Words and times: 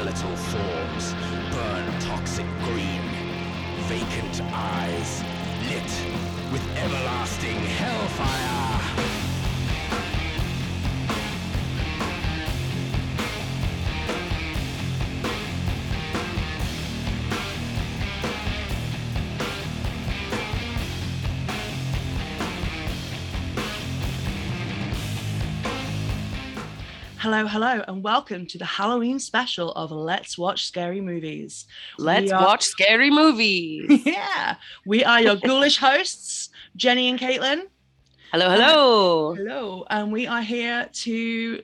skeletal 0.00 0.34
forms, 0.36 1.14
burn 1.52 2.00
toxic 2.00 2.46
green, 2.64 3.02
vacant 3.86 4.40
eyes, 4.50 5.22
lit 5.68 6.52
with 6.52 6.76
everlasting 6.78 7.56
hellfire. 7.56 9.19
Hello, 27.32 27.46
hello, 27.46 27.84
and 27.86 28.02
welcome 28.02 28.44
to 28.46 28.58
the 28.58 28.64
Halloween 28.64 29.20
special 29.20 29.70
of 29.74 29.92
Let's 29.92 30.36
Watch 30.36 30.64
Scary 30.64 31.00
Movies. 31.00 31.64
Let's 31.96 32.32
are- 32.32 32.44
watch 32.44 32.64
scary 32.64 33.08
movies. 33.08 34.02
yeah, 34.04 34.56
we 34.84 35.04
are 35.04 35.20
your 35.22 35.36
ghoulish 35.36 35.76
hosts, 35.78 36.48
Jenny 36.74 37.08
and 37.08 37.20
Caitlin. 37.20 37.66
hello, 38.32 38.50
hello. 38.50 39.34
Hello, 39.36 39.84
and 39.90 40.10
we 40.10 40.26
are 40.26 40.42
here 40.42 40.88
to 40.92 41.62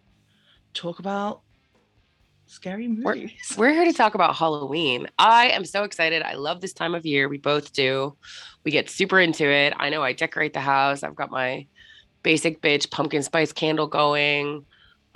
talk 0.72 1.00
about 1.00 1.41
scary 2.46 2.86
We're- 2.86 3.22
movies. 3.22 3.56
We're 3.58 3.72
here 3.72 3.86
to 3.86 3.92
talk 3.92 4.14
about 4.14 4.36
Halloween. 4.36 5.08
I 5.19 5.48
am 5.48 5.64
so 5.64 5.83
excited. 5.83 6.22
I 6.22 6.34
love 6.34 6.60
this 6.60 6.74
time 6.74 6.94
of 6.94 7.05
year. 7.05 7.28
We 7.28 7.38
both 7.38 7.72
do. 7.72 8.14
We 8.62 8.70
get 8.70 8.88
super 8.88 9.19
into 9.19 9.50
it. 9.50 9.74
I 9.78 9.88
know 9.88 10.05
I 10.05 10.12
decorate 10.12 10.52
the 10.52 10.60
house. 10.60 11.02
I've 11.02 11.16
got 11.16 11.33
my 11.33 11.66
basic 12.22 12.62
bitch 12.62 12.88
pumpkin 12.92 13.24
spice 13.24 13.52
candle 13.52 13.88
going. 13.88 14.64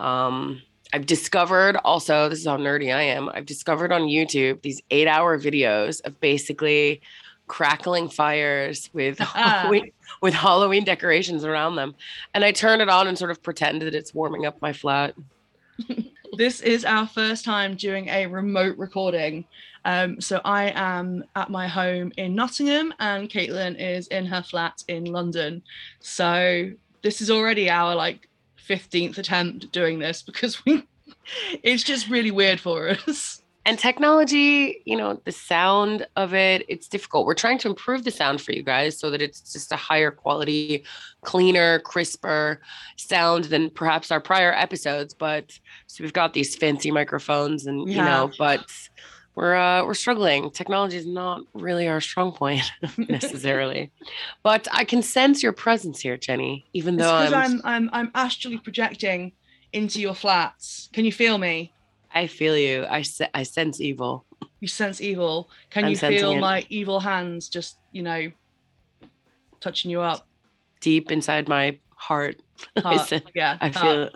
Um, 0.01 0.63
I've 0.93 1.07
discovered 1.07 1.77
also, 1.85 2.29
this 2.29 2.41
is 2.41 2.47
how 2.47 2.57
nerdy 2.57 2.95
I 2.95 3.03
am. 3.03 3.29
I've 3.29 3.47
discovered 3.47 3.93
on 3.93 4.03
YouTube 4.03 4.63
these 4.63 4.83
eight 4.91 5.07
hour 5.07 5.39
videos 5.39 6.01
of 6.05 6.19
basically 6.21 7.01
crackling 7.47 8.09
fires 8.09 8.91
with 8.93 9.19
Halloween, 9.21 9.93
with 10.21 10.35
Halloween 10.35 10.85
decorations 10.85 11.45
around 11.45 11.77
them. 11.77 11.95
And 12.35 12.45
I 12.45 12.53
turn 12.53 12.81
it 12.81 12.89
on 12.89 13.07
and 13.07 13.17
sort 13.17 13.31
of 13.31 13.43
pretend 13.43 13.83
that 13.83 13.95
it's 13.95 14.15
warming 14.15 14.47
up 14.47 14.61
my 14.61 14.73
flat. 14.73 15.15
This 16.37 16.61
is 16.61 16.85
our 16.85 17.07
first 17.07 17.45
time 17.45 17.75
doing 17.75 18.09
a 18.09 18.27
remote 18.27 18.79
recording. 18.79 19.45
Um, 19.85 20.21
so 20.21 20.41
I 20.45 20.73
am 20.75 21.25
at 21.35 21.51
my 21.51 21.67
home 21.67 22.13
in 22.17 22.35
Nottingham, 22.35 22.95
and 23.01 23.29
Caitlin 23.29 23.79
is 23.79 24.07
in 24.07 24.27
her 24.27 24.43
flat 24.43 24.85
in 24.87 25.05
London. 25.05 25.63
So 25.99 26.71
this 27.03 27.21
is 27.21 27.31
already 27.31 27.69
our 27.69 27.95
like 27.95 28.29
15th 28.71 29.19
attempt 29.19 29.65
at 29.65 29.73
doing 29.73 29.99
this 29.99 30.23
because 30.23 30.65
we 30.65 30.87
it's 31.63 31.83
just 31.83 32.09
really 32.09 32.31
weird 32.31 32.61
for 32.61 32.91
us. 33.09 33.43
and 33.67 33.79
technology 33.79 34.81
you 34.87 34.97
know 34.97 35.21
the 35.25 35.33
sound 35.33 36.07
of 36.17 36.33
it 36.33 36.65
it's 36.69 36.89
difficult 36.89 37.27
we're 37.27 37.35
trying 37.35 37.59
to 37.59 37.69
improve 37.69 38.05
the 38.05 38.11
sound 38.11 38.41
for 38.41 38.53
you 38.53 38.63
guys 38.63 38.99
so 38.99 39.11
that 39.11 39.21
it's 39.21 39.53
just 39.53 39.71
a 39.73 39.77
higher 39.77 40.11
quality 40.11 40.83
cleaner 41.23 41.79
crisper 41.81 42.61
sound 42.97 43.45
than 43.53 43.69
perhaps 43.71 44.11
our 44.11 44.21
prior 44.21 44.53
episodes 44.55 45.13
but 45.13 45.59
so 45.89 46.03
we've 46.03 46.13
got 46.23 46.33
these 46.33 46.57
fancy 46.57 46.91
microphones 46.91 47.67
and 47.67 47.89
you 47.91 47.97
know 47.99 48.31
Yeah. 48.33 48.37
but 48.39 48.65
we're 49.37 49.55
uh 49.55 49.85
we're 49.85 49.95
struggling 49.95 50.51
technology 50.51 50.97
is 50.97 51.07
not 51.07 51.43
really 51.55 51.87
our 51.89 52.01
strong 52.01 52.33
point 52.33 52.71
necessarily 52.99 53.91
but 54.43 54.67
i 54.73 54.85
can 54.85 55.03
sense 55.03 55.43
your 55.43 55.53
presence 55.53 56.01
here 56.01 56.17
jenny 56.17 56.67
even 56.73 56.97
though 56.97 57.15
I'm, 57.15 57.33
I'm 57.35 57.61
I'm 57.65 57.91
I'm 57.93 58.11
astrally 58.15 58.59
projecting 58.59 59.33
into 59.73 60.01
your 60.01 60.15
flats. 60.15 60.89
Can 60.93 61.05
you 61.05 61.13
feel 61.13 61.39
me? 61.39 61.73
i 62.13 62.27
feel 62.27 62.57
you 62.57 62.85
i 62.91 63.03
se- 63.03 63.31
i 63.35 63.43
sense 63.45 63.81
evil 63.81 64.25
You 64.61 64.69
sense 64.69 65.01
evil. 65.01 65.49
Can 65.71 65.85
I'm 65.85 65.91
you 65.91 65.97
feel 65.97 66.33
it. 66.33 66.41
my 66.41 66.67
evil 66.69 66.99
hands 67.01 67.49
just, 67.49 67.79
you 67.93 68.03
know, 68.03 68.31
touching 69.61 69.91
you 69.91 70.01
up? 70.01 70.27
deep 70.81 71.11
inside 71.13 71.47
my 71.49 71.79
heart 71.95 72.41
I 72.77 72.97
Heart. 72.97 73.23
yeah. 73.35 73.59
I 73.61 73.69
heart. 73.69 73.83
feel 73.85 74.03
it 74.03 74.13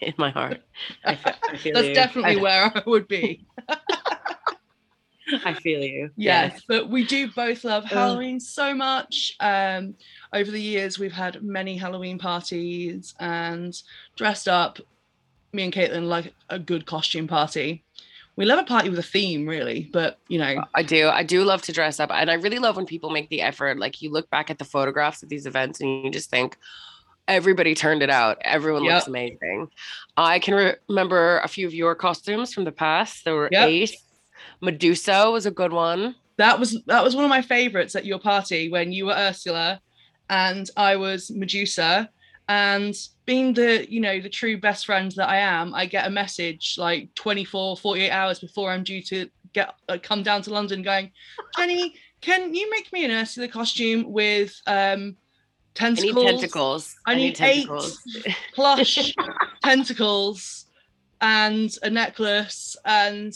in 0.08 0.14
my 0.16 0.30
heart. 0.30 0.62
I 1.04 1.18
I 1.52 1.56
feel 1.58 1.74
That's 1.74 1.88
you. 1.88 1.94
definitely 1.94 2.38
I, 2.38 2.42
where 2.42 2.72
I 2.74 2.82
would 2.86 3.06
be. 3.08 3.44
I 5.44 5.54
feel 5.54 5.80
you. 5.82 6.10
Yes, 6.16 6.62
but 6.68 6.88
we 6.90 7.04
do 7.06 7.30
both 7.32 7.64
love 7.64 7.84
Ugh. 7.84 7.90
Halloween 7.92 8.40
so 8.40 8.74
much. 8.74 9.34
Um, 9.40 9.94
over 10.32 10.50
the 10.50 10.60
years, 10.60 10.98
we've 10.98 11.12
had 11.12 11.42
many 11.42 11.76
Halloween 11.76 12.18
parties 12.18 13.14
and 13.20 13.74
dressed 14.16 14.48
up. 14.48 14.78
Me 15.52 15.62
and 15.62 15.72
Caitlin 15.72 16.08
like 16.08 16.34
a 16.50 16.58
good 16.58 16.84
costume 16.84 17.28
party. 17.28 17.84
We 18.36 18.44
love 18.44 18.58
a 18.58 18.64
party 18.64 18.90
with 18.90 18.98
a 18.98 19.02
theme, 19.04 19.46
really, 19.46 19.88
but 19.92 20.18
you 20.28 20.38
know, 20.38 20.64
I 20.74 20.82
do. 20.82 21.08
I 21.08 21.22
do 21.22 21.44
love 21.44 21.62
to 21.62 21.72
dress 21.72 22.00
up. 22.00 22.10
And 22.12 22.28
I 22.28 22.34
really 22.34 22.58
love 22.58 22.74
when 22.74 22.86
people 22.86 23.10
make 23.10 23.28
the 23.28 23.40
effort. 23.42 23.78
Like 23.78 24.02
you 24.02 24.10
look 24.10 24.28
back 24.30 24.50
at 24.50 24.58
the 24.58 24.64
photographs 24.64 25.22
of 25.22 25.28
these 25.28 25.46
events 25.46 25.80
and 25.80 26.04
you 26.04 26.10
just 26.10 26.30
think, 26.30 26.56
everybody 27.28 27.74
turned 27.76 28.02
it 28.02 28.10
out. 28.10 28.38
Everyone 28.42 28.82
Yep. 28.84 28.92
looks 28.94 29.06
amazing. 29.06 29.68
I 30.16 30.40
can 30.40 30.54
re- 30.54 30.74
remember 30.88 31.38
a 31.38 31.48
few 31.48 31.66
of 31.66 31.72
your 31.72 31.94
costumes 31.94 32.52
from 32.52 32.64
the 32.64 32.72
past. 32.72 33.24
There 33.24 33.34
were 33.36 33.48
Yep. 33.52 33.68
Ace. 33.68 34.03
Medusa 34.64 35.30
was 35.30 35.46
a 35.46 35.50
good 35.50 35.72
one. 35.72 36.14
that 36.36 36.58
was 36.58 36.82
that 36.86 37.04
was 37.04 37.14
one 37.14 37.24
of 37.24 37.30
my 37.30 37.42
favorites 37.42 37.94
at 37.94 38.04
your 38.04 38.18
party 38.18 38.70
when 38.70 38.92
you 38.92 39.06
were 39.06 39.14
Ursula 39.14 39.80
and 40.30 40.68
I 40.76 40.96
was 40.96 41.30
Medusa. 41.30 42.10
And 42.48 42.94
being 43.24 43.54
the 43.54 43.90
you 43.90 44.00
know 44.00 44.20
the 44.20 44.28
true 44.28 44.58
best 44.58 44.86
friend 44.86 45.10
that 45.16 45.28
I 45.28 45.38
am, 45.38 45.74
I 45.74 45.86
get 45.86 46.06
a 46.06 46.10
message 46.10 46.76
like 46.76 47.14
24, 47.14 47.78
48 47.78 48.10
hours 48.10 48.38
before 48.38 48.70
I'm 48.70 48.84
due 48.84 49.02
to 49.02 49.28
get 49.54 49.74
uh, 49.88 49.98
come 50.02 50.22
down 50.22 50.42
to 50.42 50.50
London, 50.50 50.82
going, 50.82 51.10
Jenny, 51.56 51.94
can 52.20 52.54
you 52.54 52.70
make 52.70 52.92
me 52.92 53.04
an 53.04 53.12
Ursula 53.12 53.48
costume 53.48 54.12
with 54.12 54.60
um 54.66 55.16
I 55.80 55.90
need 55.90 55.96
tentacles, 56.04 56.30
tentacles. 56.30 56.96
I 57.06 57.14
need 57.14 57.40
eight 57.40 57.68
plush 58.54 59.14
tentacles, 59.64 60.66
and 61.20 61.76
a 61.82 61.90
necklace 61.90 62.76
and 62.84 63.32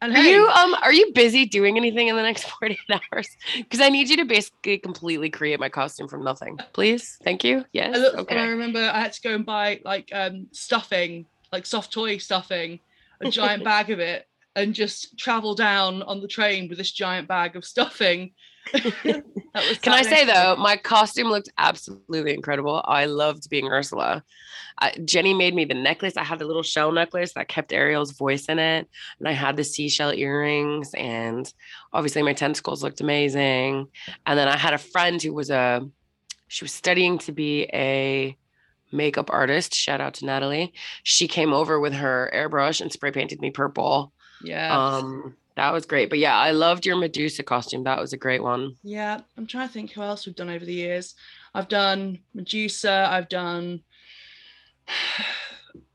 and 0.00 0.12
Are 0.12 0.22
hey, 0.22 0.32
you 0.32 0.46
um 0.48 0.74
are 0.82 0.92
you 0.92 1.12
busy 1.12 1.44
doing 1.44 1.76
anything 1.76 2.08
in 2.08 2.16
the 2.16 2.22
next 2.22 2.44
48 2.60 2.78
hours? 3.12 3.28
Because 3.56 3.80
I 3.80 3.88
need 3.88 4.08
you 4.08 4.16
to 4.18 4.24
basically 4.24 4.78
completely 4.78 5.30
create 5.30 5.58
my 5.58 5.68
costume 5.68 6.08
from 6.08 6.22
nothing. 6.22 6.58
Please. 6.72 7.18
Thank 7.24 7.44
you. 7.44 7.64
Yes. 7.72 7.96
I 7.96 7.98
looked 7.98 8.30
and 8.30 8.40
I 8.40 8.46
remember 8.46 8.80
I 8.80 9.00
had 9.00 9.12
to 9.12 9.20
go 9.22 9.34
and 9.34 9.44
buy 9.44 9.80
like 9.84 10.10
um 10.12 10.46
stuffing, 10.52 11.26
like 11.52 11.66
soft 11.66 11.92
toy 11.92 12.18
stuffing, 12.18 12.80
a 13.20 13.30
giant 13.30 13.64
bag 13.64 13.90
of 13.90 13.98
it, 13.98 14.26
and 14.54 14.74
just 14.74 15.18
travel 15.18 15.54
down 15.54 16.02
on 16.02 16.20
the 16.20 16.28
train 16.28 16.68
with 16.68 16.78
this 16.78 16.92
giant 16.92 17.28
bag 17.28 17.56
of 17.56 17.64
stuffing. 17.64 18.32
Can 19.82 19.92
I 19.92 20.02
say 20.02 20.24
though, 20.24 20.56
my 20.56 20.76
costume 20.76 21.28
looked 21.28 21.50
absolutely 21.58 22.34
incredible. 22.34 22.82
I 22.84 23.06
loved 23.06 23.48
being 23.48 23.68
Ursula. 23.68 24.22
I, 24.80 24.92
Jenny 25.04 25.34
made 25.34 25.54
me 25.54 25.64
the 25.64 25.74
necklace. 25.74 26.16
I 26.16 26.24
had 26.24 26.38
the 26.38 26.44
little 26.44 26.62
shell 26.62 26.92
necklace 26.92 27.32
that 27.32 27.48
kept 27.48 27.72
Ariel's 27.72 28.12
voice 28.12 28.46
in 28.46 28.58
it, 28.58 28.88
and 29.18 29.28
I 29.28 29.32
had 29.32 29.56
the 29.56 29.64
seashell 29.64 30.12
earrings, 30.12 30.94
and 30.94 31.52
obviously 31.92 32.22
my 32.22 32.32
tentacles 32.32 32.82
looked 32.82 33.00
amazing. 33.00 33.88
And 34.26 34.38
then 34.38 34.48
I 34.48 34.56
had 34.56 34.74
a 34.74 34.78
friend 34.78 35.20
who 35.20 35.32
was 35.32 35.50
a, 35.50 35.88
she 36.46 36.64
was 36.64 36.72
studying 36.72 37.18
to 37.18 37.32
be 37.32 37.64
a 37.72 38.36
makeup 38.92 39.30
artist. 39.30 39.74
Shout 39.74 40.00
out 40.00 40.14
to 40.14 40.26
Natalie. 40.26 40.72
She 41.02 41.28
came 41.28 41.52
over 41.52 41.80
with 41.80 41.94
her 41.94 42.30
airbrush 42.34 42.80
and 42.80 42.92
spray 42.92 43.10
painted 43.10 43.40
me 43.40 43.50
purple. 43.50 44.12
Yeah. 44.42 44.76
Um, 44.76 45.36
that 45.58 45.72
was 45.72 45.84
great. 45.86 46.08
But 46.08 46.18
yeah, 46.18 46.36
I 46.36 46.52
loved 46.52 46.86
your 46.86 46.96
Medusa 46.96 47.42
costume. 47.42 47.84
That 47.84 48.00
was 48.00 48.12
a 48.12 48.16
great 48.16 48.42
one. 48.42 48.74
yeah. 48.82 49.20
I'm 49.36 49.46
trying 49.46 49.68
to 49.68 49.72
think 49.74 49.92
who 49.92 50.02
else 50.02 50.24
we've 50.26 50.34
done 50.36 50.48
over 50.50 50.64
the 50.64 50.72
years. 50.74 51.14
I've 51.54 51.68
done 51.68 52.18
Medusa, 52.34 53.08
I've 53.10 53.28
done 53.28 53.82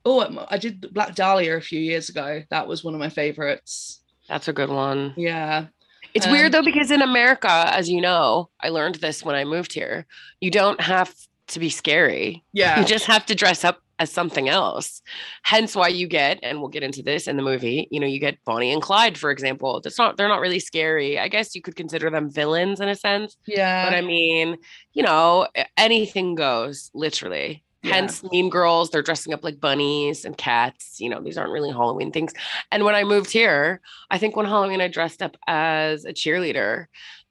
Oh, 0.06 0.46
I 0.50 0.58
did 0.58 0.94
Black 0.94 1.16
Dahlia 1.16 1.56
a 1.56 1.62
few 1.62 1.80
years 1.80 2.10
ago. 2.10 2.44
That 2.50 2.68
was 2.68 2.84
one 2.84 2.94
of 2.94 3.00
my 3.00 3.08
favorites. 3.08 4.02
That's 4.28 4.50
a 4.50 4.54
good 4.54 4.70
one. 4.70 5.14
Yeah. 5.16 5.68
It's 6.14 6.26
Um, 6.26 6.32
weird 6.34 6.52
though 6.52 6.62
because 6.64 6.92
in 6.92 7.02
America, 7.02 7.50
as 7.74 7.90
you 7.90 8.02
know, 8.02 8.50
I 8.62 8.68
learned 8.70 8.96
this 8.96 9.24
when 9.24 9.36
I 9.36 9.46
moved 9.46 9.72
here. 9.74 10.06
You 10.42 10.52
don't 10.52 10.80
have 10.82 11.14
to 11.48 11.60
be 11.60 11.70
scary. 11.70 12.44
Yeah. 12.52 12.80
You 12.82 12.86
just 12.86 13.06
have 13.06 13.26
to 13.28 13.36
dress 13.36 13.64
up 13.64 13.80
as 14.00 14.12
something 14.12 14.50
else. 14.50 15.02
Hence 15.44 15.76
why 15.76 15.90
you 15.90 16.08
get, 16.08 16.40
and 16.44 16.60
we'll 16.60 16.70
get 16.70 16.84
into 16.84 17.04
this 17.04 17.28
in 17.28 17.38
the 17.38 17.44
movie, 17.44 17.88
you 17.92 18.00
know, 18.00 18.08
you 18.08 18.20
get 18.20 18.44
Bonnie 18.44 18.72
and 18.72 18.82
Clyde, 18.82 19.18
for 19.18 19.32
example. 19.32 19.80
That's 19.82 19.98
not 19.98 20.18
they're 20.18 20.28
not 20.28 20.42
really 20.42 20.60
scary. 20.60 21.20
I 21.20 21.28
guess 21.28 21.56
you 21.56 21.62
could 21.62 21.76
consider 21.76 22.10
them 22.10 22.32
villains 22.32 22.80
in 22.80 22.90
a 22.90 22.96
sense. 22.96 23.38
Yeah. 23.46 23.86
But 23.86 23.96
I 23.96 24.02
mean, 24.02 24.58
you 24.94 25.04
know, 25.04 25.48
anything 25.78 26.36
goes, 26.36 26.90
literally. 26.94 27.64
Yeah. 27.84 27.96
Hence, 27.96 28.24
Mean 28.32 28.50
Girls, 28.50 28.90
they're 28.90 29.02
dressing 29.02 29.34
up 29.34 29.44
like 29.44 29.60
bunnies 29.60 30.24
and 30.24 30.38
cats. 30.38 31.02
You 31.02 31.10
know, 31.10 31.22
these 31.22 31.38
aren't 31.38 31.52
really 31.52 31.72
Halloween 31.72 32.12
things. 32.12 32.34
And 32.72 32.86
when 32.86 32.96
I 32.96 33.04
moved 33.04 33.30
here, 33.30 33.82
I 34.10 34.18
think 34.18 34.38
one 34.38 34.46
Halloween 34.46 34.80
I 34.80 34.88
dressed 34.88 35.22
up 35.22 35.36
as 35.48 36.06
a 36.06 36.14
cheerleader, 36.14 36.86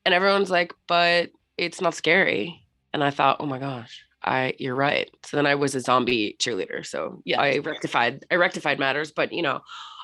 and 0.04 0.14
everyone's 0.14 0.50
like, 0.50 0.74
but 0.86 1.30
it's 1.56 1.80
not 1.80 1.94
scary. 1.94 2.66
And 2.92 3.02
I 3.02 3.08
thought, 3.08 3.38
oh 3.40 3.46
my 3.46 3.58
gosh, 3.58 4.04
I 4.24 4.54
you're 4.58 4.74
right. 4.74 5.10
So 5.24 5.36
then 5.36 5.46
I 5.46 5.54
was 5.54 5.74
a 5.74 5.80
zombie 5.80 6.36
cheerleader. 6.38 6.84
So 6.86 7.22
Yeah. 7.24 7.40
I 7.40 7.58
rectified 7.58 8.24
I 8.30 8.36
rectified 8.36 8.78
matters. 8.78 9.10
But 9.12 9.32
you 9.32 9.42
know, 9.42 9.60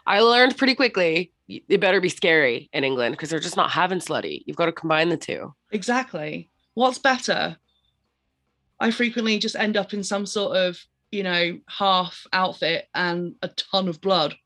I 0.07 0.21
learned 0.21 0.57
pretty 0.57 0.75
quickly 0.75 1.33
it 1.49 1.81
better 1.81 2.01
be 2.01 2.09
scary 2.09 2.69
in 2.73 2.85
England 2.85 3.15
because 3.15 3.31
they're 3.31 3.39
just 3.41 3.57
not 3.57 3.71
having 3.71 4.01
slutty. 4.01 4.43
You've 4.47 4.57
got 4.57 4.67
to 4.67 4.73
combine 4.73 5.09
the 5.09 5.17
two. 5.17 5.55
Exactly. 5.71 6.51
What's 6.75 6.99
better? 6.99 7.57
I 8.81 8.91
frequently 8.91 9.39
just 9.39 9.57
end 9.57 9.77
up 9.77 9.93
in 9.93 10.05
some 10.05 10.27
sort 10.27 10.57
of, 10.57 10.79
you 11.11 11.23
know, 11.23 11.59
half 11.69 12.27
outfit 12.33 12.89
and 12.95 13.35
a 13.43 13.49
ton 13.49 13.89
of 13.89 14.01
blood. 14.01 14.37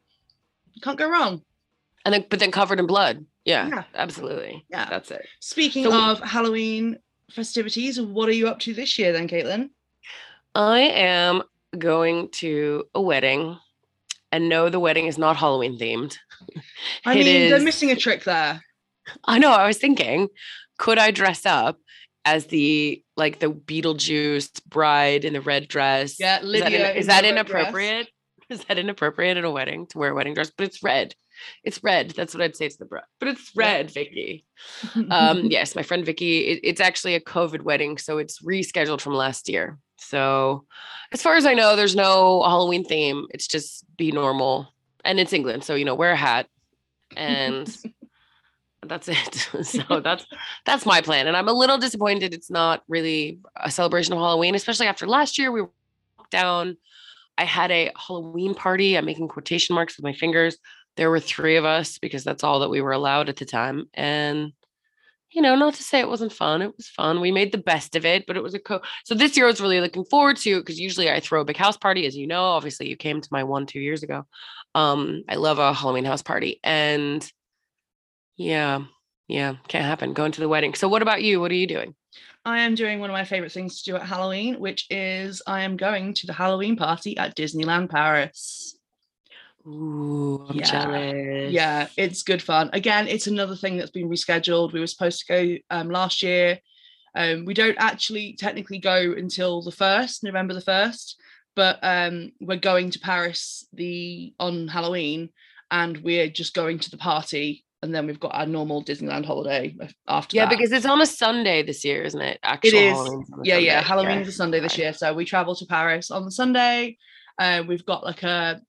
You 0.75 0.81
can't 0.81 0.99
go 0.99 1.11
wrong. 1.11 1.43
And 2.05 2.15
then 2.15 2.25
but 2.31 2.39
then 2.41 2.51
covered 2.51 2.79
in 2.81 2.87
blood. 2.87 3.27
Yeah, 3.45 3.69
Yeah. 3.69 3.85
absolutely. 3.95 4.65
Yeah. 4.71 4.89
That's 4.89 5.11
it. 5.11 5.27
Speaking 5.41 5.85
So- 5.85 6.11
of 6.11 6.21
Halloween 6.21 6.99
festivities, 7.33 8.01
what 8.01 8.29
are 8.29 8.33
you 8.33 8.49
up 8.49 8.59
to 8.61 8.75
this 8.75 8.99
year 8.99 9.13
then, 9.13 9.29
Caitlin? 9.29 9.71
I 10.55 10.81
am 10.81 11.43
going 11.79 12.29
to 12.33 12.85
a 12.95 13.01
wedding. 13.01 13.59
And 14.31 14.49
no, 14.49 14.69
the 14.69 14.81
wedding 14.81 15.07
is 15.07 15.19
not 15.19 15.37
Halloween 15.37 15.79
themed. 15.79 16.17
I 17.05 17.15
mean, 17.15 17.51
they're 17.51 17.61
missing 17.61 17.91
a 17.91 17.97
trick 17.97 18.25
there. 18.25 18.63
I 19.25 19.39
know. 19.39 19.51
I 19.53 19.67
was 19.67 19.79
thinking, 19.79 20.29
could 20.79 20.99
I 20.99 21.11
dress 21.11 21.45
up 21.45 21.79
as 22.25 22.47
the 22.47 23.03
like 23.17 23.41
the 23.41 23.49
Beetlejuice 23.49 24.65
bride 24.67 25.25
in 25.25 25.33
the 25.33 25.41
red 25.41 25.69
dress? 25.69 26.19
Yeah, 26.19 26.37
Is 26.37 26.43
that, 26.43 26.47
Lydia. 26.47 26.91
in- 26.93 26.97
is 26.97 27.07
that 27.07 27.23
red 27.25 27.35
dress. 27.47 27.57
inappropriate? 27.57 28.09
Is 28.51 28.65
that 28.65 28.79
inappropriate 28.79 29.39
at 29.39 29.45
a 29.45 29.51
wedding 29.51 29.87
to 29.89 29.99
wear 29.99 30.11
a 30.11 30.15
wedding 30.15 30.35
dress? 30.35 30.51
But 30.55 30.67
it's 30.67 30.83
red. 30.83 31.15
It's 31.65 31.83
red. 31.83 32.11
That's 32.11 32.35
what 32.35 32.43
I'd 32.43 32.57
say 32.57 32.69
to 32.69 32.79
the 32.79 32.85
bride. 32.85 33.05
But 33.19 33.29
it's 33.29 33.53
red, 33.55 33.91
Vicky. 33.91 34.45
Um, 35.11 35.47
yes, 35.47 35.75
my 35.75 35.83
friend 35.83 36.07
Vicky. 36.07 36.47
It, 36.47 36.61
it's 36.63 36.81
actually 36.81 37.17
a 37.17 37.21
COVID 37.21 37.63
wedding, 37.63 37.99
so 37.99 38.19
it's 38.19 38.41
rescheduled 38.43 39.01
from 39.01 39.15
last 39.15 39.49
year. 39.49 39.79
So, 39.97 40.65
as 41.13 41.23
far 41.23 41.37
as 41.37 41.47
I 41.47 41.55
know, 41.55 41.77
there's 41.77 41.97
no 41.97 42.43
Halloween 42.43 42.85
theme. 42.85 43.27
It's 43.31 43.47
just 43.47 43.85
be 43.97 44.13
normal, 44.13 44.73
and 45.05 45.19
it's 45.19 45.33
England, 45.33 45.65
so 45.65 45.75
you 45.75 45.85
know, 45.85 45.95
wear 45.95 46.13
a 46.13 46.17
hat, 46.17 46.47
and 47.17 47.77
that's 48.87 49.09
it. 49.09 49.35
so 49.63 50.01
that's 50.01 50.27
that's 50.65 50.87
my 50.87 51.01
plan, 51.01 51.27
and 51.27 51.37
I'm 51.37 51.49
a 51.49 51.53
little 51.53 51.79
disappointed. 51.79 52.35
It's 52.35 52.51
not 52.51 52.83
really 52.89 53.41
a 53.57 53.71
celebration 53.71 54.13
of 54.13 54.19
Halloween, 54.19 54.55
especially 54.55 54.87
after 54.87 55.07
last 55.07 55.39
year 55.39 55.51
we 55.51 55.63
were 55.63 55.71
down. 56.31 56.77
I 57.39 57.45
had 57.45 57.71
a 57.71 57.91
Halloween 57.97 58.55
party. 58.55 58.97
I'm 58.97 59.07
making 59.07 59.29
quotation 59.29 59.75
marks 59.75 59.97
with 59.97 60.05
my 60.05 60.13
fingers. 60.13 60.59
There 60.97 61.11
were 61.11 61.21
three 61.21 61.57
of 61.57 61.65
us 61.65 61.99
because 61.99 62.25
that's 62.25 62.45
all 62.45 62.61
that 62.61 62.71
we 62.71 62.81
were 62.81 62.93
allowed 62.93 63.29
at 63.29 63.37
the 63.37 63.45
time, 63.45 63.87
and 63.95 64.53
you 65.33 65.41
know, 65.41 65.57
not 65.57 65.75
to 65.75 65.83
say 65.83 65.99
it 65.99 66.09
wasn't 66.09 66.33
fun. 66.33 66.61
It 66.61 66.77
was 66.77 66.89
fun. 66.89 67.21
We 67.21 67.33
made 67.33 67.53
the 67.53 67.59
best 67.59 67.97
of 67.97 68.05
it, 68.05 68.27
but 68.27 68.37
it 68.37 68.43
was 68.43 68.55
a 68.55 68.59
co. 68.59 68.81
So 69.05 69.15
this 69.15 69.37
year 69.37 69.47
I 69.47 69.51
was 69.51 69.61
really 69.61 69.81
looking 69.81 70.05
forward 70.05 70.37
to 70.39 70.61
because 70.61 70.79
usually 70.79 71.11
I 71.11 71.21
throw 71.21 71.41
a 71.41 71.45
big 71.45 71.57
house 71.57 71.77
party, 71.77 72.07
as 72.07 72.15
you 72.15 72.27
know. 72.27 72.43
Obviously, 72.43 72.89
you 72.89 72.97
came 72.97 73.21
to 73.21 73.29
my 73.33 73.43
one 73.45 73.67
two 73.67 73.81
years 73.81 74.03
ago. 74.03 74.27
Um, 74.75 75.25
I 75.29 75.37
love 75.37 75.59
a 75.59 75.73
Halloween 75.73 76.05
house 76.05 76.23
party, 76.23 76.61
and 76.63 77.27
yeah, 78.37 78.85
yeah, 79.29 79.55
can't 79.69 79.87
happen. 79.87 80.13
Going 80.13 80.33
to 80.33 80.41
the 80.41 80.49
wedding. 80.49 80.75
So, 80.75 80.89
what 80.89 81.03
about 81.03 81.23
you? 81.23 81.41
What 81.41 81.51
are 81.51 81.57
you 81.57 81.67
doing? 81.67 81.95
I 82.45 82.61
am 82.61 82.75
doing 82.75 82.99
one 83.01 83.09
of 83.09 83.15
my 83.15 83.25
favorite 83.25 83.53
things 83.53 83.83
to 83.83 83.93
do 83.93 83.97
at 83.97 84.03
Halloween, 84.03 84.59
which 84.59 84.87
is 84.91 85.43
I 85.47 85.63
am 85.63 85.77
going 85.77 86.13
to 86.15 86.27
the 86.27 86.33
Halloween 86.33 86.77
party 86.77 87.17
at 87.17 87.37
Disneyland 87.37 87.89
Paris. 87.89 88.77
Ooh, 89.67 90.47
I'm 90.49 90.57
Yeah, 90.57 90.65
jealous. 90.65 91.53
Yeah, 91.53 91.87
it's 91.97 92.23
good 92.23 92.43
fun. 92.43 92.71
Again, 92.73 93.07
it's 93.07 93.27
another 93.27 93.57
thing 93.57 93.77
that's 93.77 93.91
been 93.91 94.09
rescheduled. 94.09 94.73
We 94.73 94.81
were 94.81 94.87
supposed 94.87 95.25
to 95.25 95.33
go 95.33 95.57
um, 95.71 95.91
last 95.91 96.23
year. 96.23 96.59
Um, 97.15 97.45
we 97.45 97.55
don't 97.55 97.77
actually 97.79 98.37
technically 98.39 98.79
go 98.79 99.15
until 99.17 99.63
the 99.63 99.71
first, 99.71 100.25
November 100.25 100.55
the 100.55 100.61
first, 100.61 101.21
but 101.55 101.79
um, 101.83 102.33
we're 102.41 102.57
going 102.57 102.91
to 102.91 102.99
Paris 102.99 103.67
the 103.73 104.33
on 104.41 104.69
Halloween, 104.69 105.29
and 105.71 105.99
we're 105.99 106.29
just 106.29 106.55
going 106.55 106.79
to 106.79 106.91
the 106.91 106.97
party, 106.97 107.65
and 107.83 107.95
then 107.95 108.07
we've 108.07 108.19
got 108.19 108.35
our 108.35 108.47
normal 108.47 108.83
Disneyland 108.83 109.27
holiday 109.27 109.77
after 110.09 110.37
yeah, 110.37 110.47
that. 110.47 110.57
because 110.57 110.73
it's 110.73 110.87
on 110.87 111.03
a 111.03 111.07
Sunday 111.07 111.63
this 111.63 111.85
year, 111.85 112.03
isn't 112.03 112.21
it? 112.21 112.41
Actual 112.43 112.79
is. 112.79 112.97
Halloween's 112.97 113.31
on 113.31 113.41
a 113.41 113.43
yeah, 113.45 113.59
yeah. 113.59 113.73
Sunday. 113.75 113.89
Halloween 113.89 114.19
is 114.23 114.29
a 114.29 114.33
Sunday 114.33 114.61
this 114.61 114.79
year, 114.79 114.93
so 114.95 115.13
we 115.13 115.25
travel 115.27 115.55
to 115.55 115.67
Paris 115.67 116.11
on 116.11 116.25
the 116.25 116.33
Sunday. 116.33 116.97
Uh, 117.39 117.63
we've 117.67 117.85
got 117.85 118.05
like 118.05 118.23
a 118.23 118.61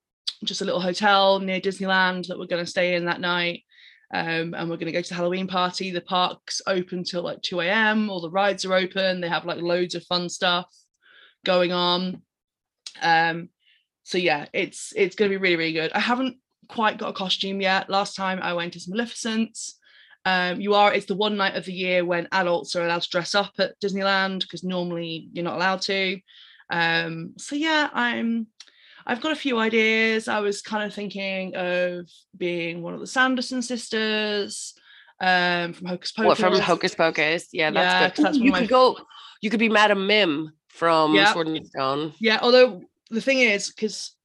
just 0.45 0.61
a 0.61 0.65
little 0.65 0.81
hotel 0.81 1.39
near 1.39 1.59
Disneyland 1.59 2.27
that 2.27 2.37
we're 2.37 2.47
going 2.47 2.63
to 2.63 2.69
stay 2.69 2.95
in 2.95 3.05
that 3.05 3.21
night. 3.21 3.63
Um, 4.13 4.53
and 4.53 4.69
we're 4.69 4.77
going 4.77 4.85
to 4.85 4.91
go 4.91 5.01
to 5.01 5.09
the 5.09 5.15
Halloween 5.15 5.47
party. 5.47 5.89
The 5.89 6.01
park's 6.01 6.61
open 6.67 7.03
till 7.03 7.23
like 7.23 7.41
2 7.41 7.61
a.m. 7.61 8.09
All 8.09 8.21
the 8.21 8.29
rides 8.29 8.63
are 8.63 8.73
open. 8.73 9.21
They 9.21 9.29
have 9.29 9.45
like 9.45 9.59
loads 9.59 9.95
of 9.95 10.03
fun 10.05 10.29
stuff 10.29 10.67
going 11.43 11.71
on. 11.71 12.21
Um, 13.01 13.49
so 14.03 14.17
yeah, 14.17 14.45
it's 14.53 14.93
it's 14.95 15.15
going 15.15 15.31
to 15.31 15.37
be 15.37 15.41
really 15.41 15.55
really 15.55 15.73
good. 15.73 15.91
I 15.93 15.99
haven't 15.99 16.37
quite 16.67 16.97
got 16.97 17.09
a 17.09 17.13
costume 17.13 17.61
yet. 17.61 17.89
Last 17.89 18.15
time 18.15 18.39
I 18.41 18.53
went 18.53 18.75
as 18.75 18.87
Maleficent. 18.87 19.57
Um, 20.25 20.61
you 20.61 20.73
are 20.73 20.93
it's 20.93 21.05
the 21.05 21.15
one 21.15 21.35
night 21.35 21.55
of 21.55 21.65
the 21.65 21.73
year 21.73 22.05
when 22.05 22.27
adults 22.31 22.75
are 22.75 22.85
allowed 22.85 23.01
to 23.01 23.09
dress 23.09 23.35
up 23.35 23.53
at 23.59 23.79
Disneyland 23.81 24.41
because 24.41 24.63
normally 24.63 25.29
you're 25.33 25.43
not 25.43 25.55
allowed 25.55 25.81
to. 25.81 26.19
Um, 26.69 27.33
so 27.37 27.55
yeah, 27.55 27.89
I'm 27.93 28.47
I've 29.05 29.21
got 29.21 29.31
a 29.31 29.35
few 29.35 29.59
ideas. 29.59 30.27
I 30.27 30.39
was 30.39 30.61
kind 30.61 30.83
of 30.83 30.93
thinking 30.93 31.55
of 31.55 32.09
being 32.37 32.81
one 32.81 32.93
of 32.93 32.99
the 32.99 33.07
Sanderson 33.07 33.61
sisters 33.61 34.73
um, 35.19 35.73
from 35.73 35.87
Hocus 35.87 36.11
Pocus. 36.11 36.27
What 36.27 36.37
from 36.37 36.59
Hocus 36.59 36.95
Pocus? 36.95 37.47
Yeah, 37.51 37.71
Yeah, 37.71 38.09
good. 38.09 38.23
that's 38.23 38.37
you 38.37 38.51
my 38.51 38.61
could 38.61 38.69
go. 38.69 38.97
You 39.41 39.49
could 39.49 39.59
be 39.59 39.69
Madame 39.69 40.07
Mim 40.07 40.53
from 40.69 41.15
Yeah. 41.15 41.33
Sword 41.33 41.47
and 41.47 41.65
Stone. 41.67 42.13
Yeah, 42.19 42.39
although 42.41 42.81
the 43.09 43.21
thing 43.21 43.39
is, 43.39 43.69
because 43.71 44.15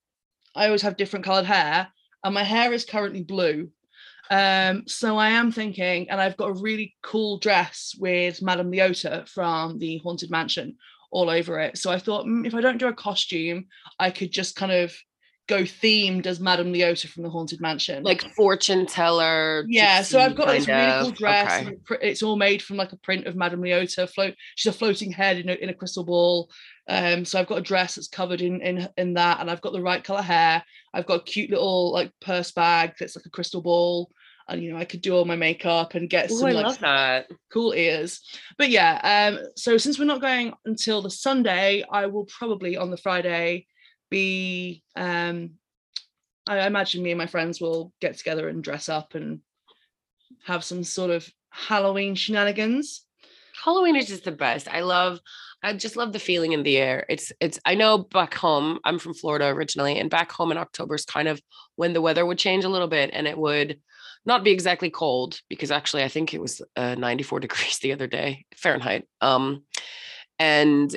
I 0.55 0.67
always 0.67 0.83
have 0.83 0.97
different 0.97 1.25
colored 1.25 1.45
hair, 1.47 1.89
and 2.25 2.35
my 2.35 2.45
hair 2.45 2.73
is 2.73 2.85
currently 2.85 3.23
blue. 3.23 3.71
Um, 4.31 4.85
so 4.87 5.17
I 5.17 5.31
am 5.31 5.51
thinking, 5.51 6.11
and 6.11 6.21
I've 6.21 6.37
got 6.37 6.51
a 6.51 6.61
really 6.61 6.95
cool 7.03 7.39
dress 7.39 7.95
with 7.99 8.43
Madame 8.43 8.71
Leota 8.71 9.27
from 9.29 9.79
the 9.79 9.99
Haunted 9.99 10.31
Mansion 10.31 10.77
all 11.11 11.31
over 11.31 11.59
it. 11.61 11.79
So 11.79 11.91
I 11.91 11.99
thought, 11.99 12.27
"Mm, 12.27 12.47
if 12.47 12.55
I 12.55 12.61
don't 12.61 12.79
do 12.79 12.89
a 12.89 12.93
costume, 12.93 13.67
I 13.99 14.11
could 14.11 14.31
just 14.31 14.57
kind 14.57 14.73
of 14.73 14.95
go 15.49 15.63
themed 15.63 16.27
as 16.27 16.39
Madame 16.39 16.73
Leota 16.73 17.09
from 17.09 17.23
the 17.25 17.31
Haunted 17.31 17.61
Mansion. 17.61 18.05
like 18.05 18.23
fortune 18.35 18.87
teller. 18.87 19.65
yeah, 19.67 20.03
so 20.03 20.21
I've 20.21 20.37
got 20.37 20.49
this 20.49 20.69
really 20.69 21.03
cool 21.03 21.11
dress. 21.11 21.67
Okay. 21.67 22.09
It's 22.09 22.23
all 22.23 22.37
made 22.37 22.63
from 22.63 22.77
like 22.77 22.93
a 22.93 22.99
print 22.99 23.27
of 23.27 23.35
Madame 23.35 23.63
Leota. 23.63 24.09
Float. 24.09 24.35
She's 24.55 24.73
a 24.73 24.79
floating 24.79 25.11
head 25.11 25.39
in 25.39 25.49
a, 25.49 25.55
in 25.55 25.71
a 25.71 25.75
crystal 25.75 26.05
ball. 26.05 26.51
Um, 26.89 27.25
so 27.25 27.41
I've 27.41 27.47
got 27.47 27.59
a 27.59 27.63
dress 27.63 27.97
that's 27.97 28.09
covered 28.09 28.43
in 28.43 28.61
in 28.61 28.89
in 28.97 29.15
that, 29.15 29.41
and 29.41 29.51
I've 29.51 29.63
got 29.63 29.73
the 29.73 29.83
right 29.83 30.05
color 30.05 30.23
hair. 30.23 30.63
I've 30.95 31.07
got 31.07 31.21
a 31.21 31.25
cute 31.25 31.51
little 31.51 31.93
like 31.93 32.13
purse 32.21 32.53
bag 32.53 32.93
that's 33.01 33.17
like 33.17 33.27
a 33.27 33.31
crystal 33.31 33.63
ball, 33.63 34.11
and 34.49 34.63
you 34.63 34.73
know 34.73 34.79
I 34.79 34.85
could 34.85 35.03
do 35.03 35.15
all 35.15 35.25
my 35.25 35.37
makeup 35.37 35.95
and 35.95 36.09
get 36.09 36.31
Ooh, 36.31 36.37
some 36.37 36.49
I 36.49 36.53
like 36.53 36.81
cool 37.53 37.75
ears. 37.75 38.21
But 38.57 38.71
yeah, 38.71 39.33
um, 39.35 39.45
so 39.57 39.77
since 39.77 39.99
we're 39.99 40.05
not 40.07 40.21
going 40.21 40.55
until 40.65 41.03
the 41.03 41.11
Sunday, 41.11 41.85
I 41.91 42.07
will 42.07 42.25
probably 42.27 42.77
on 42.77 42.91
the 42.91 42.97
Friday 42.97 43.67
be 44.11 44.83
um 44.97 45.51
I 46.49 46.67
imagine 46.67 47.03
me 47.03 47.11
and 47.11 47.19
my 47.19 47.27
friends 47.27 47.61
will 47.61 47.93
get 48.01 48.17
together 48.17 48.49
and 48.49 48.65
dress 48.65 48.89
up 48.89 49.15
and 49.15 49.41
have 50.45 50.65
some 50.65 50.83
sort 50.83 51.11
of 51.11 51.29
Halloween 51.51 52.15
shenanigans. 52.15 53.05
Halloween 53.65 53.97
is 53.97 54.07
just 54.07 54.25
the 54.25 54.33
best. 54.33 54.69
I 54.69 54.81
love 54.81 55.21
I 55.63 55.73
just 55.75 55.97
love 55.97 56.13
the 56.13 56.19
feeling 56.19 56.53
in 56.53 56.63
the 56.63 56.79
air. 56.79 57.05
It's 57.09 57.33
it's 57.41 57.59
I 57.65 57.75
know 57.75 57.99
back 57.99 58.35
home, 58.35 58.79
I'm 58.85 58.99
from 58.99 59.15
Florida 59.15 59.47
originally, 59.47 59.99
and 59.99 60.09
back 60.09 60.31
home 60.33 60.53
in 60.53 60.59
October 60.59 60.95
is 60.95 61.05
kind 61.05 61.29
of 61.29 61.41
when 61.77 61.93
the 61.93 62.01
weather 62.01 62.25
would 62.25 62.39
change 62.39 62.65
a 62.65 62.69
little 62.69 62.89
bit 62.89 63.11
and 63.13 63.27
it 63.27 63.37
would 63.37 63.81
not 64.27 64.45
be 64.45 64.51
exactly 64.51 64.91
cold 64.91 65.41
because 65.49 65.71
actually 65.71 66.03
I 66.05 66.09
think 66.09 66.35
it 66.35 66.41
was 66.41 66.61
uh, 66.77 66.95
94 66.97 67.41
degrees 67.47 67.79
the 67.79 67.93
other 67.93 68.07
day 68.07 68.45
Fahrenheit. 68.57 69.07
Um 69.21 69.65
and 70.39 70.95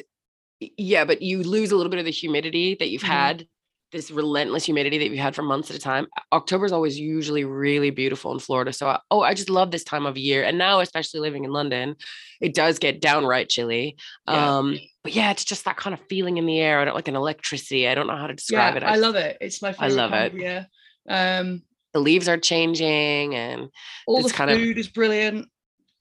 yeah, 0.59 1.05
but 1.05 1.21
you 1.21 1.41
lose 1.43 1.71
a 1.71 1.75
little 1.75 1.89
bit 1.89 1.99
of 1.99 2.05
the 2.05 2.11
humidity 2.11 2.75
that 2.79 2.89
you've 2.89 3.01
Mhm. 3.01 3.07
had 3.07 3.47
this 3.91 4.09
relentless 4.09 4.63
humidity 4.63 4.97
that 4.99 5.09
you've 5.09 5.19
had 5.19 5.35
for 5.35 5.41
months 5.41 5.69
at 5.69 5.75
a 5.75 5.79
time. 5.79 6.07
October 6.31 6.65
is 6.65 6.71
always 6.71 6.97
usually 6.97 7.43
really 7.43 7.89
beautiful 7.89 8.31
in 8.31 8.39
Florida. 8.39 8.71
So, 8.71 8.87
I, 8.87 8.99
oh, 9.11 9.19
I 9.21 9.33
just 9.33 9.49
love 9.49 9.69
this 9.69 9.83
time 9.83 10.05
of 10.05 10.17
year. 10.17 10.43
And 10.45 10.57
now, 10.57 10.79
especially 10.79 11.19
living 11.19 11.43
in 11.43 11.51
London, 11.51 11.97
it 12.39 12.53
does 12.53 12.79
get 12.79 13.01
downright 13.01 13.49
chilly. 13.49 13.97
Yeah. 14.29 14.59
Um, 14.59 14.79
but 15.03 15.13
yeah, 15.13 15.31
it's 15.31 15.43
just 15.43 15.65
that 15.65 15.75
kind 15.75 15.93
of 15.93 15.99
feeling 16.07 16.37
in 16.37 16.45
the 16.45 16.59
air. 16.61 16.79
I 16.79 16.85
don't 16.85 16.95
like 16.95 17.09
an 17.09 17.17
electricity. 17.17 17.85
I 17.85 17.93
don't 17.95 18.07
know 18.07 18.15
how 18.15 18.27
to 18.27 18.31
Yeah, 18.31 18.35
describe 18.35 18.77
it. 18.77 18.83
I 18.83 18.91
just- 18.91 19.01
love 19.01 19.15
it. 19.15 19.37
It's 19.41 19.61
my 19.61 19.73
favorite 19.73 19.91
I 19.91 19.95
love 19.95 20.13
it. 20.13 20.33
of 20.33 20.39
year. 20.39 20.67
Um, 21.09 21.63
the 21.93 21.99
leaves 21.99 22.27
are 22.29 22.37
changing, 22.37 23.35
and 23.35 23.69
all 24.07 24.19
It's 24.19 24.31
the 24.31 24.33
kind 24.37 24.51
of- 24.51 24.57
food 24.57 24.77
is 24.77 24.87
brilliant. 24.87 25.47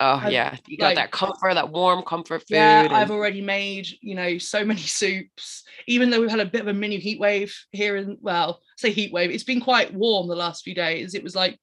oh 0.02 0.20
I've, 0.24 0.32
yeah, 0.32 0.56
you 0.66 0.78
got 0.78 0.94
that 0.94 1.10
comfort, 1.10 1.54
that 1.54 1.70
warm 1.70 2.02
comfort 2.02 2.40
food. 2.40 2.54
Yeah, 2.54 2.84
and- 2.84 2.92
I've 2.94 3.10
already 3.10 3.40
made, 3.42 3.88
you 4.00 4.14
know, 4.14 4.38
so 4.38 4.64
many 4.64 4.80
soups. 5.00 5.64
Even 5.86 6.10
though 6.10 6.20
we've 6.20 6.30
had 6.30 6.40
a 6.40 6.44
bit 6.46 6.60
of 6.60 6.68
a 6.68 6.72
mini 6.74 6.98
heat 6.98 7.18
wave 7.18 7.54
here 7.72 7.96
and 7.96 8.16
well, 8.20 8.60
say 8.76 8.90
heat 8.92 9.12
wave. 9.12 9.30
It's 9.30 9.44
been 9.44 9.60
quite 9.60 9.92
warm 9.92 10.28
the 10.28 10.34
last 10.36 10.62
few 10.62 10.74
days. 10.74 11.14
It 11.14 11.22
was 11.22 11.34
like, 11.34 11.58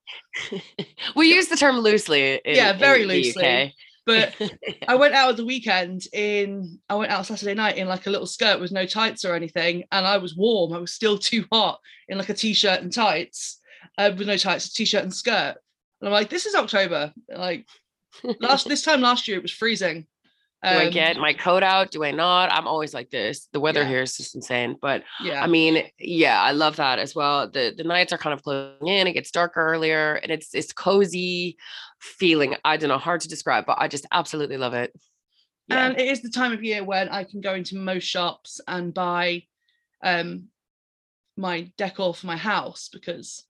we 1.15 1.33
use 1.33 1.47
the 1.47 1.55
term 1.55 1.77
loosely. 1.79 2.35
In, 2.45 2.55
Yeah, 2.55 2.73
very 2.73 3.05
loosely. 3.05 3.73
But 4.05 4.33
I 4.87 4.95
went 5.01 5.13
out 5.15 5.29
at 5.31 5.37
the 5.37 5.45
weekend 5.45 6.03
in 6.13 6.79
I 6.89 6.95
went 6.95 7.11
out 7.11 7.25
Saturday 7.25 7.53
night 7.53 7.77
in 7.77 7.87
like 7.87 8.07
a 8.07 8.09
little 8.09 8.25
skirt 8.27 8.59
with 8.59 8.71
no 8.71 8.85
tights 8.85 9.25
or 9.25 9.35
anything, 9.35 9.83
and 9.91 10.05
I 10.05 10.17
was 10.17 10.35
warm. 10.35 10.73
I 10.73 10.77
was 10.79 10.93
still 10.93 11.17
too 11.17 11.45
hot 11.51 11.79
in 12.07 12.17
like 12.17 12.29
a 12.29 12.33
t-shirt 12.33 12.81
and 12.81 12.91
tights. 12.93 13.59
Uh, 13.97 14.11
with 14.17 14.27
no 14.27 14.37
tights, 14.37 14.67
a 14.67 14.73
t-shirt 14.73 15.03
and 15.03 15.13
skirt. 15.13 15.55
And 16.01 16.07
I'm 16.07 16.11
like, 16.11 16.29
this 16.29 16.45
is 16.45 16.55
October. 16.55 17.13
Like 17.29 17.65
last 18.39 18.67
this 18.69 18.83
time 18.83 19.01
last 19.01 19.27
year 19.27 19.37
it 19.37 19.43
was 19.43 19.51
freezing. 19.51 20.05
Do 20.63 20.69
I 20.69 20.85
Um, 20.87 20.91
get 20.91 21.17
my 21.17 21.33
coat 21.33 21.61
out? 21.61 21.91
Do 21.91 22.03
I 22.03 22.09
not? 22.11 22.51
I'm 22.51 22.67
always 22.67 22.91
like 22.93 23.11
this. 23.11 23.47
The 23.53 23.59
weather 23.59 23.81
Yeah. 23.83 23.89
here 23.89 24.01
is 24.01 24.17
just 24.17 24.35
insane. 24.35 24.75
But 24.81 25.03
yeah. 25.23 25.43
I 25.43 25.47
mean, 25.47 25.83
yeah, 25.99 26.41
I 26.41 26.51
love 26.51 26.77
that 26.77 26.97
as 26.97 27.13
well. 27.13 27.47
The 27.49 27.73
the 27.77 27.83
nights 27.83 28.11
are 28.11 28.17
kind 28.17 28.33
of 28.33 28.41
closing 28.41 28.87
in, 28.87 29.05
it 29.07 29.13
gets 29.13 29.29
darker 29.29 29.61
earlier, 29.61 30.15
and 30.15 30.31
it's 30.31 30.55
it's 30.55 30.73
cozy 30.73 31.57
feeling. 31.99 32.55
I 32.65 32.77
don't 32.77 32.89
know, 32.89 32.97
hard 32.97 33.21
to 33.21 33.27
describe, 33.27 33.65
but 33.67 33.77
I 33.79 33.87
just 33.87 34.07
absolutely 34.11 34.57
love 34.57 34.73
it. 34.73 34.91
Yeah. 35.67 35.85
And 35.85 35.99
it 35.99 36.07
is 36.07 36.21
the 36.21 36.29
time 36.29 36.53
of 36.53 36.63
year 36.63 36.83
when 36.83 37.09
I 37.09 37.23
can 37.23 37.39
go 37.41 37.53
into 37.53 37.75
most 37.77 38.05
shops 38.05 38.59
and 38.67 38.93
buy 38.93 39.43
um 40.03 40.45
my 41.37 41.71
decor 41.77 42.15
for 42.15 42.25
my 42.25 42.37
house 42.37 42.89
because 42.91 43.43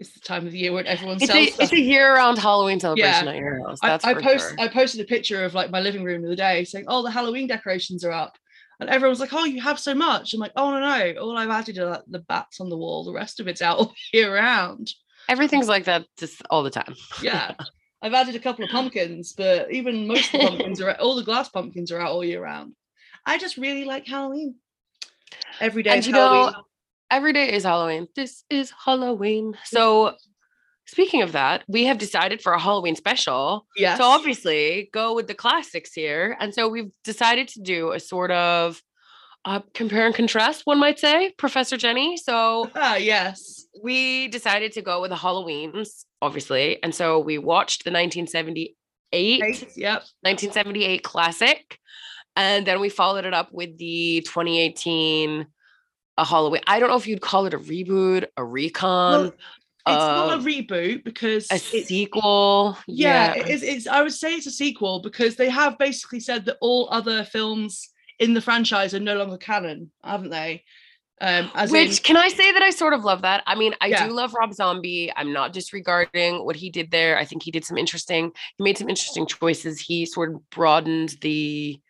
it's 0.00 0.12
the 0.12 0.20
time 0.20 0.46
of 0.46 0.52
the 0.52 0.58
year 0.58 0.72
when 0.72 0.86
everyone 0.86 1.16
it's 1.16 1.26
sells 1.26 1.38
a 1.48 1.50
stuff. 1.52 1.60
it's 1.64 1.72
a 1.72 1.78
year-round 1.80 2.38
Halloween 2.38 2.80
celebration 2.80 3.26
Yeah. 3.26 3.32
at 3.32 3.36
your 3.38 3.66
house. 3.68 3.78
I, 3.82 3.88
That's 3.88 4.04
I 4.04 4.14
for 4.14 4.22
post 4.22 4.48
sure. 4.48 4.60
I 4.60 4.68
posted 4.68 5.00
a 5.00 5.04
picture 5.04 5.44
of 5.44 5.54
like 5.54 5.70
my 5.70 5.80
living 5.80 6.02
room 6.04 6.22
the 6.22 6.28
other 6.28 6.36
day 6.36 6.64
saying, 6.64 6.86
Oh, 6.88 7.02
the 7.02 7.10
Halloween 7.10 7.46
decorations 7.46 8.04
are 8.04 8.12
up. 8.12 8.36
And 8.80 8.88
everyone's 8.88 9.20
like, 9.20 9.32
Oh, 9.34 9.44
you 9.44 9.60
have 9.60 9.78
so 9.78 9.94
much. 9.94 10.32
I'm 10.34 10.40
like, 10.40 10.52
Oh 10.56 10.70
no, 10.72 10.80
no. 10.80 11.20
All 11.20 11.36
I've 11.36 11.50
added 11.50 11.78
are 11.78 11.86
like, 11.90 12.02
the 12.08 12.20
bats 12.20 12.60
on 12.60 12.70
the 12.70 12.78
wall. 12.78 13.04
The 13.04 13.12
rest 13.12 13.38
of 13.40 13.46
it's 13.46 13.62
out 13.62 13.78
all 13.78 13.94
year 14.12 14.34
round. 14.34 14.90
Everything's 15.28 15.68
like 15.68 15.84
that 15.84 16.06
just 16.18 16.42
all 16.50 16.62
the 16.62 16.70
time. 16.70 16.94
Yeah. 17.22 17.52
I've 18.02 18.14
added 18.14 18.34
a 18.34 18.38
couple 18.40 18.64
of 18.64 18.70
pumpkins, 18.70 19.34
but 19.34 19.70
even 19.70 20.06
most 20.06 20.32
of 20.32 20.40
the 20.40 20.46
pumpkins 20.48 20.80
are 20.80 20.92
all 20.94 21.14
the 21.16 21.22
glass 21.22 21.50
pumpkins 21.50 21.92
are 21.92 22.00
out 22.00 22.12
all 22.12 22.24
year 22.24 22.42
round. 22.42 22.72
I 23.26 23.36
just 23.36 23.58
really 23.58 23.84
like 23.84 24.06
Halloween. 24.06 24.54
Every 25.60 25.82
day 25.82 25.90
And 25.90 26.06
you 26.06 26.14
Halloween. 26.14 26.52
know, 26.52 26.62
every 27.10 27.32
day 27.32 27.52
is 27.52 27.64
Halloween. 27.64 28.08
This 28.14 28.44
is 28.50 28.72
Halloween. 28.84 29.56
So 29.64 30.14
speaking 30.86 31.22
of 31.22 31.32
that, 31.32 31.64
we 31.68 31.84
have 31.84 31.98
decided 31.98 32.40
for 32.40 32.52
a 32.52 32.60
Halloween 32.60 32.96
special 32.96 33.66
yes. 33.76 33.98
So 33.98 34.04
obviously 34.04 34.90
go 34.92 35.14
with 35.14 35.26
the 35.26 35.34
classics 35.34 35.92
here. 35.92 36.36
And 36.40 36.54
so 36.54 36.68
we've 36.68 36.90
decided 37.04 37.48
to 37.48 37.60
do 37.60 37.92
a 37.92 38.00
sort 38.00 38.30
of 38.30 38.80
uh, 39.44 39.60
compare 39.72 40.04
and 40.04 40.14
contrast, 40.14 40.66
one 40.66 40.78
might 40.78 40.98
say, 40.98 41.32
Professor 41.38 41.76
Jenny. 41.76 42.16
So 42.16 42.70
ah, 42.74 42.96
yes. 42.96 43.66
we 43.82 44.28
decided 44.28 44.72
to 44.72 44.82
go 44.82 45.00
with 45.00 45.10
the 45.10 45.16
Halloweens, 45.16 46.04
obviously. 46.20 46.82
And 46.82 46.94
so 46.94 47.18
we 47.18 47.38
watched 47.38 47.84
the 47.84 47.90
1978, 47.90 48.76
Eight, 49.12 49.76
Yep. 49.76 50.02
1978 50.22 51.02
classic. 51.02 51.78
And 52.36 52.66
then 52.66 52.80
we 52.80 52.88
followed 52.90 53.24
it 53.24 53.34
up 53.34 53.48
with 53.52 53.76
the 53.78 54.20
2018 54.26 55.46
a 56.20 56.24
Halloween. 56.24 56.60
I 56.66 56.78
don't 56.78 56.90
know 56.90 56.96
if 56.96 57.06
you'd 57.06 57.22
call 57.22 57.46
it 57.46 57.54
a 57.54 57.58
reboot, 57.58 58.24
a 58.36 58.42
retcon, 58.42 59.22
Well, 59.22 59.24
It's 59.26 59.34
not 59.86 60.28
a 60.28 60.34
uh, 60.34 60.38
reboot 60.42 61.02
because 61.02 61.50
a 61.50 61.54
it's- 61.54 61.86
sequel. 61.88 62.76
yeah, 62.86 63.32
it 63.34 63.48
is, 63.48 63.62
it's 63.62 63.86
I 63.86 64.02
would 64.02 64.12
say 64.12 64.34
it's 64.34 64.46
a 64.46 64.50
sequel 64.50 65.00
because 65.00 65.36
they 65.36 65.48
have 65.48 65.78
basically 65.78 66.20
said 66.20 66.44
that 66.44 66.58
all 66.60 66.88
other 66.92 67.24
films 67.24 67.88
in 68.18 68.34
the 68.34 68.42
franchise 68.42 68.92
are 68.94 69.00
no 69.00 69.16
longer 69.16 69.38
canon, 69.38 69.90
haven't 70.04 70.28
they? 70.30 70.62
Um, 71.22 71.50
as 71.54 71.70
Which 71.70 71.98
in, 71.98 72.04
can 72.04 72.16
I 72.18 72.28
say 72.28 72.52
that 72.52 72.62
I 72.62 72.70
sort 72.70 72.92
of 72.94 73.04
love 73.04 73.22
that? 73.22 73.42
I 73.46 73.54
mean, 73.54 73.74
I 73.80 73.86
Yeah. 73.88 74.06
do 74.06 74.12
love 74.12 74.34
Rob 74.34 74.52
Zombie. 74.54 75.10
I'm 75.16 75.32
not 75.32 75.52
disregarding 75.54 76.44
what 76.44 76.56
he 76.56 76.68
did 76.70 76.90
there. 76.90 77.18
I 77.18 77.24
think 77.24 77.42
he 77.42 77.50
did 77.50 77.64
some 77.64 77.76
interesting, 77.78 78.32
he 78.58 78.64
made 78.64 78.76
some 78.78 78.88
interesting 78.90 79.26
choices. 79.26 79.80
He 79.80 80.04
sort 80.06 80.34
of 80.34 80.50
broadened 80.50 81.16
the 81.22 81.80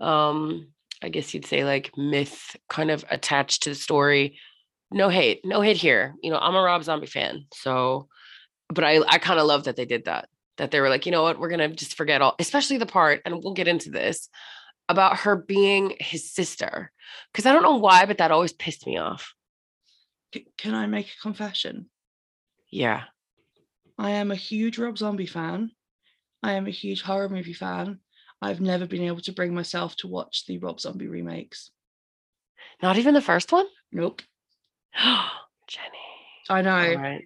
um, 0.00 0.68
I 1.02 1.08
guess 1.08 1.34
you'd 1.34 1.46
say 1.46 1.64
like 1.64 1.92
myth 1.96 2.56
kind 2.68 2.90
of 2.90 3.04
attached 3.10 3.62
to 3.64 3.70
the 3.70 3.74
story. 3.74 4.38
No 4.90 5.08
hate, 5.08 5.40
no 5.44 5.60
hate 5.60 5.76
here. 5.76 6.14
You 6.22 6.30
know, 6.30 6.38
I'm 6.38 6.54
a 6.54 6.62
Rob 6.62 6.84
Zombie 6.84 7.06
fan. 7.06 7.46
So 7.52 8.08
but 8.68 8.84
I 8.84 9.00
I 9.08 9.18
kind 9.18 9.38
of 9.40 9.46
love 9.46 9.64
that 9.64 9.76
they 9.76 9.84
did 9.84 10.06
that. 10.06 10.28
That 10.56 10.70
they 10.70 10.80
were 10.80 10.88
like, 10.88 11.04
you 11.04 11.12
know 11.12 11.22
what, 11.22 11.38
we're 11.38 11.50
gonna 11.50 11.68
just 11.68 11.96
forget 11.96 12.22
all, 12.22 12.34
especially 12.38 12.78
the 12.78 12.86
part, 12.86 13.20
and 13.24 13.42
we'll 13.42 13.54
get 13.54 13.68
into 13.68 13.90
this 13.90 14.28
about 14.88 15.18
her 15.18 15.36
being 15.36 15.94
his 16.00 16.32
sister. 16.32 16.92
Because 17.32 17.46
I 17.46 17.52
don't 17.52 17.62
know 17.62 17.76
why, 17.76 18.06
but 18.06 18.18
that 18.18 18.30
always 18.30 18.52
pissed 18.52 18.86
me 18.86 18.96
off. 18.96 19.34
c- 20.32 20.46
can 20.56 20.74
I 20.74 20.86
make 20.86 21.08
a 21.08 21.22
confession? 21.22 21.90
Yeah. 22.70 23.04
I 23.98 24.10
am 24.10 24.30
a 24.30 24.36
huge 24.36 24.78
Rob 24.78 24.98
Zombie 24.98 25.26
fan. 25.26 25.70
I 26.42 26.52
am 26.52 26.66
a 26.66 26.70
huge 26.70 27.02
horror 27.02 27.28
movie 27.28 27.52
fan. 27.52 28.00
I've 28.42 28.60
never 28.60 28.86
been 28.86 29.02
able 29.02 29.20
to 29.22 29.32
bring 29.32 29.54
myself 29.54 29.96
to 29.96 30.08
watch 30.08 30.44
the 30.46 30.58
Rob 30.58 30.80
Zombie 30.80 31.08
remakes. 31.08 31.70
Not 32.82 32.98
even 32.98 33.14
the 33.14 33.20
first 33.22 33.52
one? 33.52 33.66
Nope. 33.92 34.22
Jenny. 34.96 35.88
I 36.48 36.62
know. 36.62 36.76
All 36.76 36.96
right. 36.96 37.24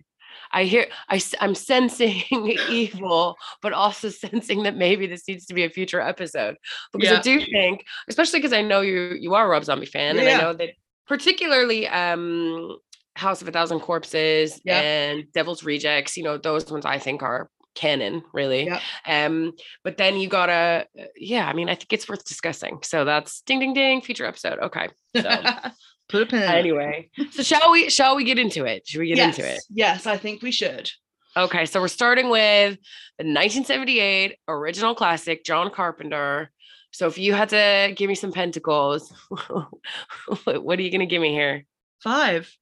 I 0.53 0.65
hear 0.65 0.87
I 1.09 1.21
I'm 1.41 1.55
sensing 1.55 2.23
evil, 2.71 3.37
but 3.63 3.73
also 3.73 4.09
sensing 4.09 4.65
that 4.65 4.77
maybe 4.77 5.07
this 5.07 5.27
needs 5.29 5.47
to 5.47 5.55
be 5.55 5.65
a 5.65 5.71
future 5.71 6.01
episode. 6.01 6.57
Because 6.93 7.19
I 7.19 7.23
do 7.23 7.41
think, 7.45 7.85
especially 8.09 8.41
because 8.41 8.53
I 8.53 8.63
know 8.63 8.81
you 8.81 9.17
you 9.21 9.35
are 9.35 9.47
a 9.47 9.49
Rob 9.49 9.65
Zombie 9.65 9.87
fan, 9.87 10.19
and 10.19 10.29
I 10.29 10.41
know 10.41 10.53
that 10.55 10.71
particularly 11.07 11.87
um 11.89 12.79
House 13.17 13.43
of 13.43 13.49
a 13.49 13.53
Thousand 13.53 13.81
Corpses 13.81 14.61
Yeah. 14.65 14.81
and 14.81 15.25
Devil's 15.33 15.63
Rejects, 15.63 16.17
you 16.17 16.23
know, 16.23 16.39
those 16.39 16.71
ones 16.71 16.85
I 16.87 16.99
think 16.99 17.23
are 17.23 17.51
canon, 17.81 18.23
really. 18.33 18.67
Yeah. 18.67 18.81
Um, 19.07 19.53
but 19.83 19.97
then 19.97 20.19
you 20.19 20.29
gotta, 20.29 20.87
uh, 20.99 21.05
yeah, 21.17 21.49
I 21.49 21.55
mean, 21.55 21.69
I 21.69 21.75
think 21.75 21.93
it's 21.93 22.09
worth 22.09 22.25
discussing. 22.25 22.81
So 22.83 23.05
that's 23.05 23.41
ding 23.43 23.61
ding 23.61 23.75
ding, 23.75 24.03
future 24.03 24.27
episode. 24.27 24.59
Okay. 24.59 24.89
So 25.17 25.23
Put 26.11 26.23
a 26.23 26.27
pin 26.27 26.43
anyway, 26.43 27.09
so 27.31 27.45
shall 27.45 27.71
we 27.71 27.89
shall 27.89 28.17
we 28.17 28.25
get 28.25 28.37
into 28.37 28.65
it? 28.65 28.87
Should 28.87 28.99
we 28.99 29.09
get 29.09 29.19
yes. 29.19 29.39
into 29.39 29.49
it? 29.49 29.61
Yes, 29.71 30.07
I 30.09 30.17
think 30.17 30.43
we 30.43 30.51
should. 30.51 30.91
Okay, 31.37 31.67
so 31.67 31.81
we're 31.81 31.87
starting 31.87 32.31
with 32.31 32.79
the 33.17 33.25
1978 33.25 34.37
original 34.49 34.97
classic, 34.97 35.45
John 35.45 35.71
Carpenter. 35.71 36.51
So 36.91 37.07
if 37.07 37.17
you 37.17 37.33
had 37.33 37.51
to 37.51 37.93
give 37.95 38.09
me 38.09 38.17
some 38.17 38.33
pentacles, 38.33 39.13
what 39.29 40.79
are 40.81 40.83
you 40.83 40.91
gonna 40.91 41.07
give 41.07 41.23
me 41.23 41.31
here? 41.31 41.65
Five. 42.03 42.53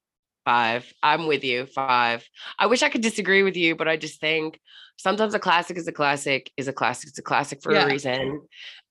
Five. 0.48 0.90
I'm 1.02 1.26
with 1.26 1.44
you. 1.44 1.66
Five. 1.66 2.26
I 2.58 2.68
wish 2.68 2.82
I 2.82 2.88
could 2.88 3.02
disagree 3.02 3.42
with 3.42 3.54
you, 3.54 3.76
but 3.76 3.86
I 3.86 3.98
just 3.98 4.18
think 4.18 4.58
sometimes 4.96 5.34
a 5.34 5.38
classic 5.38 5.76
is 5.76 5.86
a 5.86 5.92
classic 5.92 6.50
is 6.56 6.68
a 6.68 6.72
classic. 6.72 7.10
It's 7.10 7.18
a 7.18 7.22
classic 7.22 7.62
for 7.62 7.70
Yeah. 7.70 7.84
a 7.84 7.86
reason. 7.86 8.48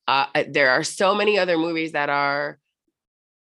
Uh, 0.08 0.28
uh, 0.36 0.44
there 0.48 0.70
are 0.70 0.84
so 0.84 1.16
many 1.16 1.40
other 1.40 1.58
movies 1.58 1.94
that 1.94 2.10
are 2.10 2.60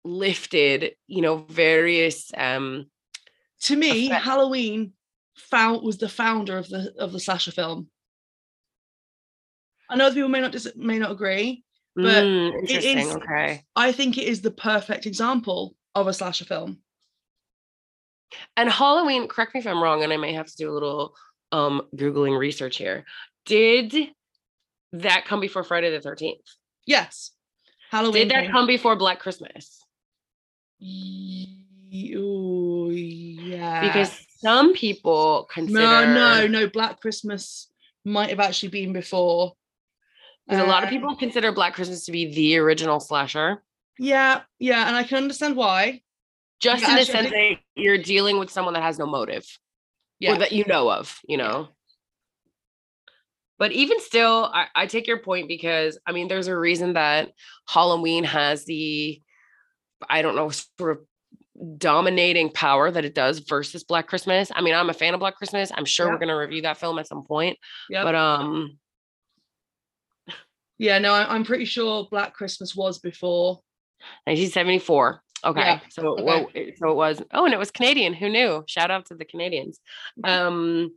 lifted, 0.03 0.97
you 1.07 1.21
know, 1.21 1.37
various 1.47 2.29
um 2.35 2.91
To 3.61 3.77
me, 3.77 4.07
Halloween 4.07 4.91
found 5.37 5.81
was 5.81 5.97
the 5.97 6.09
founder 6.09 6.57
of 6.57 6.67
the 6.67 6.93
of 6.99 7.13
the 7.13 7.19
slasher 7.21 7.51
film. 7.53 7.89
I 9.89 9.95
know 9.95 10.07
other 10.07 10.15
people 10.15 10.27
may 10.27 10.41
not 10.41 10.51
dis- 10.51 10.75
may 10.75 10.99
not 10.99 11.11
agree. 11.11 11.63
But 11.95 12.23
mm, 12.25 12.69
it 12.69 12.83
is- 12.83 13.15
okay. 13.15 13.63
I 13.77 13.93
think 13.93 14.17
it 14.17 14.27
is 14.27 14.41
the 14.41 14.51
perfect 14.51 15.05
example 15.05 15.77
of 15.95 16.07
a 16.07 16.13
slasher 16.13 16.43
film. 16.43 16.83
And 18.57 18.69
Halloween, 18.69 19.27
correct 19.27 19.53
me 19.53 19.59
if 19.59 19.67
I'm 19.67 19.81
wrong, 19.81 20.03
and 20.03 20.11
I 20.13 20.17
may 20.17 20.33
have 20.33 20.47
to 20.47 20.57
do 20.57 20.69
a 20.69 20.73
little 20.73 21.15
um 21.51 21.81
Googling 21.95 22.37
research 22.37 22.77
here. 22.77 23.05
Did 23.45 23.93
that 24.93 25.25
come 25.25 25.39
before 25.39 25.63
Friday 25.63 25.89
the 25.89 25.99
13th? 26.07 26.35
Yes. 26.85 27.31
Halloween. 27.89 28.27
Did 28.27 28.31
that 28.31 28.51
come 28.51 28.67
before 28.67 28.95
Black 28.95 29.19
Christmas? 29.19 29.83
Ooh, 31.93 32.89
yeah. 32.91 33.81
Because 33.87 34.17
some 34.39 34.73
people 34.73 35.47
consider 35.51 35.79
no, 35.79 36.13
no, 36.13 36.47
no. 36.47 36.67
Black 36.69 36.99
Christmas 37.01 37.67
might 38.05 38.29
have 38.29 38.39
actually 38.39 38.69
been 38.69 38.93
before. 38.93 39.53
because 40.47 40.63
a 40.63 40.67
lot 40.67 40.83
of 40.83 40.87
Uh, 40.87 40.91
people 40.91 41.15
consider 41.15 41.51
Black 41.51 41.73
Christmas 41.75 42.05
to 42.05 42.11
be 42.11 42.33
the 42.33 42.57
original 42.57 42.99
slasher. 42.99 43.63
Yeah, 43.99 44.41
yeah, 44.57 44.87
and 44.87 44.95
I 44.95 45.03
can 45.03 45.17
understand 45.17 45.55
why. 45.55 46.01
Just 46.61 46.83
Yeah, 46.83 46.91
in 46.91 46.95
the 46.97 47.05
sense 47.05 47.29
that 47.31 47.57
you're 47.75 47.97
dealing 47.97 48.37
with 48.39 48.49
someone 48.49 48.73
that 48.75 48.83
has 48.83 48.99
no 48.99 49.05
motive. 49.05 49.45
Yeah. 50.19 50.33
Or 50.33 50.37
that 50.39 50.51
you 50.51 50.63
know 50.67 50.91
of, 50.91 51.19
you 51.27 51.37
know. 51.37 51.69
But 53.57 53.71
even 53.71 53.99
still, 53.99 54.49
I, 54.53 54.67
I 54.75 54.85
take 54.85 55.07
your 55.07 55.19
point 55.19 55.47
because 55.47 55.97
I 56.05 56.11
mean, 56.11 56.27
there's 56.27 56.47
a 56.47 56.57
reason 56.57 56.93
that 56.93 57.31
Halloween 57.67 58.23
has 58.23 58.65
the, 58.65 59.21
I 60.09 60.21
don't 60.21 60.35
know, 60.35 60.49
sort 60.49 60.97
of 60.97 61.77
dominating 61.77 62.51
power 62.51 62.89
that 62.89 63.05
it 63.05 63.13
does 63.15 63.39
versus 63.39 63.83
Black 63.83 64.07
Christmas. 64.07 64.51
I 64.53 64.61
mean, 64.61 64.73
I'm 64.73 64.89
a 64.89 64.93
fan 64.93 65.13
of 65.13 65.19
Black 65.19 65.35
Christmas. 65.35 65.71
I'm 65.75 65.85
sure 65.85 66.07
Yeah. 66.07 66.13
we're 66.13 66.19
gonna 66.19 66.37
review 66.37 66.63
that 66.63 66.77
film 66.77 66.97
at 66.99 67.07
some 67.07 67.23
point. 67.23 67.57
Yep. 67.89 68.03
But 68.03 68.15
um, 68.15 68.77
yeah, 70.77 70.97
no, 70.99 71.13
I'm 71.13 71.43
pretty 71.45 71.65
sure 71.65 72.07
Black 72.09 72.33
Christmas 72.33 72.75
was 72.75 72.99
before. 72.99 73.61
1974. 74.25 75.21
Okay. 75.43 75.59
Yeah, 75.61 75.79
So 75.89 76.09
okay. 76.13 76.23
well, 76.23 76.47
it- 76.53 76.77
so 76.77 76.89
it 76.91 76.95
was. 76.95 77.21
Oh, 77.33 77.45
and 77.45 77.53
it 77.53 77.57
was 77.57 77.71
Canadian. 77.71 78.13
Who 78.13 78.29
knew? 78.29 78.63
Shout 78.67 78.91
out 78.91 79.05
to 79.07 79.15
the 79.15 79.25
Canadians. 79.25 79.79
Um, 80.23 80.95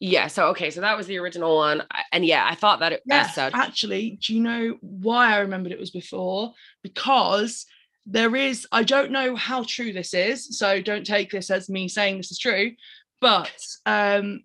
yeah. 0.00 0.26
So 0.28 0.48
okay. 0.48 0.70
So 0.70 0.80
that 0.80 0.96
was 0.96 1.06
the 1.06 1.18
original 1.18 1.56
one, 1.56 1.82
and 2.12 2.24
yeah, 2.24 2.46
I 2.48 2.54
thought 2.54 2.80
that 2.80 2.92
it, 2.92 3.02
Yes, 3.06 3.34
such. 3.34 3.54
actually, 3.54 4.18
do 4.22 4.34
you 4.34 4.40
know 4.42 4.76
why 4.80 5.32
I 5.34 5.38
remembered 5.38 5.72
it 5.72 5.78
was 5.80 5.90
before? 5.90 6.52
Because 6.82 7.66
there 8.04 8.34
is, 8.34 8.66
I 8.72 8.82
don't 8.82 9.12
know 9.12 9.36
how 9.36 9.62
true 9.62 9.92
this 9.92 10.12
is, 10.12 10.58
so 10.58 10.82
don't 10.82 11.06
take 11.06 11.30
this 11.30 11.50
as 11.50 11.68
me 11.68 11.86
saying 11.86 12.16
this 12.16 12.32
is 12.32 12.38
true, 12.38 12.72
But 13.20 13.52
um, 13.86 14.42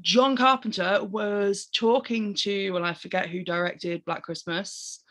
John 0.00 0.36
Carpenter 0.36 1.02
was 1.02 1.66
talking 1.74 2.34
to, 2.34 2.70
well, 2.70 2.84
I 2.84 2.94
forget 2.94 3.28
who 3.28 3.42
directed 3.42 4.04
Black 4.04 4.22
Christmas 4.22 5.02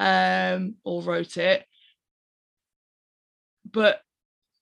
um, 0.00 0.74
or 0.82 1.02
wrote 1.02 1.36
it, 1.36 1.64
but 3.70 4.00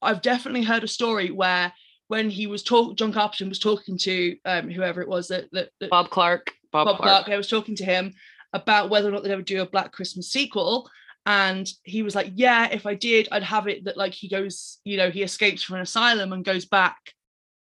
I've 0.01 0.23
definitely 0.23 0.63
heard 0.63 0.85
a 0.85 0.89
story 0.89 1.31
where 1.31 1.73
when 2.09 2.29
he 2.29 2.47
was 2.47 2.63
talking, 2.63 2.97
John 2.97 3.13
Carpenter 3.13 3.49
was 3.49 3.59
talking 3.59 3.97
to 3.99 4.37
um, 4.45 4.69
whoever 4.69 5.01
it 5.01 5.09
was 5.09 5.29
that, 5.29 5.47
that, 5.53 5.71
that 5.81 5.91
Bob 5.91 6.11
Clark. 6.11 6.53
Bob, 6.71 6.87
Bob 6.87 6.97
Clark. 6.99 7.25
Clark. 7.25 7.29
I 7.29 7.37
was 7.37 7.49
talking 7.49 7.77
to 7.77 7.85
him 7.85 8.13
about 8.53 8.91
whether 8.91 9.09
or 9.09 9.13
not 9.13 9.23
they'd 9.23 9.33
ever 9.33 9.43
do 9.43 9.63
a 9.63 9.67
Black 9.67 9.93
Christmas 9.93 10.31
sequel. 10.31 10.91
And 11.25 11.67
he 11.85 12.03
was 12.03 12.15
like, 12.15 12.33
Yeah, 12.35 12.69
if 12.71 12.85
I 12.85 12.95
did, 12.95 13.29
I'd 13.31 13.45
have 13.45 13.69
it 13.69 13.85
that 13.85 13.97
like 13.97 14.13
he 14.13 14.29
goes, 14.29 14.79
you 14.85 14.97
know, 14.97 15.11
he 15.11 15.23
escapes 15.23 15.63
from 15.63 15.77
an 15.77 15.83
asylum 15.83 16.33
and 16.33 16.45
goes 16.45 16.65
back 16.67 16.99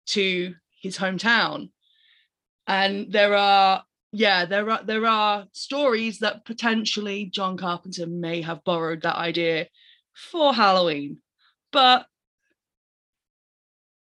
to 0.08 0.54
his 0.82 0.98
hometown. 0.98 1.70
And 2.66 3.12
there 3.12 3.36
are, 3.36 3.84
yeah, 4.12 4.44
there 4.44 4.68
are 4.68 4.82
there 4.82 5.06
are 5.06 5.46
stories 5.52 6.18
that 6.18 6.44
potentially 6.44 7.26
John 7.26 7.56
Carpenter 7.56 8.06
may 8.06 8.42
have 8.42 8.64
borrowed 8.64 9.02
that 9.02 9.16
idea 9.16 9.68
for 10.30 10.52
Halloween. 10.54 11.18
But 11.72 12.06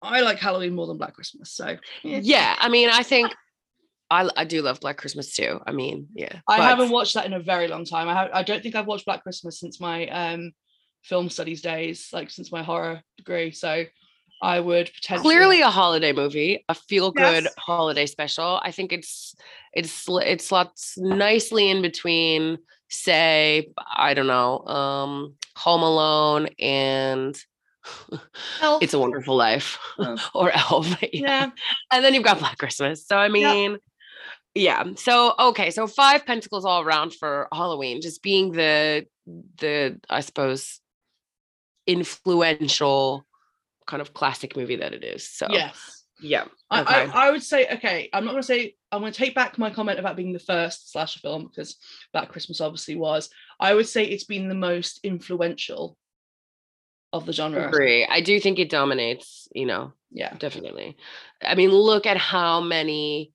I 0.01 0.21
like 0.21 0.39
Halloween 0.39 0.75
more 0.75 0.87
than 0.87 0.97
Black 0.97 1.13
Christmas. 1.13 1.51
So 1.51 1.77
yeah. 2.03 2.19
Yeah, 2.21 2.55
I 2.57 2.69
mean, 2.69 2.89
I 2.89 3.03
think 3.03 3.33
I 4.09 4.29
I 4.37 4.45
do 4.45 4.61
love 4.61 4.79
Black 4.79 4.97
Christmas 4.97 5.35
too. 5.35 5.59
I 5.65 5.71
mean, 5.71 6.07
yeah. 6.13 6.39
I 6.47 6.57
but- 6.57 6.63
haven't 6.63 6.91
watched 6.91 7.15
that 7.15 7.25
in 7.25 7.33
a 7.33 7.39
very 7.39 7.67
long 7.67 7.85
time. 7.85 8.07
I 8.07 8.13
ha- 8.13 8.29
I 8.33 8.43
don't 8.43 8.61
think 8.63 8.75
I've 8.75 8.87
watched 8.87 9.05
Black 9.05 9.23
Christmas 9.23 9.59
since 9.59 9.79
my 9.79 10.07
um 10.07 10.51
film 11.03 11.29
studies 11.29 11.61
days, 11.61 12.09
like 12.13 12.29
since 12.29 12.51
my 12.51 12.63
horror 12.63 13.01
degree. 13.17 13.51
So 13.51 13.85
I 14.41 14.59
would 14.59 14.91
potentially 14.93 15.23
clearly 15.35 15.61
a 15.61 15.69
holiday 15.69 16.11
movie, 16.13 16.63
a 16.69 16.75
feel 16.75 17.11
good 17.11 17.45
Yes. 17.45 17.53
holiday 17.57 18.05
special. 18.05 18.59
I 18.63 18.71
think 18.71 18.93
it's 18.93 19.35
it's 19.73 20.05
it 20.07 20.41
slots 20.41 20.95
nicely 20.97 21.69
in 21.71 21.81
between, 21.81 22.59
say, 22.89 23.69
I 23.95 24.13
don't 24.13 24.27
know, 24.27 24.59
um, 24.65 25.35
Home 25.57 25.83
Alone 25.83 26.47
and 26.59 27.37
Elf. 28.61 28.83
It's 28.83 28.93
a 28.93 28.99
Wonderful 28.99 29.35
Life 29.35 29.77
Oh. 29.99 30.17
or 30.35 30.51
Elf. 30.51 30.89
yeah. 31.01 31.07
yeah. 31.13 31.49
and 31.91 32.03
then 32.03 32.13
you've 32.13 32.23
got 32.23 32.39
Black 32.39 32.57
Christmas. 32.57 33.05
So 33.05 33.17
I 33.17 33.29
mean, 33.29 33.77
yeah. 34.55 34.83
So 34.95 35.33
okay, 35.39 35.71
so 35.71 35.87
five 35.87 36.25
pentacles 36.25 36.65
all 36.65 36.81
around 36.81 37.13
for 37.13 37.47
Halloween, 37.53 38.01
just 38.01 38.21
being 38.21 38.51
the 38.51 39.05
the 39.59 39.99
I 40.09 40.21
suppose 40.21 40.79
influential 41.85 43.25
kind 43.85 44.01
of 44.01 44.13
classic 44.13 44.57
movie 44.57 44.75
that 44.77 44.93
it 44.93 45.03
is. 45.03 45.29
So 45.29 45.47
Yes. 45.49 45.96
Yeah. 46.19 46.45
I, 46.69 46.81
Okay. 46.81 46.93
I, 47.13 47.27
I 47.27 47.31
would 47.31 47.43
say 47.43 47.67
okay. 47.75 48.09
I'm 48.13 48.25
not 48.25 48.31
going 48.31 48.41
to 48.41 48.47
say 48.47 48.75
I'm 48.91 49.01
going 49.01 49.11
to 49.13 49.17
take 49.17 49.35
back 49.35 49.57
my 49.57 49.69
comment 49.69 49.99
about 49.99 50.15
being 50.15 50.33
the 50.33 50.39
first 50.39 50.91
slasher 50.91 51.19
film 51.19 51.47
because 51.47 51.77
Black 52.13 52.29
Christmas 52.29 52.61
obviously 52.61 52.95
was. 52.95 53.29
I 53.59 53.73
would 53.73 53.87
say 53.87 54.03
it's 54.05 54.23
been 54.23 54.47
the 54.49 54.55
most 54.55 54.99
influential 55.03 55.97
of 57.13 57.25
the 57.25 57.33
genre. 57.33 57.67
agree. 57.67 58.05
I 58.05 58.21
do 58.21 58.39
think 58.39 58.59
it 58.59 58.69
dominates, 58.69 59.47
you 59.53 59.65
know, 59.65 59.93
Yeah. 60.11 60.33
definitely. 60.37 60.97
I 61.41 61.55
mean, 61.55 61.71
look 61.71 62.05
at 62.05 62.17
how 62.17 62.59
many 62.61 63.31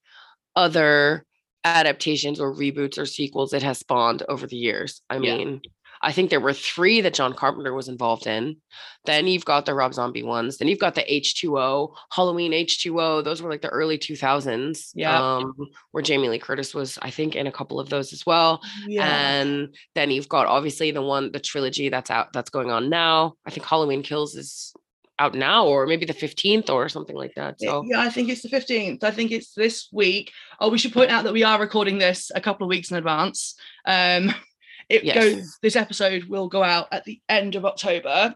other 0.54 1.24
adaptations 1.64 2.38
or 2.40 2.54
reboots 2.54 2.98
or 2.98 3.06
sequels 3.06 3.54
it 3.54 3.62
has 3.62 3.78
spawned 3.78 4.22
over 4.28 4.46
the 4.46 4.56
years. 4.56 5.00
I 5.08 5.14
Yeah. 5.14 5.36
mean, 5.36 5.60
I 6.02 6.12
think 6.12 6.30
there 6.30 6.40
were 6.40 6.52
three 6.52 7.00
that 7.00 7.14
John 7.14 7.32
Carpenter 7.32 7.72
was 7.72 7.88
involved 7.88 8.26
in. 8.26 8.56
Then 9.04 9.26
you've 9.26 9.44
got 9.44 9.66
the 9.66 9.74
Rob 9.74 9.94
Zombie 9.94 10.22
ones. 10.22 10.58
Then 10.58 10.68
you've 10.68 10.78
got 10.78 10.94
the 10.94 11.02
H2O, 11.02 11.94
Halloween 12.10 12.52
H2O. 12.52 13.22
Those 13.22 13.40
were 13.40 13.50
like 13.50 13.62
the 13.62 13.68
early 13.68 13.98
2000s. 13.98 14.90
Yeah. 14.94 15.36
Um, 15.36 15.54
where 15.92 16.02
Jamie 16.02 16.28
Lee 16.28 16.38
Curtis 16.38 16.74
was, 16.74 16.98
I 17.02 17.10
think, 17.10 17.36
in 17.36 17.46
a 17.46 17.52
couple 17.52 17.78
of 17.78 17.88
those 17.88 18.12
as 18.12 18.26
well. 18.26 18.60
Yeah. 18.86 19.06
And 19.06 19.74
then 19.94 20.10
you've 20.10 20.28
got 20.28 20.46
obviously 20.46 20.90
the 20.90 21.02
one, 21.02 21.30
the 21.30 21.40
trilogy 21.40 21.88
that's 21.88 22.10
out, 22.10 22.32
that's 22.32 22.50
going 22.50 22.70
on 22.70 22.90
now. 22.90 23.34
I 23.46 23.50
think 23.50 23.66
Halloween 23.66 24.02
Kills 24.02 24.34
is 24.34 24.74
out 25.18 25.34
now, 25.34 25.66
or 25.66 25.86
maybe 25.86 26.04
the 26.04 26.14
15th 26.14 26.68
or 26.68 26.88
something 26.88 27.14
like 27.14 27.34
that. 27.36 27.60
So 27.60 27.84
Yeah, 27.86 28.00
I 28.00 28.10
think 28.10 28.28
it's 28.28 28.42
the 28.42 28.48
15th. 28.48 29.04
I 29.04 29.12
think 29.12 29.30
it's 29.30 29.54
this 29.54 29.88
week. 29.92 30.32
Oh, 30.58 30.68
we 30.68 30.78
should 30.78 30.92
point 30.92 31.10
out 31.10 31.24
that 31.24 31.32
we 31.32 31.44
are 31.44 31.60
recording 31.60 31.98
this 31.98 32.32
a 32.34 32.40
couple 32.40 32.64
of 32.64 32.70
weeks 32.70 32.90
in 32.90 32.96
advance. 32.96 33.54
Um, 33.84 34.34
it 34.88 35.04
Yes. 35.04 35.34
goes. 35.34 35.58
This 35.62 35.76
episode 35.76 36.24
will 36.24 36.48
go 36.48 36.62
out 36.62 36.88
at 36.92 37.04
the 37.04 37.20
end 37.28 37.54
of 37.54 37.64
October, 37.64 38.34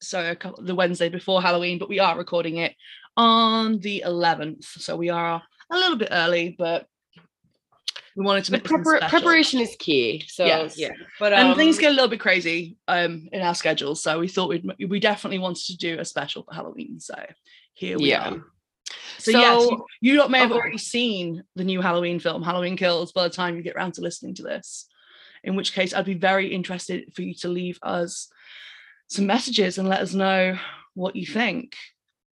so 0.00 0.30
a 0.30 0.36
couple, 0.36 0.62
the 0.64 0.74
Wednesday 0.74 1.08
before 1.08 1.42
Halloween. 1.42 1.78
But 1.78 1.88
we 1.88 1.98
are 2.00 2.16
recording 2.16 2.58
it 2.58 2.74
on 3.16 3.78
the 3.80 4.02
11th, 4.06 4.64
so 4.64 4.96
we 4.96 5.08
are 5.10 5.42
a 5.70 5.76
little 5.76 5.96
bit 5.96 6.08
early, 6.10 6.54
but 6.58 6.86
we 8.16 8.24
wanted 8.24 8.44
to 8.44 8.52
make 8.52 8.64
prepar- 8.64 9.08
preparation 9.08 9.60
is 9.60 9.76
key. 9.78 10.24
So 10.28 10.44
Yes. 10.44 10.78
yeah, 10.78 10.92
but 11.20 11.32
and 11.32 11.50
um, 11.50 11.56
things 11.56 11.78
get 11.78 11.90
a 11.92 11.94
little 11.94 12.08
bit 12.08 12.20
crazy 12.20 12.76
um 12.88 13.28
in 13.32 13.42
our 13.42 13.54
schedules, 13.54 14.02
so 14.02 14.18
we 14.18 14.28
thought 14.28 14.48
we'd 14.48 14.68
we 14.88 14.98
definitely 15.00 15.38
wanted 15.38 15.64
to 15.66 15.76
do 15.76 15.98
a 15.98 16.04
special 16.04 16.42
for 16.42 16.54
Halloween. 16.54 17.00
So 17.00 17.14
here 17.74 17.98
we 17.98 18.10
Yeah. 18.10 18.30
are. 18.30 18.44
So, 19.18 19.32
yes, 19.32 19.62
you, 19.70 19.84
you 20.00 20.28
may 20.28 20.38
have 20.38 20.50
Okay. 20.52 20.58
already 20.60 20.78
seen 20.78 21.44
the 21.56 21.64
new 21.64 21.80
Halloween 21.82 22.18
film, 22.20 22.42
Halloween 22.42 22.76
Kills, 22.76 23.12
by 23.12 23.24
the 23.24 23.34
time 23.34 23.56
you 23.56 23.62
get 23.62 23.76
around 23.76 23.92
to 23.94 24.00
listening 24.00 24.34
to 24.36 24.42
this. 24.42 24.86
In 25.48 25.56
which 25.56 25.72
case, 25.72 25.94
I'd 25.94 26.04
be 26.14 26.14
very 26.30 26.48
interested 26.58 27.12
for 27.14 27.22
you 27.22 27.34
to 27.42 27.48
leave 27.48 27.78
us 27.82 28.28
some 29.08 29.26
messages 29.26 29.78
and 29.78 29.88
let 29.88 30.02
us 30.02 30.12
know 30.12 30.58
what 30.94 31.16
you 31.16 31.26
think. 31.26 31.74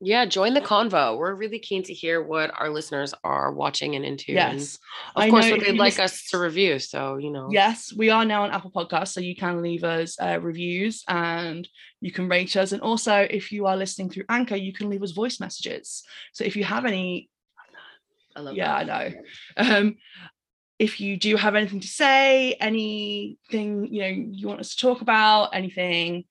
yeah, 0.00 0.26
join 0.26 0.52
the 0.52 0.60
convo. 0.60 1.16
We're 1.16 1.34
really 1.34 1.58
keen 1.58 1.82
to 1.84 1.94
hear 1.94 2.22
what 2.22 2.50
our 2.60 2.68
listeners 2.68 3.14
are 3.24 3.50
watching 3.52 3.96
and 3.96 4.04
into. 4.04 4.32
and 4.36 4.60
Yes, 4.60 4.78
of 5.14 5.22
I 5.22 5.30
course, 5.30 5.50
what 5.50 5.60
they'd 5.60 5.78
like 5.86 5.98
us 5.98 6.28
to 6.30 6.38
review. 6.38 6.78
So 6.78 7.16
you 7.16 7.30
know, 7.30 7.48
Yes, 7.50 7.78
we 7.96 8.10
are 8.10 8.26
now 8.26 8.42
on 8.44 8.50
Apple 8.50 8.70
Podcasts, 8.70 9.12
so 9.14 9.20
you 9.20 9.34
can 9.34 9.62
leave 9.62 9.84
us 9.84 10.20
uh, 10.20 10.38
reviews 10.50 11.02
and 11.08 11.66
you 12.02 12.12
can 12.12 12.28
rate 12.28 12.54
us. 12.56 12.72
And 12.72 12.82
also, 12.82 13.14
if 13.38 13.50
you 13.50 13.64
are 13.66 13.76
listening 13.76 14.10
through 14.10 14.24
Anchor, 14.28 14.56
you 14.56 14.74
can 14.74 14.90
leave 14.90 15.02
us 15.02 15.12
voice 15.12 15.40
messages. 15.40 16.02
So 16.34 16.44
if 16.44 16.54
you 16.56 16.64
have 16.64 16.84
any 16.84 17.30
I 18.36 18.40
love 18.40 18.54
yeah, 18.54 18.84
that. 18.84 18.90
I 18.90 19.08
know. 19.64 19.76
Um, 19.78 19.96
if 20.78 21.00
you 21.00 21.16
do 21.16 21.36
have 21.36 21.54
anything 21.54 21.80
to 21.80 21.88
say, 21.88 22.52
anything 22.54 23.88
you 23.90 24.00
know 24.02 24.08
you 24.08 24.46
want 24.48 24.60
us 24.60 24.74
to 24.74 24.80
talk 24.80 25.00
about, 25.00 25.50
anything 25.54 26.24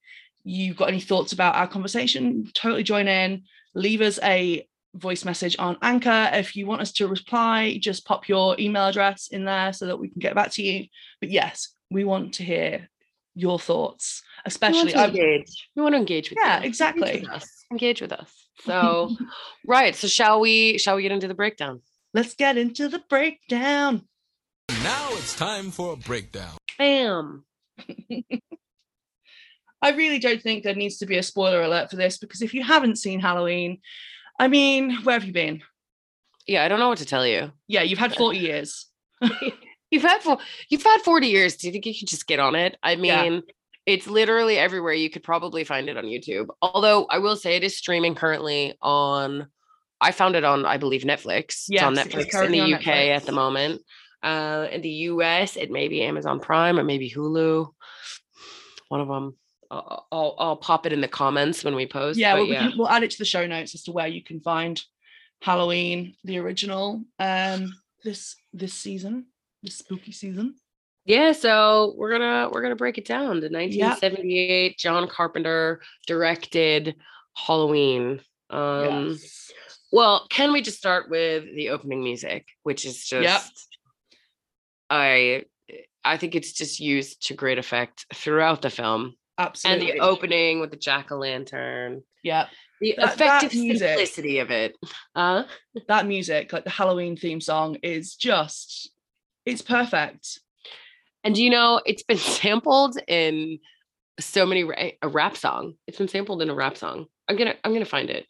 you've 0.43 0.77
got 0.77 0.89
any 0.89 0.99
thoughts 0.99 1.33
about 1.33 1.55
our 1.55 1.67
conversation, 1.67 2.49
totally 2.53 2.83
join 2.83 3.07
in. 3.07 3.43
Leave 3.73 4.01
us 4.01 4.19
a 4.21 4.67
voice 4.93 5.25
message 5.25 5.55
on 5.57 5.77
Anchor. 5.81 6.29
If 6.33 6.55
you 6.55 6.67
want 6.67 6.81
us 6.81 6.91
to 6.93 7.07
reply, 7.07 7.77
just 7.81 8.05
pop 8.05 8.29
your 8.29 8.55
email 8.59 8.87
address 8.87 9.27
in 9.29 9.45
there 9.45 9.73
so 9.73 9.87
that 9.87 9.97
we 9.97 10.09
can 10.09 10.19
get 10.19 10.35
back 10.35 10.51
to 10.51 10.61
you. 10.63 10.85
But 11.19 11.31
yes, 11.31 11.73
we 11.89 12.03
want 12.03 12.35
to 12.35 12.43
hear 12.43 12.89
your 13.33 13.57
thoughts, 13.59 14.21
especially. 14.45 14.93
We 14.93 14.99
want 14.99 15.15
to 15.15 15.21
engage. 15.21 15.69
We 15.75 15.81
want 15.81 15.93
to 15.93 15.97
engage 15.97 16.29
with 16.29 16.37
Yeah, 16.41 16.61
you. 16.61 16.67
exactly. 16.67 17.09
Engage 17.09 17.21
with 17.23 17.31
us. 17.31 17.65
Engage 17.71 18.01
with 18.01 18.11
us. 18.13 18.47
So, 18.63 19.15
right. 19.65 19.95
So, 19.95 20.07
shall 20.07 20.39
we? 20.39 20.77
Shall 20.77 20.95
we 20.95 21.01
get 21.01 21.11
into 21.11 21.27
the 21.27 21.33
breakdown? 21.33 21.81
Let's 22.13 22.35
get 22.35 22.55
into 22.57 22.87
the 22.87 22.99
breakdown. 23.09 24.03
Now 24.69 25.09
it's 25.13 25.35
time 25.35 25.71
for 25.71 25.93
a 25.93 25.95
breakdown. 25.95 26.57
Bam. 26.77 27.45
I 29.81 29.91
really 29.91 30.19
don't 30.19 30.41
think 30.41 30.63
there 30.63 30.75
needs 30.75 30.97
to 30.97 31.05
be 31.05 31.17
a 31.17 31.23
spoiler 31.23 31.61
alert 31.61 31.89
for 31.89 31.95
this 31.95 32.17
because 32.17 32.41
if 32.41 32.53
you 32.53 32.63
haven't 32.63 32.97
seen 32.97 33.19
Halloween, 33.19 33.79
I 34.39 34.47
mean, 34.47 34.97
where 35.03 35.13
have 35.13 35.25
you 35.25 35.33
been? 35.33 35.61
Yeah, 36.47 36.63
I 36.63 36.67
don't 36.67 36.79
know 36.79 36.89
what 36.89 36.97
to 36.99 37.05
tell 37.05 37.25
you. 37.25 37.51
Yeah, 37.67 37.81
you've 37.83 37.99
had 37.99 38.15
40 38.15 38.37
years. 38.39 38.87
You've 39.91 40.01
had 40.01 40.21
for 40.23 40.39
you've 40.67 40.83
had 40.83 41.01
40 41.01 41.27
years. 41.27 41.55
Do 41.55 41.67
you 41.67 41.71
think 41.71 41.85
you 41.85 41.93
could 41.97 42.07
just 42.07 42.27
get 42.27 42.39
on 42.39 42.55
it? 42.55 42.75
I 42.83 42.95
mean, 42.95 43.05
Yeah. 43.33 43.39
it's 43.85 44.07
literally 44.07 44.57
everywhere. 44.57 44.93
You 44.93 45.09
could 45.11 45.23
probably 45.23 45.63
find 45.63 45.87
it 45.87 45.95
on 45.95 46.05
YouTube. 46.05 46.47
Although 46.61 47.05
I 47.05 47.19
will 47.19 47.35
say 47.37 47.55
it 47.55 47.63
is 47.63 47.77
streaming 47.77 48.15
currently 48.15 48.75
on 48.81 49.47
I 50.01 50.11
found 50.11 50.35
it 50.35 50.43
on, 50.43 50.65
I 50.65 50.77
believe, 50.77 51.03
Netflix. 51.03 51.65
it's 51.69 51.81
on 51.81 51.95
Yes, 51.95 52.07
it's 52.07 52.15
Netflix 52.35 52.45
in 52.45 52.51
the 52.51 52.61
on 52.61 52.73
UK 52.73 52.87
at 52.87 53.25
the 53.25 53.31
moment. 53.31 53.81
Uh, 54.23 54.67
in 54.71 54.81
the 54.81 54.89
US, 54.89 55.55
it 55.55 55.71
may 55.71 55.87
be 55.87 56.01
Amazon 56.01 56.39
Prime 56.39 56.79
or 56.79 56.83
maybe 56.83 57.09
Hulu. 57.09 57.67
One 58.89 59.01
of 59.01 59.07
them. 59.07 59.35
I'll, 59.71 60.07
I'll, 60.11 60.35
I'll 60.37 60.55
pop 60.57 60.85
it 60.85 60.93
in 60.93 61.01
the 61.01 61.07
comments 61.07 61.63
when 61.63 61.75
we 61.75 61.87
post. 61.87 62.19
yeah, 62.19 62.35
well, 62.35 62.47
we 62.47 62.53
yeah. 62.53 62.69
We'll 62.77 62.87
add 62.89 63.03
it 63.03 63.11
to 63.11 63.17
the 63.17 63.25
show 63.25 63.45
notes 63.47 63.73
as 63.75 63.83
to 63.83 63.91
where 63.91 64.07
you 64.07 64.23
can 64.23 64.39
find 64.39 64.81
Halloween, 65.41 66.15
the 66.23 66.37
original, 66.37 67.03
um, 67.19 67.73
this 68.03 68.35
this 68.53 68.73
season, 68.73 69.25
this 69.63 69.77
spooky 69.77 70.11
season. 70.11 70.55
Yeah, 71.05 71.33
so 71.33 71.93
we're 71.97 72.11
gonna 72.11 72.49
we're 72.51 72.61
gonna 72.61 72.75
break 72.75 72.97
it 72.97 73.05
down. 73.05 73.39
The 73.39 73.49
1978 73.49 74.77
John 74.77 75.07
Carpenter 75.07 75.81
directed 76.07 76.95
Halloween. 77.35 78.21
Um 78.49 79.09
Yes. 79.11 79.51
well, 79.91 80.25
can 80.29 80.51
we 80.51 80.61
just 80.61 80.77
start 80.77 81.09
with 81.09 81.43
the 81.55 81.69
opening 81.69 82.03
music, 82.03 82.47
which 82.63 82.85
is 82.85 83.05
just 83.05 83.23
Yep. 83.23 83.41
I 84.89 85.43
I 86.03 86.17
think 86.17 86.35
it's 86.35 86.53
just 86.53 86.79
used 86.79 87.27
to 87.27 87.33
great 87.33 87.57
effect 87.57 88.05
throughout 88.13 88.61
the 88.61 88.69
film. 88.69 89.15
Absolutely. 89.37 89.89
And 89.91 89.99
the 89.99 90.03
opening 90.03 90.59
with 90.61 90.71
the 90.71 90.77
jack-o'-lantern. 90.77 92.03
yeah. 92.23 92.47
The 92.81 92.93
That- 92.97 93.17
that 93.17 93.43
effective 93.43 93.59
music. 93.59 93.87
simplicity 93.89 94.39
of 94.39 94.51
it. 94.51 94.75
Uh, 95.15 95.43
that 95.87 96.05
music, 96.05 96.51
like 96.53 96.63
the 96.65 96.69
Halloween 96.69 97.15
theme 97.17 97.41
song, 97.41 97.75
is 97.83 98.15
just 98.15 98.91
it's 99.45 99.61
perfect. 99.61 100.39
and 101.23 101.37
you 101.37 101.49
know, 101.49 101.81
it's 101.85 102.03
been 102.03 102.17
sampled 102.41 102.97
in 103.07 103.59
so 104.19 104.45
many 104.45 104.95
a 105.01 105.07
rap 105.07 105.35
song. 105.37 105.73
It's 105.87 105.97
been 105.97 106.07
sampled 106.07 106.41
in 106.41 106.49
a 106.49 106.55
rap 106.55 106.77
song. 106.77 107.07
I'm 107.27 107.35
gonna 107.37 107.55
I'm 107.63 107.73
gonna 107.73 107.85
find 107.85 108.09
it. 108.09 108.25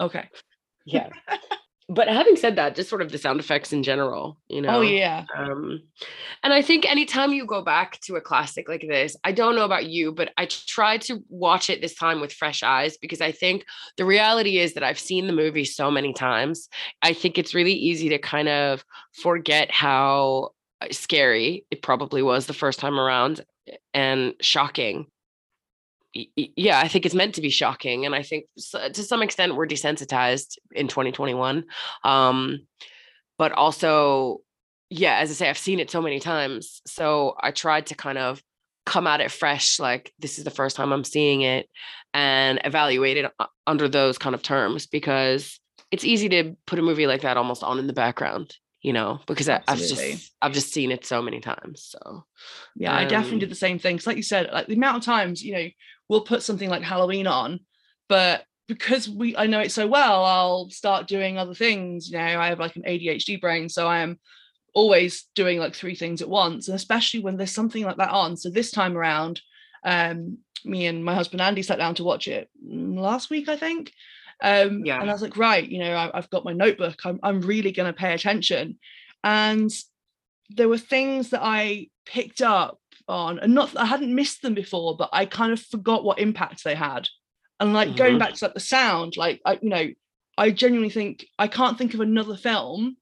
Okay. 0.00 0.28
Yeah. 0.86 1.08
but 1.88 2.08
having 2.08 2.36
said 2.36 2.56
that, 2.56 2.76
just 2.76 2.88
sort 2.88 3.02
of 3.02 3.10
the 3.10 3.18
sound 3.18 3.40
effects 3.40 3.72
in 3.72 3.82
general, 3.82 4.38
you 4.48 4.62
know. 4.62 4.78
Oh 4.78 4.80
yeah. 4.80 5.24
Um, 5.36 5.82
and 6.42 6.52
I 6.52 6.62
think 6.62 6.88
anytime 6.88 7.32
you 7.32 7.44
go 7.44 7.62
back 7.62 8.00
to 8.02 8.14
a 8.14 8.20
classic 8.20 8.68
like 8.68 8.84
this, 8.88 9.16
I 9.24 9.32
don't 9.32 9.56
know 9.56 9.64
about 9.64 9.86
you, 9.86 10.12
but 10.12 10.32
I 10.38 10.46
try 10.46 10.98
to 10.98 11.22
watch 11.28 11.68
it 11.68 11.80
this 11.80 11.96
time 11.96 12.20
with 12.20 12.32
fresh 12.32 12.62
eyes 12.62 12.96
because 12.96 13.20
I 13.20 13.32
think 13.32 13.64
the 13.96 14.04
reality 14.04 14.58
is 14.58 14.74
that 14.74 14.84
I've 14.84 15.00
seen 15.00 15.26
the 15.26 15.32
movie 15.32 15.64
so 15.64 15.90
many 15.90 16.12
times. 16.12 16.68
I 17.02 17.12
think 17.12 17.38
it's 17.38 17.54
really 17.54 17.74
easy 17.74 18.08
to 18.10 18.18
kind 18.18 18.48
of 18.48 18.84
forget 19.12 19.70
how 19.72 20.50
uh, 20.80 20.86
scary 20.92 21.66
it 21.70 21.82
probably 21.82 22.22
was 22.22 22.46
the 22.46 22.54
first 22.54 22.78
time 22.78 22.98
around 22.98 23.44
and 23.92 24.34
shocking. 24.40 25.06
Yeah, 26.12 26.80
I 26.80 26.88
think 26.88 27.06
it's 27.06 27.14
meant 27.14 27.34
to 27.36 27.40
be 27.40 27.50
shocking. 27.50 28.04
And 28.06 28.14
I 28.14 28.22
think 28.22 28.46
to 28.72 29.02
some 29.02 29.22
extent 29.22 29.54
we're 29.56 29.66
desensitized 29.66 30.56
in 30.72 30.88
2021. 30.88 31.64
Um, 32.04 32.66
but 33.38 33.52
also 33.52 34.38
yeah, 34.92 35.18
as 35.18 35.30
I 35.30 35.34
say, 35.34 35.48
I've 35.48 35.56
seen 35.58 35.78
it 35.78 35.88
so 35.90 36.02
many 36.02 36.18
times. 36.18 36.82
So 36.84 37.36
I 37.40 37.52
tried 37.52 37.86
to 37.86 37.94
kind 37.94 38.18
of 38.18 38.42
come 38.86 39.06
at 39.06 39.20
it 39.20 39.30
fresh, 39.30 39.78
like 39.78 40.12
this 40.18 40.36
is 40.38 40.44
the 40.44 40.50
first 40.50 40.74
time 40.74 40.92
I'm 40.92 41.04
seeing 41.04 41.42
it 41.42 41.68
and 42.12 42.60
evaluate 42.64 43.16
it 43.16 43.30
under 43.68 43.88
those 43.88 44.18
kind 44.18 44.34
of 44.34 44.42
terms 44.42 44.86
because 44.88 45.60
it's 45.92 46.04
easy 46.04 46.28
to 46.30 46.56
put 46.66 46.80
a 46.80 46.82
movie 46.82 47.06
like 47.06 47.20
that 47.22 47.36
almost 47.36 47.62
on 47.62 47.78
in 47.78 47.86
the 47.86 47.92
background, 47.92 48.56
you 48.82 48.92
know, 48.92 49.20
because 49.28 49.48
I, 49.48 49.62
I've 49.68 49.78
just 49.78 49.94
I've 50.42 50.52
just 50.54 50.72
seen 50.72 50.90
it 50.90 51.06
so 51.06 51.22
many 51.22 51.38
times. 51.38 51.84
So 51.96 52.24
Yeah, 52.74 52.92
I 52.92 53.04
definitely 53.04 53.34
Um, 53.36 53.40
did 53.40 53.50
the 53.50 53.54
same 53.54 53.78
thing. 53.78 53.96
'Cause 53.96 54.08
like 54.08 54.16
you 54.16 54.24
said, 54.24 54.50
like 54.52 54.66
the 54.66 54.74
amount 54.74 54.96
of 54.98 55.04
times, 55.04 55.40
you 55.40 55.52
know, 55.52 55.68
we'll 56.10 56.20
put 56.20 56.42
something 56.42 56.68
like 56.68 56.82
Halloween 56.82 57.28
on, 57.28 57.60
but 58.08 58.44
because 58.66 59.08
we 59.08 59.36
I 59.36 59.46
know 59.46 59.60
it 59.60 59.70
so 59.72 59.86
well, 59.86 60.24
I'll 60.24 60.68
start 60.68 61.06
doing 61.06 61.38
other 61.38 61.54
things. 61.54 62.10
You 62.10 62.18
know, 62.18 62.24
I 62.40 62.48
have 62.48 62.58
like 62.58 62.74
an 62.76 62.82
ADHD 62.82 63.40
brain, 63.40 63.68
so 63.68 63.86
I 63.86 64.00
am 64.00 64.18
always 64.74 65.28
doing 65.36 65.58
like 65.60 65.74
three 65.74 65.94
things 65.94 66.20
at 66.20 66.28
once. 66.28 66.66
And 66.68 66.74
especially 66.74 67.20
when 67.20 67.36
there's 67.36 67.52
something 67.52 67.84
like 67.84 67.96
that 67.96 68.10
on. 68.10 68.36
So 68.36 68.50
this 68.50 68.72
time 68.72 68.96
around, 68.96 69.40
um, 69.84 70.38
me 70.64 70.86
and 70.86 71.04
my 71.04 71.14
husband 71.14 71.40
Andy 71.40 71.62
sat 71.62 71.78
down 71.78 71.94
to 71.96 72.04
watch 72.04 72.26
it 72.28 72.50
last 72.60 73.30
week, 73.30 73.48
I 73.48 73.56
think. 73.56 73.92
Um, 74.42 74.84
Yeah. 74.84 75.00
and 75.00 75.08
I 75.08 75.12
was 75.12 75.22
like, 75.22 75.36
right, 75.36 75.66
you 75.68 75.78
know, 75.78 75.92
I, 75.94 76.10
I've 76.12 76.30
got 76.30 76.44
my 76.44 76.52
notebook. 76.52 76.96
I'm 77.04 77.20
I'm 77.22 77.40
really 77.40 77.70
gonna 77.70 77.92
pay 77.92 78.14
attention. 78.14 78.78
And 79.22 79.70
there 80.50 80.68
were 80.68 80.78
things 80.78 81.30
that 81.30 81.42
I 81.42 81.88
picked 82.04 82.42
up 82.42 82.79
on, 83.10 83.38
and 83.38 83.54
not 83.54 83.76
I 83.76 83.84
hadn't 83.86 84.14
missed 84.14 84.42
them 84.42 84.54
before, 84.54 84.96
but 84.96 85.10
I 85.12 85.26
kind 85.26 85.52
of 85.52 85.60
forgot 85.60 86.04
what 86.04 86.18
impact 86.18 86.64
they 86.64 86.74
had. 86.74 87.08
And 87.58 87.72
like 87.74 87.96
going 87.96 88.16
Mhm. 88.16 88.18
back 88.18 88.34
to 88.34 88.44
like 88.46 88.54
the 88.54 88.60
sound, 88.60 89.16
like 89.16 89.40
I, 89.44 89.58
you 89.60 89.68
know, 89.68 89.88
I 90.38 90.50
genuinely 90.50 90.90
think 90.90 91.26
I 91.38 91.48
can't 91.48 91.76
think 91.76 91.92
of 91.94 92.00
another 92.00 92.36
film 92.36 92.96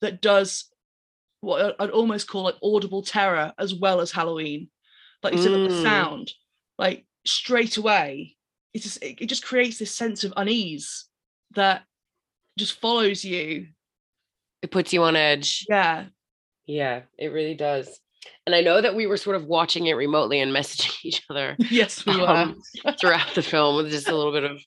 that 0.00 0.20
does 0.20 0.64
what 1.40 1.76
I'd 1.78 1.90
almost 1.90 2.28
call 2.28 2.42
like 2.42 2.56
audible 2.62 3.02
terror 3.02 3.52
as 3.58 3.74
well 3.74 4.00
as 4.00 4.10
Halloween. 4.10 4.70
Like 5.22 5.32
you 5.32 5.38
said, 5.38 5.52
like 5.52 5.62
the 5.62 5.68
Mm. 5.70 5.82
sound, 5.82 6.32
like 6.78 7.06
straight 7.26 7.76
away, 7.76 8.36
it 8.74 8.82
just 8.82 9.02
it, 9.02 9.20
it 9.20 9.26
just 9.26 9.44
creates 9.44 9.78
this 9.78 9.94
sense 9.94 10.24
of 10.24 10.32
unease 10.36 11.06
that 11.52 11.84
just 12.58 12.80
follows 12.80 13.24
you. 13.24 13.68
it 14.62 14.72
puts 14.72 14.92
you 14.92 15.04
on 15.04 15.14
edge. 15.14 15.64
Yeah, 15.68 16.06
Yeah, 16.66 17.02
it 17.16 17.28
really 17.28 17.54
does. 17.54 18.00
And 18.46 18.54
I 18.54 18.60
know 18.62 18.80
that 18.80 18.94
we 18.94 19.06
were 19.06 19.16
sort 19.16 19.36
of 19.36 19.44
watching 19.44 19.86
it 19.86 19.92
remotely 19.94 20.40
and 20.40 20.52
messaging 20.56 21.04
each 21.04 21.22
other 21.30 21.56
yes, 21.70 22.04
we 22.06 22.16
were. 22.16 22.26
um, 22.28 22.60
throughout 23.00 23.34
the 23.34 23.42
film 23.42 23.76
with 23.76 23.90
just 23.90 24.08
a 24.08 24.16
little 24.16 24.32
bit 24.32 24.44
of 24.44 24.60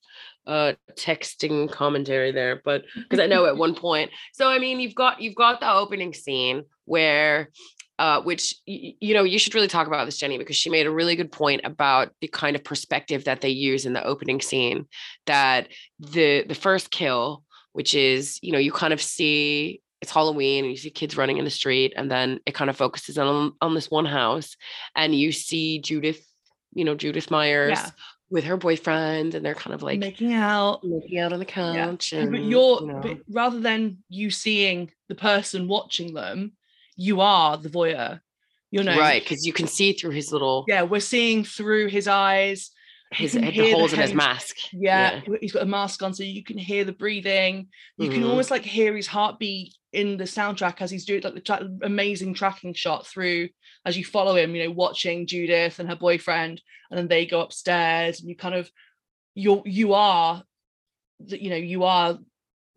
uh 0.47 0.73
texting 0.95 1.71
commentary 1.71 2.31
there 2.31 2.59
but 2.65 2.81
because 2.95 3.19
i 3.19 3.27
know 3.27 3.45
at 3.45 3.57
one 3.65 3.75
point 3.75 4.09
so 4.33 4.47
i 4.49 4.57
mean 4.57 4.79
you've 4.79 4.95
got 4.95 5.21
you've 5.21 5.35
got 5.35 5.59
the 5.59 5.71
opening 5.71 6.15
scene 6.15 6.63
where 6.85 7.51
uh 7.99 8.19
which 8.23 8.55
y- 8.67 8.93
you 8.99 9.13
know 9.13 9.23
you 9.23 9.37
should 9.37 9.53
really 9.53 9.67
talk 9.67 9.85
about 9.85 10.05
this 10.05 10.17
jenny 10.17 10.39
because 10.39 10.55
she 10.55 10.71
made 10.71 10.87
a 10.87 10.91
really 10.91 11.15
good 11.15 11.31
point 11.31 11.61
about 11.63 12.09
the 12.21 12.27
kind 12.27 12.55
of 12.55 12.63
perspective 12.63 13.25
that 13.25 13.41
they 13.41 13.49
use 13.49 13.85
in 13.85 13.93
the 13.93 14.03
opening 14.03 14.41
scene 14.41 14.87
that 15.27 15.67
the 15.99 16.43
the 16.47 16.55
first 16.55 16.89
kill 16.89 17.43
which 17.73 17.93
is 17.93 18.39
you 18.41 18.51
know 18.51 18.57
you 18.57 18.71
kind 18.71 18.93
of 18.93 19.01
see 19.01 19.79
it's 20.01 20.11
Halloween 20.11 20.63
and 20.65 20.71
you 20.71 20.77
see 20.77 20.89
kids 20.89 21.15
running 21.15 21.37
in 21.37 21.45
the 21.45 21.51
street 21.51 21.93
and 21.95 22.09
then 22.09 22.39
it 22.45 22.53
kind 22.53 22.69
of 22.69 22.75
focuses 22.77 23.17
on 23.17 23.53
on 23.61 23.73
this 23.75 23.89
one 23.91 24.05
house 24.05 24.55
and 24.95 25.15
you 25.15 25.31
see 25.31 25.79
Judith 25.79 26.25
you 26.73 26.83
know 26.83 26.95
Judith 26.95 27.29
Myers 27.31 27.77
Yeah. 27.77 27.89
with 28.29 28.43
her 28.45 28.57
boyfriend 28.57 29.35
and 29.35 29.45
they're 29.45 29.53
kind 29.55 29.73
of 29.73 29.83
like 29.83 29.99
making 29.99 30.33
out. 30.33 30.83
making 30.83 31.19
out 31.19 31.33
on 31.33 31.39
the 31.39 31.45
couch 31.45 32.13
And- 32.13 32.23
and 32.23 32.31
but 32.31 32.41
you're 32.41 32.81
you 32.81 32.87
know, 32.87 32.99
but 33.01 33.17
rather 33.29 33.59
than 33.59 34.03
you 34.09 34.31
seeing 34.31 34.91
the 35.07 35.15
person 35.15 35.67
watching 35.67 36.13
them, 36.13 36.53
you 36.95 37.21
are 37.21 37.57
the 37.57 37.69
voyeur. 37.69 38.19
You 38.71 38.83
know, 38.83 38.97
right 38.97 39.21
because 39.21 39.45
you 39.45 39.51
can 39.53 39.67
see 39.67 39.91
through 39.93 40.11
his 40.11 40.31
little 40.31 40.63
Yeah, 40.67 40.83
we're 40.83 41.01
seeing 41.01 41.43
through 41.43 41.87
his 41.89 42.07
eyes. 42.07 42.71
His 43.11 43.33
the 43.33 43.41
hear 43.41 43.75
the 43.75 43.93
in 43.93 43.99
his 43.99 44.13
mask 44.13 44.55
Yeah, 44.71 45.21
he's 45.41 45.51
got 45.51 45.63
a 45.63 45.65
mask 45.65 46.01
on, 46.01 46.13
so 46.13 46.23
you 46.23 46.43
can 46.43 46.57
hear 46.57 46.83
the 46.85 46.93
breathing. 46.93 47.67
You 47.97 48.09
can 48.09 48.21
Mhm. 48.23 48.29
almost 48.29 48.51
like 48.51 48.63
hear 48.63 48.95
his 48.95 49.07
heartbeat 49.07 49.75
in 49.91 50.15
the 50.17 50.23
soundtrack 50.23 50.81
as 50.81 50.89
he's 50.89 51.05
doing 51.05 51.21
like 51.21 51.33
the 51.33 51.41
tra- 51.41 51.69
amazing 51.83 52.33
tracking 52.33 52.73
shot 52.73 53.05
through 53.05 53.49
as 53.85 53.97
you 53.97 54.05
follow 54.05 54.35
him. 54.35 54.55
You 54.55 54.63
know, 54.65 54.71
watching 54.71 55.27
Judith 55.27 55.79
and 55.79 55.89
her 55.89 55.95
boyfriend, 55.95 56.61
and 56.89 56.97
then 56.97 57.07
they 57.09 57.25
go 57.25 57.41
upstairs, 57.41 58.19
and 58.21 58.29
you 58.29 58.35
kind 58.35 58.55
of 58.55 58.71
you're 59.35 59.61
you 59.65 59.93
are 59.93 60.43
the, 61.19 61.41
you 61.41 61.49
know 61.49 61.55
you 61.57 61.83
are 61.83 62.17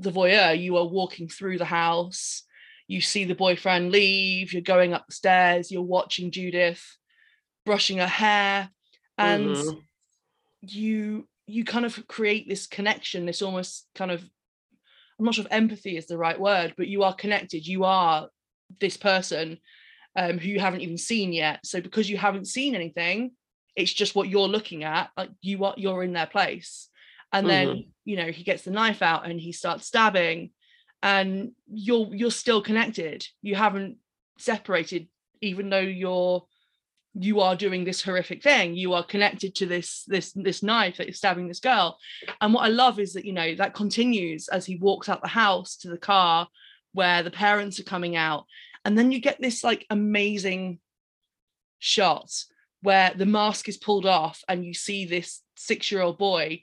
the 0.01 0.11
voyeur. 0.11 0.59
You 0.61 0.77
are 0.79 0.87
walking 0.87 1.29
through 1.29 1.59
the 1.59 1.64
house. 1.64 2.42
You 2.88 3.01
see 3.01 3.25
the 3.25 3.35
boyfriend 3.35 3.92
leave. 3.92 4.53
You're 4.53 4.62
going 4.62 4.92
upstairs. 4.92 5.70
You're 5.70 5.83
watching 5.83 6.31
Judith 6.33 6.85
brushing 7.64 7.99
her 7.99 8.07
hair, 8.09 8.70
and 9.16 9.55
Mhm. 9.57 9.81
You 10.72 11.29
you 11.46 11.64
kind 11.64 11.85
of 11.85 12.07
create 12.09 12.48
this 12.48 12.66
connection 12.66 13.27
this 13.27 13.42
almost 13.42 13.87
kind 13.94 14.11
of 14.11 14.22
i'm 15.18 15.24
not 15.24 15.35
sure 15.35 15.44
if 15.44 15.53
empathy 15.53 15.96
is 15.96 16.07
the 16.07 16.18
right 16.18 16.40
word 16.40 16.74
but 16.77 16.88
you 16.88 17.03
are 17.03 17.14
connected. 17.14 17.66
You 17.66 17.85
are 17.85 18.29
this 18.81 18.96
person 18.96 19.59
um, 20.16 20.38
who 20.38 20.48
you 20.48 20.61
haven't 20.61 20.81
even 20.81 20.96
seen 20.96 21.33
yet. 21.33 21.61
So 21.64 21.81
because 21.81 22.09
you 22.09 22.16
haven't 22.16 22.46
seen 22.46 22.74
anything 22.74 23.33
it's 23.77 23.92
just 23.92 24.14
what 24.14 24.29
you're 24.29 24.48
looking 24.48 24.85
at 24.85 25.11
like 25.16 25.31
you 25.40 25.64
are 25.64 25.74
you're 25.77 26.05
in 26.05 26.12
their 26.12 26.27
place. 26.27 26.88
And 27.33 27.48
then 27.48 27.87
you 28.05 28.16
know 28.16 28.31
he 28.31 28.44
gets 28.44 28.62
the 28.62 28.70
knife 28.70 29.03
out 29.03 29.29
and 29.29 29.40
he 29.40 29.53
starts 29.53 29.87
stabbing 29.87 30.50
and 31.03 31.53
you're 31.66 32.09
you're 32.14 32.31
still 32.31 32.62
connected. 32.62 33.27
You 33.42 33.57
haven't 33.57 33.96
separated 34.38 35.09
even 35.40 35.70
though 35.70 35.81
you're 35.81 36.44
you 37.14 37.40
are 37.40 37.55
doing 37.55 37.85
this 37.85 38.03
horrific 38.03 38.42
thing. 38.42 38.74
You 38.74 38.92
are 38.94 39.05
connected 39.05 39.55
to 39.57 39.66
this 39.66 40.05
this 40.07 40.33
this 40.33 40.62
knife 40.62 40.96
that 40.96 41.09
is 41.09 41.18
stabbing 41.18 41.48
this 41.48 41.61
girl. 41.61 41.98
And 42.40 42.53
what 42.53 42.64
i 42.64 42.68
love 42.68 42.98
is 42.98 43.12
that 43.14 43.24
you 43.24 43.33
know 43.33 43.55
that 43.55 43.74
continues 43.74 44.48
as 44.48 44.66
he 44.66 44.77
walks 44.77 45.09
out 45.09 45.22
the 45.22 45.29
house 45.29 45.77
to 45.79 45.88
the 45.88 45.98
car 45.98 46.48
where 46.92 47.22
the 47.22 47.31
parents 47.31 47.79
are 47.79 47.85
coming 47.85 48.16
out. 48.16 48.44
And 48.85 48.98
then 48.98 49.12
you 49.12 49.20
get 49.20 49.40
this 49.40 49.62
like 49.64 49.87
amazing 49.90 50.79
shot 51.79 52.31
where 52.83 53.12
the 53.16 53.27
mask 53.27 53.68
is 53.68 53.77
pulled 53.77 54.07
off 54.07 54.42
and 54.48 54.64
you 54.64 54.74
see 54.74 55.05
this 55.07 55.40
six 55.57 55.90
year 55.90 56.03
old 56.03 56.18
boy. 56.18 56.62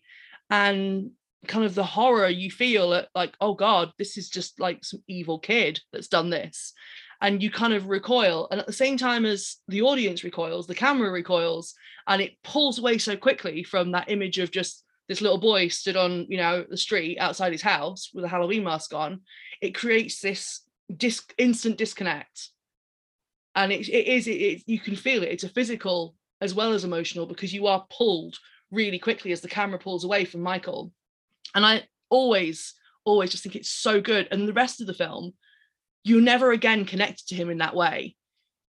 And 0.50 1.12
kind 1.48 1.66
of 1.66 1.76
the 1.76 1.84
horror 1.84 2.28
you 2.28 2.52
feel 2.52 2.94
at 2.94 3.08
like 3.16 3.34
oh 3.42 3.56
god 3.56 3.92
this 3.98 4.16
is 4.16 4.30
just 4.30 4.60
like 4.60 4.86
some 4.86 5.02
evil 5.08 5.40
kid 5.40 5.80
that's 5.92 6.08
done 6.08 6.30
this 6.30 6.74
and 7.22 7.42
you 7.42 7.52
kind 7.52 7.74
of 7.74 7.88
recoil. 7.88 8.48
And 8.52 8.60
at 8.60 8.68
the 8.68 8.74
same 8.74 8.98
time 8.98 9.26
as 9.26 9.58
the 9.68 9.82
audience 9.82 10.24
recoils 10.24 10.68
the 10.68 10.76
camera 10.76 11.12
recoils 11.12 11.74
and 12.08 12.22
it 12.22 12.42
pulls 12.44 12.80
away 12.80 12.98
so 12.98 13.16
quickly 13.16 13.64
from 13.64 13.92
that 13.92 14.10
image 14.10 14.40
of 14.40 14.52
just 14.52 14.84
this 15.08 15.22
little 15.22 15.38
boy 15.38 15.68
stood 15.68 15.98
on 15.98 16.26
you 16.30 16.38
know 16.38 16.66
the 16.70 16.78
street 16.78 17.18
outside 17.20 17.52
his 17.52 17.62
house 17.62 18.10
with 18.14 18.26
a 18.26 18.30
halloween 18.30 18.64
mask 18.64 18.94
on. 18.94 19.22
It 19.62 19.76
creates 19.76 20.20
this 20.20 20.62
instant 21.38 21.78
disconnect. 21.78 22.50
And 23.56 23.72
it, 23.72 23.88
it 23.90 24.08
is 24.08 24.28
it, 24.28 24.32
it, 24.32 24.64
you 24.66 24.80
can 24.80 24.96
feel 24.96 25.24
it. 25.24 25.30
It's 25.30 25.44
a 25.44 25.50
physical 25.50 26.16
as 26.40 26.54
well 26.56 26.74
as 26.74 26.84
emotional 26.84 27.26
because 27.26 27.54
you 27.54 27.68
are 27.68 27.86
pulled 27.96 28.38
really 28.72 28.98
quickly 28.98 29.32
as 29.32 29.42
the 29.42 29.48
camera 29.48 29.78
pulls 29.78 30.06
away 30.06 30.26
from 30.26 30.42
michael. 30.42 30.92
And 31.54 31.66
i 31.66 31.84
always 32.10 32.74
always 33.06 33.32
just 33.32 33.44
think 33.44 33.56
it's 33.56 33.70
so 33.70 34.02
good. 34.02 34.28
And 34.32 34.48
the 34.48 34.54
rest 34.54 34.82
of 34.82 34.88
the 34.88 34.94
film 34.94 35.34
you're 36.04 36.22
never 36.22 36.52
again 36.52 36.86
connected 36.86 37.28
to 37.28 37.36
him 37.36 37.50
in 37.50 37.60
that 37.60 37.76
way 37.76 38.16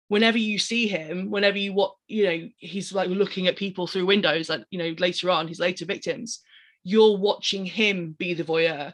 whenever 0.09 0.37
you 0.37 0.59
see 0.59 0.85
him, 0.87 1.31
whenever 1.31 1.57
you 1.57 1.73
what 1.73 1.95
you 2.07 2.23
know, 2.25 2.49
he's 2.57 2.93
like 2.93 3.09
looking 3.09 3.47
at 3.47 3.55
people 3.55 3.87
through 3.87 4.05
windows, 4.05 4.47
like 4.49 4.63
you 4.69 4.77
know, 4.77 4.93
later 4.99 5.31
on, 5.31 5.47
his 5.47 5.59
later 5.59 5.85
victims, 5.85 6.41
you're 6.83 7.17
watching 7.17 7.65
him 7.65 8.15
be 8.19 8.33
the 8.35 8.43
voyeur. 8.43 8.93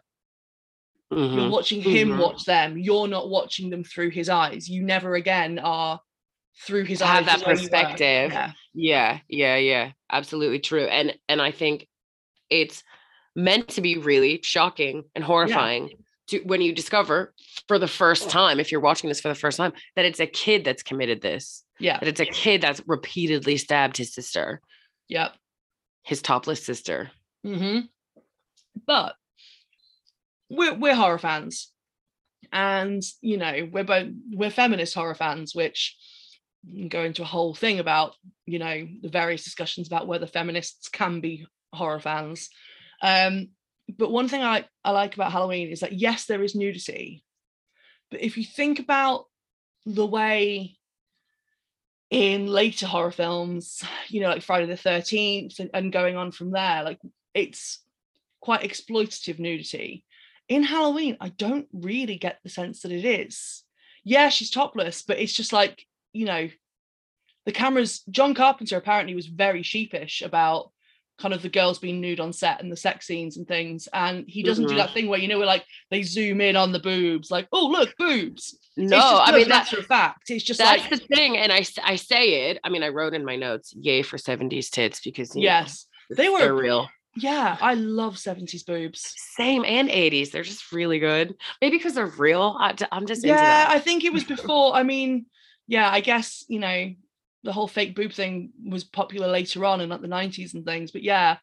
You're 1.12 1.20
Mhm. 1.20 1.50
watching 1.52 1.82
him 1.82 2.10
Mhm. 2.12 2.20
watch 2.20 2.46
them. 2.46 2.78
You're 2.78 3.08
not 3.08 3.30
watching 3.30 3.70
them 3.70 3.84
through 3.84 4.12
his 4.12 4.30
eyes. 4.30 4.70
You 4.70 4.84
never 4.84 5.16
again 5.16 5.60
are 5.60 6.00
through 6.66 6.86
his 6.86 7.02
Have 7.02 7.22
eyes. 7.22 7.26
that 7.26 7.40
the 7.40 7.46
way 7.48 7.54
you 7.54 7.58
were. 7.64 7.70
perspective. 7.70 8.32
Yeah. 8.32 8.52
Yeah, 8.76 9.20
yeah, 9.28 9.56
yeah. 9.58 9.92
Absolutely 10.12 10.60
true. 10.60 10.86
And 10.86 11.18
and 11.28 11.42
I 11.42 11.52
think 11.52 11.88
it's 12.50 12.84
meant 13.36 13.68
to 13.70 13.82
be 13.82 13.98
really 13.98 14.40
shocking 14.44 15.04
and 15.16 15.24
horrifying 15.24 15.90
to 16.30 16.40
when 16.40 16.62
you 16.62 16.74
discover 16.74 17.34
for 17.68 17.78
the 17.80 17.88
first 17.88 18.30
time, 18.30 18.60
if 18.60 18.72
you're 18.72 18.82
watching 18.82 19.08
this 19.08 19.22
for 19.22 19.28
the 19.30 19.36
first 19.36 19.58
time, 19.58 19.74
that 19.96 20.06
it's 20.06 20.20
a 20.20 20.28
kid 20.28 20.64
that's 20.64 20.84
committed 20.84 21.22
this. 21.22 21.64
Yeah. 21.80 22.00
That 22.00 22.08
it's 22.10 22.20
a 22.20 22.26
kid 22.26 22.62
that's 22.62 22.82
repeatedly 22.88 23.58
stabbed 23.58 23.98
his 23.98 24.14
sister, 24.14 24.62
Yep. 25.08 25.34
his 26.04 26.22
topless 26.22 26.64
sister. 26.64 27.12
Mm-hmm. 27.46 27.82
But 28.86 29.16
we're 30.50 30.74
we're 30.76 30.96
horror 30.96 31.20
fans, 31.20 31.72
and 32.52 33.04
you 33.22 33.38
know 33.38 33.70
we're 33.72 33.84
both 33.84 34.08
we're 34.32 34.50
feminist 34.50 34.96
horror 34.96 35.16
fans, 35.16 35.54
which 35.56 35.96
go 36.90 37.04
into 37.04 37.22
a 37.22 37.26
whole 37.26 37.54
thing 37.56 37.80
about 37.80 38.16
you 38.46 38.60
know 38.60 38.88
the 39.02 39.10
various 39.10 39.44
discussions 39.44 39.88
about 39.88 40.08
whether 40.08 40.26
feminists 40.28 40.90
can 40.90 41.22
be 41.22 41.46
horror 41.74 42.00
fans. 42.00 42.50
Um, 43.02 43.50
but 43.98 44.12
one 44.12 44.28
thing 44.28 44.42
I 44.42 44.66
I 44.84 44.92
like 44.92 45.16
about 45.16 45.32
Halloween 45.32 45.70
is 45.70 45.82
that 45.82 45.94
yes, 45.94 46.26
there 46.26 46.44
is 46.44 46.56
nudity, 46.56 47.24
but 48.12 48.22
if 48.22 48.38
you 48.38 48.44
think 48.44 48.80
about 48.80 49.26
the 49.86 50.06
way 50.06 50.78
in 52.10 52.48
later 52.48 52.88
horror 52.88 53.12
films, 53.12 53.84
you 54.08 54.22
know, 54.22 54.30
like 54.30 54.42
Friday 54.42 54.66
the 54.66 54.74
13th 54.74 55.60
and, 55.60 55.70
and 55.74 55.94
going 55.94 56.18
on 56.18 56.32
from 56.32 56.52
there, 56.52 56.84
like 56.84 57.00
it's 57.34 57.80
quite 58.42 58.62
exploitative 58.62 59.40
nudity. 59.40 60.06
In 60.48 60.64
Halloween, 60.64 61.18
I 61.20 61.30
don't 61.30 61.68
really 61.72 62.18
get 62.18 62.40
the 62.44 62.50
sense 62.50 62.82
that 62.82 62.92
it 62.92 63.06
is. 63.06 63.64
Yeah, 64.04 64.30
she's 64.30 64.50
topless, 64.50 65.04
but 65.04 65.20
it's 65.20 65.34
just 65.34 65.54
like, 65.54 65.86
you 66.14 66.26
know, 66.26 66.50
the 67.46 67.52
cameras, 67.52 68.02
John 68.10 68.34
Carpenter 68.34 68.78
apparently 68.78 69.14
was 69.14 69.28
very 69.28 69.62
sheepish 69.62 70.22
about 70.22 70.72
kind 71.20 71.34
of 71.34 71.42
the 71.42 71.50
girls 71.50 71.80
being 71.80 72.00
nude 72.00 72.20
on 72.20 72.32
set 72.34 72.62
and 72.62 72.72
the 72.72 72.78
sex 72.78 73.06
scenes 73.08 73.38
and 73.38 73.48
things. 73.48 73.88
And 73.94 74.26
he 74.28 74.42
doesn't 74.44 74.68
do 74.68 74.74
Mhm. 74.74 74.78
that 74.78 74.94
thing 74.94 75.08
where, 75.08 75.20
you 75.20 75.28
know, 75.28 75.38
where 75.38 75.48
like 75.48 75.66
they 75.92 76.04
zoom 76.04 76.42
in 76.42 76.56
on 76.56 76.72
the 76.72 76.80
boobs, 76.80 77.30
like, 77.30 77.48
oh, 77.52 77.68
look, 77.68 77.96
boobs. 77.98 78.58
No, 78.78 78.98
I 78.98 79.32
mean 79.32 79.50
that, 79.50 79.66
matter 79.66 79.80
of 79.80 79.86
fact. 79.86 80.30
It's 80.30 80.44
just 80.44 80.60
that's 80.60 80.82
like, 80.82 80.90
the 80.90 81.16
thing. 81.16 81.38
And 81.38 81.52
I 81.52 81.66
I 81.84 81.96
say 81.98 82.50
it. 82.50 82.60
I 82.64 82.70
mean, 82.70 82.84
I 82.84 82.90
wrote 82.90 83.14
in 83.14 83.26
my 83.26 83.36
notes, 83.36 83.74
yay 83.78 84.02
for 84.02 84.18
70s 84.18 84.70
tits 84.70 85.02
because 85.02 85.36
you 85.36 85.42
know, 85.42 85.46
yes, 85.46 85.86
they 86.10 86.30
were 86.30 86.54
real. 86.54 86.88
Yeah, 87.16 87.58
I 87.60 87.74
love 87.74 88.16
70s 88.16 88.64
boobs. 88.64 89.14
Same 89.36 89.66
and 89.66 89.90
80s. 89.90 90.32
They're 90.32 90.44
just 90.44 90.72
really 90.72 91.00
good. 91.00 91.36
Maybe 91.60 91.78
because 91.78 91.96
they're 91.96 92.06
real. 92.06 92.56
I, 92.58 92.74
am 92.92 93.08
just 93.08 93.24
into 93.24 93.36
Yeah. 93.36 93.66
I 93.68 93.80
think 93.80 94.06
it 94.06 94.14
was 94.14 94.24
before. 94.24 94.74
I 94.76 94.84
mean, 94.84 95.26
yeah, 95.68 95.90
I 95.90 96.00
guess, 96.00 96.46
you 96.48 96.60
know, 96.60 96.94
the 97.44 97.54
whole 97.54 97.68
fake 97.68 97.96
boob 97.96 98.12
thing 98.14 98.52
was 98.68 98.84
popular 98.84 99.28
later 99.28 99.64
on 99.66 99.82
in 99.82 99.90
like 99.90 100.02
the 100.02 100.08
90s 100.08 100.54
and 100.54 100.66
things. 100.66 100.92
But 100.92 101.04
yeah, 101.04 101.38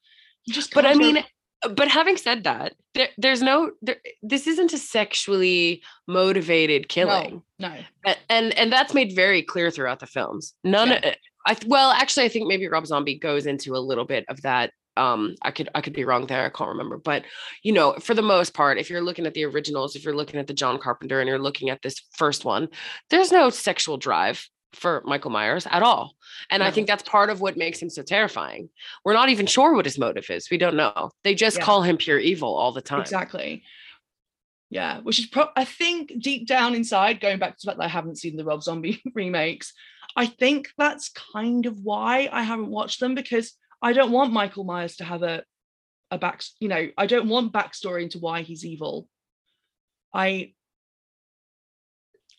you 0.44 0.52
just 0.54 0.72
but 0.74 0.84
I 0.86 0.94
mean, 0.94 1.24
but 1.70 1.88
having 1.88 2.16
said 2.16 2.44
that, 2.44 2.74
there, 2.94 3.08
there's 3.16 3.42
no, 3.42 3.70
there, 3.82 3.96
this 4.22 4.46
isn't 4.46 4.72
a 4.72 4.78
sexually 4.78 5.82
motivated 6.06 6.88
killing. 6.88 7.42
no, 7.58 7.74
no. 8.04 8.14
And 8.28 8.56
and 8.58 8.72
that's 8.72 8.94
made 8.94 9.14
very 9.14 9.42
clear 9.42 9.70
throughout 9.70 10.00
the 10.00 10.06
films 10.06 10.54
none 10.64 10.88
Yeah. 10.88 11.14
i 11.46 11.56
well 11.66 11.90
actually 11.90 12.26
i 12.26 12.28
think 12.28 12.46
maybe 12.46 12.68
rob 12.68 12.86
zombie 12.86 13.18
goes 13.18 13.46
into 13.46 13.74
a 13.74 13.78
little 13.78 14.04
bit 14.04 14.24
of 14.28 14.40
that 14.42 14.70
um 14.96 15.34
i 15.42 15.50
could 15.50 15.68
i 15.74 15.80
could 15.80 15.92
be 15.92 16.04
wrong 16.04 16.26
there 16.26 16.44
i 16.44 16.48
can't 16.48 16.68
remember 16.70 16.98
but 16.98 17.24
you 17.62 17.72
know 17.72 17.94
for 18.00 18.14
the 18.14 18.22
most 18.22 18.54
part 18.54 18.78
if 18.78 18.88
you're 18.90 19.02
looking 19.02 19.26
at 19.26 19.34
the 19.34 19.44
originals 19.44 19.94
if 19.96 20.04
you're 20.04 20.16
looking 20.16 20.38
at 20.40 20.46
the 20.46 20.54
john 20.54 20.78
carpenter 20.78 21.20
and 21.20 21.28
you're 21.28 21.38
looking 21.38 21.70
at 21.70 21.80
this 21.82 22.00
first 22.12 22.44
one 22.44 22.68
there's 23.10 23.32
no 23.32 23.48
sexual 23.50 23.96
drive 23.96 24.48
for 24.76 25.02
michael 25.04 25.30
myers 25.30 25.66
at 25.70 25.82
all 25.82 26.14
and 26.50 26.62
i 26.62 26.70
think 26.70 26.86
that's 26.86 27.02
part 27.02 27.30
of 27.30 27.40
what 27.40 27.56
makes 27.56 27.80
him 27.80 27.90
so 27.90 28.02
terrifying 28.02 28.68
we're 29.04 29.12
not 29.14 29.28
even 29.30 29.46
sure 29.46 29.74
what 29.74 29.84
his 29.86 29.98
motive 29.98 30.28
is 30.30 30.50
we 30.50 30.58
don't 30.58 30.76
know 30.76 31.10
they 31.24 31.34
just 31.34 31.56
Yeah. 31.58 31.64
call 31.64 31.82
him 31.82 31.96
pure 31.96 32.18
evil 32.18 32.54
all 32.54 32.72
the 32.72 32.82
time 32.82 33.00
Exactly. 33.00 33.62
Yeah, 34.68 34.98
which 35.00 35.20
is 35.20 35.26
pro- 35.26 35.50
I 35.54 35.64
think 35.64 36.12
deep 36.20 36.48
down 36.48 36.74
inside, 36.74 37.20
going 37.20 37.38
back 37.38 37.50
to 37.56 37.58
the 37.62 37.70
fact 37.70 37.78
that 37.78 37.84
I 37.84 37.88
haven't 37.88 38.18
seen 38.18 38.36
the 38.36 38.44
Rob 38.44 38.64
Zombie 38.64 39.00
remakes, 39.14 39.72
I 40.16 40.26
think 40.26 40.70
that's 40.76 41.08
kind 41.10 41.66
of 41.66 41.78
why 41.84 42.28
I 42.32 42.42
haven't 42.42 42.70
watched 42.70 42.98
them 42.98 43.14
because 43.14 43.52
I 43.80 43.92
don't 43.92 44.10
want 44.10 44.32
Michael 44.32 44.64
Myers 44.64 44.96
to 44.96 45.04
have 45.04 45.22
a 45.22 45.44
a 46.10 46.18
back, 46.18 46.42
you 46.58 46.66
know, 46.66 46.88
I 46.98 47.06
don't 47.06 47.28
want 47.28 47.52
backstory 47.52 48.02
into 48.02 48.18
why 48.18 48.42
he's 48.42 48.64
evil. 48.64 49.06
I 50.12 50.54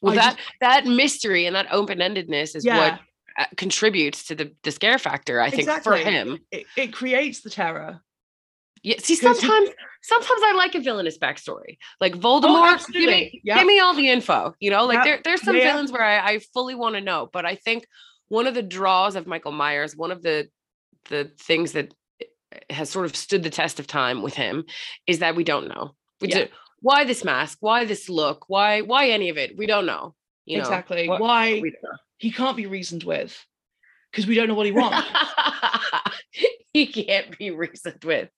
well 0.02 0.14
I 0.14 0.16
that 0.18 0.36
just- 0.38 0.50
that 0.62 0.86
mystery 0.86 1.46
and 1.46 1.56
that 1.56 1.68
open-endedness 1.72 2.56
is 2.56 2.66
yeah, 2.66 2.78
what 2.92 3.00
uh, 3.40 3.46
contributes 3.56 4.26
to 4.26 4.36
the 4.36 4.54
the 4.64 4.72
scare 4.72 4.98
factor 4.98 5.40
i 5.42 5.50
think 5.50 5.70
for 5.84 5.96
him 5.96 6.40
it, 6.52 6.66
it 6.76 6.94
creates 6.94 7.42
the 7.42 7.50
terror. 7.50 8.02
yeah 8.84 8.96
see 9.00 9.14
he- 9.14 9.20
sometimes 9.22 9.70
sometimes 10.04 10.42
i 10.44 10.54
like 10.56 10.76
a 10.76 10.80
villainous 10.80 11.18
backstory 11.18 11.78
like 12.00 12.14
voldemort 12.14 12.42
give 12.44 12.50
Oh, 12.56 12.74
absolutely. 12.74 13.08
me, 13.08 13.42
Yep. 13.44 13.58
give 13.58 13.68
me 13.68 13.80
all 13.80 13.94
the 13.94 14.10
info 14.10 14.54
you 14.60 14.70
know 14.72 14.86
like 14.86 14.98
Yep. 14.98 15.06
there, 15.06 15.20
there's 15.24 15.42
some 15.42 15.56
Yeah, 15.56 15.64
yeah. 15.64 15.72
villains 15.74 15.92
where 15.92 16.04
I, 16.04 16.34
I 16.34 16.40
fully 16.54 16.76
want 16.76 16.96
to 16.96 17.02
know 17.02 17.30
but 17.32 17.46
i 17.46 17.56
think 17.56 17.86
one 18.30 18.48
of 18.48 18.54
the 18.56 18.64
draws 18.64 19.16
of 19.16 19.28
michael 19.28 19.52
myers 19.52 19.96
one 19.96 20.12
of 20.12 20.22
the 20.24 20.48
the 21.10 21.32
things 21.40 21.72
that 21.74 21.94
eh, 22.22 22.26
has 22.70 22.90
sort 22.90 23.06
of 23.06 23.16
stood 23.16 23.44
the 23.44 23.50
test 23.50 23.80
of 23.80 23.88
time 23.88 24.22
with 24.22 24.34
him 24.34 24.64
is 25.06 25.20
that 25.20 25.36
we 25.36 25.44
don't 25.44 25.68
know 25.68 25.96
we 26.22 26.28
Yeah. 26.30 26.46
do- 26.46 26.48
why 26.82 27.04
this 27.06 27.24
mask 27.24 27.58
why 27.62 27.86
this 27.86 28.10
look 28.10 28.46
why 28.48 28.82
why 28.82 29.10
any 29.10 29.30
of 29.30 29.38
it 29.38 29.58
we 29.58 29.66
don't 29.66 29.86
know 29.86 30.16
you 30.46 30.58
know 30.58 30.64
exactly. 30.64 31.10
What- 31.10 31.20
why 31.20 31.62
he 32.18 32.32
can't 32.32 32.58
be 32.58 32.66
reasoned 32.66 33.04
with 33.04 33.38
because 34.12 34.26
we 34.26 34.36
don't 34.36 34.48
know 34.48 34.56
what 34.56 34.66
he 34.66 34.72
wants. 34.72 35.08
he 36.74 36.88
can't 36.88 37.38
be 37.38 37.52
reasoned 37.52 38.04
with. 38.04 38.30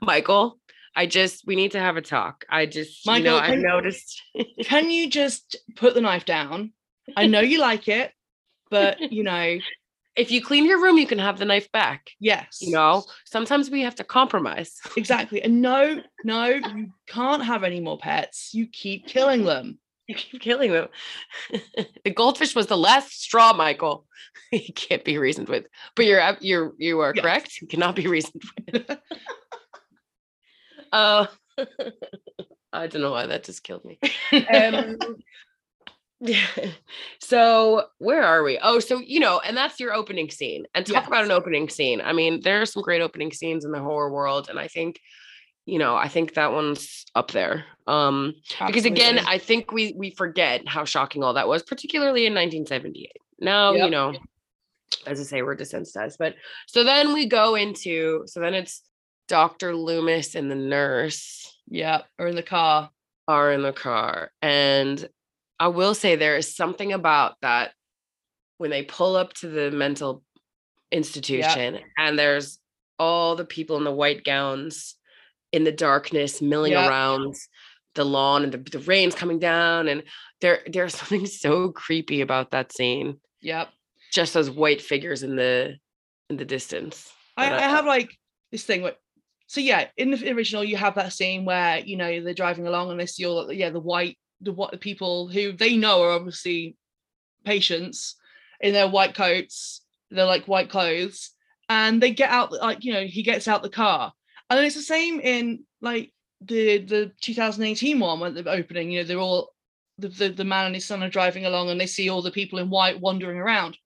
Michael, 0.00 0.58
I 0.96 1.06
just 1.06 1.46
we 1.46 1.54
need 1.54 1.72
to 1.72 1.80
have 1.80 1.96
a 1.96 2.02
talk. 2.02 2.44
I 2.48 2.66
just 2.66 3.06
you 3.06 3.20
know 3.20 3.36
I've 3.36 3.58
noticed 3.58 4.22
Can 4.64 4.90
you 4.90 5.10
just 5.10 5.56
put 5.76 5.94
the 5.94 6.00
knife 6.00 6.24
down? 6.24 6.72
I 7.16 7.26
know 7.26 7.40
you 7.40 7.60
like 7.60 7.86
it, 7.88 8.12
but 8.70 8.98
you 9.12 9.22
know, 9.22 9.58
if 10.18 10.30
you 10.32 10.42
clean 10.42 10.66
your 10.66 10.82
room, 10.82 10.98
you 10.98 11.06
can 11.06 11.18
have 11.18 11.38
the 11.38 11.44
knife 11.44 11.70
back. 11.72 12.10
yes. 12.20 12.58
You 12.60 12.72
know, 12.72 13.04
sometimes 13.24 13.70
we 13.70 13.82
have 13.82 13.94
to 13.96 14.04
compromise. 14.04 14.74
Exactly. 14.96 15.40
And 15.42 15.62
no, 15.62 16.02
no, 16.24 16.46
you 16.48 16.92
can't 17.06 17.44
have 17.44 17.62
any 17.62 17.80
more 17.80 17.98
pets. 17.98 18.50
You 18.52 18.66
keep 18.66 19.06
killing 19.06 19.44
them. 19.44 19.78
You 20.08 20.14
keep 20.16 20.40
killing 20.40 20.72
them. 20.72 20.88
the 22.04 22.10
goldfish 22.10 22.54
was 22.56 22.66
the 22.66 22.76
last 22.76 23.22
straw, 23.22 23.52
Michael. 23.52 24.06
he 24.50 24.72
can't 24.72 25.04
be 25.04 25.18
reasoned 25.18 25.48
with. 25.48 25.66
But 25.94 26.06
you're 26.06 26.36
you're 26.40 26.72
you 26.78 26.98
are 27.00 27.12
Yes. 27.14 27.22
correct. 27.22 27.52
He 27.60 27.66
cannot 27.66 27.94
be 27.94 28.06
reasoned 28.08 28.42
with. 28.72 28.98
Uh, 30.92 31.26
I 32.72 32.86
don't 32.86 33.02
know 33.02 33.12
why 33.12 33.26
that 33.26 33.44
just 33.44 33.62
killed 33.62 33.84
me. 33.84 33.98
um 34.52 34.96
yeah. 36.20 36.46
so 37.20 37.84
where 37.98 38.22
are 38.22 38.42
we 38.42 38.58
oh 38.62 38.78
so 38.78 38.98
you 38.98 39.20
know 39.20 39.40
and 39.40 39.56
that's 39.56 39.78
your 39.78 39.92
opening 39.92 40.30
scene 40.30 40.64
and 40.74 40.86
talk 40.86 41.06
about 41.06 41.24
an 41.24 41.30
opening 41.30 41.68
scene 41.68 42.00
i 42.00 42.12
mean 42.12 42.40
there 42.42 42.60
are 42.60 42.66
some 42.66 42.82
great 42.82 43.02
opening 43.02 43.32
scenes 43.32 43.64
in 43.64 43.72
the 43.72 43.80
horror 43.80 44.10
world 44.10 44.48
and 44.48 44.58
i 44.58 44.66
think 44.66 45.00
you 45.66 45.78
know 45.78 45.96
i 45.96 46.08
think 46.08 46.34
that 46.34 46.52
one's 46.52 47.04
up 47.14 47.30
there 47.30 47.64
um 47.86 48.34
because 48.66 48.84
again 48.84 49.18
i 49.26 49.38
think 49.38 49.72
we 49.72 49.92
we 49.96 50.10
forget 50.10 50.66
how 50.66 50.84
shocking 50.84 51.22
all 51.22 51.34
that 51.34 51.48
was 51.48 51.62
particularly 51.62 52.26
in 52.26 52.32
1978 52.32 53.12
now 53.40 53.72
you 53.72 53.90
know 53.90 54.12
as 55.06 55.20
i 55.20 55.22
say 55.22 55.42
we're 55.42 55.56
desensitized 55.56 56.16
but 56.18 56.34
so 56.66 56.82
then 56.82 57.12
we 57.12 57.26
go 57.26 57.54
into 57.54 58.22
so 58.26 58.40
then 58.40 58.54
it's 58.54 58.82
dr 59.28 59.74
loomis 59.74 60.34
and 60.34 60.50
the 60.50 60.56
nurse 60.56 61.48
yeah, 61.70 62.02
or 62.18 62.28
in 62.28 62.36
the 62.36 62.42
car. 62.42 62.90
are 63.26 63.52
in 63.52 63.62
the 63.62 63.72
car. 63.72 64.30
And 64.40 65.06
I 65.60 65.68
will 65.68 65.94
say 65.94 66.14
there 66.16 66.36
is 66.36 66.54
something 66.54 66.92
about 66.92 67.34
that 67.42 67.72
when 68.58 68.70
they 68.70 68.82
pull 68.82 69.16
up 69.16 69.32
to 69.34 69.48
the 69.48 69.70
mental 69.70 70.22
institution 70.90 71.78
and 71.96 72.18
there's 72.18 72.58
all 72.98 73.36
the 73.36 73.44
people 73.44 73.76
in 73.76 73.84
the 73.84 73.92
white 73.92 74.24
gowns 74.24 74.94
in 75.52 75.64
the 75.64 75.72
darkness 75.72 76.40
milling 76.42 76.72
Yep. 76.72 76.88
around 76.88 77.34
the 77.94 78.04
lawn 78.04 78.44
and 78.44 78.52
the, 78.52 78.58
the 78.58 78.78
rain's 78.80 79.14
coming 79.14 79.38
down 79.38 79.88
and 79.88 80.02
there 80.40 80.60
there's 80.66 80.94
something 80.98 81.26
so 81.26 81.70
creepy 81.72 82.20
about 82.20 82.50
that 82.52 82.72
scene 82.72 83.18
Yep. 83.42 83.68
just 84.12 84.34
those 84.34 84.50
white 84.50 84.80
figures 84.82 85.22
in 85.22 85.36
the 85.36 85.76
in 86.30 86.36
the 86.36 86.44
distance 86.44 87.10
I, 87.36 87.54
I 87.54 87.60
have 87.62 87.84
like 87.86 88.16
this 88.50 88.64
thing 88.64 88.82
where 88.82 88.94
so 89.46 89.60
yeah, 89.60 89.86
in 89.96 90.10
the 90.10 90.30
original 90.32 90.62
you 90.62 90.76
have 90.76 90.96
that 90.96 91.12
scene 91.14 91.44
where 91.46 91.78
you 91.78 91.96
know 91.96 92.22
they're 92.22 92.34
driving 92.34 92.66
along 92.66 92.90
and 92.90 93.00
they 93.00 93.06
see 93.06 93.24
all 93.26 93.46
the- 93.46 93.54
yeah 93.54 93.70
the 93.70 93.80
white 93.80 94.18
the 94.40 94.52
what 94.52 94.70
the 94.70 94.78
people 94.78 95.28
who 95.28 95.52
they 95.52 95.76
know 95.76 96.02
are 96.02 96.10
obviously 96.10 96.76
patients 97.44 98.16
in 98.60 98.72
their 98.72 98.88
white 98.88 99.14
coats, 99.14 99.82
they're 100.10 100.24
like 100.24 100.46
white 100.46 100.70
clothes, 100.70 101.30
and 101.68 102.02
they 102.02 102.10
get 102.10 102.30
out 102.30 102.52
like 102.52 102.84
you 102.84 102.92
know 102.92 103.04
he 103.04 103.22
gets 103.22 103.48
out 103.48 103.62
the 103.62 103.68
car, 103.68 104.12
and 104.50 104.60
it's 104.60 104.74
the 104.74 104.82
same 104.82 105.20
in 105.20 105.64
like 105.80 106.12
the 106.40 106.78
the 106.78 107.12
2018 107.20 107.98
one 107.98 108.20
when 108.20 108.34
the 108.34 108.48
opening. 108.50 108.90
You 108.90 109.00
know 109.00 109.06
they're 109.06 109.18
all 109.18 109.52
the, 109.98 110.08
the 110.08 110.28
the 110.28 110.44
man 110.44 110.66
and 110.66 110.74
his 110.74 110.86
son 110.86 111.02
are 111.02 111.10
driving 111.10 111.46
along, 111.46 111.70
and 111.70 111.80
they 111.80 111.86
see 111.86 112.08
all 112.08 112.22
the 112.22 112.30
people 112.30 112.58
in 112.58 112.70
white 112.70 113.00
wandering 113.00 113.38
around. 113.38 113.76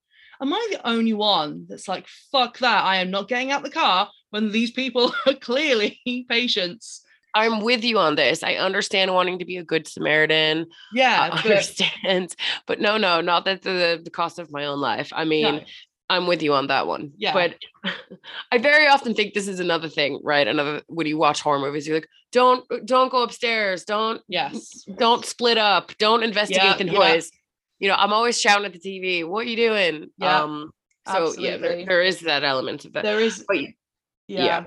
Am 0.41 0.53
I 0.53 0.69
the 0.71 0.89
only 0.89 1.13
one 1.13 1.67
that's 1.69 1.89
like 1.89 2.07
fuck 2.31 2.59
that? 2.59 2.85
I 2.85 2.97
am 2.97 3.11
not 3.11 3.29
getting 3.29 3.51
out 3.53 3.63
the 3.63 3.71
car 3.71 4.11
when 4.31 4.51
these 4.51 4.71
people 4.71 5.15
are 5.27 5.35
clearly 5.35 6.01
patients. 6.29 7.05
I'm 7.35 7.61
with 7.61 7.83
you 7.85 7.99
on 7.99 8.15
this. 8.17 8.43
I 8.43 8.55
understand 8.55 9.13
wanting 9.15 9.39
to 9.39 9.45
be 9.45 9.57
a 9.57 9.65
good 9.65 9.87
Samaritan. 9.89 10.67
Yeah, 10.93 11.19
I 11.23 11.31
but- 11.31 11.45
understand. 11.45 12.37
But 12.67 12.81
no, 12.81 12.97
no, 12.99 13.21
not 13.21 13.47
at 13.49 13.63
the, 13.63 14.01
the 14.03 14.11
cost 14.11 14.39
of 14.39 14.51
my 14.53 14.67
own 14.67 14.81
life. 14.81 15.11
I 15.15 15.25
mean, 15.25 15.57
no. 15.57 15.61
I'm 16.11 16.27
with 16.27 16.43
you 16.43 16.53
on 16.53 16.67
that 16.67 16.87
one. 16.87 17.13
Yeah. 17.17 17.33
But 17.33 17.57
I 18.53 18.59
very 18.59 18.87
often 18.87 19.15
think 19.15 19.33
this 19.33 19.49
is 19.49 19.61
another 19.61 19.89
thing, 19.89 20.21
right? 20.23 20.47
Another 20.47 20.83
when 20.89 21.07
you 21.07 21.17
watch 21.17 21.41
horror 21.41 21.59
movies, 21.59 21.87
you're 21.87 21.97
like, 21.97 22.09
don't 22.33 22.65
don't 22.85 23.11
go 23.11 23.23
upstairs, 23.23 23.85
don't 23.85 24.21
yes, 24.29 24.85
don't 24.97 25.25
split 25.25 25.59
up, 25.59 25.93
don't 25.99 26.23
investigate 26.23 26.63
Yeah, 26.65 26.77
the 26.77 26.85
yeah. 26.87 26.93
noise. 26.93 27.31
You 27.79 27.89
know, 27.89 27.95
I'm 27.95 28.13
always 28.13 28.41
shouting 28.41 28.65
at 28.67 28.73
the 28.73 28.79
TV, 28.79 29.27
what 29.27 29.47
are 29.47 29.51
you 29.51 29.57
doing? 29.57 30.11
Yeah, 30.19 30.41
um 30.43 30.71
so 31.11 31.35
yeah, 31.39 31.57
there, 31.57 31.85
there 31.85 32.03
is 32.03 32.21
that 32.21 32.45
element 32.45 32.85
of 32.85 32.93
that. 32.93 33.03
there 33.05 33.21
is. 33.21 33.45
But 33.49 33.57
Yeah, 33.59 34.45
yeah. 34.45 34.65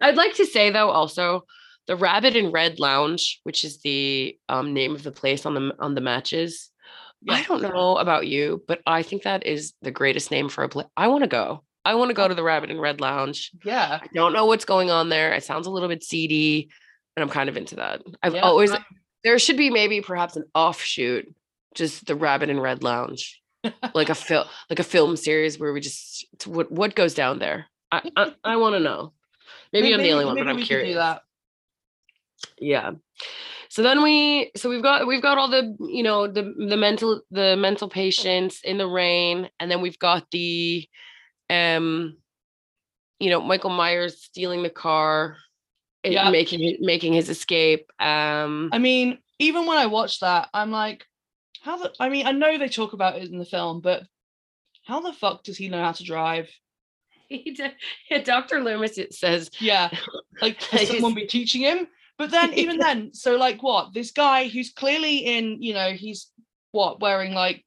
I'd 0.00 0.16
like 0.16 0.34
to 0.34 0.46
say 0.46 0.70
though 0.70 0.90
also 0.90 1.44
the 1.90 1.96
Rabbit 1.96 2.36
in 2.36 2.52
Red 2.52 2.78
Lounge, 2.78 3.40
which 3.42 3.64
is 3.64 3.78
the 3.82 4.38
um, 4.48 4.72
name 4.72 4.94
of 4.94 5.02
the 5.02 5.10
place 5.10 5.44
on 5.44 5.54
the 5.54 5.74
on 5.80 5.96
the 5.96 6.00
matches. 6.00 6.70
I 7.28 7.42
don't 7.42 7.62
know 7.62 7.96
about 7.98 8.28
you, 8.28 8.62
but 8.68 8.80
I 8.86 9.02
think 9.02 9.24
that 9.24 9.44
is 9.44 9.72
the 9.82 9.90
greatest 9.90 10.30
name 10.30 10.48
for 10.48 10.62
a 10.62 10.68
place. 10.68 10.86
I 10.96 11.08
want 11.08 11.24
to 11.24 11.28
go. 11.28 11.64
I 11.84 11.96
want 11.96 12.10
to 12.10 12.14
Oh. 12.14 12.22
go 12.22 12.28
to 12.28 12.34
the 12.34 12.44
Rabbit 12.44 12.70
in 12.70 12.78
Red 12.80 13.00
Lounge. 13.00 13.50
yeah. 13.64 13.98
I 14.00 14.06
don't 14.14 14.32
know 14.32 14.46
what's 14.46 14.64
going 14.64 14.88
on 14.90 15.08
there. 15.08 15.32
It 15.32 15.42
sounds 15.42 15.66
a 15.66 15.70
little 15.70 15.88
bit 15.88 16.04
seedy, 16.04 16.70
and 17.16 17.24
I'm 17.24 17.28
kind 17.28 17.48
of 17.48 17.56
into 17.56 17.74
that. 17.76 18.02
I've 18.22 18.36
Yeah, 18.36 18.42
always 18.42 18.70
there 19.24 19.38
should 19.40 19.56
be 19.56 19.68
maybe 19.68 20.00
perhaps 20.00 20.36
an 20.36 20.44
offshoot, 20.54 21.26
just 21.74 22.06
the 22.06 22.14
Rabbit 22.14 22.50
in 22.50 22.60
Red 22.60 22.84
Lounge, 22.84 23.42
like 23.94 24.10
a 24.10 24.14
film, 24.14 24.46
like 24.70 24.78
a 24.78 24.84
film 24.84 25.16
series 25.16 25.58
where 25.58 25.72
we 25.72 25.80
just 25.80 26.24
what 26.46 26.70
what 26.70 26.94
goes 26.94 27.14
down 27.14 27.40
there. 27.40 27.66
I 27.90 28.08
I, 28.16 28.32
I 28.44 28.56
want 28.58 28.74
to 28.76 28.80
know. 28.80 29.12
Maybe, 29.72 29.92
I'm 29.92 30.00
the 30.02 30.12
only 30.12 30.24
one, 30.24 30.36
but 30.36 30.48
I'm 30.48 30.62
curious. 30.62 30.96
Yeah. 32.58 32.92
So 33.68 33.82
then 33.82 34.02
we 34.02 34.50
so 34.56 34.68
we've 34.68 34.82
got 34.82 35.06
we've 35.06 35.22
got 35.22 35.38
all 35.38 35.48
the 35.48 35.76
you 35.80 36.02
know 36.02 36.26
the 36.26 36.54
the 36.68 36.76
mental 36.76 37.22
the 37.30 37.56
mental 37.56 37.88
patients 37.88 38.60
in 38.64 38.78
the 38.78 38.86
rain 38.86 39.48
and 39.60 39.70
then 39.70 39.80
we've 39.80 39.98
got 39.98 40.28
the 40.30 40.88
um 41.48 42.16
you 43.18 43.30
know 43.30 43.40
Michael 43.40 43.70
Myers 43.70 44.22
stealing 44.22 44.62
the 44.62 44.70
car 44.70 45.36
and 46.02 46.14
Yeah. 46.14 46.30
making 46.30 46.78
making 46.80 47.12
his 47.12 47.28
escape 47.28 47.90
um 48.00 48.70
I 48.72 48.78
mean, 48.78 49.18
even 49.38 49.66
when 49.66 49.78
I 49.78 49.86
watch 49.86 50.20
that, 50.20 50.48
I'm 50.52 50.70
like, 50.70 51.06
how 51.62 51.76
the? 51.76 51.92
I 52.00 52.08
mean, 52.08 52.26
I 52.26 52.32
know 52.32 52.58
they 52.58 52.68
talk 52.68 52.92
about 52.92 53.16
it 53.16 53.30
in 53.30 53.38
the 53.38 53.44
film, 53.44 53.80
but 53.80 54.02
how 54.84 55.00
the 55.00 55.12
fuck 55.12 55.44
does 55.44 55.56
he 55.56 55.68
know 55.68 55.82
how 55.82 55.92
to 55.92 56.04
drive? 56.04 56.50
he 57.28 57.52
did, 57.52 57.72
yeah, 58.10 58.22
Dr. 58.22 58.60
Loomis 58.60 58.98
it 58.98 59.14
says 59.14 59.50
Yeah, 59.60 59.90
like 60.42 60.60
someone 60.62 61.14
be 61.14 61.26
teaching 61.26 61.62
him? 61.62 61.86
But 62.20 62.32
then, 62.32 62.52
even 62.58 62.76
then, 62.76 63.14
so 63.14 63.36
like, 63.36 63.62
what? 63.62 63.94
This 63.94 64.10
guy 64.10 64.46
who's 64.46 64.74
clearly 64.74 65.20
in, 65.20 65.62
you 65.62 65.72
know, 65.72 65.92
he's 65.92 66.30
what 66.70 67.00
wearing 67.00 67.32
like 67.32 67.64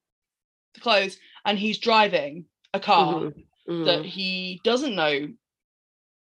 clothes, 0.79 1.17
and 1.43 1.57
he's 1.57 1.79
driving 1.79 2.45
a 2.71 2.79
car 2.79 3.19
mhm, 3.19 3.33
mhm, 3.67 3.85
that 3.85 4.05
he 4.05 4.61
doesn't 4.63 4.93
know. 4.93 5.27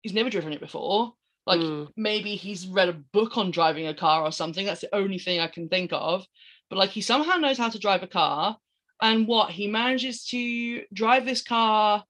He's 0.02 0.14
never 0.14 0.30
driven 0.30 0.52
it 0.52 0.60
before. 0.60 1.14
Like 1.46 1.62
mm, 1.62 1.88
maybe 1.96 2.36
he's 2.36 2.68
read 2.68 2.90
a 2.90 3.02
book 3.14 3.38
on 3.38 3.50
driving 3.50 3.88
a 3.88 3.94
car 3.94 4.24
or 4.24 4.34
something. 4.34 4.66
That's 4.66 4.82
the 4.82 4.94
only 4.94 5.20
thing 5.20 5.40
I 5.40 5.48
can 5.48 5.70
think 5.70 5.92
of. 5.94 6.26
But 6.70 6.80
like 6.80 6.90
he 6.90 7.00
somehow 7.00 7.38
knows 7.38 7.58
how 7.58 7.70
to 7.70 7.80
drive 7.80 8.04
a 8.04 8.08
car. 8.08 8.58
And 9.02 9.26
what 9.26 9.52
he 9.52 9.68
manages 9.68 10.26
to 10.26 10.84
drive 10.92 11.24
this 11.24 11.42
car, 11.42 12.04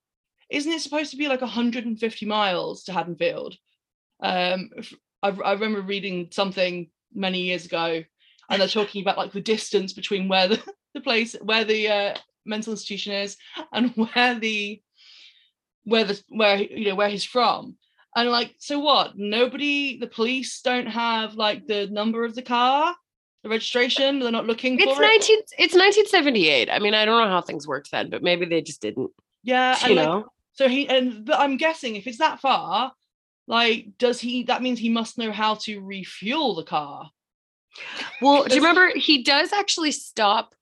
isn't 0.49 0.71
it 0.71 0.81
supposed 0.81 1.11
to 1.11 1.17
be 1.17 1.27
like 1.27 1.41
150 1.41 2.25
miles 2.25 2.85
to 2.85 2.93
Haddonfield? 2.93 3.55
Um, 4.19 4.71
I, 5.23 5.29
I 5.29 5.53
remember 5.53 5.81
reading 5.81 6.29
something 6.31 6.89
many 7.13 7.41
years 7.41 7.65
ago, 7.65 8.03
and 8.49 8.61
they're 8.61 8.67
talking 8.67 9.01
about 9.01 9.17
like 9.17 9.31
the 9.31 9.41
distance 9.41 9.93
between 9.93 10.27
where 10.27 10.47
the, 10.47 10.63
the 10.93 11.01
place, 11.01 11.35
where 11.41 11.63
the 11.63 11.87
uh, 11.87 12.15
mental 12.45 12.73
institution 12.73 13.13
is, 13.13 13.37
and 13.71 13.91
where 13.95 14.39
the 14.39 14.81
where 15.83 16.03
the 16.03 16.21
where 16.29 16.57
he- 16.57 16.73
you 16.79 16.85
know 16.89 16.95
where 16.95 17.09
he's 17.09 17.23
from. 17.25 17.77
And 18.15 18.29
like 18.29 18.55
so 18.59 18.79
what? 18.79 19.17
Nobody 19.17 19.99
the 19.99 20.07
police 20.07 20.61
don't 20.61 20.87
have 20.87 21.35
like 21.35 21.67
the 21.67 21.87
number 21.87 22.23
of 22.25 22.35
the 22.35 22.41
car 22.41 22.95
the 23.43 23.49
registration 23.49 24.19
they're 24.19 24.31
not 24.31 24.45
looking 24.45 24.79
it's 24.79 24.83
for 24.83 25.03
it. 25.03 25.05
19 25.05 25.37
it's 25.57 25.73
1978 25.73 26.69
i 26.69 26.79
mean 26.79 26.93
i 26.93 27.05
don't 27.05 27.21
know 27.21 27.29
how 27.29 27.41
things 27.41 27.67
worked 27.67 27.91
then 27.91 28.09
but 28.09 28.23
maybe 28.23 28.45
they 28.45 28.61
just 28.61 28.81
didn't 28.81 29.11
yeah 29.43 29.77
you 29.87 29.97
and, 29.97 30.09
like, 30.09 30.25
so 30.53 30.67
he 30.67 30.87
and 30.89 31.25
but 31.25 31.39
i'm 31.39 31.57
guessing 31.57 31.95
if 31.95 32.07
it's 32.07 32.17
that 32.17 32.39
far 32.39 32.91
like 33.47 33.97
does 33.97 34.19
he 34.19 34.43
that 34.43 34.61
means 34.61 34.77
he 34.79 34.89
must 34.89 35.17
know 35.17 35.31
how 35.31 35.55
to 35.55 35.79
refuel 35.81 36.55
the 36.55 36.63
car 36.63 37.09
Well, 38.21 38.43
do 38.45 38.55
you 38.55 38.61
remember 38.61 38.91
he 38.97 39.23
does 39.23 39.53
actually 39.53 39.91
stop? 39.91 40.53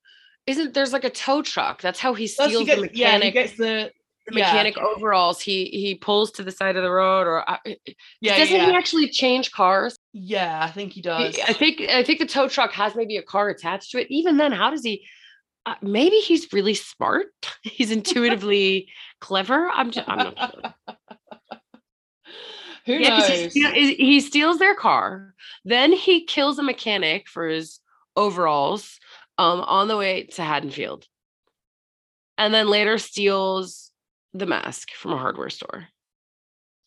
Isn't 0.46 0.74
there's 0.74 0.92
like 0.92 1.04
a 1.04 1.10
tow 1.10 1.42
truck? 1.42 1.80
That's 1.82 1.98
how 1.98 2.14
he 2.14 2.26
steals 2.26 2.66
gets, 2.66 2.80
the 2.80 2.90
yeah 2.92 3.12
he 3.12 3.18
mechanic. 3.18 3.34
gets 3.34 3.52
the 3.56 3.90
the 4.28 4.38
yeah. 4.38 4.46
mechanic 4.46 4.76
overalls. 4.78 5.40
He 5.40 5.66
he 5.66 5.94
pulls 5.94 6.30
to 6.32 6.42
the 6.42 6.50
side 6.50 6.76
of 6.76 6.82
the 6.82 6.90
road, 6.90 7.26
or 7.26 7.48
uh, 7.48 7.56
yeah 8.20 8.36
doesn't 8.38 8.54
yeah 8.56 8.66
he 8.70 8.72
actually 8.76 9.08
change 9.08 9.50
cars? 9.52 9.96
yeah 10.12 10.60
i 10.62 10.70
think 10.70 10.92
he 10.92 10.96
He- 11.00 11.02
does 11.02 11.38
I 11.48 11.52
think 11.52 11.80
I 11.80 12.02
think 12.04 12.18
the 12.18 12.26
tow 12.26 12.48
truck 12.48 12.72
has 12.72 12.94
maybe 12.94 13.16
a 13.16 13.22
car 13.22 13.48
attached 13.48 13.90
to 13.92 13.98
it. 14.00 14.08
Even 14.10 14.36
then, 14.36 14.52
how 14.52 14.70
does 14.70 14.82
he? 14.84 15.04
Uh, 15.64 15.74
maybe 15.82 16.16
he's 16.16 16.52
really 16.52 16.74
smart. 16.74 17.26
He's 17.62 17.90
intuitively 17.90 18.88
clever. 19.20 19.68
I'm 19.68 19.90
just, 19.90 20.08
I'm 20.08 20.18
not 20.18 20.38
sure. 20.38 20.96
who 22.86 22.94
Yeah, 22.94 23.16
'cause 23.16 23.28
he, 23.28 23.50
steal- 23.50 23.72
he 23.96 24.20
steals 24.20 24.58
their 24.58 24.74
car. 24.74 25.34
Then 25.64 25.92
he 25.92 26.24
kills 26.24 26.58
a 26.58 26.62
mechanic 26.62 27.28
for 27.28 27.46
his 27.48 27.80
overalls 28.16 28.98
um, 29.38 29.60
on 29.60 29.88
the 29.88 29.96
way 29.96 30.24
to 30.24 30.42
Haddonfield. 30.42 31.06
And 32.38 32.52
then 32.54 32.68
later 32.68 32.98
steals 32.98 33.90
the 34.32 34.46
mask 34.46 34.90
from 34.92 35.12
a 35.12 35.18
hardware 35.18 35.50
store. 35.50 35.88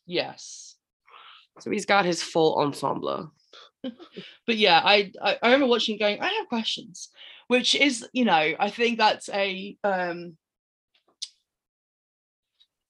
yes 0.06 0.76
So 1.60 1.70
he's 1.72 1.86
got 1.86 2.06
his 2.06 2.24
full 2.24 2.58
ensemble. 2.60 3.32
but 3.84 4.58
yeah, 4.58 4.82
I, 4.84 5.12
I 5.22 5.38
I 5.42 5.48
remember 5.52 5.68
watching 5.68 5.98
going, 5.98 6.22
I 6.22 6.28
have 6.28 6.48
questions, 6.48 7.10
which 7.48 7.76
is, 7.76 8.08
you 8.14 8.26
know, 8.26 8.54
I 8.60 8.70
think 8.70 8.98
that's 8.98 9.30
a 9.30 9.78
um 9.84 10.38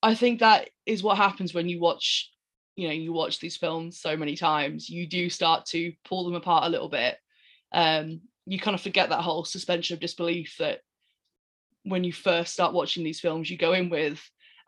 I 0.02 0.16
think 0.16 0.40
that 0.40 0.70
is 0.86 1.04
what 1.04 1.18
happens 1.18 1.54
when 1.54 1.68
you 1.70 1.80
watch, 1.80 2.30
you 2.76 2.88
know, 2.88 2.94
you 2.94 3.12
watch 3.14 3.40
these 3.40 3.58
films 3.58 4.00
so 4.00 4.16
many 4.16 4.36
times, 4.36 4.90
you 4.90 5.08
do 5.08 5.30
start 5.30 5.66
to 5.68 5.92
pull 6.06 6.26
them 6.26 6.36
apart 6.36 6.66
a 6.66 6.70
little 6.70 6.90
bit. 6.90 7.18
Um, 7.72 8.22
you 8.46 8.60
kind 8.60 8.76
of 8.76 8.82
forget 8.82 9.10
that 9.10 9.22
whole 9.22 9.44
suspension 9.46 9.94
of 9.94 10.00
disbelief 10.00 10.56
that 10.60 10.80
when 11.84 12.04
you 12.04 12.14
first 12.14 12.54
start 12.54 12.74
watching 12.74 13.04
these 13.04 13.20
films, 13.20 13.50
you 13.50 13.58
go 13.58 13.74
in 13.74 13.90
with. 13.90 14.22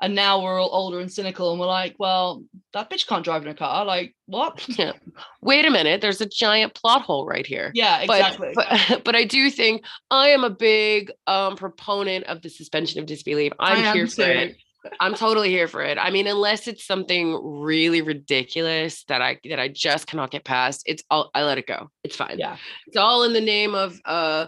And 0.03 0.15
now 0.15 0.41
we're 0.41 0.59
all 0.59 0.71
older 0.73 0.99
and 0.99 1.13
cynical, 1.13 1.51
and 1.51 1.59
we're 1.59 1.67
like, 1.67 1.95
well, 1.99 2.43
that 2.73 2.89
bitch 2.89 3.05
can't 3.05 3.23
drive 3.23 3.43
in 3.43 3.49
a 3.49 3.53
car. 3.53 3.85
Like, 3.85 4.15
what? 4.25 4.65
Yeah. 4.79 4.93
Wait 5.41 5.63
a 5.65 5.69
minute, 5.69 6.01
there's 6.01 6.21
a 6.21 6.25
giant 6.25 6.73
plot 6.73 7.03
hole 7.03 7.27
right 7.27 7.45
here. 7.45 7.71
Yeah, 7.75 8.05
But, 8.07 8.19
exactly. 8.19 8.51
but 8.55 9.03
but 9.05 9.15
I 9.15 9.25
do 9.25 9.51
think 9.51 9.83
I 10.09 10.29
am 10.29 10.43
a 10.43 10.49
big 10.49 11.11
um 11.27 11.55
proponent 11.55 12.25
of 12.25 12.41
the 12.41 12.49
suspension 12.49 12.99
of 12.99 13.05
disbelief. 13.05 13.53
I'm 13.59 13.93
here 13.93 14.07
for 14.07 14.23
it. 14.23 14.57
I'm 14.99 15.13
totally 15.13 15.49
here 15.49 15.67
for 15.67 15.81
it. 15.81 15.97
I 15.97 16.09
mean, 16.09 16.27
unless 16.27 16.67
it's 16.67 16.85
something 16.85 17.39
really 17.61 18.01
ridiculous 18.01 19.03
that 19.05 19.21
I 19.21 19.39
that 19.49 19.59
I 19.59 19.67
just 19.67 20.07
cannot 20.07 20.31
get 20.31 20.43
past, 20.43 20.83
it's 20.85 21.03
all 21.09 21.29
I 21.35 21.43
let 21.43 21.57
it 21.57 21.67
go. 21.67 21.89
It's 22.03 22.15
fine. 22.15 22.37
Yeah, 22.39 22.57
It's 22.87 22.97
all 22.97 23.23
in 23.23 23.33
the 23.33 23.41
name 23.41 23.75
of 23.75 23.99
uh 24.05 24.47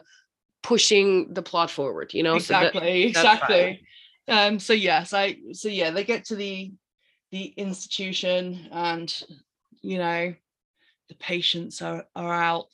pushing 0.63 1.33
the 1.33 1.41
plot 1.41 1.69
forward, 1.69 2.13
you 2.13 2.23
know? 2.23 2.39
So 2.39 2.53
that- 2.53 2.67
exactly, 2.75 2.79
fine. 2.79 3.07
exactly. 3.09 3.87
Um, 4.27 4.59
so 4.59 4.73
yes, 4.73 5.13
I 5.13 5.37
so 5.51 5.67
yeah, 5.69 5.91
they 5.91 6.03
get 6.03 6.25
to 6.25 6.35
the 6.35 6.71
the 7.31 7.45
institution 7.57 8.69
and 8.71 9.13
you 9.81 9.97
know 9.97 10.33
the 11.09 11.15
patients 11.15 11.81
are 11.81 12.05
are 12.15 12.33
out. 12.33 12.69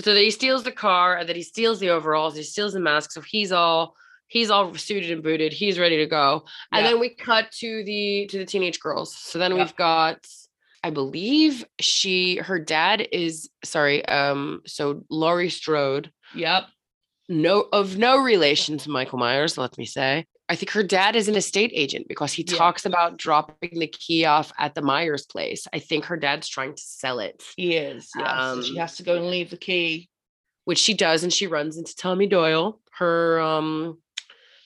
so 0.00 0.12
that 0.14 0.20
he 0.20 0.30
steals 0.30 0.62
the 0.62 0.70
car 0.72 1.16
and 1.16 1.28
then 1.28 1.36
he 1.36 1.42
steals 1.42 1.80
the 1.80 1.90
overalls, 1.90 2.36
he 2.36 2.42
steals 2.42 2.74
the 2.74 2.80
mask. 2.80 3.10
So 3.12 3.20
he's 3.22 3.50
all 3.52 3.94
he's 4.32 4.50
all 4.50 4.74
suited 4.74 5.10
and 5.10 5.22
booted, 5.22 5.52
he's 5.52 5.78
ready 5.78 5.98
to 5.98 6.06
go. 6.06 6.44
And 6.72 6.84
then 6.86 6.98
we 6.98 7.10
cut 7.10 7.52
to 7.60 7.84
the 7.84 8.26
to 8.30 8.38
the 8.38 8.46
teenage 8.46 8.80
girls. 8.80 9.14
So 9.14 9.38
then 9.38 9.52
Yeah. 9.54 9.58
we've 9.64 9.76
got 9.76 10.26
I 10.84 10.90
believe 10.90 11.64
she 11.80 12.36
her 12.38 12.58
dad 12.58 13.06
is 13.12 13.48
sorry, 13.62 14.04
um 14.06 14.62
so 14.66 15.04
Laurie 15.10 15.50
Strode 15.50 16.10
Yep. 16.34 16.64
no 17.28 17.68
of 17.72 17.98
no 17.98 18.16
relation 18.18 18.78
to 18.78 18.90
Michael 18.90 19.18
Myers, 19.18 19.56
let 19.58 19.76
me 19.78 19.84
say. 19.84 20.26
I 20.48 20.56
think 20.56 20.70
her 20.72 20.82
dad 20.82 21.14
is 21.14 21.28
an 21.28 21.36
estate 21.36 21.70
agent 21.74 22.08
because 22.08 22.32
he 22.32 22.44
Yeah. 22.46 22.56
talks 22.56 22.84
about 22.84 23.16
dropping 23.16 23.78
the 23.78 23.86
key 23.86 24.24
off 24.24 24.52
at 24.58 24.74
the 24.74 24.82
Myers 24.82 25.24
place. 25.24 25.66
I 25.72 25.78
think 25.78 26.06
her 26.06 26.16
dad's 26.16 26.48
trying 26.48 26.74
to 26.74 26.82
sell 26.82 27.20
it, 27.20 27.42
He 27.56 27.76
is. 27.76 28.10
Yes. 28.18 28.54
so 28.54 28.62
she 28.62 28.70
Um, 28.72 28.76
has 28.78 28.96
to 28.96 29.02
go 29.02 29.16
and 29.16 29.30
leave 29.30 29.50
the 29.50 29.56
key. 29.58 30.08
which 30.64 30.78
she 30.78 30.94
does, 30.94 31.22
and 31.24 31.32
she 31.32 31.46
runs 31.48 31.76
into 31.76 31.94
Tommy 31.96 32.26
Doyle, 32.26 32.80
her 32.92 33.40
um 33.40 34.01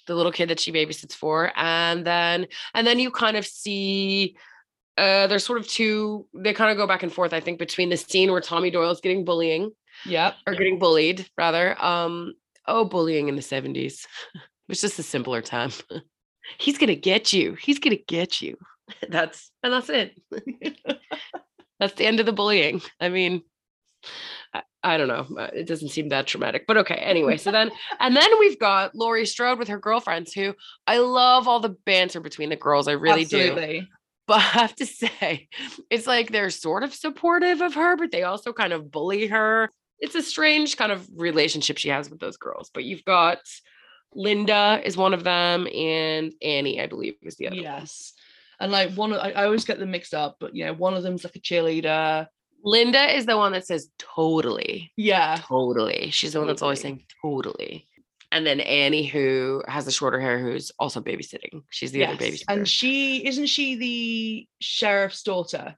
the 0.07 0.15
little 0.15 0.33
kid 0.33 0.49
that 0.51 0.61
she 0.61 0.73
babysits 0.73 1.15
for. 1.15 1.53
And 1.57 2.07
then 2.07 2.47
and 2.75 2.87
then 2.87 2.99
you 2.99 3.11
kind 3.11 3.37
of 3.37 3.47
see 3.47 4.37
uh 4.99 5.27
there's 5.27 5.45
sort 5.45 5.59
of 5.61 5.67
two 5.69 6.27
they 6.35 6.53
kind 6.53 6.71
of 6.71 6.77
go 6.77 6.87
back 6.87 7.03
and 7.03 7.13
forth, 7.13 7.33
I 7.33 7.41
think, 7.41 7.59
between 7.59 7.91
the 7.91 7.97
scene 7.97 8.31
where 8.31 8.41
Tommy 8.41 8.71
Doyle's 8.71 9.01
getting 9.01 9.25
bullying 9.25 9.71
Yep. 10.05 10.35
or 10.47 10.55
getting 10.55 10.79
bullied 10.79 11.29
rather. 11.37 11.81
Um 11.83 12.35
oh 12.67 12.85
bullying 12.85 13.29
in 13.29 13.37
the 13.37 13.43
70s. 13.43 14.05
It 14.35 14.69
was 14.69 14.81
just 14.81 14.99
a 14.99 15.03
simpler 15.03 15.43
time. 15.43 15.71
He's 16.59 16.79
gonna 16.79 16.95
get 16.95 17.33
you. 17.33 17.55
He's 17.55 17.79
gonna 17.79 17.97
get 17.97 18.41
you. 18.41 18.57
That's 19.09 19.51
and 19.63 19.73
that's 19.73 19.89
it. 19.91 20.21
that's 21.81 21.95
the 21.95 22.07
end 22.07 22.21
of 22.21 22.27
the 22.27 22.33
bullying. 22.33 22.81
I 23.01 23.09
mean, 23.09 23.43
I, 24.83 24.97
don't 24.97 25.09
know. 25.09 25.27
uh, 25.43 25.49
It 25.53 25.67
doesn't 25.67 25.89
seem 25.89 26.09
that 26.11 26.27
traumatic, 26.27 26.65
but 26.67 26.77
okay. 26.79 26.95
Anyway, 26.97 27.37
so 27.39 27.51
then 27.51 27.71
and 28.01 28.15
then 28.17 28.31
we've 28.39 28.59
got 28.59 28.95
Laurie 28.95 29.27
Strode 29.27 29.59
with 29.59 29.69
her 29.69 29.79
girlfriends 29.79 30.33
who 30.33 30.55
I 30.87 30.99
love 30.99 31.49
all 31.49 31.61
the 31.61 31.77
banter 31.87 32.21
between 32.21 32.51
the 32.51 32.57
girls. 32.57 32.87
I 32.89 32.93
really 32.93 33.25
do. 33.25 33.55
But 34.27 34.37
I 34.39 34.41
have 34.41 34.75
to 34.77 34.87
say, 34.87 35.49
it's 35.91 36.07
like 36.07 36.31
they're 36.31 36.51
sort 36.51 36.83
of 36.83 36.95
supportive 36.95 37.61
of 37.61 37.75
her, 37.75 37.97
but 37.97 38.11
they 38.11 38.23
also 38.25 38.53
kind 38.53 38.73
of 38.73 38.91
bully 38.91 39.27
her. 39.29 39.71
It's 39.99 40.15
a 40.15 40.23
strange 40.23 40.77
kind 40.77 40.93
of 40.93 41.09
relationship 41.17 41.79
she 41.79 41.89
has 41.89 42.11
with 42.11 42.21
those 42.21 42.37
girls. 42.37 42.71
But 42.75 42.85
you've 42.85 43.05
got 43.05 43.39
Linda 44.15 44.81
is 44.85 44.97
one 44.97 45.15
of 45.15 45.25
them, 45.25 45.67
and 45.75 46.33
Annie, 46.43 46.81
I 46.81 46.87
believe, 46.87 47.15
is 47.23 47.37
the 47.37 47.49
other. 47.49 47.57
one. 47.57 47.63
Yes. 47.65 48.13
And 48.59 48.73
like 48.73 48.93
one 48.95 49.13
of 49.13 49.19
I, 49.21 49.33
I 49.33 49.45
always 49.45 49.65
get 49.65 49.79
them 49.79 49.91
mixed 49.91 50.15
up, 50.15 50.37
but 50.41 50.55
you 50.55 50.65
know, 50.65 50.73
one 50.75 50.95
of 50.95 51.03
them's 51.03 51.25
like 51.25 51.37
a 51.37 51.41
cheerleader. 51.41 52.27
Linda 52.67 53.17
is 53.17 53.25
the 53.27 53.37
one 53.37 53.53
that 53.53 53.67
says 53.67 53.89
totally, 53.99 54.93
Yeah. 54.97 55.37
totally. 55.41 56.11
She's 56.11 56.33
the 56.35 56.41
one 56.41 56.49
that's 56.49 56.63
always 56.63 56.81
saying 56.81 57.05
totally. 57.23 57.87
And 58.33 58.45
then 58.45 58.59
Annie, 58.61 59.07
who 59.07 59.63
has 59.69 59.85
the 59.85 59.93
shorter 59.93 60.21
hair, 60.21 60.39
who's 60.39 60.73
also 60.79 61.01
babysitting. 61.01 61.63
She's 61.71 61.93
the 61.93 62.05
other 62.05 62.17
babysitter. 62.17 62.45
And 62.49 62.69
she 62.69 63.25
isn't 63.27 63.47
she 63.47 63.77
the 63.77 64.49
sheriff's 64.61 65.23
daughter? 65.23 65.77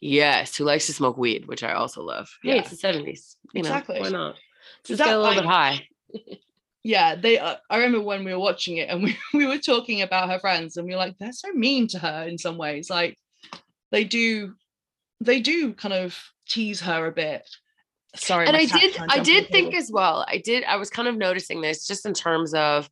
yes, 0.00 0.56
who 0.56 0.62
likes 0.64 0.86
to 0.86 0.92
smoke 0.92 1.16
weed, 1.18 1.48
which 1.48 1.64
I 1.64 1.72
also 1.72 2.02
love. 2.04 2.30
Hey, 2.44 2.50
Yeah. 2.54 2.60
it's 2.60 2.70
the 2.70 2.76
70s. 2.76 3.34
You 3.52 3.62
know, 3.64 3.70
Exactly. 3.70 4.00
why 4.00 4.08
not? 4.10 4.36
Just 4.84 5.02
get 5.02 5.08
a 5.12 5.18
little 5.18 5.24
like- 5.24 5.36
bit 5.38 5.44
high. 5.44 5.88
Yeah, 6.84 7.16
they. 7.16 7.38
Uh, 7.38 7.56
I 7.68 7.76
remember 7.78 8.00
when 8.00 8.24
we 8.24 8.32
were 8.32 8.38
watching 8.38 8.76
it, 8.76 8.88
and 8.88 9.02
we, 9.02 9.16
we 9.34 9.46
were 9.46 9.58
talking 9.58 10.00
about 10.02 10.30
her 10.30 10.38
friends, 10.38 10.76
and 10.76 10.86
we 10.86 10.92
were 10.94 10.98
like, 10.98 11.18
they're 11.18 11.32
so 11.32 11.50
mean 11.52 11.88
to 11.88 11.98
her 11.98 12.22
in 12.28 12.38
some 12.38 12.56
ways. 12.56 12.88
Like, 12.88 13.18
they 13.90 14.04
do, 14.04 14.54
they 15.20 15.40
do 15.40 15.72
kind 15.72 15.94
of 15.94 16.18
tease 16.48 16.80
her 16.80 17.06
a 17.06 17.12
bit. 17.12 17.48
Sorry, 18.16 18.46
and 18.46 18.56
I 18.56 18.64
did 18.64 18.98
I 19.08 19.18
did 19.18 19.48
think 19.48 19.74
as 19.74 19.90
well. 19.92 20.24
I 20.26 20.38
did 20.38 20.64
I 20.64 20.76
was 20.76 20.90
kind 20.90 21.08
of 21.08 21.16
noticing 21.16 21.60
this 21.60 21.86
just 21.86 22.06
in 22.06 22.14
terms 22.14 22.54
of 22.54 22.88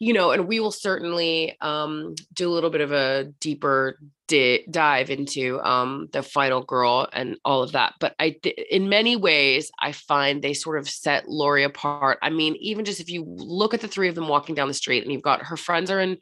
you 0.00 0.12
know, 0.12 0.32
and 0.32 0.48
we 0.48 0.60
will 0.60 0.72
certainly 0.72 1.56
um 1.60 2.14
do 2.32 2.50
a 2.50 2.52
little 2.52 2.70
bit 2.70 2.80
of 2.80 2.92
a 2.92 3.32
deeper 3.40 3.98
di- 4.28 4.66
dive 4.70 5.10
into 5.10 5.60
um 5.60 6.08
the 6.12 6.22
final 6.22 6.62
girl 6.62 7.06
and 7.12 7.36
all 7.44 7.62
of 7.62 7.72
that. 7.72 7.94
But 8.00 8.14
I 8.18 8.30
th- 8.30 8.58
in 8.70 8.88
many 8.88 9.14
ways 9.16 9.70
I 9.78 9.92
find 9.92 10.42
they 10.42 10.54
sort 10.54 10.78
of 10.78 10.88
set 10.88 11.28
Laurie 11.28 11.64
apart. 11.64 12.18
I 12.22 12.30
mean, 12.30 12.56
even 12.56 12.84
just 12.84 13.00
if 13.00 13.10
you 13.10 13.24
look 13.26 13.74
at 13.74 13.82
the 13.82 13.88
three 13.88 14.08
of 14.08 14.14
them 14.14 14.28
walking 14.28 14.54
down 14.54 14.68
the 14.68 14.74
street 14.74 15.04
and 15.04 15.12
you've 15.12 15.22
got 15.22 15.42
her 15.42 15.56
friends 15.56 15.90
are 15.90 16.00
in 16.00 16.18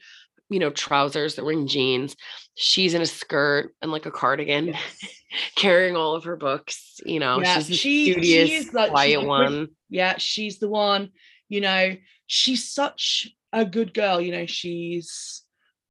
you 0.53 0.59
know 0.59 0.70
trousers 0.70 1.34
they're 1.34 1.44
wearing 1.44 1.66
jeans 1.66 2.14
she's 2.55 2.94
in 2.94 3.03
a 3.03 3.07
skirt 3.07 3.74
and 3.80 3.90
like 3.90 4.07
a 4.07 4.11
cardigan 4.11 4.74
carrying 5.57 5.96
all 5.96 6.14
of 6.14 6.24
her 6.24 6.36
books 6.36 7.00
you 7.07 7.18
know 7.18 7.40
Yeah, 7.40 7.57
she's 7.57 7.68
the 7.68 7.74
she- 7.74 8.05
she 8.07 8.12
studious 8.12 8.50
is 8.50 8.64
she's 8.64 8.70
quiet 8.70 9.24
one 9.26 9.68
yeah, 9.92 10.16
she's 10.16 10.59
the 10.59 10.70
one. 10.70 11.11
You 11.50 11.61
know, 11.61 11.94
she's 12.26 12.66
such 12.72 13.28
a 13.53 13.66
good 13.66 13.92
girl. 13.92 14.22
You 14.22 14.32
know, 14.32 14.46
she's 14.46 15.42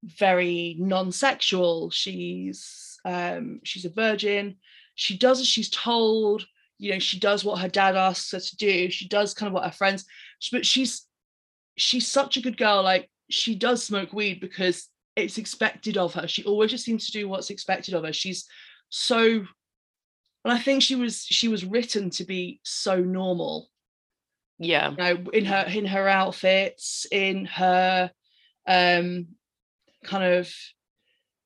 very 0.03 0.75
non-sexual. 0.79 1.91
She's 1.91 2.97
um, 3.05 3.59
she's 3.63 3.85
a 3.85 3.91
virgin. 3.91 4.55
She 4.95 5.17
does 5.17 5.39
as 5.39 5.47
she's 5.47 5.69
told. 5.69 6.47
You 6.79 6.93
know, 6.93 6.99
she 6.99 7.19
does 7.19 7.45
what 7.45 7.59
her 7.59 7.67
dad 7.67 7.95
asks 7.95 8.31
her 8.31 8.39
to 8.39 8.55
do. 8.57 8.89
She 8.89 9.07
does 9.07 9.35
kind 9.35 9.47
of 9.47 9.53
what 9.53 9.65
her 9.65 9.71
friends. 9.71 10.05
But 10.51 10.65
she's 10.65 11.05
she's 11.77 12.07
such 12.07 12.37
a 12.37 12.41
good 12.41 12.57
girl. 12.57 12.81
Like 12.81 13.07
she 13.31 13.55
does 13.55 13.83
smoke 13.83 14.13
weed 14.13 14.39
because 14.39 14.87
it's 15.15 15.37
expected 15.37 15.97
of 15.97 16.13
her. 16.13 16.27
She 16.27 16.43
always 16.43 16.71
just 16.71 16.85
seems 16.85 17.05
to 17.07 17.11
do 17.11 17.27
what's 17.27 17.49
expected 17.49 17.93
of 17.93 18.03
her. 18.03 18.13
She's 18.13 18.47
so 18.89 19.45
and 20.43 20.53
I 20.53 20.59
think 20.59 20.81
she 20.81 20.95
was 20.95 21.23
she 21.23 21.47
was 21.47 21.65
written 21.65 22.09
to 22.11 22.23
be 22.23 22.59
so 22.63 22.97
normal 22.97 23.69
yeah 24.59 24.91
you 24.91 24.97
know 24.97 25.31
in 25.33 25.45
her 25.45 25.65
in 25.67 25.85
her 25.85 26.07
outfits 26.07 27.05
in 27.11 27.45
her 27.45 28.11
um 28.67 29.27
kind 30.03 30.23
of 30.23 30.53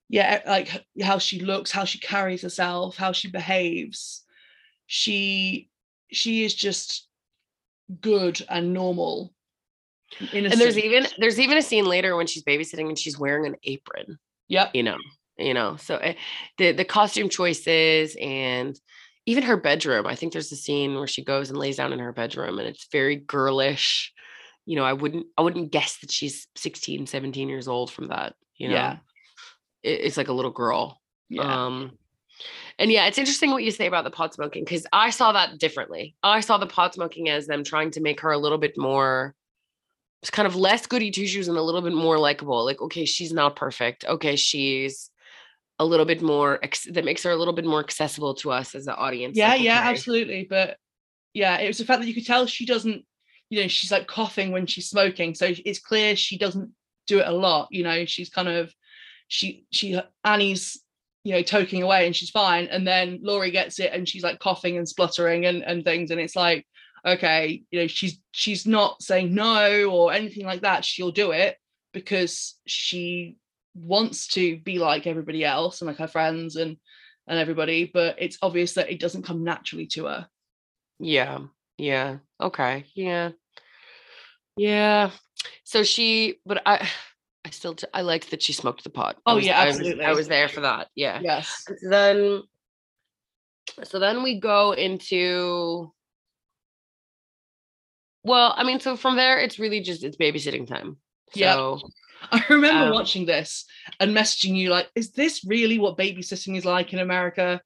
yeah 0.09 0.41
like 0.45 0.85
how 1.01 1.17
she 1.17 1.39
looks 1.39 1.71
how 1.71 1.85
she 1.85 1.99
carries 1.99 2.41
herself 2.41 2.97
how 2.97 3.11
she 3.11 3.29
behaves 3.29 4.23
she 4.85 5.69
she 6.11 6.43
is 6.43 6.53
just 6.53 7.07
good 8.01 8.45
and 8.49 8.73
normal 8.73 9.33
and 10.33 10.45
there's 10.51 10.77
even 10.77 11.07
there's 11.17 11.39
even 11.39 11.57
a 11.57 11.61
scene 11.61 11.85
later 11.85 12.15
when 12.15 12.27
she's 12.27 12.43
babysitting 12.43 12.87
and 12.87 12.97
she's 12.97 13.17
wearing 13.19 13.45
an 13.45 13.55
apron. 13.63 14.17
Yep. 14.47 14.71
You 14.73 14.83
know 14.83 14.97
you 15.37 15.53
know 15.53 15.75
so 15.75 15.97
eh, 15.97 16.13
the 16.57 16.71
the 16.71 16.85
costume 16.85 17.29
choices 17.29 18.15
and 18.21 18.79
even 19.25 19.43
her 19.43 19.57
bedroom. 19.57 20.05
I 20.05 20.15
think 20.15 20.31
there's 20.33 20.51
a 20.51 20.55
scene 20.55 20.95
where 20.95 21.07
she 21.07 21.23
goes 21.23 21.49
and 21.49 21.57
lays 21.57 21.77
down 21.77 21.93
in 21.93 21.99
her 21.99 22.13
bedroom 22.13 22.59
and 22.59 22.67
it's 22.67 22.87
very 22.91 23.15
girlish. 23.17 24.13
You 24.65 24.75
know 24.75 24.83
i 24.83 24.93
wouldn't 24.93 25.27
i 25.37 25.41
wouldn't 25.41 25.71
guess 25.71 25.97
that 25.99 26.11
she's 26.11 26.47
16 26.55 27.05
17 27.07 27.49
years 27.49 27.67
old 27.67 27.91
from 27.91 28.07
that 28.07 28.33
you 28.57 28.69
know? 28.69 28.75
Yeah. 28.75 28.97
It- 29.83 30.01
it's 30.01 30.17
like 30.17 30.27
a 30.29 30.33
little 30.33 30.51
girl. 30.51 31.01
Yeah. 31.29 31.65
Um 31.65 31.97
and 32.79 32.91
yeah 32.91 33.05
it's 33.07 33.17
interesting 33.17 33.51
what 33.51 33.63
you 33.63 33.71
say 33.71 33.85
about 33.87 34.03
the 34.03 34.11
pot 34.11 34.33
smoking 34.33 34.63
because 34.63 34.85
i 34.91 35.09
saw 35.09 35.31
that 35.33 35.59
differently. 35.59 36.15
I 36.23 36.39
saw 36.39 36.57
the 36.57 36.67
pot 36.67 36.93
smoking 36.93 37.29
as 37.29 37.47
them 37.47 37.63
trying 37.63 37.91
to 37.91 38.01
make 38.01 38.21
her 38.21 38.31
a 38.31 38.37
little 38.37 38.57
bit 38.57 38.73
more 38.77 39.35
kind 40.29 40.47
of 40.47 40.55
less 40.55 40.85
goody 40.87 41.11
two 41.11 41.27
shoes 41.27 41.47
and 41.47 41.57
a 41.57 41.61
little 41.61 41.81
bit 41.81 41.93
more 41.93 42.17
likable 42.17 42.63
like 42.65 42.81
okay 42.81 43.05
she's 43.05 43.33
not 43.33 43.55
perfect 43.55 44.05
okay 44.05 44.35
she's 44.35 45.09
a 45.79 45.85
little 45.85 46.05
bit 46.05 46.21
more 46.21 46.59
that 46.91 47.05
makes 47.05 47.23
her 47.23 47.31
a 47.31 47.35
little 47.35 47.53
bit 47.53 47.65
more 47.65 47.79
accessible 47.79 48.33
to 48.33 48.51
us 48.51 48.75
as 48.75 48.87
an 48.87 48.95
audience 48.97 49.37
yeah 49.37 49.49
like, 49.49 49.61
yeah 49.61 49.79
okay, 49.79 49.89
absolutely 49.89 50.47
but 50.49 50.77
yeah 51.33 51.57
it 51.57 51.67
was 51.67 51.77
the 51.77 51.85
fact 51.85 52.01
that 52.01 52.07
you 52.07 52.13
could 52.13 52.25
tell 52.25 52.45
she 52.45 52.65
doesn't 52.65 53.03
you 53.49 53.61
know 53.61 53.67
she's 53.67 53.91
like 53.91 54.07
coughing 54.07 54.51
when 54.51 54.65
she's 54.65 54.89
smoking 54.89 55.35
so 55.35 55.51
it's 55.65 55.79
clear 55.79 56.15
she 56.15 56.37
doesn't 56.37 56.71
do 57.07 57.19
it 57.19 57.27
a 57.27 57.31
lot 57.31 57.67
you 57.71 57.83
know 57.83 58.05
she's 58.05 58.29
kind 58.29 58.47
of 58.47 58.73
she 59.27 59.65
she 59.71 59.95
uh, 59.95 60.03
annie's 60.23 60.81
you 61.23 61.33
know 61.33 61.43
toking 61.43 61.81
away 61.81 62.05
and 62.05 62.15
she's 62.15 62.29
fine 62.29 62.65
and 62.67 62.87
then 62.87 63.19
laurie 63.21 63.51
gets 63.51 63.79
it 63.79 63.91
and 63.91 64.07
she's 64.07 64.23
like 64.23 64.39
coughing 64.39 64.77
and 64.77 64.87
spluttering 64.87 65.45
and, 65.45 65.63
and 65.63 65.83
things 65.83 66.11
and 66.11 66.21
it's 66.21 66.35
like 66.35 66.65
okay 67.05 67.63
you 67.71 67.79
know 67.81 67.87
she's 67.87 68.19
she's 68.31 68.65
not 68.65 69.01
saying 69.01 69.33
no 69.33 69.89
or 69.91 70.11
anything 70.11 70.45
like 70.45 70.61
that 70.61 70.83
she'll 70.83 71.11
do 71.11 71.31
it 71.31 71.55
because 71.93 72.55
she 72.65 73.37
wants 73.75 74.27
to 74.29 74.57
be 74.59 74.79
like 74.79 75.05
everybody 75.05 75.43
else 75.45 75.81
and 75.81 75.87
like 75.87 75.97
her 75.97 76.07
friends 76.07 76.55
and 76.55 76.77
and 77.27 77.39
everybody 77.39 77.89
but 77.93 78.15
it's 78.19 78.37
obvious 78.41 78.73
that 78.73 78.89
it 78.89 78.99
doesn't 78.99 79.23
come 79.23 79.43
naturally 79.43 79.87
to 79.87 80.05
her. 80.05 80.27
Yeah 80.99 81.39
yeah 81.77 82.17
okay 82.39 82.85
yeah. 82.95 83.31
Yeah 84.57 85.11
so 85.63 85.83
she 85.83 86.39
but 86.45 86.61
i 86.65 86.87
i 87.43 87.49
still 87.49 87.75
t- 87.75 87.87
i 87.93 88.01
like 88.01 88.29
that 88.29 88.41
she 88.41 88.53
smoked 88.53 88.83
the 88.83 88.89
pot. 88.89 89.17
Oh, 89.25 89.35
was- 89.35 89.45
yeah, 89.45 89.59
I 89.59 89.65
was- 89.67 89.75
absolutely. 89.77 90.05
I 90.05 90.13
was 90.13 90.27
there 90.27 90.47
for 90.47 90.61
that 90.61 90.87
yeah. 90.95 91.19
Yes. 91.21 91.65
Then 91.89 92.43
so 93.83 93.99
then 93.99 94.23
we 94.23 94.39
go 94.39 94.71
into 94.71 95.91
well 98.25 98.53
i 98.57 98.63
mean 98.63 98.79
so 98.79 98.95
from 98.97 99.15
there 99.15 99.39
it's 99.39 99.59
really 99.59 99.79
just 99.81 100.03
it's 100.03 100.17
babysitting 100.17 100.67
time. 100.67 100.97
So 101.33 101.79
i 102.31 102.43
remember 102.49 102.85
Um, 102.85 102.91
watching 102.93 103.25
this 103.25 103.65
and 103.99 104.15
messaging 104.15 104.55
you 104.55 104.69
like 104.69 104.89
is 104.95 105.11
this 105.11 105.45
really 105.45 105.77
what 105.79 105.97
babysitting 105.97 106.57
is 106.57 106.65
like 106.65 106.91
in 106.93 106.99
america? 106.99 107.61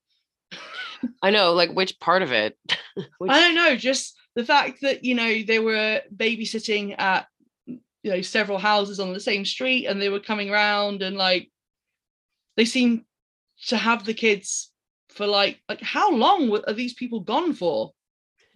I 1.22 1.30
know 1.32 1.53
like 1.53 1.72
which 1.72 1.99
part 1.99 2.22
of 2.22 2.32
it? 2.32 2.57
Which- 3.20 3.32
i 3.32 3.39
don't 3.39 3.55
know 3.55 3.76
just 3.76 4.16
the 4.36 4.43
fact 4.45 4.82
that 4.82 5.03
you 5.03 5.16
know 5.16 5.41
they 5.43 5.60
were 5.60 6.01
babysitting 6.16 6.95
at 6.99 7.28
you 7.66 8.12
know 8.12 8.22
several 8.22 8.57
houses 8.57 8.99
on 8.99 9.14
the 9.14 9.20
same 9.20 9.45
street 9.45 9.86
and 9.86 10.01
they 10.01 10.10
were 10.10 10.20
coming 10.20 10.49
around 10.49 11.01
and 11.01 11.16
like 11.18 11.49
they 12.57 12.66
seem 12.66 13.05
to 13.68 13.78
have 13.78 14.05
the 14.05 14.14
kids 14.14 14.72
for 15.10 15.26
like 15.28 15.60
like 15.70 15.82
how 15.82 16.12
long 16.12 16.49
are 16.68 16.74
these 16.74 16.93
people 16.93 17.20
gone 17.22 17.53
for 17.53 17.91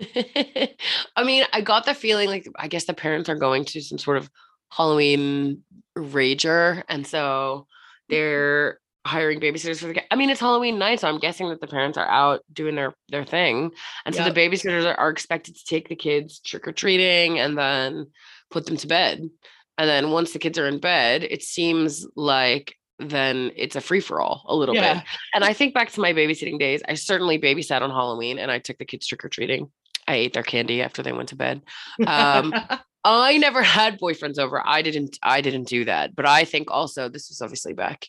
I 1.15 1.23
mean, 1.23 1.45
I 1.53 1.61
got 1.61 1.85
the 1.85 1.93
feeling 1.93 2.29
like 2.29 2.47
I 2.57 2.67
guess 2.67 2.85
the 2.85 2.93
parents 2.93 3.29
are 3.29 3.35
going 3.35 3.65
to 3.65 3.81
some 3.81 3.97
sort 3.97 4.17
of 4.17 4.29
Halloween 4.69 5.63
rager, 5.97 6.83
and 6.89 7.05
so 7.05 7.17
mm-hmm. 7.19 8.13
they're 8.13 8.79
hiring 9.05 9.39
babysitters 9.39 9.79
for 9.79 9.87
the. 9.87 10.13
I 10.13 10.15
mean, 10.15 10.29
it's 10.29 10.39
Halloween 10.39 10.79
night, 10.79 11.01
so 11.01 11.07
I'm 11.07 11.19
guessing 11.19 11.49
that 11.49 11.61
the 11.61 11.67
parents 11.67 11.97
are 11.97 12.07
out 12.07 12.41
doing 12.51 12.75
their 12.75 12.93
their 13.09 13.25
thing, 13.25 13.71
and 14.05 14.15
so 14.15 14.23
the 14.23 14.31
babysitters 14.31 14.85
are, 14.85 14.99
are 14.99 15.09
expected 15.09 15.55
to 15.55 15.65
take 15.65 15.89
the 15.89 15.95
kids 15.95 16.39
trick 16.39 16.67
or 16.67 16.71
treating 16.71 17.39
and 17.39 17.57
then 17.57 18.07
put 18.49 18.65
them 18.65 18.77
to 18.77 18.87
bed, 18.87 19.29
and 19.77 19.89
then 19.89 20.11
once 20.11 20.33
the 20.33 20.39
kids 20.39 20.57
are 20.57 20.67
in 20.67 20.79
bed, 20.79 21.23
it 21.23 21.43
seems 21.43 22.07
like 22.15 22.75
then 22.99 23.51
it's 23.55 23.75
a 23.75 23.81
free 23.81 23.99
for 23.99 24.21
all 24.21 24.43
a 24.47 24.55
little 24.55 24.75
Yeah. 24.75 24.95
bit. 24.95 25.03
And 25.33 25.43
I 25.43 25.53
think 25.53 25.73
back 25.73 25.91
to 25.91 26.01
my 26.01 26.13
babysitting 26.13 26.59
days. 26.59 26.81
I 26.87 26.93
certainly 26.93 27.39
babysat 27.39 27.81
on 27.81 27.89
Halloween, 27.89 28.39
and 28.39 28.51
I 28.51 28.59
took 28.59 28.77
the 28.77 28.85
kids 28.85 29.07
trick 29.07 29.25
or 29.25 29.29
treating. 29.29 29.71
I 30.07 30.15
ate 30.15 30.33
their 30.33 30.43
candy 30.43 30.81
after 30.81 31.01
they 31.03 31.11
went 31.13 31.29
to 31.29 31.35
bed. 31.35 31.61
Um, 32.07 32.53
I 33.05 33.37
never 33.37 33.61
had 33.61 33.99
boyfriends 33.99 34.39
over. 34.39 34.61
I 34.65 34.81
didn't 34.81 35.19
I 35.21 35.41
didn't 35.41 35.67
do 35.67 35.83
that. 35.85 36.15
But 36.15 36.25
I 36.25 36.45
think 36.45 36.71
also 36.71 37.09
this 37.09 37.29
was 37.29 37.41
obviously 37.41 37.73
back 37.73 38.07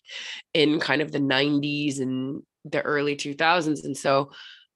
in 0.53 0.79
kind 0.79 1.03
of 1.03 1.11
the 1.11 1.19
90s 1.19 2.01
and 2.01 2.43
the 2.65 2.81
early 2.83 3.17
2000s 3.17 3.85
and 3.85 3.97
so 3.97 4.31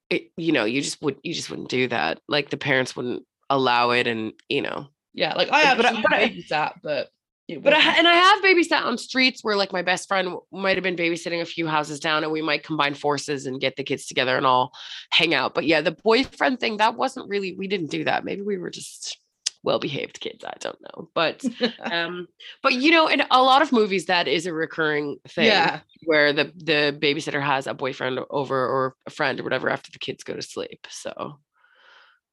it 0.09 0.31
you 0.37 0.51
know, 0.51 0.65
you 0.65 0.81
just 0.81 1.01
would 1.01 1.17
you 1.23 1.33
just 1.33 1.49
wouldn't 1.49 1.69
do 1.69 1.87
that. 1.87 2.19
Like 2.27 2.49
the 2.49 2.57
parents 2.57 2.95
wouldn't 2.95 3.23
allow 3.49 3.91
it 3.91 4.07
and 4.07 4.33
you 4.49 4.61
know. 4.61 4.87
yeah, 5.13 5.33
like 5.35 5.49
I 5.51 5.73
But 5.75 5.85
I- 5.85 5.89
absolutely 5.89 6.01
but 6.03 6.13
I- 6.13 6.29
babysat, 6.29 6.73
but 6.83 7.09
But 7.57 7.73
I, 7.73 7.97
and 7.97 8.07
I 8.07 8.13
have 8.13 8.43
babysat 8.43 8.85
on 8.85 8.97
streets 8.97 9.43
where 9.43 9.55
like 9.55 9.73
my 9.73 9.81
best 9.81 10.07
friend 10.07 10.35
might 10.51 10.77
have 10.77 10.83
been 10.83 10.95
babysitting 10.95 11.41
a 11.41 11.45
few 11.45 11.67
houses 11.67 11.99
down 11.99 12.23
and 12.23 12.31
we 12.31 12.41
might 12.41 12.63
combine 12.63 12.93
forces 12.93 13.45
and 13.45 13.59
get 13.59 13.75
the 13.75 13.83
kids 13.83 14.05
together 14.05 14.37
and 14.37 14.45
all 14.45 14.71
hang 15.11 15.33
out. 15.33 15.55
But 15.55 15.65
yeah, 15.65 15.81
the 15.81 15.91
boyfriend 15.91 16.59
thing 16.59 16.77
that 16.77 16.95
wasn't 16.95 17.29
really 17.29 17.55
we 17.55 17.67
didn't 17.67 17.89
do 17.89 18.03
that. 18.03 18.23
Maybe 18.23 18.41
we 18.41 18.57
were 18.57 18.69
just 18.69 19.17
well-behaved 19.63 20.19
kids. 20.19 20.45
I 20.45 20.53
don't 20.59 20.79
know. 20.81 21.09
But 21.15 21.43
um 21.91 22.27
but 22.61 22.73
you 22.73 22.91
know 22.91 23.07
in 23.07 23.23
a 23.31 23.41
lot 23.41 23.61
of 23.61 23.71
movies 23.71 24.05
that 24.05 24.27
is 24.27 24.45
a 24.45 24.53
recurring 24.53 25.17
thing 25.27 25.47
yeah, 25.47 25.79
where 26.03 26.33
the 26.33 26.51
the 26.55 26.97
babysitter 27.01 27.41
has 27.41 27.65
a 27.65 27.73
boyfriend 27.73 28.19
over 28.29 28.55
or 28.55 28.95
a 29.07 29.09
friend 29.09 29.39
or 29.39 29.43
whatever 29.43 29.69
after 29.69 29.91
the 29.91 29.99
kids 29.99 30.23
go 30.23 30.35
to 30.35 30.41
sleep 30.41 30.85
so 30.89 31.39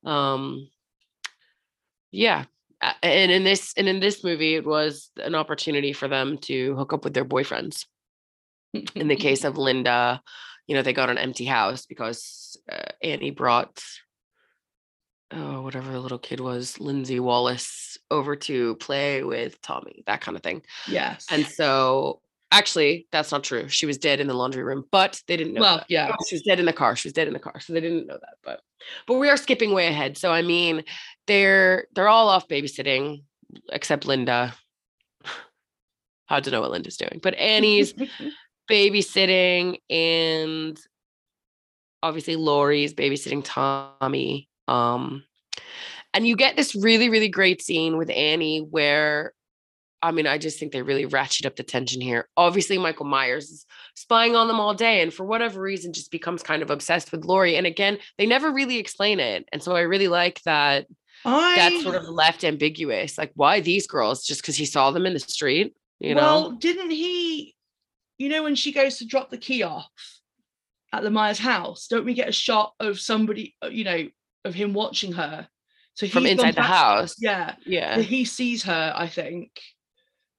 um 0.04 0.68
yeah 2.12 2.44
and 3.02 3.32
in 3.32 3.44
this 3.44 3.72
and 3.76 3.88
in 3.88 4.00
this 4.00 4.22
movie 4.22 4.54
it 4.54 4.66
was 4.66 5.10
an 5.22 5.34
opportunity 5.34 5.92
for 5.92 6.08
them 6.08 6.38
to 6.38 6.74
hook 6.76 6.92
up 6.92 7.04
with 7.04 7.14
their 7.14 7.24
boyfriends. 7.24 7.86
In 8.94 9.08
the 9.08 9.16
case 9.16 9.44
of 9.44 9.56
linda 9.56 10.20
you 10.66 10.74
know 10.74 10.82
they 10.82 10.92
got 10.92 11.10
an 11.10 11.18
empty 11.18 11.44
house 11.44 11.86
because 11.86 12.56
uh, 12.70 12.92
annie 13.02 13.30
brought 13.30 13.82
oh 15.32 15.62
whatever 15.62 15.90
the 15.92 16.00
little 16.00 16.18
kid 16.18 16.40
was 16.40 16.78
lindsey 16.80 17.20
wallace 17.20 17.96
over 18.10 18.36
to 18.36 18.74
play 18.76 19.22
with 19.22 19.60
tommy 19.62 20.02
that 20.06 20.20
kind 20.20 20.36
of 20.36 20.42
thing 20.42 20.62
yes, 20.88 21.26
and 21.30 21.46
so 21.46 22.20
actually 22.52 23.06
that's 23.10 23.32
not 23.32 23.42
true. 23.42 23.68
She 23.68 23.86
was 23.86 23.98
dead 23.98 24.20
in 24.20 24.28
the 24.28 24.34
laundry 24.34 24.62
room 24.62 24.84
but 24.92 25.20
they 25.26 25.36
didn't 25.36 25.54
know 25.54 25.60
well, 25.60 25.78
that. 25.78 25.86
yeah, 25.88 26.14
she 26.28 26.36
was 26.36 26.42
dead 26.42 26.60
in 26.60 26.66
the 26.66 26.72
car. 26.72 26.94
She 26.94 27.08
was 27.08 27.12
dead 27.12 27.26
in 27.26 27.32
the 27.32 27.40
car 27.40 27.58
so 27.60 27.72
they 27.72 27.80
didn't 27.80 28.06
know 28.06 28.18
that 28.20 28.34
but 28.44 28.60
but 29.06 29.14
we 29.14 29.28
are 29.28 29.36
skipping 29.36 29.72
way 29.72 29.88
ahead. 29.88 30.16
So 30.16 30.32
i 30.32 30.42
mean 30.42 30.84
they're 31.26 31.86
they're 31.94 32.08
all 32.08 32.28
off 32.28 32.48
babysitting 32.48 33.22
except 33.70 34.06
linda 34.06 34.54
hard 36.28 36.44
to 36.44 36.50
know 36.50 36.60
what 36.60 36.70
linda's 36.70 36.96
doing 36.96 37.20
but 37.22 37.34
annie's 37.34 37.94
babysitting 38.70 39.78
and 39.88 40.78
obviously 42.02 42.36
Laurie's 42.36 42.94
babysitting 42.94 43.42
Tommy. 43.44 44.48
Um 44.68 45.24
and 46.14 46.26
you 46.26 46.36
get 46.36 46.56
this 46.56 46.74
really 46.74 47.08
really 47.08 47.28
great 47.28 47.62
scene 47.62 47.96
with 47.96 48.10
Annie 48.10 48.60
where 48.60 49.32
I 50.02 50.12
mean 50.12 50.26
I 50.26 50.38
just 50.38 50.58
think 50.58 50.72
they 50.72 50.82
really 50.82 51.06
ratchet 51.06 51.46
up 51.46 51.56
the 51.56 51.62
tension 51.62 52.00
here. 52.00 52.28
Obviously 52.36 52.78
Michael 52.78 53.06
Myers 53.06 53.50
is 53.50 53.66
spying 53.94 54.36
on 54.36 54.48
them 54.48 54.60
all 54.60 54.74
day 54.74 55.02
and 55.02 55.12
for 55.12 55.24
whatever 55.24 55.60
reason 55.60 55.92
just 55.92 56.10
becomes 56.10 56.42
kind 56.42 56.62
of 56.62 56.70
obsessed 56.70 57.12
with 57.12 57.24
Laurie 57.24 57.56
and 57.56 57.66
again 57.66 57.98
they 58.18 58.26
never 58.26 58.52
really 58.52 58.78
explain 58.78 59.20
it. 59.20 59.48
And 59.52 59.62
so 59.62 59.74
I 59.74 59.80
really 59.80 60.08
like 60.08 60.42
that 60.42 60.86
I 61.26 61.56
that's 61.56 61.82
sort 61.82 61.96
of 61.96 62.08
left 62.08 62.44
ambiguous. 62.44 63.18
Like 63.18 63.32
why 63.34 63.60
these 63.60 63.86
girls 63.86 64.24
just 64.24 64.42
cuz 64.42 64.56
he 64.56 64.64
saw 64.64 64.90
them 64.92 65.06
in 65.06 65.12
the 65.12 65.18
street, 65.20 65.74
you 65.98 66.14
know? 66.14 66.20
well, 66.20 66.50
know? 66.52 66.58
didn't 66.58 66.90
he? 66.90 67.54
You 68.18 68.28
know, 68.30 68.42
when 68.44 68.54
she 68.54 68.72
goes 68.72 68.98
to 68.98 69.04
drop 69.06 69.30
the 69.30 69.36
key 69.38 69.62
off 69.62 69.90
at 70.92 71.02
the 71.02 71.10
Myers 71.10 71.38
house, 71.38 71.88
don't 71.88 72.04
we 72.06 72.14
get 72.14 72.28
a 72.28 72.32
shot 72.32 72.74
of 72.80 72.98
somebody? 73.00 73.56
uh, 73.62 73.68
You 73.68 73.84
know, 73.84 74.08
of 74.44 74.54
him 74.54 74.72
watching 74.72 75.12
her. 75.12 75.48
So 75.94 76.06
From 76.06 76.26
inside 76.26 76.54
the 76.54 76.62
house. 76.62 77.16
Yeah, 77.18 77.56
Yeah. 77.66 77.96
so 77.96 78.02
he 78.02 78.24
sees 78.24 78.62
her. 78.64 78.92
I 78.96 79.08
think. 79.08 79.50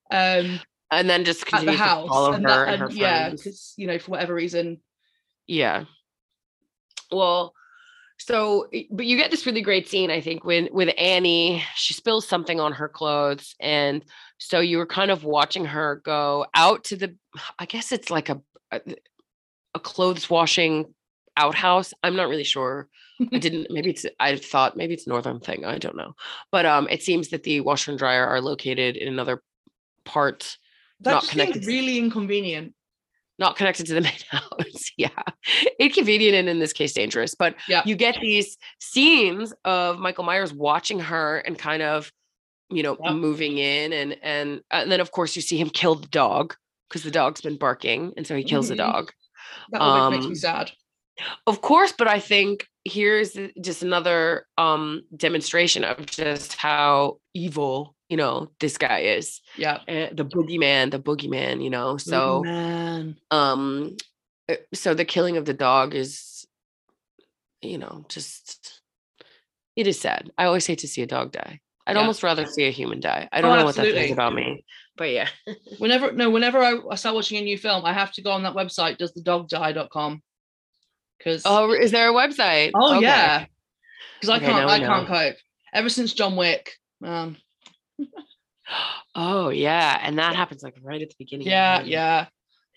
Um, 0.10 0.60
and 0.90 1.10
then 1.10 1.26
just 1.26 1.52
at 1.54 1.66
the 1.66 1.74
house, 1.74 2.10
and 2.36 2.44
her 2.46 2.66
that- 2.66 2.70
and 2.74 2.80
her 2.82 2.88
and- 2.88 2.96
yeah, 2.98 3.30
because 3.30 3.74
you 3.76 3.88
know, 3.88 4.00
for 4.00 4.12
whatever 4.12 4.34
reason, 4.34 4.82
Yeah. 5.48 5.86
Well, 7.12 7.54
so 8.18 8.68
but 8.91 9.05
you 9.05 9.15
get 9.18 9.32
this 9.32 9.45
really 9.45 9.61
great 9.61 9.88
scene, 9.88 10.09
I 10.11 10.22
think, 10.22 10.43
when 10.43 10.70
with 10.72 10.89
Annie, 10.97 11.63
she 11.76 11.93
spills 11.93 12.28
something 12.28 12.59
on 12.59 12.74
her 12.74 12.89
clothes. 12.89 13.55
And 13.59 14.03
so 14.38 14.59
you 14.59 14.78
were 14.80 14.86
kind 14.88 15.11
of 15.11 15.24
watching 15.24 15.65
her 15.65 16.01
go 16.03 16.45
out 16.53 16.84
to 16.86 16.95
the 16.97 17.15
I 17.59 17.65
guess 17.65 17.91
it's 17.91 18.09
like 18.09 18.30
a 18.30 18.41
a, 18.72 18.82
a 19.76 19.80
clothes 19.80 20.30
washing 20.30 20.93
outhouse. 21.38 21.93
I'm 22.03 22.15
not 22.15 22.30
really 22.30 22.43
sure. 22.43 22.88
I 23.34 23.38
didn't 23.39 23.68
maybe 23.70 23.91
it's 23.91 24.05
I 24.20 24.36
thought 24.38 24.76
maybe 24.78 24.93
it's 24.95 25.05
a 25.05 25.09
northern 25.09 25.39
thing. 25.39 25.65
I 25.65 25.78
don't 25.78 25.95
know. 25.97 26.13
But 26.51 26.65
um 26.65 26.88
it 26.89 27.03
seems 27.03 27.30
that 27.30 27.43
the 27.43 27.61
washer 27.61 27.91
and 27.91 27.97
dryer 27.99 28.26
are 28.26 28.41
located 28.41 28.97
in 28.97 29.07
another 29.07 29.43
part 30.05 30.57
that 31.01 31.11
Not 31.11 31.22
just 31.22 31.34
seems 31.34 31.51
connected. 31.51 31.68
really 31.68 31.97
inconvenient. 31.99 32.74
Not 33.40 33.56
connected 33.56 33.86
to 33.88 33.94
the 33.94 34.02
main 34.10 34.14
house. 34.30 34.92
yeah. 34.98 35.10
Inconvenient 35.80 36.36
and 36.36 36.50
in 36.50 36.60
this 36.60 36.74
case 36.74 36.94
dangerous. 36.94 37.36
But 37.36 37.56
Yeah. 37.68 37.84
you 37.86 37.96
get 37.96 38.18
these 38.22 38.58
scenes 38.80 39.54
of 39.66 40.00
Michael 40.00 40.24
Myers 40.24 40.54
watching 40.54 41.00
her 41.00 41.38
and 41.40 41.58
kind 41.58 41.82
of, 41.84 42.12
you 42.70 42.84
know, 42.84 42.98
Yep. 43.04 43.14
moving 43.16 43.58
in 43.58 43.94
and 43.94 44.18
and 44.22 44.62
and 44.72 44.92
then 44.92 45.00
of 45.00 45.12
course 45.12 45.36
you 45.36 45.42
see 45.42 45.58
him 45.58 45.70
kill 45.70 45.96
the 45.96 46.08
dog 46.08 46.56
because 46.90 47.04
the 47.04 47.12
dog's 47.12 47.42
been 47.42 47.58
barking 47.58 48.14
and 48.18 48.26
so 48.26 48.36
he 48.36 48.44
kills 48.44 48.70
the 48.70 48.74
Mhm. 48.76 48.78
dog. 48.78 49.12
That 49.72 49.82
always 49.82 50.10
makes 50.12 50.26
me 50.26 50.32
Um, 50.32 50.36
sad. 50.36 50.72
Of 51.48 51.62
course, 51.62 51.92
but 51.98 52.08
I 52.08 52.20
think 52.20 52.68
here's 52.86 53.36
just 53.62 53.84
another 53.84 54.48
um 54.58 55.04
demonstration 55.16 55.84
of 55.84 56.06
just 56.06 56.54
how 56.54 57.20
evil, 57.34 57.96
you 58.10 58.18
know, 58.18 58.51
this 58.60 58.78
guy 58.78 58.99
is. 58.99 59.41
Yeah. 59.58 59.76
Uh, 59.88 60.10
the 60.14 60.26
boogeyman, 60.26 60.91
the 60.91 60.99
boogeyman, 60.99 61.64
you 61.64 61.70
know. 61.70 61.97
So 61.97 62.43
man, 62.43 63.18
um 63.32 63.97
uh, 64.49 64.55
so 64.74 64.93
the 64.93 65.05
killing 65.05 65.38
of 65.38 65.45
the 65.45 65.53
dog 65.53 65.93
is 65.95 66.45
you 67.62 67.78
know 67.78 68.05
just 68.08 68.82
it 69.76 69.88
is 69.88 69.99
sad 69.99 70.32
i 70.38 70.45
always 70.45 70.66
hate 70.68 70.78
to 70.80 70.88
see 70.88 71.01
a 71.01 71.08
dog 71.08 71.32
die 71.32 71.60
i'd 71.88 71.95
Yeah. 71.95 72.01
almost 72.01 72.22
rather 72.22 72.45
see 72.45 72.66
a 72.66 72.72
human 72.72 72.99
die 72.99 73.28
i 73.32 73.41
don't 73.41 73.51
Oh, 73.51 73.55
know 73.58 73.66
what 73.66 73.76
that 73.76 73.82
absolutely. 73.82 74.03
says 74.03 74.12
about 74.12 74.36
me 74.36 74.64
but 74.95 75.10
yeah 75.10 75.28
whenever 75.80 76.12
no, 76.12 76.30
whenever 76.30 76.60
I, 76.64 76.78
I 76.91 76.95
start 76.95 77.16
watching 77.16 77.38
a 77.39 77.41
new 77.41 77.58
film, 77.58 77.84
I 77.84 77.93
have 77.93 78.12
to 78.14 78.22
go 78.22 78.32
on 78.32 78.43
that 78.43 78.53
website, 78.53 78.97
does 78.97 79.14
the 79.14 79.22
dog 79.22 79.49
doesthedogdie.com. 79.49 80.22
Because 81.18 81.43
oh 81.45 81.72
is 81.72 81.91
there 81.91 82.10
a 82.10 82.14
website 82.14 82.72
Oh 82.76 82.93
Okay. 82.95 83.01
yeah, 83.01 83.45
because 84.20 84.30
I 84.30 84.38
Okay, 84.38 84.45
can't. 84.45 84.70
I 84.70 84.80
can't 84.80 85.08
cope. 85.08 85.36
Ever 85.74 85.89
since 85.89 86.14
John 86.14 86.36
Wick, 86.36 86.72
man. 87.01 87.38
Oh 89.16 89.50
yeah 89.50 90.00
and 90.04 90.20
that 90.20 90.36
happens 90.36 90.62
like 90.64 90.76
right 90.82 91.02
at 91.02 91.10
the 91.10 91.16
beginning 91.18 91.45
the 91.45 91.52
Yeah, 91.52 91.82
yeah. 91.84 92.26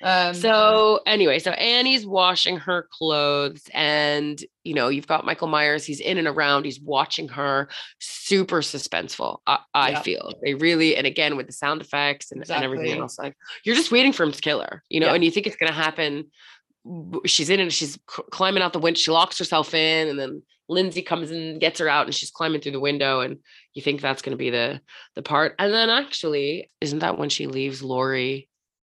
Um, 0.03 0.33
So 0.35 1.01
anyway, 1.07 1.39
so 1.41 1.51
Annie's 1.51 2.07
washing 2.07 2.57
her 2.57 2.89
clothes, 2.91 3.63
and 3.75 4.43
you 4.65 4.73
know, 4.73 4.89
you've 4.89 5.07
got 5.07 5.27
Michael 5.27 5.47
Myers. 5.49 5.85
He's 5.85 6.01
in 6.01 6.17
and 6.17 6.27
around. 6.27 6.65
He's 6.65 6.81
watching 6.81 7.29
her. 7.29 7.69
Super 7.99 8.63
suspenseful. 8.63 9.41
I, 9.47 9.59
I 9.75 9.91
Yeah. 9.91 10.01
feel 10.01 10.33
they 10.43 10.55
really, 10.55 10.97
and 10.97 11.07
again 11.07 11.37
with 11.37 11.49
the 11.49 11.53
sound 11.53 11.83
effects 11.83 12.33
and, 12.33 12.41
and 12.41 12.65
everything 12.65 12.99
else, 12.99 13.19
like 13.19 13.37
you're 13.63 13.77
just 13.77 13.93
waiting 13.93 14.15
for 14.15 14.23
him 14.23 14.33
to 14.33 14.41
kill 14.41 14.61
her. 14.63 14.83
You 14.89 15.01
know, 15.01 15.09
Yeah. 15.09 15.15
and 15.17 15.25
you 15.25 15.31
think 15.31 15.47
it's 15.47 15.57
gonna 15.57 15.71
happen. 15.73 16.31
She's 17.27 17.51
in 17.51 17.61
and 17.61 17.71
she's 17.71 17.99
climbing 18.07 18.63
out 18.63 18.73
the 18.73 18.79
window. 18.79 18.97
She 18.97 19.11
locks 19.11 19.39
herself 19.39 19.75
in, 19.75 20.09
and 20.09 20.19
then 20.19 20.43
Lindsey 20.71 21.03
comes 21.03 21.31
in, 21.31 21.37
and 21.43 21.61
gets 21.61 21.81
her 21.81 21.89
out, 21.89 22.07
and 22.07 22.15
she's 22.15 22.31
climbing 22.31 22.61
through 22.61 22.73
the 22.73 22.81
window. 22.81 23.21
And 23.21 23.39
you 23.75 23.83
think 23.83 24.01
that's 24.01 24.23
gonna 24.23 24.37
be 24.37 24.51
the 24.51 24.81
the 25.17 25.23
part. 25.23 25.55
And 25.59 25.73
then 25.73 25.91
actually, 25.91 26.71
isn't 26.81 27.01
that 27.01 27.19
when 27.19 27.29
she 27.29 27.47
leaves 27.47 27.83
Laurie? 27.83 28.49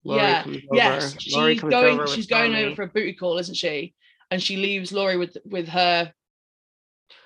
Laurie 0.04 0.22
yeah, 0.22 0.42
comes 0.42 0.58
yes, 0.72 1.04
over. 1.04 1.40
Laurie 1.40 1.54
she's 1.54 1.60
comes 1.60 1.70
going. 1.70 1.94
over 1.94 2.06
She's 2.06 2.26
going 2.26 2.52
Tommy. 2.52 2.64
over 2.64 2.76
for 2.76 2.82
a 2.82 2.88
booty 2.88 3.14
call, 3.14 3.38
isn't 3.38 3.56
she? 3.56 3.94
And 4.30 4.42
she 4.42 4.56
leaves 4.56 4.92
Laurie 4.92 5.16
with 5.16 5.36
with 5.44 5.68
her 5.68 6.12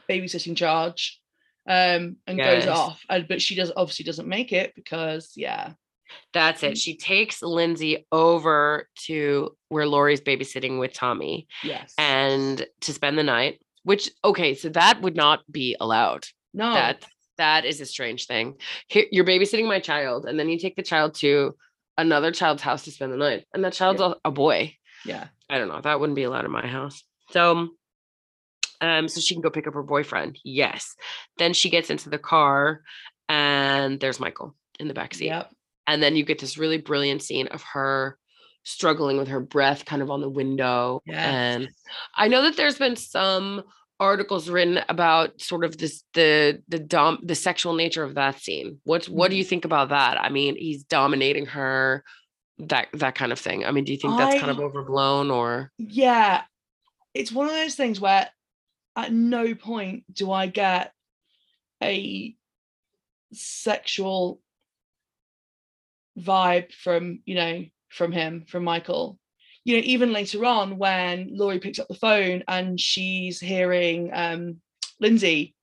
babysitting 0.09 0.57
charge, 0.57 1.21
um, 1.69 2.17
and 2.27 2.39
goes 2.39 2.67
off. 2.67 3.03
And 3.11 3.29
but 3.29 3.43
she 3.43 3.55
does 3.55 3.73
obviously 3.77 4.05
doesn't 4.05 4.29
make 4.29 4.53
it 4.53 4.75
because 4.75 5.33
yeah, 5.37 5.73
That's 6.33 6.63
it. 6.63 6.79
She 6.79 6.97
takes 6.97 7.43
Lindsey 7.43 8.07
over 8.13 8.89
to 9.07 9.57
where 9.69 9.87
Laurie's 9.87 10.21
babysitting 10.21 10.79
with 10.79 10.93
Tommy 10.93 11.49
yes, 11.63 11.95
and 11.99 12.65
to 12.83 12.93
spend 12.93 13.19
the 13.19 13.23
night 13.23 13.61
which 13.89 14.11
okay, 14.23 14.53
so 14.53 14.69
that 14.69 15.01
would 15.01 15.17
not 15.17 15.41
be 15.51 15.75
allowed. 15.81 16.27
No. 16.53 16.75
That 16.75 17.07
that 17.39 17.65
is 17.65 17.81
a 17.81 17.87
strange 17.87 18.27
thing. 18.27 18.57
Here, 18.87 19.07
you're 19.11 19.25
babysitting 19.25 19.67
my 19.67 19.81
child, 19.81 20.27
and 20.27 20.39
then 20.39 20.51
you 20.51 20.59
take 20.59 20.77
the 20.77 20.83
child 20.83 21.15
to 21.21 21.57
another 21.97 22.31
child's 22.31 22.61
house 22.61 22.83
to 22.85 22.91
spend 22.91 23.15
the 23.15 23.17
night, 23.17 23.47
and 23.55 23.65
that 23.65 23.73
child's 23.73 24.03
a, 24.03 24.15
a 24.27 24.31
boy. 24.31 24.75
yeah. 25.07 25.29
I 25.49 25.57
don't 25.57 25.69
know. 25.69 25.81
That 25.81 26.01
wouldn't 26.01 26.17
be 26.17 26.25
allowed 26.25 26.45
in 26.45 26.51
my 26.51 26.67
house. 26.67 27.03
So, 27.31 27.71
um, 28.83 29.09
so 29.09 29.23
she 29.23 29.35
can 29.35 29.41
go 29.41 29.49
pick 29.49 29.67
up 29.67 29.73
her 29.73 29.83
boyfriend. 29.83 30.39
Yes. 30.45 30.95
Then 31.39 31.55
she 31.55 31.71
gets 31.71 31.89
into 31.89 32.11
the 32.11 32.19
car, 32.19 32.83
and 33.31 33.99
there's 33.99 34.21
Michael 34.21 34.55
in 34.79 34.89
the 34.89 34.93
back 34.93 35.15
seat. 35.15 35.29
Yep. 35.29 35.51
And 35.87 36.03
then 36.03 36.15
you 36.15 36.27
get 36.27 36.41
this 36.41 36.59
really 36.59 36.77
brilliant 36.77 37.23
scene 37.23 37.47
of 37.47 37.63
her 37.73 38.19
struggling 38.65 39.17
with 39.17 39.29
her 39.29 39.41
breath 39.41 39.87
kind 39.87 40.03
of 40.03 40.11
on 40.11 40.21
the 40.21 40.29
window. 40.29 41.01
Yes. 41.07 41.17
And 41.17 41.69
I 42.15 42.29
know 42.29 42.43
that 42.43 42.59
there's 42.59 42.79
been 42.79 42.97
some 42.97 43.63
articles 44.01 44.49
written 44.49 44.81
about 44.89 45.41
sort 45.41 45.65
of 45.65 45.77
this 45.79 46.05
the 46.15 46.63
the 46.69 46.79
dom 46.79 47.19
the 47.23 47.35
sexual 47.35 47.75
nature 47.75 48.05
of 48.05 48.15
that 48.15 48.41
scene. 48.41 48.79
What's 48.85 49.09
what 49.09 49.29
do 49.29 49.33
Mm-hmm. 49.35 49.39
you 49.39 49.45
think 49.45 49.65
about 49.65 49.89
that? 49.91 50.21
I 50.21 50.29
mean, 50.29 50.57
he's 50.57 50.85
dominating 50.85 51.47
her, 51.47 52.05
that 52.59 52.89
that 52.95 53.15
kind 53.15 53.33
of 53.33 53.39
thing. 53.39 53.65
I 53.65 53.71
mean, 53.73 53.85
do 53.85 53.93
you 53.93 53.99
think 53.99 54.17
that's 54.17 54.39
kind 54.41 54.51
of 54.51 54.61
overblown 54.61 55.31
or 55.31 55.73
Yeah. 55.79 56.43
It's 57.15 57.33
one 57.33 57.47
of 57.47 57.53
those 57.53 57.75
things 57.75 58.01
where 58.01 58.29
at 58.95 59.13
no 59.13 59.55
point 59.55 60.05
do 60.13 60.31
I 60.31 60.47
get 60.47 60.93
a 61.83 62.35
sexual 63.33 64.41
vibe 66.19 66.73
from, 66.73 67.21
you 67.25 67.35
know, 67.35 67.65
from 67.89 68.13
him, 68.13 68.45
from 68.49 68.65
Michael. 68.65 69.19
You 69.69 69.77
know, 69.77 69.83
even 69.85 70.15
later 70.15 70.47
on 70.47 70.79
when 70.79 71.29
Laurie 71.33 71.59
picks 71.59 71.79
up 71.79 71.89
the 71.89 71.95
phone 71.95 72.43
and 72.49 72.81
she's 72.81 73.39
hearing 73.39 74.11
um 74.15 74.63
Lindsay 74.99 75.55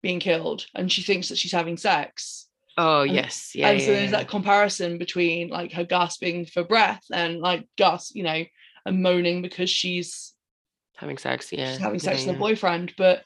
being 0.00 0.20
killed 0.20 0.64
and 0.76 0.92
she 0.92 1.02
thinks 1.02 1.28
that 1.28 1.38
she's 1.38 1.50
having 1.50 1.76
sex. 1.76 2.46
Oh 2.78 3.02
And- 3.02 3.12
yes, 3.12 3.50
yeah. 3.52 3.70
and 3.70 3.80
yeah, 3.80 3.84
so 3.86 3.92
there's 3.92 4.12
yeah. 4.12 4.18
that 4.18 4.28
comparison 4.28 4.96
between 4.96 5.48
like 5.48 5.72
her 5.72 5.82
gasping 5.82 6.46
for 6.46 6.62
breath 6.62 7.02
and 7.12 7.40
like 7.40 7.66
Gus, 7.76 8.14
you 8.14 8.22
know, 8.22 8.44
and 8.86 9.02
moaning 9.02 9.42
because 9.42 9.68
she's 9.68 10.34
having 10.96 11.18
sex, 11.18 11.52
yeah. 11.52 11.72
she's 11.72 11.80
having 11.80 11.98
sex 11.98 12.20
yeah, 12.20 12.26
with 12.28 12.36
her 12.36 12.40
yeah. 12.40 12.48
boyfriend. 12.48 12.94
But 12.96 13.24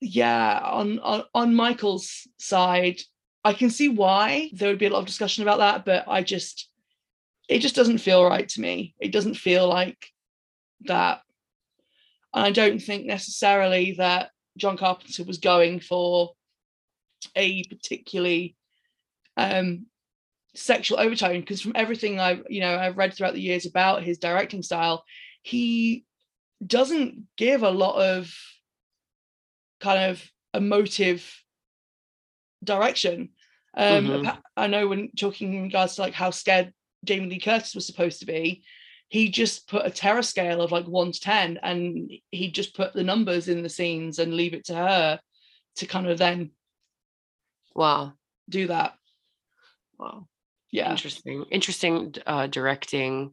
yeah, 0.00 0.60
on, 0.62 1.00
on 1.00 1.24
on 1.34 1.56
Michael's 1.56 2.28
side, 2.38 3.00
I 3.44 3.54
can 3.54 3.70
see 3.70 3.88
why 3.88 4.50
there 4.52 4.68
would 4.68 4.78
be 4.78 4.86
a 4.86 4.90
lot 4.90 5.00
of 5.00 5.06
discussion 5.06 5.42
about 5.42 5.58
that, 5.58 5.84
but 5.84 6.04
I 6.06 6.22
just 6.22 6.69
it 7.50 7.58
just 7.58 7.74
doesn't 7.74 7.98
feel 7.98 8.24
right 8.24 8.48
to 8.48 8.60
me. 8.60 8.94
It 9.00 9.10
doesn't 9.10 9.34
feel 9.34 9.68
like 9.68 10.06
that. 10.82 11.20
And 12.32 12.46
I 12.46 12.52
don't 12.52 12.78
think 12.78 13.06
necessarily 13.06 13.94
that 13.98 14.30
John 14.56 14.76
Carpenter 14.76 15.24
was 15.24 15.38
going 15.38 15.80
for 15.80 16.30
a 17.34 17.64
particularly 17.64 18.56
um 19.36 19.86
sexual 20.54 21.00
overtone 21.00 21.40
because 21.40 21.60
from 21.60 21.72
everything 21.74 22.20
I've 22.20 22.44
you 22.48 22.60
know 22.60 22.76
I've 22.78 22.96
read 22.96 23.14
throughout 23.14 23.34
the 23.34 23.40
years 23.40 23.66
about 23.66 24.04
his 24.04 24.18
directing 24.18 24.62
style, 24.62 25.04
he 25.42 26.04
doesn't 26.64 27.26
give 27.36 27.64
a 27.64 27.70
lot 27.70 27.96
of 27.96 28.32
kind 29.80 30.10
of 30.10 30.22
emotive 30.54 31.28
direction. 32.62 33.30
Um, 33.76 34.04
Mhm. 34.04 34.42
I 34.56 34.66
know 34.68 34.86
when 34.86 35.10
talking 35.18 35.54
in 35.54 35.62
regards 35.64 35.96
to 35.96 36.02
like 36.02 36.14
how 36.14 36.30
scared 36.30 36.72
Jamie 37.04 37.28
Lee 37.28 37.38
Curtis 37.40 37.74
was 37.74 37.86
supposed 37.86 38.20
to 38.20 38.26
be, 38.26 38.62
he 39.08 39.28
just 39.28 39.68
put 39.68 39.86
a 39.86 39.90
terror 39.90 40.22
scale 40.22 40.60
of 40.60 40.70
like 40.72 40.86
one 40.86 41.12
to 41.12 41.20
ten, 41.20 41.58
and 41.62 42.10
he 42.30 42.50
just 42.50 42.76
put 42.76 42.92
the 42.92 43.02
numbers 43.04 43.48
in 43.48 43.62
the 43.62 43.68
scenes 43.68 44.18
and 44.18 44.34
leave 44.34 44.54
it 44.54 44.64
to 44.66 44.74
her 44.74 45.20
to 45.76 45.86
kind 45.86 46.06
of 46.06 46.18
then 46.18 46.50
Wow. 47.74 48.12
do 48.48 48.66
that. 48.68 48.94
Wow. 49.98 50.26
Yeah, 50.72 50.90
Interesting. 50.90 51.44
Interesting 51.50 52.14
uh 52.26 52.46
directing 52.46 53.32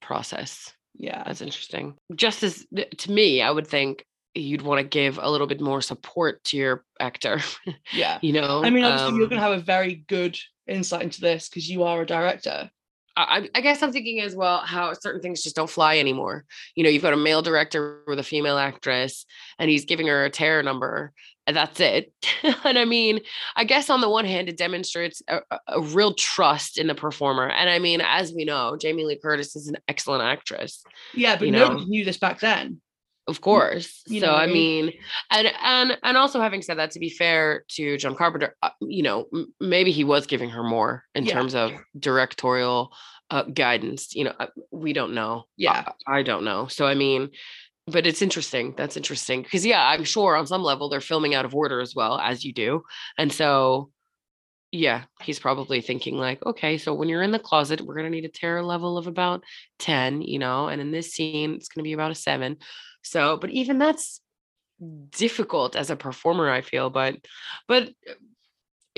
process. 0.00 0.72
yeah, 0.94 1.22
That's 1.24 1.40
interesting. 1.42 1.96
Just 2.14 2.42
as 2.42 2.66
to 2.98 3.10
me, 3.12 3.42
I 3.42 3.50
would 3.50 3.66
think 3.66 4.04
you'd 4.34 4.62
want 4.62 4.78
to 4.80 4.84
give 4.88 5.18
a 5.20 5.28
little 5.30 5.46
bit 5.46 5.60
more 5.60 5.80
support 5.82 6.42
to 6.44 6.56
your 6.56 6.84
actor. 6.98 7.40
yeah. 7.92 8.18
you 8.22 8.32
know, 8.32 8.62
I 8.64 8.70
mean, 8.70 8.84
obviously, 8.84 9.16
you're 9.16 9.24
Um, 9.24 9.30
going 9.30 9.40
to 9.42 9.46
have 9.48 9.58
a 9.58 9.62
very 9.62 9.96
good 10.08 10.38
insight 10.66 11.02
into 11.02 11.20
this 11.20 11.48
because 11.48 11.68
you 11.68 11.82
are 11.82 12.02
a 12.02 12.06
director. 12.06 12.70
I, 13.16 13.48
I 13.54 13.60
guess 13.60 13.82
I'm 13.82 13.92
thinking 13.92 14.20
as 14.20 14.34
well 14.34 14.58
how 14.58 14.92
certain 14.94 15.20
things 15.20 15.42
just 15.42 15.56
don't 15.56 15.70
fly 15.70 15.98
anymore. 15.98 16.44
You 16.74 16.84
know, 16.84 16.90
you've 16.90 17.02
got 17.02 17.12
a 17.12 17.18
male 17.18 17.42
director 17.42 18.02
with 18.06 18.18
a 18.18 18.22
female 18.22 18.58
actress, 18.58 19.26
and 19.58 19.70
he's 19.70 19.84
giving 19.84 20.06
her 20.06 20.24
a 20.24 20.30
terror 20.30 20.62
number, 20.62 21.12
and 21.46 21.56
that's 21.56 21.80
it. 21.80 22.12
and 22.64 22.78
I 22.78 22.84
mean, 22.84 23.20
I 23.56 23.64
guess 23.64 23.90
on 23.90 24.00
the 24.00 24.08
one 24.08 24.24
hand, 24.24 24.48
it 24.48 24.56
demonstrates 24.56 25.22
a, 25.28 25.40
a- 25.66 25.80
real 25.80 26.14
trust 26.14 26.78
in 26.78 26.86
the 26.86 26.94
performer. 26.94 27.48
And 27.48 27.68
I 27.68 27.78
mean, 27.78 28.00
as 28.00 28.32
we 28.32 28.44
know, 28.44 28.76
Jamie 28.76 29.04
Lee 29.04 29.18
Curtis 29.18 29.56
is 29.56 29.68
an 29.68 29.76
excellent 29.88 30.22
actress. 30.22 30.82
Yeah, 31.14 31.36
but 31.36 31.46
you 31.46 31.52
nobody 31.52 31.80
know. 31.80 31.86
knew 31.86 32.04
this 32.04 32.18
back 32.18 32.40
then. 32.40 32.80
Of 33.26 33.40
course. 33.40 34.02
you 34.06 34.20
so 34.20 34.26
know 34.26 34.34
I 34.34 34.46
mean? 34.46 34.92
and 35.30 35.52
and 35.62 35.98
and 36.02 36.16
also 36.16 36.40
having 36.40 36.62
said 36.62 36.78
that, 36.78 36.90
to 36.92 36.98
be 36.98 37.10
fair 37.10 37.64
to 37.76 37.96
John 37.96 38.16
Carpenter, 38.16 38.56
uh, 38.62 38.70
you 38.80 39.02
know, 39.02 39.26
maybe 39.60 39.92
he 39.92 40.04
was 40.04 40.26
giving 40.26 40.50
her 40.50 40.62
more 40.64 41.04
in 41.14 41.24
Yeah. 41.24 41.34
terms 41.34 41.54
of 41.54 41.72
directorial 41.98 42.92
uh, 43.30 43.44
guidance. 43.44 44.14
You 44.16 44.24
know, 44.24 44.34
uh, 44.40 44.48
we 44.72 44.92
don't 44.92 45.14
know. 45.14 45.44
Yeah. 45.56 45.92
I, 46.08 46.18
I 46.18 46.22
don't 46.22 46.44
know. 46.44 46.66
So 46.66 46.86
I 46.86 46.94
mean, 46.94 47.30
but 47.86 48.06
it's 48.06 48.22
interesting. 48.22 48.74
That's 48.76 48.96
interesting 48.96 49.42
because 49.42 49.64
yeah, 49.64 49.86
I'm 49.86 50.04
sure 50.04 50.34
on 50.36 50.46
some 50.46 50.62
level 50.62 50.88
they're 50.88 51.00
filming 51.00 51.34
out 51.34 51.44
of 51.44 51.54
order 51.54 51.80
as 51.80 51.94
well 51.94 52.18
as 52.18 52.44
you 52.44 52.52
do, 52.52 52.82
and 53.18 53.32
so. 53.32 53.90
Yeah, 54.72 55.02
he's 55.20 55.40
probably 55.40 55.80
thinking 55.80 56.16
like, 56.16 56.46
okay, 56.46 56.78
so 56.78 56.94
when 56.94 57.08
you're 57.08 57.22
in 57.24 57.32
the 57.32 57.40
closet, 57.40 57.80
we're 57.80 57.96
gonna 57.96 58.08
need 58.08 58.24
a 58.24 58.28
terror 58.28 58.62
level 58.62 58.98
of 58.98 59.08
about 59.08 59.42
10, 59.80 60.22
you 60.22 60.38
know, 60.38 60.68
and 60.68 60.80
in 60.80 60.92
this 60.92 61.10
scene, 61.12 61.54
it's 61.54 61.66
gonna 61.68 61.82
be 61.82 61.92
about 61.92 62.12
a 62.12 62.14
seven. 62.14 62.56
So, 63.02 63.36
but 63.36 63.50
even 63.50 63.78
that's 63.78 64.20
difficult 65.10 65.76
as 65.76 65.90
a 65.90 65.96
performer, 65.96 66.50
I 66.50 66.62
feel. 66.62 66.90
But 66.90 67.16
but 67.68 67.88
uh, 68.08 68.14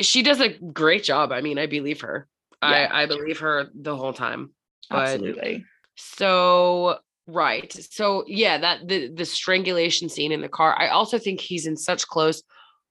she 0.01 0.23
does 0.23 0.41
a 0.41 0.51
great 0.51 1.05
job. 1.05 1.33
I 1.33 1.41
mean, 1.41 1.59
I 1.59 1.67
believe 1.67 2.01
her. 2.03 2.29
Yeah. 2.63 2.69
I, 2.69 3.03
I 3.03 3.07
believe 3.07 3.41
her 3.41 3.69
the 3.75 3.97
whole 3.97 4.13
time. 4.13 4.51
But 4.89 5.15
Absolutely. 5.15 5.65
so 5.97 6.99
right. 7.27 7.73
So 7.91 8.25
yeah, 8.27 8.59
that 8.59 8.89
the 8.89 9.09
the 9.09 9.25
strangulation 9.25 10.09
scene 10.09 10.33
in 10.33 10.41
the 10.41 10.49
car. 10.49 10.79
I 10.79 10.89
also 10.89 11.19
think 11.19 11.41
he's 11.41 11.67
in 11.67 11.77
such 11.77 12.07
close 12.07 12.43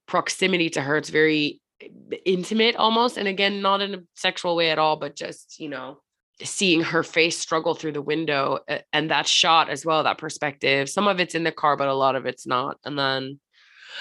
proximity 0.07 0.70
to 0.70 0.82
her. 0.82 0.97
It's 0.97 1.09
very 1.09 1.62
eh, 1.82 2.18
intimate 2.26 2.76
almost. 2.76 3.18
And 3.18 3.28
again, 3.28 3.62
not 3.62 3.82
in 3.82 3.95
a 3.95 3.99
sexual 4.16 4.55
way 4.55 4.70
at 4.70 4.80
all, 4.80 4.97
but 4.97 5.16
just, 5.16 5.59
you 5.59 5.70
know, 5.70 6.01
seeing 6.44 6.82
her 6.82 7.04
face 7.04 7.38
struggle 7.38 7.76
through 7.76 7.92
the 7.92 8.02
window 8.02 8.60
and 8.92 9.12
that 9.12 9.28
shot 9.28 9.70
as 9.70 9.86
well, 9.86 10.04
that 10.04 10.18
perspective. 10.18 10.90
Some 10.90 11.08
of 11.08 11.20
it's 11.20 11.36
in 11.36 11.44
the 11.44 11.52
car, 11.52 11.78
but 11.78 11.88
a 11.88 11.94
lot 11.94 12.16
of 12.16 12.26
it's 12.26 12.48
not. 12.48 12.78
And 12.84 12.98
then 12.98 13.40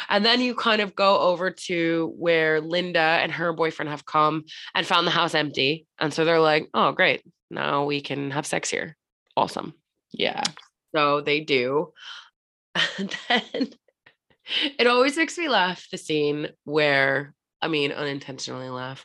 and 0.08 0.24
then 0.24 0.40
you 0.40 0.54
kind 0.54 0.80
of 0.80 0.94
go 0.94 1.18
over 1.18 1.50
to 1.50 2.14
where 2.16 2.60
Linda 2.60 3.00
and 3.00 3.32
her 3.32 3.52
boyfriend 3.52 3.90
have 3.90 4.06
come 4.06 4.44
and 4.74 4.86
found 4.86 5.06
the 5.06 5.12
house 5.12 5.34
empty. 5.34 5.86
And 5.98 6.12
so 6.12 6.24
they're 6.24 6.40
like, 6.40 6.68
oh, 6.74 6.92
great. 6.92 7.22
Now 7.50 7.84
we 7.84 8.00
can 8.00 8.30
have 8.30 8.46
sex 8.46 8.70
here. 8.70 8.96
Awesome. 9.36 9.74
Yeah. 10.12 10.42
So 10.94 11.20
they 11.20 11.40
do. 11.40 11.92
And 12.98 13.16
then 13.28 13.68
it 14.78 14.86
always 14.86 15.16
makes 15.16 15.36
me 15.36 15.48
laugh 15.48 15.86
the 15.90 15.98
scene 15.98 16.48
where, 16.64 17.34
I 17.60 17.68
mean, 17.68 17.92
unintentionally 17.92 18.68
laugh, 18.68 19.04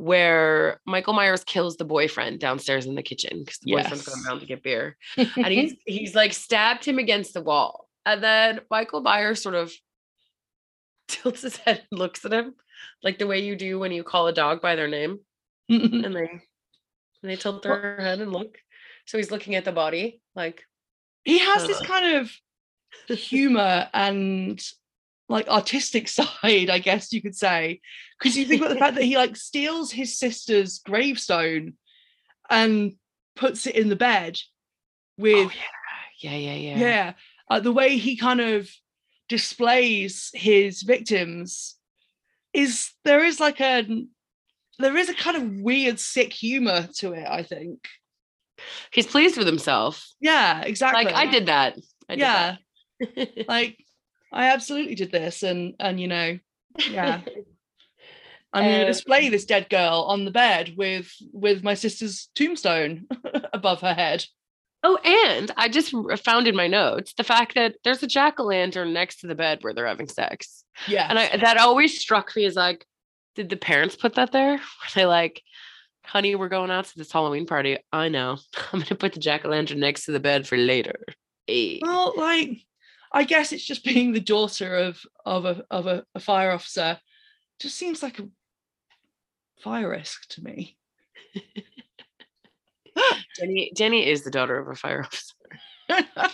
where 0.00 0.80
Michael 0.86 1.12
Myers 1.12 1.44
kills 1.44 1.76
the 1.76 1.84
boyfriend 1.84 2.40
downstairs 2.40 2.86
in 2.86 2.94
the 2.94 3.02
kitchen 3.02 3.40
because 3.40 3.58
the 3.58 3.72
boyfriend's 3.72 4.06
going 4.06 4.18
Yes. 4.18 4.26
down 4.28 4.40
to 4.40 4.46
get 4.46 4.62
beer. 4.62 4.96
And 5.16 5.46
he's 5.48 5.74
he's 5.86 6.14
like 6.14 6.32
stabbed 6.32 6.84
him 6.86 6.98
against 6.98 7.34
the 7.34 7.42
wall. 7.42 7.86
And 8.06 8.22
then 8.22 8.60
Michael 8.70 9.02
Myers 9.02 9.42
sort 9.42 9.54
of 9.56 9.70
tilts 11.08 11.42
his 11.42 11.56
head 11.58 11.82
and 11.90 11.98
looks 12.00 12.24
at 12.24 12.32
him 12.32 12.54
like 13.02 13.18
the 13.18 13.26
way 13.26 13.40
you 13.40 13.56
do 13.56 13.78
when 13.78 13.92
you 13.92 14.02
call 14.02 14.26
a 14.26 14.32
dog 14.32 14.62
by 14.62 14.74
their 14.74 14.88
name 14.88 15.18
and 15.68 16.14
they 16.14 16.30
and 17.22 17.30
they 17.30 17.36
tilt 17.36 17.62
their 17.62 18.00
head 18.00 18.20
and 18.20 18.32
look. 18.32 18.56
So 19.04 19.18
he's 19.18 19.30
looking 19.30 19.54
at 19.54 19.66
the 19.66 19.72
body 19.72 20.22
like 20.34 20.62
he 21.24 21.38
has 21.40 21.66
this 21.66 21.80
Uh. 21.82 21.84
kind 21.84 22.16
of 22.16 23.18
humor 23.18 23.88
and 23.92 24.58
like 25.30 25.48
artistic 25.48 26.08
side, 26.18 26.68
I 26.70 26.78
guess 26.78 27.12
you 27.12 27.22
could 27.22 27.36
say. 27.36 27.80
Because 28.18 28.36
you 28.36 28.44
think 28.44 28.60
about 28.60 28.74
the 28.74 28.78
fact 28.80 28.96
that 28.96 29.04
he 29.04 29.16
like 29.16 29.36
steals 29.48 29.90
his 29.90 30.18
sister's 30.18 30.80
gravestone 30.80 31.74
and 32.50 32.94
puts 33.36 33.66
it 33.66 33.76
in 33.76 33.88
the 33.88 33.96
bed 33.96 34.38
with 35.16 35.48
oh, 35.48 35.52
yeah. 36.20 36.32
yeah, 36.34 36.52
yeah, 36.52 36.54
yeah. 36.54 36.78
yeah, 36.78 37.12
uh, 37.48 37.60
the 37.60 37.72
way 37.72 37.96
he 37.96 38.16
kind 38.16 38.40
of 38.40 38.68
displays 39.28 40.30
his 40.34 40.82
victims 40.82 41.76
is 42.52 42.90
there 43.04 43.24
is 43.24 43.38
like 43.38 43.60
a 43.60 43.86
there 44.80 44.96
is 44.96 45.08
a 45.08 45.14
kind 45.14 45.36
of 45.36 45.60
weird 45.60 46.00
sick 46.00 46.32
humor 46.32 46.88
to 46.96 47.12
it 47.12 47.24
i 47.30 47.44
think 47.44 47.78
He's 48.90 49.06
pleased 49.06 49.38
with 49.38 49.46
himself. 49.46 50.06
yeah 50.20 50.62
exactly 50.62 51.04
Like 51.04 51.14
I 51.14 51.30
did 51.30 51.46
that. 51.46 51.78
I 52.08 52.14
did 52.14 52.20
yeah 52.20 52.56
that. 53.00 53.44
like 53.48 53.78
I 54.32 54.46
absolutely 54.46 54.94
did 54.94 55.10
this, 55.12 55.42
and 55.42 55.74
and 55.80 56.00
you 56.00 56.08
know, 56.08 56.38
yeah. 56.88 57.20
I'm 58.52 58.64
going 58.64 58.74
to 58.78 58.80
Um, 58.82 58.86
display 58.88 59.28
this 59.28 59.44
dead 59.44 59.70
girl 59.70 60.06
on 60.08 60.24
the 60.24 60.32
bed 60.32 60.74
with 60.76 61.12
with 61.32 61.62
my 61.62 61.74
sister's 61.74 62.28
tombstone 62.34 63.06
above 63.52 63.80
her 63.82 63.94
head. 63.94 64.24
Oh, 64.82 64.96
and 65.04 65.52
I 65.56 65.68
just 65.68 65.94
found 66.24 66.48
in 66.48 66.56
my 66.56 66.66
notes 66.66 67.12
the 67.14 67.22
fact 67.22 67.54
that 67.54 67.76
there's 67.84 68.02
a 68.02 68.06
jack 68.08 68.40
o' 68.40 68.44
lantern 68.44 68.92
next 68.92 69.20
to 69.20 69.26
the 69.28 69.34
bed 69.36 69.58
where 69.62 69.72
they're 69.74 69.86
having 69.86 70.08
sex. 70.08 70.64
Yeah, 70.88 71.06
And 71.08 71.18
I 71.18 71.36
that 71.36 71.58
always 71.58 72.00
struck 72.00 72.34
me 72.34 72.44
as 72.44 72.56
like, 72.56 72.84
did 73.36 73.50
the 73.50 73.56
parents 73.56 73.94
put 73.94 74.14
that 74.14 74.32
there? 74.32 74.52
Were 74.56 74.60
they 74.96 75.06
like, 75.06 75.42
honey, 76.04 76.34
we're 76.34 76.48
going 76.48 76.70
out 76.72 76.86
to 76.86 76.96
this 76.98 77.12
Halloween 77.12 77.46
party. 77.46 77.78
I 77.92 78.08
know. 78.08 78.38
I'm 78.72 78.80
gonna 78.80 78.94
put 78.96 79.12
the 79.12 79.20
jack 79.20 79.44
o' 79.44 79.48
lantern 79.50 79.78
next 79.80 80.06
to 80.06 80.12
the 80.12 80.18
bed 80.20 80.48
for 80.48 80.56
later. 80.56 81.04
Hey. 81.46 81.78
well, 81.82 82.14
like 82.16 82.58
I 83.12 83.24
guess 83.24 83.52
it's 83.52 83.64
just 83.64 83.84
being 83.90 84.12
the 84.12 84.20
daughter 84.20 84.76
of 84.76 85.00
of 85.24 85.44
a 85.44 85.64
of 85.70 85.86
a, 85.86 86.04
a 86.14 86.20
fire 86.20 86.52
officer. 86.52 86.98
Just 87.60 87.76
seems 87.76 88.02
like 88.02 88.18
a 88.18 88.28
fire 89.62 89.90
risk 89.90 90.28
to 90.30 90.42
me. 90.42 90.76
Jenny 93.38 93.72
Jenny 93.76 94.08
is 94.08 94.22
the 94.22 94.30
daughter 94.30 94.58
of 94.58 94.68
a 94.68 94.74
fire 94.74 95.02
officer. 95.02 95.34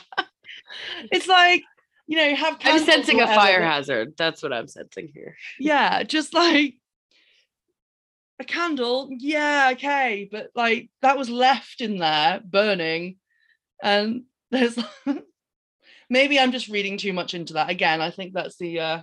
it's 1.11 1.27
like 1.27 1.63
you 2.07 2.17
know 2.17 2.35
have 2.35 2.59
I'm 2.63 2.85
sensing 2.85 3.21
a 3.21 3.27
fire 3.27 3.63
hazard. 3.63 4.15
That's 4.17 4.43
what 4.43 4.53
I'm 4.53 4.69
sensing 4.69 5.11
here. 5.13 5.37
yeah 5.59 6.03
just 6.03 6.35
like 6.35 6.75
a 8.39 8.45
candle 8.45 9.09
yeah 9.11 9.71
okay 9.73 10.29
but 10.31 10.51
like 10.55 10.91
that 11.01 11.17
was 11.17 11.31
left 11.31 11.81
in 11.81 11.97
there 11.97 12.41
burning 12.45 13.17
and 13.83 14.25
there's 14.51 14.79
maybe 16.11 16.39
i'm 16.39 16.53
just 16.53 16.69
reading 16.69 16.97
too 16.97 17.13
much 17.13 17.35
into 17.35 17.55
that 17.55 17.71
again 17.71 18.01
i 18.01 18.11
think 18.11 18.33
that's 18.33 18.57
the 18.59 18.81
uh 18.81 19.03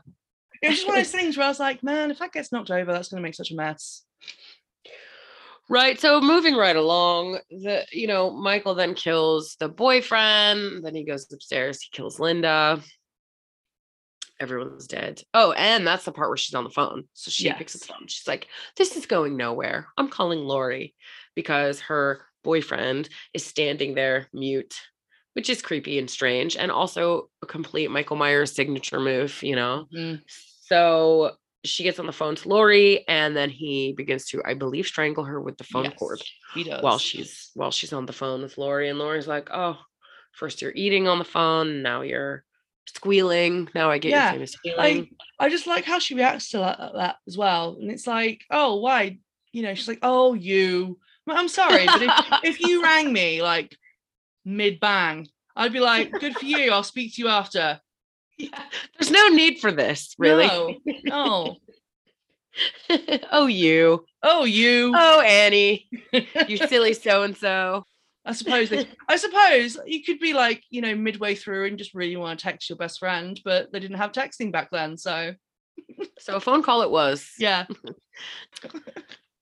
it 0.62 0.70
was 0.70 0.78
just 0.78 0.88
one 0.88 0.98
of 0.98 1.04
those 1.04 1.12
things 1.20 1.38
where 1.38 1.46
i 1.46 1.50
was 1.50 1.60
like 1.60 1.84
man 1.84 2.12
if 2.12 2.20
that 2.20 2.32
gets 2.32 2.52
knocked 2.52 2.72
over 2.72 2.92
that's 2.92 3.10
going 3.10 3.22
to 3.22 3.28
make 3.28 3.36
such 3.36 3.52
a 3.52 3.56
mess 3.56 4.04
Right. 5.70 6.00
So 6.00 6.20
moving 6.20 6.56
right 6.56 6.76
along, 6.76 7.40
the 7.50 7.86
you 7.92 8.08
know, 8.08 8.32
Michael 8.32 8.76
then 8.76 8.96
kills 8.96 9.56
the 9.60 9.70
boyfriend, 9.70 10.84
then 10.84 10.94
he 10.94 11.04
goes 11.04 11.32
upstairs, 11.32 11.82
he 11.82 11.90
kills 11.92 12.20
Linda. 12.20 12.82
Everyone's 14.40 14.88
dead. 14.88 15.22
Oh, 15.34 15.54
and 15.54 15.88
that's 15.88 16.04
the 16.04 16.12
part 16.12 16.30
where 16.30 16.38
she's 16.38 16.56
on 16.56 16.66
the 16.66 16.70
phone. 16.70 17.06
So 17.14 17.32
she 17.32 17.52
picks 17.54 17.76
up 17.76 17.82
the 17.82 17.88
phone. 17.88 18.08
She's 18.08 18.28
like, 18.28 18.48
This 18.76 18.98
is 18.98 19.06
going 19.06 19.38
nowhere. 19.38 19.88
I'm 19.98 20.10
calling 20.10 20.40
Laurie 20.40 20.96
because 21.34 21.80
her 21.82 22.26
boyfriend 22.44 23.08
is 23.34 23.46
standing 23.46 23.96
there 23.96 24.28
mute, 24.34 24.76
which 25.34 25.50
is 25.50 25.62
creepy 25.62 26.00
and 26.00 26.10
strange, 26.10 26.56
and 26.56 26.72
also 26.72 27.30
a 27.42 27.46
complete 27.46 27.92
Michael 27.92 28.16
Myers 28.18 28.54
signature 28.54 29.00
move, 29.00 29.42
you 29.44 29.56
know. 29.56 29.88
Mm. 29.96 30.22
So 30.62 31.32
she 31.66 31.84
gets 31.84 32.00
on 32.00 32.06
the 32.06 32.12
phone 32.12 32.36
to 32.36 32.50
Laurie, 32.50 33.08
and 33.08 33.36
then 33.36 33.50
he 33.50 33.94
begins 33.94 34.26
to, 34.28 34.42
I 34.46 34.54
believe, 34.54 34.86
strangle 34.88 35.24
her 35.26 35.40
with 35.42 35.58
the 35.58 35.64
phone 35.64 35.86
Yes, 35.86 35.94
cord 35.98 36.22
he 36.54 36.64
does 36.64 36.82
while 36.84 37.00
she's 37.00 37.52
while 37.56 37.72
she's 37.72 37.94
on 37.94 38.06
the 38.06 38.14
phone 38.14 38.42
with 38.42 38.58
Laurie. 38.58 38.90
And 38.90 39.00
Laurie's 39.00 39.28
like, 39.28 39.50
"Oh, 39.52 39.78
first 40.34 40.62
you're 40.62 40.74
eating 40.76 41.08
on 41.08 41.20
the 41.20 41.26
phone, 41.26 41.82
now 41.82 42.02
you're 42.02 42.44
squealing. 42.88 43.70
Now 43.74 43.90
I 43.90 43.98
get 43.98 44.10
Yeah, 44.10 44.26
your 44.26 44.34
famous 44.34 44.56
feeling." 44.64 45.10
I 45.40 45.50
just 45.50 45.68
like 45.68 45.84
how 45.84 46.00
she 46.00 46.16
reacts 46.16 46.50
to 46.50 46.60
that, 46.60 46.80
that 46.96 47.16
as 47.28 47.38
well. 47.38 47.78
And 47.80 47.92
it's 47.92 48.08
like, 48.08 48.46
oh, 48.50 48.76
why? 48.76 49.18
You 49.52 49.64
know, 49.64 49.74
she's 49.74 49.88
like, 49.88 50.00
oh, 50.02 50.34
you. 50.34 51.00
I'm- 51.28 51.38
I'm 51.38 51.48
sorry, 51.48 51.88
but 51.88 52.02
if, 52.02 52.12
if 52.44 52.60
you 52.60 52.84
rang 52.84 53.12
me 53.12 53.42
like 53.42 53.76
mid 54.46 54.80
bang, 54.80 55.28
I'd 55.56 55.74
be 55.74 55.80
like, 55.80 56.12
good 56.12 56.36
for 56.36 56.46
you. 56.46 56.72
I'll 56.72 56.84
speak 56.84 57.16
to 57.16 57.22
you 57.22 57.28
after. 57.28 57.80
Yeah, 58.38 58.64
There's 58.98 59.12
no 59.12 59.28
need 59.30 59.60
for 59.60 59.72
this, 59.72 60.16
really. 60.18 60.82
No, 61.06 61.58
no. 62.90 62.98
oh, 63.32 63.48
you. 63.48 64.06
Oh, 64.22 64.44
you. 64.44 64.94
Oh, 64.96 65.22
Annie. 65.22 65.88
You 66.48 66.58
silly 66.68 66.94
so 66.94 67.24
and 67.24 67.38
so. 67.38 67.86
I 68.26 68.34
suppose. 68.34 68.70
They, 68.70 68.88
I 69.08 69.18
suppose 69.18 69.78
you 69.86 70.04
could 70.04 70.20
be 70.20 70.34
like, 70.34 70.64
you 70.70 70.82
know, 70.82 70.96
midway 70.96 71.36
through 71.36 71.68
and 71.68 71.78
just 71.78 71.94
really 71.94 72.16
want 72.16 72.40
to 72.40 72.44
text 72.44 72.70
your 72.70 72.78
best 72.78 73.00
friend, 73.00 73.40
but 73.44 73.72
they 73.72 73.80
didn't 73.80 73.98
have 73.98 74.12
texting 74.12 74.52
back 74.52 74.70
then. 74.72 74.98
So 74.98 75.34
So 76.20 76.36
a 76.36 76.40
phone 76.40 76.64
call 76.64 76.82
it 76.84 76.92
was. 76.92 77.30
yeah, 77.38 77.66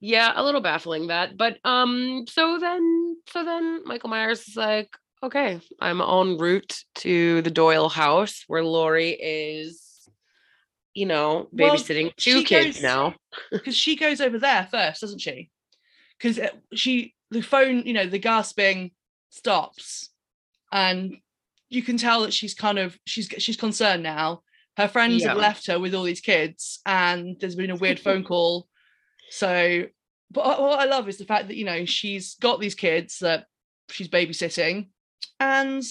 yeah 0.01 0.33
a 0.35 0.43
little 0.43 0.61
baffling 0.61 1.07
that 1.07 1.37
but 1.37 1.57
um 1.63 2.25
so 2.27 2.57
then 2.59 3.15
so 3.29 3.45
then 3.45 3.81
michael 3.85 4.09
myers 4.09 4.47
is 4.47 4.55
like 4.55 4.89
okay 5.23 5.59
i'm 5.79 6.01
en 6.01 6.37
route 6.37 6.83
to 6.95 7.41
the 7.43 7.51
doyle 7.51 7.87
house 7.87 8.43
where 8.47 8.63
laurie 8.63 9.11
is 9.11 10.09
you 10.93 11.05
know 11.05 11.47
Well, 11.51 11.75
babysitting 11.75 12.13
two 12.15 12.43
kids 12.43 12.77
goes- 12.77 12.83
now 12.83 13.15
because 13.51 13.75
she 13.77 13.95
goes 13.95 14.19
over 14.19 14.37
there 14.37 14.67
first, 14.69 14.99
doesn't 15.01 15.19
she? 15.21 15.49
Because 16.19 16.37
she, 16.73 17.13
the 17.31 17.41
phone, 17.41 17.83
you 17.85 17.93
know, 17.93 18.05
the 18.05 18.19
gasping 18.19 18.91
stops, 19.29 20.09
and 20.71 21.17
you 21.69 21.81
can 21.81 21.97
tell 21.97 22.23
that 22.23 22.33
she's 22.33 22.53
kind 22.53 22.77
of 22.77 22.99
she's 23.05 23.27
she's 23.37 23.55
concerned 23.55 24.03
now. 24.03 24.41
Her 24.75 24.87
friends 24.89 25.23
have 25.29 25.37
left 25.37 25.67
her 25.67 25.79
with 25.79 25.95
all 25.95 26.03
these 26.03 26.19
kids, 26.21 26.79
and 26.85 27.37
there's 27.39 27.55
been 27.55 27.71
a 27.71 27.75
weird 27.77 27.99
phone 28.01 28.23
call. 28.31 28.67
So, 29.31 29.85
but 30.29 30.61
what 30.61 30.79
I 30.79 30.85
love 30.85 31.09
is 31.09 31.17
the 31.17 31.25
fact 31.25 31.47
that 31.47 31.55
you 31.55 31.65
know 31.65 31.85
she's 31.85 32.35
got 32.35 32.59
these 32.59 32.75
kids 32.75 33.19
that 33.19 33.45
she's 33.89 34.09
babysitting, 34.09 34.89
and 35.39 35.83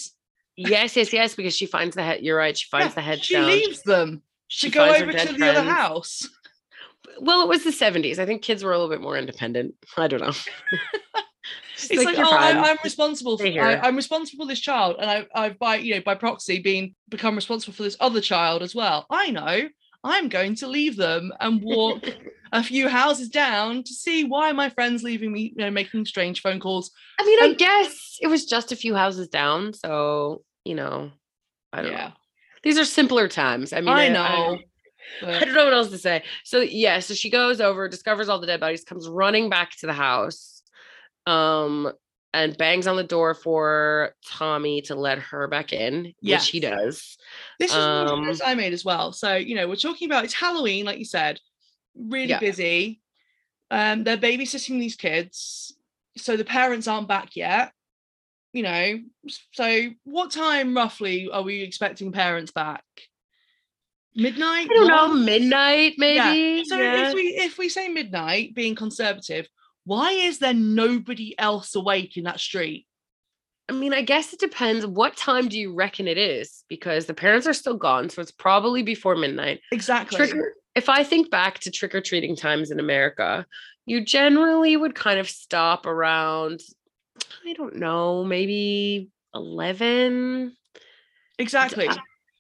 yes 0.57 0.97
yes 0.97 1.13
yes 1.13 1.35
because 1.35 1.57
she 1.57 1.67
finds 1.67 1.97
the 1.97 2.03
head 2.03 2.21
you're 2.23 2.37
right 2.37 2.57
she 2.57 2.69
finds 2.69 2.91
yeah, 2.91 2.95
the 2.97 3.01
head 3.01 3.25
she 3.25 3.35
stone. 3.35 3.47
leaves 3.47 3.83
them 3.83 4.23
she 4.49 4.69
to 4.69 4.75
go 4.75 4.85
over 4.85 5.13
to 5.13 5.33
the 5.33 5.47
other 5.47 5.63
house. 5.63 6.29
well 7.21 7.43
it 7.43 7.49
was 7.49 7.65
the 7.65 7.71
70s 7.71 8.19
i 8.19 8.27
think 8.27 8.43
kids 8.43 8.63
were 8.63 8.73
a 8.73 8.79
little 8.79 8.91
bit 8.91 9.01
more 9.01 9.17
independent 9.17 9.75
i 9.97 10.07
don't 10.07 10.21
know 10.21 10.33
it's 11.89 12.05
like, 12.05 12.17
"You're 12.17 12.27
oh, 12.27 12.31
I, 12.31 12.53
fine." 12.53 12.65
I'm 12.65 12.77
responsible. 12.85 13.39
For, 13.39 13.47
I, 13.47 13.77
I'm 13.77 13.97
responsible 13.97 14.45
for 14.45 14.49
this 14.49 14.61
child, 14.61 14.97
and 14.99 15.11
I, 15.11 15.27
I've 15.35 15.59
by 15.59 15.77
you 15.77 15.95
know 15.95 16.03
by 16.03 16.15
proxy 16.15 16.61
been 16.61 16.95
become 17.09 17.35
responsible 17.35 17.73
for 17.73 17.83
this 17.83 17.97
other 18.01 18.21
child 18.21 18.63
as 18.63 18.75
well. 18.75 19.07
I 19.09 19.31
know. 19.31 19.69
I'm 20.05 20.29
going 20.29 20.57
to 20.57 20.67
leave 20.67 20.97
them 20.97 21.33
and 21.41 21.63
walk 21.63 22.05
a 22.53 22.63
few 22.63 22.89
houses 22.89 23.29
down 23.29 23.83
to 23.85 23.93
see 23.95 24.25
why 24.25 24.53
my 24.53 24.69
friends 24.71 25.03
leaving 25.03 25.33
me, 25.33 25.53
you 25.57 25.65
know, 25.65 25.71
making 25.71 26.05
strange 26.07 26.43
phone 26.43 26.61
calls. 26.61 26.91
i 27.19 27.25
mean 27.25 27.39
i 27.43 27.55
guess 27.55 28.19
it 28.21 28.27
was 28.27 28.45
just 28.47 28.73
a 28.73 28.77
few 28.77 28.95
houses 28.95 29.29
down 29.29 29.73
so 29.73 30.43
you 30.65 30.75
know 30.75 31.11
i 31.73 31.81
don't 31.83 31.93
Yeah, 31.93 32.09
know 32.09 32.13
these 32.63 32.79
are 32.79 32.85
simpler 32.85 33.29
times 33.29 33.73
i 33.73 33.81
mean 33.81 33.89
I 33.89 34.07
I- 34.07 34.09
know. 34.09 34.23
I, 34.23 35.27
I 35.27 35.39
but- 35.39 35.45
don't 35.47 35.55
know 35.55 35.65
what 35.65 35.75
else 35.75 35.91
to 35.91 35.99
say. 35.99 36.23
So 36.45 36.61
yeah, 36.61 37.01
so 37.01 37.15
she 37.15 37.31
goes 37.31 37.61
over, 37.61 37.89
discovers 37.89 38.29
all 38.29 38.39
the 38.39 38.47
dead 38.47 38.61
bodies, 38.61 38.85
comes 38.85 39.09
running 39.09 39.49
back 39.51 39.71
to 39.79 39.87
the 39.87 39.93
house, 39.95 40.63
um, 41.27 41.91
and 42.33 42.57
bangs 42.57 42.87
on 42.87 42.97
the 42.97 43.03
door 43.03 43.35
for 43.35 44.15
Tommy 44.27 44.83
to 44.83 44.95
let 44.95 45.19
her 45.19 45.49
back 45.49 45.73
in, 45.73 46.13
which 46.23 46.49
he 46.49 46.61
does. 46.61 47.17
This 47.59 47.73
is 47.73 47.77
one 47.77 48.07
of 48.07 48.09
the 48.39 48.45
Um, 48.45 48.51
I 48.51 48.55
made 48.55 48.73
as 48.73 48.85
well. 48.85 49.13
So, 49.13 49.35
you 49.35 49.57
know, 49.57 49.67
we're 49.69 49.75
talking 49.77 50.07
about 50.09 50.25
it's 50.25 50.35
Halloween, 50.35 50.85
like 50.85 50.99
you 50.99 51.05
said, 51.05 51.41
really 51.95 52.31
Yeah. 52.31 52.41
busy. 52.41 53.01
Um, 53.71 54.05
they're 54.05 54.17
babysitting 54.17 54.81
these 54.81 54.97
kids, 54.97 55.77
so 56.17 56.37
the 56.37 56.45
parents 56.45 56.89
aren't 56.89 57.09
back 57.09 57.37
yet. 57.37 57.73
You 58.53 58.65
know, 58.65 58.99
so 59.53 59.91
what 60.03 60.33
time 60.33 60.75
roughly 60.75 61.31
are 61.31 61.43
we 61.43 61.61
expecting 61.63 62.11
parents 62.11 62.51
back? 62.51 62.83
Midnight? 64.17 64.69
I 64.69 64.75
don't 64.75 64.89
know, 64.89 65.15
midnight 65.15 65.95
maybe. 65.99 66.17
Yeah. 66.59 66.63
So 66.67 66.77
yeah. 66.77 67.09
if 67.09 67.15
we 67.15 67.23
if 67.29 67.59
we 67.59 67.69
say 67.69 67.87
midnight, 67.89 68.55
being 68.57 68.75
conservative, 68.75 69.47
why 69.85 70.11
is 70.13 70.41
there 70.41 70.53
nobody 70.55 71.39
else 71.39 71.77
awake 71.77 72.17
in 72.17 72.25
that 72.25 72.41
street? 72.41 72.89
I 73.69 73.73
mean, 73.73 73.95
I 73.95 74.03
guess 74.03 74.33
it 74.33 74.41
depends. 74.41 74.85
What 74.85 75.17
time 75.17 75.47
do 75.47 75.57
you 75.57 75.73
reckon 75.73 76.09
it 76.09 76.19
is? 76.19 76.65
Because 76.69 77.07
the 77.07 77.15
parents 77.15 77.47
are 77.47 77.53
still 77.53 77.77
gone, 77.77 78.11
so 78.11 78.21
it's 78.21 78.33
probably 78.33 78.83
before 78.83 79.15
midnight. 79.15 79.61
Exactly. 79.71 80.17
Trick 80.17 80.35
or- 80.35 80.55
if 80.75 80.89
I 80.89 81.03
think 81.05 81.31
back 81.31 81.59
to 81.61 81.71
trick 81.71 81.95
or 81.95 82.01
treating 82.01 82.37
times 82.37 82.71
in 82.71 82.81
America, 82.81 83.47
you 83.87 84.05
generally 84.05 84.77
would 84.77 84.95
kind 84.95 85.19
of 85.19 85.29
stop 85.29 85.87
around, 85.87 86.61
I 87.45 87.53
don't 87.55 87.77
know, 87.77 88.25
maybe 88.25 89.11
11. 89.35 90.57
Exactly. 91.39 91.89
uh, 91.89 91.97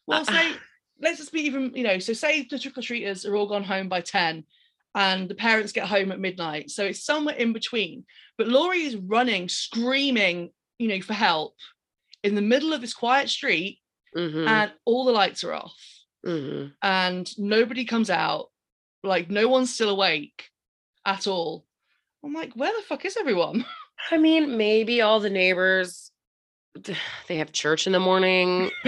Well, 0.07 0.21
uh, 0.21 0.25
say 0.25 0.53
let's 1.01 1.19
just 1.19 1.33
be 1.33 1.43
even, 1.43 1.73
you 1.75 1.83
know, 1.83 1.99
so 1.99 2.13
say 2.13 2.47
the 2.49 2.59
trick 2.59 2.77
or 2.79 2.83
treaters 2.83 3.25
are 3.25 3.35
all 3.35 3.49
gone 3.49 3.65
home 3.65 3.89
by 3.89 4.01
10 4.01 4.45
and 4.95 5.29
the 5.29 5.35
parents 5.35 5.73
get 5.73 5.87
home 5.87 6.13
at 6.13 6.21
midnight. 6.21 6.71
So 6.71 6.85
it's 6.85 7.05
somewhere 7.05 7.37
in 7.37 7.53
between. 7.53 8.05
But 8.37 8.49
Laurie 8.49 8.85
is 8.85 8.97
running, 8.97 9.49
screaming, 9.49 10.51
you 10.79 10.89
know, 10.89 11.01
for 11.01 11.15
help 11.15 11.55
in 12.23 12.35
the 12.35 12.43
middle 12.43 12.73
of 12.73 12.81
this 12.81 12.95
quiet 12.95 13.29
street 13.29 13.81
Mhm, 14.15 14.47
and 14.47 14.73
all 14.85 15.05
the 15.05 15.13
lights 15.13 15.45
are 15.45 15.53
off 15.53 15.77
mhm. 16.25 16.73
and 16.83 17.39
nobody 17.39 17.85
comes 17.85 18.11
out. 18.11 18.51
Like 19.03 19.31
no 19.31 19.49
one's 19.49 19.75
still 19.75 19.91
awake 19.91 20.51
at 21.07 21.27
all. 21.27 21.65
I'm 22.25 22.35
like, 22.35 22.53
where 22.55 22.73
the 22.73 22.83
fuck 22.83 23.05
is 23.05 23.17
everyone? 23.17 23.65
I 24.11 24.19
mean, 24.19 24.57
maybe 24.57 25.01
all 25.01 25.21
the 25.21 25.31
neighbors, 25.31 26.11
they 27.29 27.37
have 27.37 27.53
church 27.53 27.87
in 27.87 27.93
the 27.93 28.01
morning. 28.01 28.71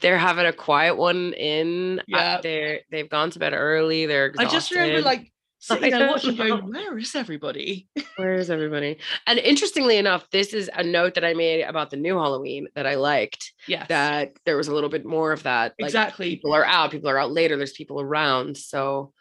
they're 0.00 0.18
having 0.18 0.46
a 0.46 0.52
quiet 0.52 0.96
one 0.96 1.32
in. 1.34 2.00
Yeah. 2.06 2.18
Uh, 2.18 2.40
they're 2.40 2.80
they've 2.90 3.08
gone 3.08 3.30
to 3.30 3.38
bed 3.38 3.54
early. 3.54 4.06
They're 4.06 4.26
exhausted. 4.26 4.48
I 4.48 4.52
just 4.52 4.70
remember 4.72 5.02
like 5.02 5.32
sitting 5.66 5.90
there 5.90 6.00
don't 6.00 6.08
watching, 6.10 6.36
going, 6.36 6.70
"Where 6.70 6.98
is 6.98 7.14
everybody?" 7.14 7.88
Where 8.16 8.34
is 8.34 8.50
everybody? 8.50 8.98
And 9.26 9.38
interestingly 9.38 9.96
enough, 9.96 10.28
this 10.30 10.52
is 10.52 10.70
a 10.74 10.84
note 10.84 11.14
that 11.14 11.24
I 11.24 11.34
made 11.34 11.62
about 11.62 11.90
the 11.90 11.96
new 11.96 12.16
Halloween 12.16 12.68
that 12.74 12.86
I 12.86 12.94
liked. 12.96 13.52
Yes, 13.66 13.88
That 13.88 14.32
there 14.44 14.56
was 14.56 14.68
a 14.68 14.74
little 14.74 14.90
bit 14.90 15.04
more 15.04 15.32
of 15.32 15.42
that. 15.44 15.74
Like 15.80 15.88
exactly. 15.88 16.30
people 16.30 16.54
are 16.54 16.64
out, 16.64 16.90
people 16.90 17.10
are 17.10 17.18
out 17.18 17.32
later. 17.32 17.56
There's 17.56 17.72
people 17.72 18.00
around. 18.00 18.56
So 18.56 19.12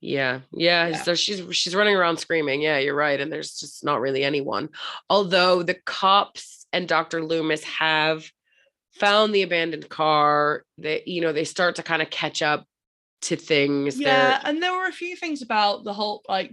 yeah, 0.00 0.40
yeah. 0.52 0.88
Yeah. 0.88 1.02
So 1.02 1.14
she's 1.14 1.42
she's 1.54 1.76
running 1.76 1.94
around 1.94 2.18
screaming. 2.18 2.62
Yeah, 2.62 2.78
you're 2.78 2.94
right. 2.94 3.20
And 3.20 3.32
there's 3.32 3.58
just 3.58 3.84
not 3.84 4.00
really 4.00 4.24
anyone. 4.24 4.70
Although 5.08 5.62
the 5.62 5.74
cops 5.74 6.66
and 6.72 6.88
Dr. 6.88 7.22
Loomis 7.22 7.62
have 7.64 8.28
found 8.94 9.34
the 9.34 9.42
abandoned 9.42 9.88
car. 9.88 10.64
They, 10.78 11.02
you 11.06 11.20
know, 11.20 11.32
they 11.32 11.44
start 11.44 11.76
to 11.76 11.82
kind 11.82 12.02
of 12.02 12.10
catch 12.10 12.42
up 12.42 12.66
to 13.22 13.36
things. 13.36 13.98
Yeah, 13.98 14.40
and 14.44 14.62
there 14.62 14.72
were 14.72 14.86
a 14.86 14.92
few 14.92 15.16
things 15.16 15.42
about 15.42 15.84
the 15.84 15.92
whole 15.92 16.22
like 16.28 16.52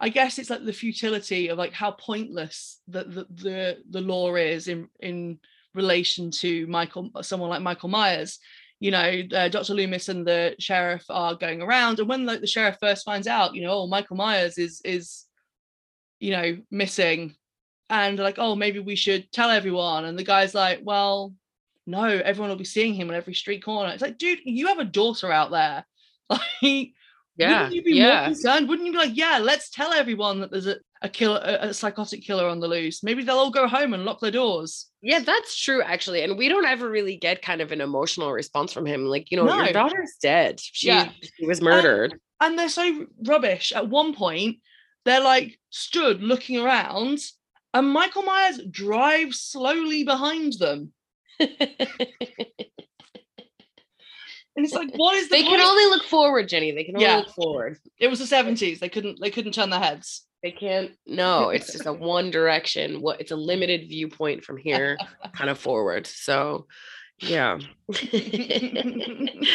I 0.00 0.08
guess 0.08 0.38
it's 0.38 0.50
like 0.50 0.64
the 0.64 0.72
futility 0.72 1.48
of 1.48 1.58
like 1.58 1.72
how 1.72 1.92
pointless 1.92 2.80
the 2.86 3.04
the 3.04 3.26
the, 3.30 3.76
the 3.90 4.00
law 4.00 4.34
is 4.34 4.68
in 4.68 4.88
in 5.00 5.38
relation 5.74 6.30
to 6.30 6.66
Michael 6.66 7.10
someone 7.22 7.50
like 7.50 7.62
Michael 7.62 7.88
Myers. 7.88 8.38
You 8.80 8.92
know, 8.92 9.22
uh, 9.34 9.48
Dr. 9.48 9.74
Loomis 9.74 10.08
and 10.08 10.24
the 10.24 10.54
sheriff 10.60 11.04
are 11.10 11.34
going 11.34 11.62
around, 11.62 11.98
and 11.98 12.08
when 12.08 12.26
like 12.26 12.40
the 12.40 12.46
sheriff 12.46 12.76
first 12.80 13.04
finds 13.04 13.26
out, 13.26 13.54
you 13.54 13.62
know, 13.62 13.72
oh 13.72 13.86
Michael 13.88 14.16
Myers 14.16 14.56
is 14.56 14.80
is 14.84 15.24
you 16.20 16.30
know 16.30 16.58
missing, 16.70 17.34
and 17.90 18.18
like, 18.20 18.36
oh 18.38 18.54
maybe 18.54 18.78
we 18.78 18.94
should 18.94 19.30
tell 19.32 19.50
everyone, 19.50 20.04
and 20.04 20.16
the 20.16 20.22
guy's 20.22 20.54
like, 20.54 20.78
well, 20.84 21.34
no, 21.88 22.04
everyone 22.04 22.50
will 22.50 22.56
be 22.56 22.64
seeing 22.64 22.94
him 22.94 23.08
on 23.08 23.16
every 23.16 23.34
street 23.34 23.64
corner. 23.64 23.90
It's 23.90 24.02
like, 24.02 24.18
dude, 24.18 24.40
you 24.44 24.68
have 24.68 24.78
a 24.78 24.84
daughter 24.84 25.32
out 25.32 25.50
there. 25.50 25.84
Like, 27.40 27.46
yeah, 27.50 27.62
wouldn't 27.68 27.74
you 27.76 27.82
be 27.84 28.02
more 28.02 28.24
concerned? 28.24 28.68
Wouldn't 28.68 28.86
you 28.86 28.92
be 28.92 28.98
like, 28.98 29.16
yeah, 29.16 29.38
let's 29.40 29.70
tell 29.70 29.92
everyone 29.92 30.40
that 30.40 30.50
there's 30.50 30.66
a, 30.66 30.74
a 31.02 31.08
killer, 31.08 31.40
a, 31.44 31.68
a 31.68 31.72
psychotic 31.74 32.22
killer 32.24 32.48
on 32.48 32.58
the 32.58 32.66
loose. 32.66 33.04
Maybe 33.04 33.22
they'll 33.22 33.36
all 33.38 33.50
go 33.52 33.68
home 33.68 33.94
and 33.94 34.04
lock 34.04 34.18
their 34.18 34.32
doors. 34.32 34.86
Yeah, 35.02 35.20
that's 35.20 35.56
true, 35.56 35.80
actually. 35.80 36.22
And 36.22 36.36
we 36.36 36.48
don't 36.48 36.66
ever 36.66 36.90
really 36.90 37.16
get 37.16 37.40
kind 37.40 37.60
of 37.60 37.70
an 37.70 37.80
emotional 37.80 38.32
response 38.32 38.72
from 38.72 38.86
him. 38.86 39.04
Like, 39.04 39.30
you 39.30 39.36
know, 39.36 39.44
No. 39.44 39.62
your 39.62 39.72
daughter's 39.72 40.16
dead. 40.20 40.58
She, 40.58 40.88
Yeah. 40.88 41.10
she 41.38 41.46
was 41.46 41.62
murdered. 41.62 42.18
And 42.40 42.58
they're 42.58 42.68
so 42.68 43.06
rubbish. 43.24 43.70
At 43.70 43.88
one 43.88 44.14
point, 44.16 44.56
they're 45.04 45.20
like 45.22 45.60
stood 45.70 46.20
looking 46.22 46.58
around, 46.58 47.20
and 47.72 47.88
Michael 47.88 48.22
Myers 48.22 48.60
drives 48.68 49.40
slowly 49.40 50.02
behind 50.02 50.54
them. 50.54 50.92
And 54.58 54.64
it's 54.64 54.74
like, 54.74 54.92
what 54.96 55.14
is 55.14 55.28
the 55.28 55.36
they 55.36 55.44
can 55.44 55.60
only 55.60 55.84
look 55.84 56.02
forward, 56.02 56.48
Jenny. 56.48 56.72
They 56.72 56.82
can 56.82 56.96
only 56.96 57.06
Yeah. 57.06 57.18
look 57.18 57.30
forward. 57.30 57.78
It 58.00 58.08
was 58.08 58.18
the 58.18 58.24
70s. 58.24 58.80
They 58.80 58.88
couldn't 58.88 59.20
they 59.20 59.30
couldn't 59.30 59.52
turn 59.52 59.70
their 59.70 59.78
heads. 59.78 60.26
They 60.42 60.50
can't. 60.50 60.90
No, 61.06 61.50
it's 61.50 61.70
just 61.72 61.86
a 61.86 61.92
one 62.16 62.32
direction. 62.32 63.00
What? 63.00 63.20
It's 63.20 63.30
a 63.30 63.36
limited 63.36 63.88
viewpoint 63.88 64.42
from 64.44 64.56
here, 64.56 64.98
kind 65.32 65.48
of 65.48 65.60
forward. 65.60 66.08
So, 66.08 66.66
yeah. 67.20 67.58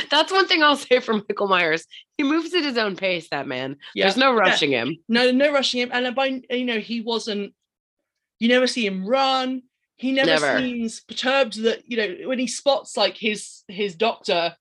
That's 0.10 0.32
one 0.32 0.48
thing 0.48 0.64
I'll 0.64 0.78
say 0.78 1.00
for 1.02 1.16
Michael 1.16 1.48
Myers. 1.50 1.86
He 2.18 2.24
moves 2.24 2.54
at 2.54 2.64
his 2.64 2.78
own 2.78 2.96
pace. 2.96 3.28
That 3.30 3.46
man. 3.48 3.76
Yeah. 3.96 4.06
There's 4.06 4.16
no 4.18 4.34
rushing 4.34 4.72
him. 4.72 4.98
no 5.10 5.32
no 5.32 5.52
rushing 5.52 5.82
him 5.82 5.90
and 5.92 6.16
by 6.16 6.42
you 6.50 6.66
know 6.66 6.80
he 6.80 7.02
wasn't 7.02 7.54
you 8.40 8.48
never 8.48 8.68
see 8.68 8.86
him 8.86 9.06
run 9.06 9.64
he 9.96 10.12
never, 10.12 10.32
Never. 10.32 10.60
seems 10.60 11.02
perturbed 11.02 11.62
that 11.64 11.84
you 11.86 11.96
know 11.98 12.28
when 12.28 12.40
he 12.40 12.48
spots 12.48 12.98
like 12.98 13.16
his 13.16 13.64
his 13.68 13.96
doctor 13.96 14.56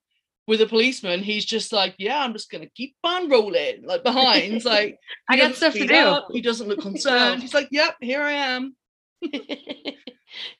with 0.48 0.60
a 0.60 0.66
policeman 0.66 1.22
he's 1.22 1.44
just 1.44 1.72
like 1.72 1.94
yeah 1.98 2.22
i'm 2.22 2.32
just 2.32 2.50
gonna 2.50 2.68
keep 2.74 2.94
on 3.04 3.28
rolling 3.30 3.84
like 3.84 4.02
behind 4.02 4.64
like 4.64 4.98
I 5.28 5.36
got 5.36 5.54
stuff 5.54 5.72
to 5.74 5.86
do. 5.86 5.94
up, 5.94 6.28
he 6.32 6.40
doesn't 6.40 6.68
look 6.68 6.80
concerned 6.82 7.42
he's 7.42 7.54
like 7.54 7.68
yep 7.70 7.96
here 8.00 8.22
i 8.22 8.32
am 8.32 8.74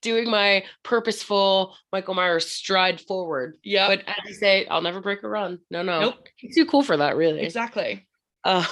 Doing 0.03 0.30
my 0.30 0.64
purposeful 0.83 1.74
Michael 1.93 2.14
Myers 2.14 2.47
stride 2.49 3.01
forward. 3.01 3.57
yeah 3.64 3.89
But 3.89 4.01
as 4.07 4.14
you 4.28 4.35
say, 4.35 4.66
I'll 4.66 4.83
never 4.83 5.01
break 5.01 5.22
a 5.22 5.28
run. 5.28 5.59
No, 5.70 5.83
no. 5.83 6.01
nope 6.01 6.26
He's 6.37 6.55
too 6.55 6.66
cool 6.66 6.83
for 6.83 6.97
that, 6.99 7.16
really. 7.16 7.41
exactly 7.41 8.07
Uh, 8.45 8.64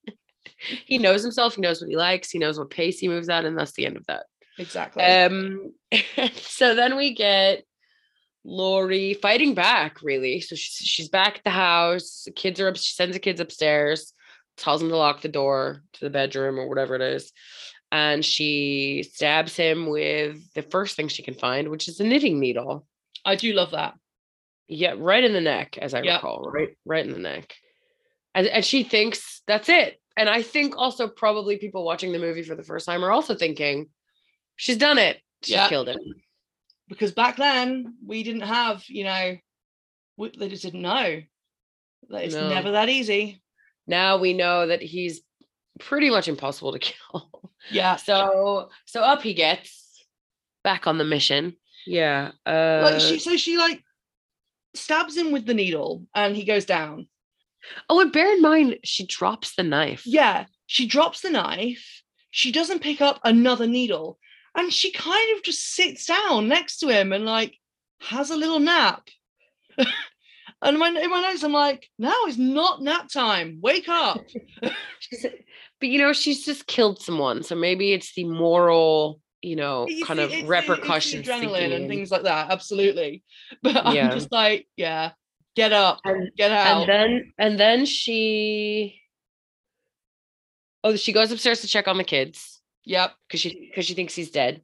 he 0.86 0.98
knows 0.98 1.22
himself. 1.22 1.54
He 1.54 1.60
knows 1.62 1.80
what 1.80 1.88
he 1.90 1.96
likes. 1.96 2.30
He 2.30 2.38
knows 2.38 2.58
what 2.58 2.70
pace 2.70 2.98
he 2.98 3.08
moves 3.08 3.28
at, 3.28 3.44
and 3.44 3.58
that's 3.58 3.72
the 3.72 3.86
end 3.86 3.96
of 3.96 4.06
that. 4.06 4.26
exactly 4.58 5.02
Um, 5.02 5.72
so 6.34 6.74
then 6.74 6.96
we 6.96 7.14
get 7.14 7.64
Laurie 8.50 9.14
fighting 9.14 9.54
back, 9.54 10.02
really. 10.02 10.40
So 10.40 10.56
she's 10.56 10.74
she's 10.86 11.08
back 11.08 11.36
at 11.38 11.44
the 11.44 11.50
house. 11.50 12.22
The 12.24 12.32
kids 12.32 12.58
are 12.60 12.68
up. 12.68 12.76
She 12.76 12.92
sends 12.94 13.14
the 13.14 13.20
kids 13.20 13.40
upstairs, 13.40 14.12
tells 14.56 14.80
them 14.80 14.90
to 14.90 14.96
lock 14.96 15.20
the 15.22 15.28
door 15.28 15.82
to 15.94 16.00
the 16.00 16.10
bedroom 16.10 16.58
or 16.58 16.68
whatever 16.68 16.96
it 16.96 17.02
is, 17.02 17.32
and 17.92 18.24
she 18.24 19.04
stabs 19.12 19.54
him 19.56 19.86
with 19.88 20.52
the 20.54 20.62
first 20.62 20.96
thing 20.96 21.06
she 21.08 21.22
can 21.22 21.34
find, 21.34 21.68
which 21.68 21.86
is 21.88 22.00
a 22.00 22.04
knitting 22.04 22.40
needle. 22.40 22.86
i 23.24 23.36
do 23.36 23.52
love 23.52 23.70
that 23.70 23.94
Yeah, 24.66 24.94
right 24.98 25.22
in 25.22 25.32
the 25.32 25.40
neck, 25.40 25.78
as 25.78 25.94
I 25.94 26.00
recall, 26.00 26.50
right, 26.52 26.76
right 26.84 27.06
in 27.06 27.12
the 27.12 27.18
neck. 27.20 27.54
And 28.34 28.46
and 28.48 28.64
she 28.64 28.82
thinks 28.82 29.42
that's 29.46 29.68
it. 29.68 30.00
And 30.16 30.28
I 30.28 30.42
think 30.42 30.74
also 30.76 31.06
probably 31.08 31.56
people 31.56 31.84
watching 31.84 32.10
the 32.12 32.18
movie 32.18 32.42
for 32.42 32.56
the 32.56 32.64
first 32.64 32.84
time 32.86 33.04
are 33.04 33.12
also 33.12 33.34
thinking, 33.36 33.88
she's 34.56 34.76
done 34.76 34.98
it. 34.98 35.18
She 35.44 35.52
Yeah. 35.52 35.68
killed 35.68 35.88
it. 35.88 35.98
Because 36.90 37.12
back 37.12 37.36
then 37.36 37.94
we 38.04 38.22
didn't 38.22 38.42
have 38.42 38.84
you 38.88 39.04
know 39.04 39.36
we, 40.18 40.30
they 40.38 40.48
just 40.48 40.62
didn't 40.62 40.82
know 40.82 41.22
that 42.10 42.24
it's 42.24 42.34
No. 42.34 42.48
never 42.50 42.72
that 42.72 42.88
easy 42.90 43.42
Now 43.86 44.18
we 44.18 44.34
know 44.34 44.66
that 44.66 44.82
he's 44.82 45.22
pretty 45.78 46.10
much 46.10 46.28
impossible 46.28 46.72
to 46.72 46.78
kill. 46.90 47.30
yeah 47.70 47.96
So 47.96 48.68
so 48.84 49.00
up 49.02 49.22
he 49.22 49.32
gets 49.34 50.04
back 50.62 50.86
on 50.86 50.98
the 50.98 51.04
mission. 51.04 51.56
Yeah. 51.86 52.32
Uh 52.44 52.80
like 52.84 53.00
she 53.00 53.18
so 53.18 53.36
she 53.38 53.56
like 53.56 53.82
stabs 54.74 55.16
him 55.16 55.32
with 55.32 55.46
the 55.46 55.54
needle 55.54 56.04
and 56.14 56.36
he 56.36 56.44
goes 56.44 56.64
down 56.66 57.08
oh, 57.88 58.00
and 58.00 58.12
bear 58.12 58.32
in 58.34 58.40
mind 58.42 58.78
she 58.84 59.04
drops 59.06 59.54
the 59.54 59.62
knife. 59.62 60.02
yeah 60.06 60.44
she 60.66 60.86
drops 60.86 61.20
the 61.22 61.30
knife 61.30 62.02
she 62.30 62.52
doesn't 62.52 62.80
pick 62.82 63.00
up 63.00 63.18
another 63.24 63.66
needle 63.66 64.18
and 64.60 64.72
she 64.72 64.92
kind 64.92 65.36
of 65.36 65.42
just 65.42 65.74
sits 65.74 66.06
down 66.06 66.48
next 66.48 66.78
to 66.78 66.88
him 66.88 67.12
and 67.12 67.24
like 67.24 67.54
has 68.00 68.30
a 68.30 68.36
little 68.36 68.58
nap 68.60 69.08
and 70.62 70.78
when 70.80 70.96
in 70.96 71.10
my 71.10 71.20
notes 71.22 71.42
i'm 71.42 71.52
like 71.52 71.88
now 71.98 72.14
is 72.28 72.38
not 72.38 72.82
nap 72.82 73.08
time 73.12 73.58
wake 73.62 73.88
up 73.88 74.20
but 74.62 75.88
you 75.88 75.98
know, 75.98 76.12
she's 76.12 76.44
just 76.44 76.66
killed 76.66 77.00
someone. 77.00 77.42
So 77.42 77.54
maybe 77.54 77.94
it's 77.94 78.12
the 78.14 78.24
moral, 78.24 79.18
you 79.40 79.56
know, 79.56 79.86
It's 79.88 80.06
kind 80.06 80.20
of 80.20 80.26
it's 80.30 80.34
the- 80.34 80.40
it's 80.40 80.48
repercussions. 80.48 81.26
adrenaline 81.26 81.52
sinking 81.54 81.72
and 81.72 81.88
things 81.88 82.10
like 82.10 82.24
that 82.24 82.50
absolutely 82.50 83.22
but 83.62 83.94
Yeah. 83.94 84.08
i'm 84.08 84.10
just 84.12 84.30
like 84.30 84.66
yeah 84.76 85.12
get 85.56 85.72
up 85.72 86.00
And- 86.04 86.30
get 86.36 86.50
out 86.52 86.82
and 86.82 86.88
then 86.90 87.32
and 87.38 87.58
then 87.58 87.86
she 87.86 89.00
oh 90.84 90.96
she 90.96 91.12
goes 91.12 91.32
upstairs 91.32 91.62
to 91.62 91.66
check 91.66 91.88
on 91.88 91.96
the 91.96 92.04
kids 92.04 92.49
yep 92.84 93.12
because 93.26 93.40
she 93.40 93.68
because 93.68 93.86
she 93.86 93.94
thinks 93.94 94.14
he's 94.14 94.30
dead 94.30 94.62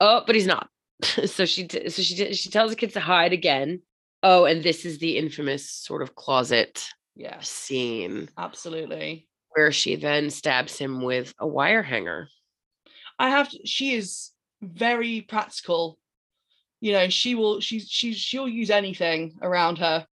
oh 0.00 0.22
but 0.26 0.34
he's 0.34 0.46
not 0.46 0.68
so 1.02 1.44
she 1.44 1.66
t- 1.66 1.88
so 1.88 2.02
she 2.02 2.14
t- 2.14 2.34
she 2.34 2.50
tells 2.50 2.70
the 2.70 2.76
kids 2.76 2.94
to 2.94 3.00
hide 3.00 3.32
again 3.32 3.80
oh 4.22 4.44
and 4.44 4.62
this 4.62 4.84
is 4.84 4.98
the 4.98 5.18
infamous 5.18 5.70
sort 5.70 6.02
of 6.02 6.14
closet 6.14 6.88
yes 7.14 7.48
scene 7.48 8.28
absolutely 8.38 9.28
where 9.50 9.70
she 9.70 9.96
then 9.96 10.30
stabs 10.30 10.76
him 10.76 11.02
with 11.02 11.32
a 11.38 11.46
wire 11.46 11.82
hanger 11.82 12.28
I 13.18 13.30
have 13.30 13.48
to, 13.50 13.66
she 13.66 13.94
is 13.94 14.30
very 14.62 15.20
practical. 15.22 15.98
You 16.80 16.92
know, 16.92 17.08
she 17.08 17.34
will 17.34 17.60
she's 17.60 17.88
she's 17.88 18.16
she'll 18.16 18.48
use 18.48 18.70
anything 18.70 19.38
around 19.40 19.78
her. 19.78 20.06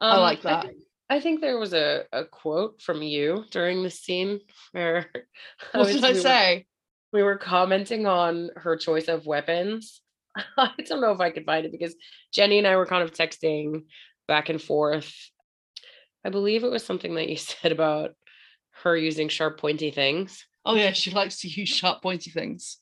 I 0.00 0.10
um, 0.10 0.20
like 0.20 0.42
that. 0.42 0.66
think, 0.66 0.78
I 1.08 1.20
think 1.20 1.40
there 1.40 1.58
was 1.58 1.72
a, 1.72 2.04
a 2.12 2.24
quote 2.24 2.80
from 2.82 3.02
you 3.02 3.44
during 3.50 3.82
the 3.82 3.90
scene 3.90 4.40
where 4.72 5.06
What 5.72 5.86
did 5.88 6.04
I 6.04 6.08
we 6.08 6.14
were- 6.14 6.20
say? 6.20 6.66
we 7.12 7.22
were 7.22 7.38
commenting 7.38 8.06
on 8.06 8.50
her 8.56 8.76
choice 8.76 9.08
of 9.08 9.26
weapons. 9.26 10.00
I 10.58 10.72
don't 10.84 11.00
know 11.00 11.12
if 11.12 11.20
I 11.20 11.30
could 11.30 11.46
find 11.46 11.64
it 11.64 11.72
because 11.72 11.94
Jenny 12.32 12.58
and 12.58 12.66
I 12.66 12.76
were 12.76 12.86
kind 12.86 13.02
of 13.02 13.12
texting 13.12 13.84
back 14.28 14.48
and 14.48 14.60
forth. 14.60 15.14
I 16.24 16.30
believe 16.30 16.64
it 16.64 16.70
was 16.70 16.84
something 16.84 17.14
that 17.14 17.28
you 17.28 17.36
said 17.36 17.72
about 17.72 18.10
her 18.82 18.96
using 18.96 19.28
sharp, 19.28 19.58
pointy 19.60 19.90
things. 19.90 20.44
Oh 20.66 20.74
yeah, 20.74 20.92
she 20.92 21.12
likes 21.12 21.40
to 21.40 21.48
use 21.48 21.68
sharp 21.68 22.02
pointy 22.02 22.30
things. 22.30 22.78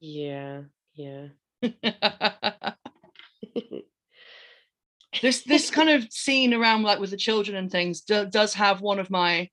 Yeah, 0.00 0.62
yeah. 0.94 1.28
This 5.22 5.42
this 5.42 5.70
kind 5.70 5.90
of 5.90 6.10
scene 6.12 6.54
around 6.54 6.82
like 6.82 6.98
with 6.98 7.10
the 7.10 7.16
children 7.16 7.56
and 7.56 7.70
things 7.70 8.02
do, 8.02 8.26
does 8.26 8.54
have 8.54 8.80
one 8.80 8.98
of 8.98 9.10
my 9.10 9.48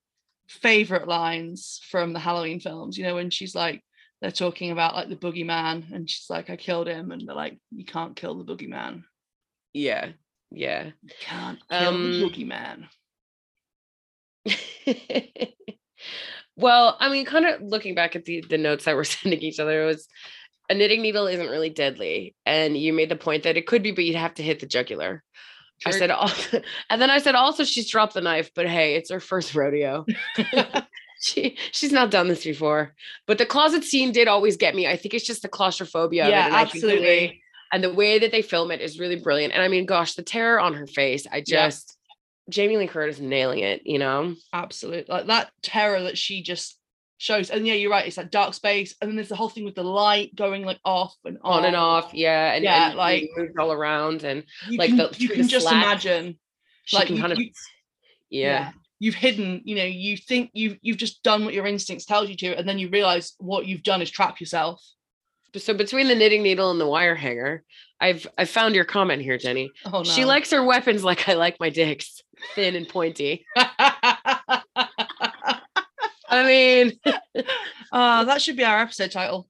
favorite 0.47 1.07
lines 1.07 1.82
from 1.89 2.14
the 2.14 2.20
Halloween 2.20 2.59
films. 2.59 2.97
You 2.97 3.05
know, 3.05 3.16
when 3.16 3.30
she's 3.30 3.55
like 3.55 3.84
they're 4.22 4.32
talking 4.32 4.72
about 4.72 4.95
like 4.95 5.09
the 5.09 5.16
boogeyman 5.16 5.91
and 5.93 6.09
she's 6.09 6.30
like, 6.30 6.49
I 6.49 6.55
killed 6.55 6.88
him, 6.88 7.11
and 7.11 7.28
they're 7.28 7.36
like, 7.36 7.57
You 7.72 7.86
can't 7.86 8.16
kill 8.16 8.41
the 8.41 8.45
boogeyman. 8.45 9.03
Yeah. 9.74 10.09
Yeah. 10.51 10.91
You 11.01 11.09
can't 11.20 11.59
kill 11.70 11.88
Um, 11.88 12.11
the 12.20 12.30
boogeyman. 12.30 12.88
well, 16.55 16.97
I 16.99 17.09
mean, 17.09 17.26
kind 17.26 17.45
of 17.45 17.61
looking 17.61 17.95
back 17.95 18.16
at 18.16 18.26
the 18.26 18.43
the 18.47 18.57
notes 18.57 18.86
that 18.86 18.95
we're 18.95 19.03
sending 19.03 19.41
each 19.41 19.59
other, 19.59 19.84
it 19.84 19.86
was 19.86 20.07
a 20.70 20.74
knitting 20.74 21.01
needle 21.01 21.28
isn't 21.28 21.49
really 21.49 21.70
deadly, 21.70 22.36
and 22.45 22.78
you 22.78 22.93
made 22.93 23.09
the 23.09 23.16
point 23.16 23.43
that 23.43 23.57
it 23.57 23.68
could 23.68 23.84
be, 23.84 23.91
but 23.91 24.05
you'd 24.05 24.16
have 24.16 24.36
to 24.36 24.43
hit 24.43 24.59
the 24.59 24.66
jugular. 24.66 25.24
I 25.86 25.91
said, 25.91 26.11
also, 26.11 26.61
and 26.89 27.01
then 27.01 27.09
I 27.09 27.19
said, 27.19 27.36
also 27.36 27.63
she's 27.63 27.89
dropped 27.89 28.13
the 28.13 28.21
knife, 28.21 28.51
but 28.55 28.67
hey, 28.67 28.95
it's 28.95 29.11
her 29.11 29.19
first 29.19 29.53
rodeo. 29.55 30.05
she 31.21 31.57
she's 31.71 31.91
not 31.91 32.11
done 32.11 32.28
this 32.28 32.43
before. 32.43 32.93
But 33.28 33.38
the 33.38 33.45
closet 33.45 33.84
scene 33.84 34.11
did 34.11 34.28
always 34.28 34.57
get 34.57 34.76
me. 34.76 34.88
I 34.88 34.95
think 34.97 35.13
it's 35.13 35.26
just 35.26 35.41
the 35.41 35.49
claustrophobia. 35.49 36.30
yeah, 36.30 36.45
and 36.47 36.55
I 36.55 36.65
think 36.65 36.82
the 36.84 36.88
way- 36.88 36.93
absolutely. 36.95 37.41
and 37.74 37.84
the 37.84 37.93
way 37.93 38.19
that 38.19 38.32
they 38.32 38.41
film 38.41 38.71
it 38.71 38.82
is 38.82 38.99
really 38.99 39.15
brilliant. 39.17 39.53
And 39.53 39.61
I 39.63 39.67
mean, 39.67 39.86
gosh, 39.86 40.15
the 40.15 40.24
terror 40.24 40.59
on 40.59 40.74
her 40.74 40.88
face, 40.88 41.26
I 41.32 41.38
Yeah. 41.38 41.67
just 41.67 41.97
Jamie 42.49 42.78
Lee 42.78 42.88
Curtis 42.88 43.19
nailing 43.19 43.59
it, 43.59 43.82
you 43.86 43.99
know? 43.99 44.36
Absolutely. 44.51 45.05
Like 45.07 45.28
that 45.28 45.49
terror 45.61 46.03
that 46.03 46.17
she 46.17 46.43
just 46.43 46.78
shows. 47.24 47.49
And 47.49 47.65
yeah, 47.65 47.74
you're 47.74 47.89
right. 47.89 48.05
It's 48.05 48.17
that 48.17 48.32
dark 48.32 48.53
space. 48.53 48.93
And 49.01 49.09
then 49.09 49.15
there's 49.15 49.30
the 49.30 49.36
whole 49.36 49.49
thing 49.49 49.63
with 49.65 49.76
the 49.76 49.84
light 49.84 50.36
going 50.36 50.63
like 50.65 50.80
off 50.84 51.15
and 51.26 51.38
On 51.43 51.63
and 51.65 51.76
off, 51.76 52.11
yeah, 52.13 52.53
and, 52.53 52.63
Yeah, 52.63 52.89
and 52.89 52.97
like- 52.97 53.30
moved 53.38 53.57
all 53.57 53.71
around, 53.71 54.24
and 54.24 54.43
like 54.71 54.89
can, 54.89 54.97
the- 54.97 55.15
you 55.17 55.30
can 55.30 55.43
the 55.43 55.47
just 55.47 55.67
slats. 55.67 55.86
imagine. 55.86 56.38
Like 56.91 57.09
you- 57.09 57.19
kind 57.19 57.32
of, 57.32 57.39
you- 57.39 57.51
yeah, 58.30 58.71
You've 58.99 59.15
hidden, 59.15 59.61
you 59.65 59.76
know, 59.76 59.84
you 59.84 60.15
think 60.15 60.49
you've 60.53 60.78
you've 60.82 60.97
just 60.97 61.24
done 61.24 61.43
what 61.43 61.53
your 61.53 61.65
instincts 61.67 62.05
tells 62.05 62.30
you 62.30 62.36
to, 62.38 62.57
and 62.57 62.67
then 62.67 62.80
you 62.80 62.88
realize 62.89 63.34
what 63.38 63.65
you've 63.65 63.84
done 63.84 64.01
is 64.01 64.09
trap 64.09 64.39
yourself. 64.39 64.82
So 65.57 65.74
between 65.74 66.07
the 66.07 66.15
knitting 66.15 66.41
needle 66.41 66.71
and 66.71 66.80
the 66.80 66.88
wire 66.88 67.13
hanger, 67.15 67.63
I've 67.99 68.26
I 68.38 68.45
found 68.45 68.76
your 68.76 68.86
comment 68.86 69.21
here, 69.21 69.38
Jenny. 69.38 69.69
Oh 69.86 69.99
no. 69.99 70.03
She 70.03 70.24
likes 70.26 70.51
her 70.51 70.63
weapons 70.63 71.03
like 71.03 71.28
I 71.30 71.34
like 71.34 71.59
my 71.59 71.69
dicks, 71.69 72.21
thin 72.55 72.76
and 72.76 72.88
pointy. 72.88 73.45
I 76.34 76.47
mean, 76.47 76.99
Ah, 77.91 78.23
that 78.25 78.41
should 78.41 78.57
be 78.57 78.63
our 78.63 78.79
episode 78.79 79.11
title. 79.11 79.47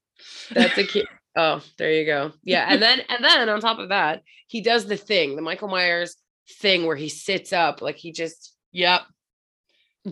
That's 0.51 0.77
a 0.77 0.83
cute. 0.87 1.07
Oh, 1.35 1.63
there 1.77 1.91
you 1.93 2.05
go. 2.05 2.31
Yeah, 2.43 2.65
and 2.69 2.81
then 2.81 3.01
and 3.09 3.23
then 3.23 3.49
on 3.49 3.59
top 3.61 3.79
of 3.79 3.89
that, 3.89 4.21
he 4.47 4.61
does 4.61 4.85
the 4.85 4.97
thing, 4.97 5.35
the 5.35 5.41
Michael 5.41 5.67
Myers 5.69 6.15
thing, 6.59 6.85
where 6.85 6.95
he 6.95 7.09
sits 7.09 7.53
up, 7.53 7.81
like 7.81 7.95
he 7.95 8.11
just 8.11 8.55
Yep. 8.71 9.01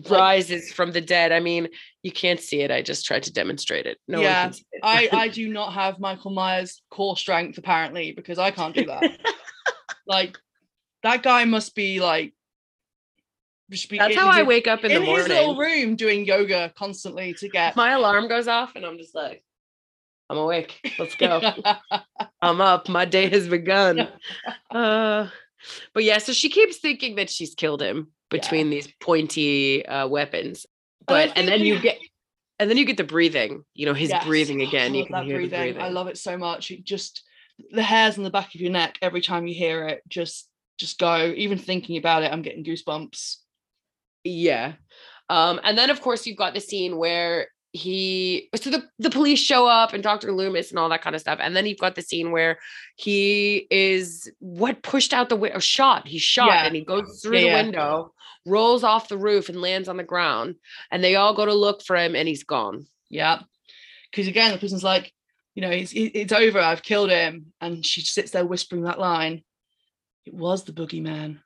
rises 0.08 0.72
from 0.72 0.92
the 0.92 1.00
dead. 1.00 1.32
I 1.32 1.40
mean, 1.40 1.68
you 2.02 2.12
can't 2.12 2.40
see 2.40 2.60
it. 2.62 2.70
I 2.70 2.80
just 2.82 3.04
tried 3.04 3.24
to 3.24 3.32
demonstrate 3.32 3.86
it. 3.86 3.98
No 4.08 4.20
Yeah, 4.22 4.42
one 4.44 4.52
can 4.52 4.52
see 4.54 4.64
it. 4.72 4.80
I 4.82 5.08
I 5.12 5.28
do 5.40 5.48
not 5.48 5.72
have 5.74 6.00
Michael 6.00 6.30
Myers 6.32 6.82
core 6.90 7.16
strength 7.16 7.58
apparently 7.58 8.12
because 8.12 8.38
I 8.38 8.50
can't 8.50 8.74
do 8.74 8.86
that. 8.86 9.18
like 10.06 10.38
that 11.02 11.22
guy 11.22 11.44
must 11.44 11.74
be 11.74 12.00
like 12.00 12.34
just 13.72 13.88
be 13.90 13.98
That's 13.98 14.16
how 14.16 14.30
I 14.30 14.42
wake 14.42 14.66
up 14.66 14.84
in, 14.84 14.92
in 14.92 15.02
the 15.02 15.06
his 15.10 15.28
little 15.28 15.56
room 15.56 15.96
doing 15.96 16.24
yoga 16.24 16.72
constantly 16.76 17.34
to 17.34 17.48
get 17.48 17.76
My 17.76 17.92
alarm 17.92 18.28
goes 18.28 18.48
off, 18.48 18.76
and 18.76 18.84
I'm 18.84 18.98
just 18.98 19.14
like, 19.14 19.42
I'm 20.30 20.38
awake. 20.38 20.80
Let's 20.98 21.14
go. 21.14 21.42
I'm 22.42 22.60
up. 22.60 22.88
My 22.88 23.04
day 23.04 23.28
has 23.28 23.48
begun. 23.48 24.08
Uh, 24.70 25.28
but 25.92 26.02
yeah, 26.02 26.16
so 26.16 26.32
she 26.32 26.48
keeps 26.48 26.78
thinking 26.78 27.16
that 27.16 27.28
she's 27.28 27.54
killed 27.54 27.82
him 27.82 28.10
between 28.30 28.70
these 28.70 28.88
pointy 29.00 29.84
uh, 29.84 30.08
weapons. 30.08 30.66
But 31.06 31.36
and 31.36 31.46
then 31.46 31.60
you 31.60 31.78
get 31.78 31.98
and 32.58 32.70
then 32.70 32.76
you 32.78 32.84
get 32.84 32.96
the 32.96 33.04
breathing. 33.04 33.64
You 33.74 33.86
know, 33.86 33.94
his 33.94 34.10
Yes. 34.10 34.24
breathing 34.24 34.62
Oh, 34.62 34.68
again. 34.68 34.94
I 34.94 34.96
You 34.96 35.06
can 35.06 35.24
hear 35.24 35.40
the 35.40 35.48
breathing. 35.48 35.80
I 35.80 35.88
love 35.90 36.08
it 36.08 36.16
so 36.16 36.38
much. 36.38 36.70
It 36.70 36.84
just 36.84 37.22
the 37.70 37.82
hairs 37.82 38.16
on 38.16 38.24
the 38.24 38.30
back 38.30 38.54
of 38.54 38.60
your 38.60 38.70
neck 38.72 38.98
every 39.02 39.20
time 39.20 39.46
you 39.46 39.54
hear 39.54 39.86
it 39.86 40.02
just 40.08 40.48
just 40.78 40.98
go. 40.98 41.32
Even 41.36 41.58
thinking 41.58 41.96
about 41.96 42.22
it, 42.22 42.32
I'm 42.32 42.42
getting 42.42 42.64
goosebumps. 42.64 43.36
Yeah. 44.24 44.74
Um, 45.28 45.60
and 45.64 45.76
then 45.78 45.90
of 45.90 46.00
course 46.00 46.26
you've 46.26 46.36
got 46.36 46.54
the 46.54 46.60
scene 46.60 46.96
where 46.96 47.48
he 47.74 48.50
so 48.54 48.68
the, 48.68 48.86
the 48.98 49.08
police 49.08 49.38
show 49.38 49.66
up 49.66 49.94
and 49.94 50.02
Dr. 50.02 50.30
Loomis 50.32 50.70
and 50.70 50.78
all 50.78 50.90
that 50.90 51.00
kind 51.02 51.16
of 51.16 51.22
stuff. 51.22 51.38
And 51.40 51.56
then 51.56 51.64
you've 51.64 51.78
got 51.78 51.94
the 51.94 52.02
scene 52.02 52.30
where 52.30 52.58
he 52.96 53.66
is 53.70 54.30
what 54.40 54.82
pushed 54.82 55.14
out 55.14 55.30
the 55.30 55.36
window 55.36 55.58
shot. 55.58 56.06
He's 56.06 56.20
shot 56.22 56.48
Yeah. 56.48 56.66
and 56.66 56.74
he 56.76 56.84
goes 56.84 57.20
through 57.22 57.38
Yeah, 57.38 57.58
the 57.62 57.64
window, 57.68 58.12
rolls 58.44 58.84
off 58.84 59.08
the 59.08 59.16
roof 59.16 59.48
and 59.48 59.60
lands 59.62 59.88
on 59.88 59.96
the 59.96 60.02
ground. 60.04 60.56
And 60.90 61.02
they 61.02 61.14
all 61.16 61.34
go 61.34 61.46
to 61.46 61.54
look 61.54 61.82
for 61.82 61.96
him 61.96 62.14
and 62.14 62.28
he's 62.28 62.44
gone. 62.44 62.86
Yeah. 63.08 63.40
Because 64.10 64.28
again, 64.28 64.52
the 64.52 64.58
person's 64.58 64.84
like, 64.84 65.10
you 65.54 65.62
know, 65.62 65.70
it's, 65.70 65.92
it's 65.94 66.32
over. 66.32 66.60
I've 66.60 66.82
killed 66.82 67.10
him. 67.10 67.54
And 67.62 67.84
she 67.86 68.02
sits 68.02 68.32
there 68.32 68.44
whispering 68.44 68.82
that 68.82 69.00
line. 69.00 69.42
It 70.26 70.34
was 70.34 70.64
the 70.64 70.72
boogeyman. 70.72 71.38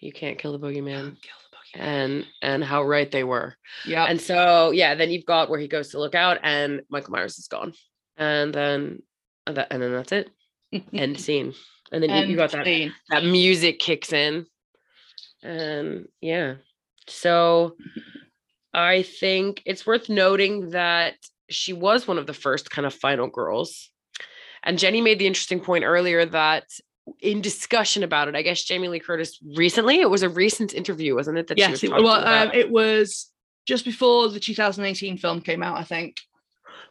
You 0.00 0.12
can't 0.12 0.38
kill 0.38 0.56
the 0.56 0.58
boogeyman. 0.58 1.16
Kill 1.20 1.36
the 1.50 1.78
boogeyman. 1.78 1.82
And 1.82 2.26
and 2.42 2.64
how 2.64 2.82
right 2.82 3.10
they 3.10 3.24
were. 3.24 3.54
Yeah. 3.86 4.04
And 4.04 4.20
so 4.20 4.70
yeah, 4.70 4.94
then 4.94 5.10
you've 5.10 5.26
got 5.26 5.50
where 5.50 5.60
he 5.60 5.68
goes 5.68 5.90
to 5.90 5.98
look 5.98 6.14
out 6.14 6.38
and 6.42 6.82
Michael 6.90 7.12
Myers 7.12 7.38
is 7.38 7.48
gone. 7.48 7.74
And 8.16 8.52
then 8.52 9.02
and, 9.46 9.56
then 9.56 9.92
that's 9.92 10.12
it. 10.12 10.30
End 10.92 11.20
scene. 11.20 11.54
And 11.92 12.02
then 12.02 12.10
you, 12.10 12.32
you 12.32 12.36
got 12.36 12.52
that 12.52 12.64
scene. 12.64 12.92
that 13.08 13.24
music 13.24 13.78
kicks 13.78 14.12
in 14.12 14.46
and 15.42 16.06
yeah 16.20 16.54
so 17.06 17.76
i 18.74 19.02
think 19.02 19.62
it's 19.64 19.86
worth 19.86 20.08
noting 20.08 20.70
that 20.70 21.14
she 21.48 21.72
was 21.72 22.06
one 22.06 22.18
of 22.18 22.26
the 22.26 22.34
first 22.34 22.70
kind 22.70 22.86
of 22.86 22.94
final 22.94 23.26
girls 23.26 23.90
and 24.62 24.78
jenny 24.78 25.00
made 25.00 25.18
the 25.18 25.26
interesting 25.26 25.60
point 25.60 25.84
earlier 25.84 26.24
that 26.26 26.64
in 27.20 27.40
discussion 27.40 28.02
about 28.02 28.28
it 28.28 28.34
i 28.34 28.42
guess 28.42 28.62
jamie 28.62 28.88
lee 28.88 29.00
curtis 29.00 29.38
recently 29.56 30.00
it 30.00 30.08
was 30.10 30.22
a 30.22 30.28
recent 30.28 30.74
interview 30.74 31.14
wasn't 31.14 31.36
it 31.36 31.46
that 31.48 31.58
she 31.58 31.62
Yes. 31.62 31.82
was 31.82 31.84
It, 31.84 31.90
well, 31.92 32.26
um, 32.26 32.50
it 32.54 32.70
was 32.70 33.30
just 33.66 33.84
before 33.84 34.28
the 34.28 34.40
2018 34.40 35.18
film 35.18 35.40
came 35.40 35.62
out, 35.62 35.76
I 35.78 35.84
think. 35.84 36.16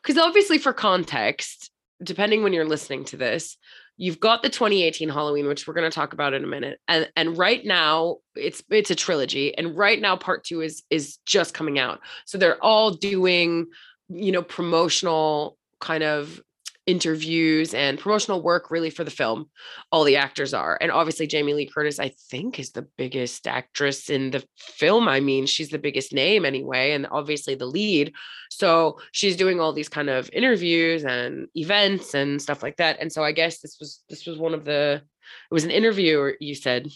because 0.01 0.17
obviously 0.17 0.57
for 0.57 0.73
context 0.73 1.71
depending 2.01 2.43
when 2.43 2.53
you're 2.53 2.65
listening 2.67 3.03
to 3.05 3.17
this 3.17 3.57
you've 3.97 4.19
got 4.19 4.41
the 4.41 4.49
2018 4.49 5.09
halloween 5.09 5.47
which 5.47 5.67
we're 5.67 5.73
going 5.73 5.89
to 5.89 5.93
talk 5.93 6.13
about 6.13 6.33
in 6.33 6.43
a 6.43 6.47
minute 6.47 6.79
and 6.87 7.09
and 7.17 7.37
right 7.37 7.65
now 7.65 8.17
it's 8.35 8.63
it's 8.69 8.91
a 8.91 8.95
trilogy 8.95 9.57
and 9.57 9.75
right 9.77 9.99
now 9.99 10.15
part 10.15 10.43
two 10.45 10.61
is 10.61 10.83
is 10.89 11.17
just 11.25 11.53
coming 11.53 11.77
out 11.77 11.99
so 12.25 12.37
they're 12.37 12.63
all 12.63 12.91
doing 12.91 13.67
you 14.07 14.31
know 14.31 14.41
promotional 14.41 15.57
kind 15.81 16.03
of 16.03 16.41
interviews 16.89 17.73
and 17.73 17.99
promotional 17.99 18.41
work 18.41 18.71
really 18.71 18.89
for 18.89 19.03
the 19.03 19.11
film 19.11 19.49
all 19.91 20.03
the 20.03 20.17
actors 20.17 20.53
are. 20.53 20.77
And 20.81 20.91
obviously 20.91 21.27
jamie 21.27 21.53
lee 21.53 21.69
curtis 21.73 21.99
i 21.99 22.09
think 22.29 22.59
is 22.59 22.71
the 22.71 22.87
biggest 22.97 23.47
actress 23.47 24.09
in 24.09 24.31
the 24.31 24.43
film. 24.57 25.07
I 25.07 25.19
mean 25.19 25.45
she's 25.45 25.69
the 25.69 25.77
biggest 25.77 26.13
name 26.13 26.45
anyway 26.45 26.91
and 26.91 27.07
obviously 27.11 27.55
the 27.55 27.65
lead. 27.65 28.13
So 28.49 28.99
she's 29.11 29.37
doing 29.37 29.59
all 29.59 29.73
these 29.73 29.89
kind 29.89 30.09
of 30.09 30.29
interviews 30.33 31.03
and 31.03 31.47
events 31.55 32.13
and 32.13 32.41
stuff 32.41 32.63
like 32.63 32.77
that. 32.77 32.97
And 32.99 33.11
so 33.11 33.23
i 33.23 33.31
guess 33.31 33.59
this 33.59 33.77
was 33.79 34.03
this 34.09 34.25
was 34.25 34.37
one 34.37 34.53
of 34.53 34.65
the 34.65 35.01
it 35.49 35.53
was 35.53 35.63
an 35.63 35.71
interview 35.71 36.33
you 36.39 36.55
said? 36.55 36.87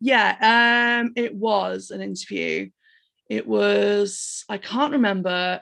Yeah, 0.00 1.00
um, 1.00 1.12
it 1.16 1.34
was 1.34 1.90
an 1.90 2.02
interview. 2.02 2.70
It 3.28 3.46
was 3.46 4.44
I 4.48 4.58
can't 4.58 4.92
remember. 4.92 5.60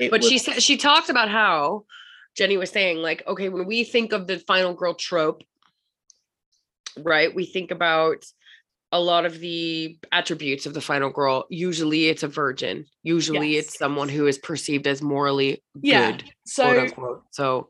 It 0.00 0.10
but 0.10 0.24
she 0.24 0.38
said 0.38 0.62
she 0.62 0.76
talked 0.76 1.08
about 1.08 1.28
how 1.28 1.84
Jenny 2.36 2.56
was 2.56 2.70
saying, 2.70 2.98
like, 2.98 3.22
okay, 3.26 3.48
when 3.48 3.66
we 3.66 3.84
think 3.84 4.12
of 4.12 4.26
the 4.26 4.38
final 4.38 4.74
girl 4.74 4.94
trope, 4.94 5.42
right, 6.96 7.34
we 7.34 7.46
think 7.46 7.70
about 7.70 8.24
a 8.90 9.00
lot 9.00 9.26
of 9.26 9.38
the 9.38 9.98
attributes 10.12 10.64
of 10.64 10.72
the 10.72 10.80
final 10.80 11.10
girl. 11.10 11.46
Usually 11.50 12.06
it's 12.08 12.22
a 12.22 12.28
virgin. 12.28 12.86
Usually 13.02 13.54
Yes. 13.54 13.66
it's 13.66 13.78
someone 13.78 14.08
who 14.08 14.26
is 14.26 14.38
perceived 14.38 14.86
as 14.86 15.02
morally 15.02 15.62
Yeah, 15.82 16.12
good, 16.12 16.22
quote 16.22 16.32
so 16.46 16.80
unquote. 16.80 17.22
So 17.32 17.68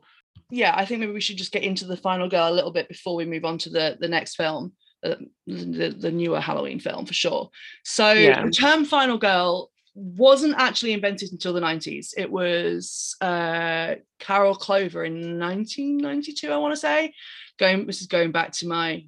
yeah, 0.49 0.73
I 0.75 0.85
think 0.85 1.01
maybe 1.01 1.11
we 1.11 1.21
should 1.21 1.37
just 1.37 1.51
get 1.51 1.63
into 1.63 1.85
the 1.85 1.97
final 1.97 2.29
girl 2.29 2.49
a 2.51 2.55
little 2.55 2.71
bit 2.71 2.87
before 2.87 3.15
we 3.15 3.25
move 3.25 3.43
on 3.43 3.57
to 3.59 3.69
the 3.69 3.97
the 3.99 4.07
next 4.07 4.35
film, 4.35 4.71
uh, 5.03 5.15
the 5.45 5.89
the 5.97 6.11
newer 6.11 6.39
Halloween 6.39 6.79
film 6.79 7.05
for 7.05 7.13
sure. 7.13 7.49
So 7.83 8.13
Yeah. 8.13 8.45
the 8.45 8.51
term 8.51 8.85
final 8.85 9.17
girl 9.17 9.71
wasn't 9.99 10.55
actually 10.57 10.93
invented 10.93 11.31
until 11.31 11.53
the 11.53 11.61
90s. 11.61 12.13
It 12.17 12.31
was 12.31 13.15
uh, 13.21 13.95
Carol 14.19 14.55
Clover 14.55 15.03
in 15.05 15.39
1992, 15.39 16.51
I 16.51 16.57
want 16.57 16.73
to 16.73 16.79
say. 16.79 17.13
Going, 17.57 17.85
this 17.85 18.01
is 18.01 18.07
going 18.07 18.31
back 18.31 18.51
to 18.53 18.67
my 18.67 19.05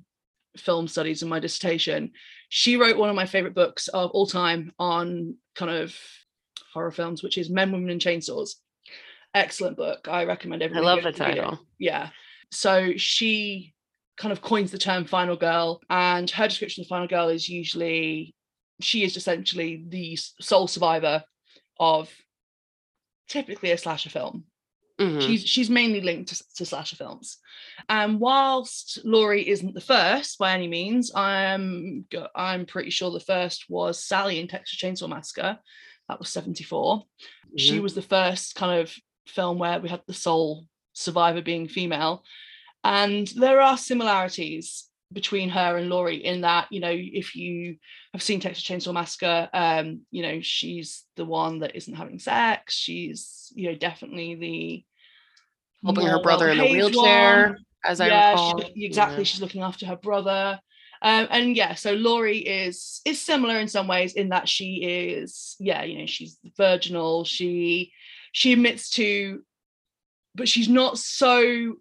film 0.57 0.87
studies 0.87 1.21
and 1.21 1.29
my 1.29 1.39
dissertation. 1.39 2.11
She 2.49 2.75
wrote 2.75 2.97
one 2.97 3.09
of 3.09 3.15
my 3.15 3.25
favorite 3.25 3.55
books 3.55 3.87
of 3.87 4.11
all 4.11 4.27
time 4.27 4.73
on 4.77 5.35
kind 5.55 5.71
of 5.71 5.95
horror 6.73 6.91
films, 6.91 7.23
which 7.23 7.37
is 7.37 7.49
Men, 7.49 7.71
Women, 7.71 7.89
and 7.89 8.01
Chainsaws. 8.01 8.55
Excellent 9.33 9.77
book. 9.77 10.07
I 10.09 10.25
recommend 10.25 10.61
everyone. 10.61 10.85
I 10.85 10.87
love 10.87 11.03
the 11.03 11.05
read 11.05 11.15
it 11.15 11.17
title. 11.17 11.59
yeah 11.79 12.09
so 12.51 12.91
she 12.97 13.73
kind 14.17 14.31
of 14.31 14.41
coins 14.41 14.71
the 14.71 14.77
term 14.77 15.05
final 15.05 15.35
girl 15.35 15.81
and 15.89 16.29
her 16.29 16.47
description 16.47 16.81
of 16.81 16.87
final 16.87 17.07
girl 17.07 17.29
is 17.29 17.49
usually 17.49 18.35
she 18.83 19.03
is 19.03 19.15
essentially 19.17 19.83
the 19.87 20.15
sole 20.39 20.67
survivor 20.67 21.23
of 21.79 22.09
typically 23.27 23.71
a 23.71 23.77
slasher 23.77 24.09
film 24.09 24.45
Mhm. 24.99 25.25
She's 25.25 25.43
she's 25.47 25.69
mainly 25.69 26.01
linked 26.01 26.29
to, 26.29 26.43
to 26.57 26.65
slasher 26.65 26.95
films. 26.95 27.37
And 27.89 28.19
whilst 28.19 28.99
Laurie 29.03 29.47
isn't 29.49 29.73
the 29.73 29.81
first 29.81 30.37
by 30.37 30.51
any 30.53 30.67
means, 30.67 31.11
I'm 31.15 32.05
I'm 32.35 32.67
pretty 32.67 32.91
sure 32.91 33.09
the 33.09 33.19
first 33.19 33.65
was 33.67 34.03
Sally 34.03 34.39
in 34.39 34.47
Texas 34.47 34.77
Chainsaw 34.77 35.09
Massacre. 35.09 35.57
That 36.07 36.19
was 36.19 36.29
74. 36.29 37.03
She 37.57 37.79
Mhm. 37.79 37.81
was 37.81 37.95
the 37.95 38.03
first 38.03 38.53
kind 38.53 38.79
of 38.79 38.93
film 39.25 39.57
where 39.57 39.79
we 39.79 39.89
had 39.89 40.03
the 40.05 40.13
sole 40.13 40.67
survivor 40.93 41.41
being 41.41 41.67
female. 41.67 42.23
And 42.83 43.27
there 43.29 43.59
are 43.59 43.77
similarities 43.79 44.87
between 45.11 45.49
her 45.49 45.77
and 45.77 45.89
Laurie 45.89 46.23
in 46.23 46.41
that, 46.41 46.67
you 46.71 46.79
know, 46.79 46.91
if 46.91 47.35
you 47.35 47.77
have 48.13 48.23
seen 48.23 48.39
Texas 48.39 48.63
Chainsaw 48.63 48.93
Massacre, 48.93 49.49
um, 49.53 50.01
you 50.11 50.23
know, 50.23 50.39
she's 50.41 51.03
the 51.15 51.25
one 51.25 51.59
that 51.59 51.75
isn't 51.75 51.95
having 51.95 52.19
sex. 52.19 52.75
She's, 52.75 53.51
you 53.55 53.69
know, 53.69 53.75
definitely 53.75 54.35
the 54.35 54.85
helping 55.83 56.07
her 56.07 56.21
brother 56.21 56.49
in 56.49 56.57
the 56.57 56.71
wheelchair, 56.71 57.49
one. 57.49 57.65
as 57.85 57.99
I 57.99 58.07
yeah, 58.07 58.31
recall. 58.31 58.61
she, 58.61 58.85
exactly. 58.85 59.17
Yeah. 59.19 59.23
She's 59.23 59.41
looking 59.41 59.61
after 59.61 59.85
her 59.85 59.97
brother. 59.97 60.59
Um, 61.03 61.27
and 61.31 61.55
yeah, 61.55 61.73
so 61.73 61.93
Laurie 61.93 62.39
is 62.39 63.01
is 63.05 63.19
similar 63.19 63.59
in 63.59 63.67
some 63.67 63.87
ways 63.87 64.13
in 64.13 64.29
that 64.29 64.47
she 64.47 64.75
is, 64.83 65.55
yeah, 65.59 65.83
you 65.83 65.97
know, 65.97 66.05
she's 66.05 66.37
virginal. 66.55 67.25
She 67.25 67.91
she 68.31 68.53
admits 68.53 68.91
to, 68.91 69.41
but 70.35 70.47
she's 70.47 70.69
not 70.69 70.99
so 70.99 71.77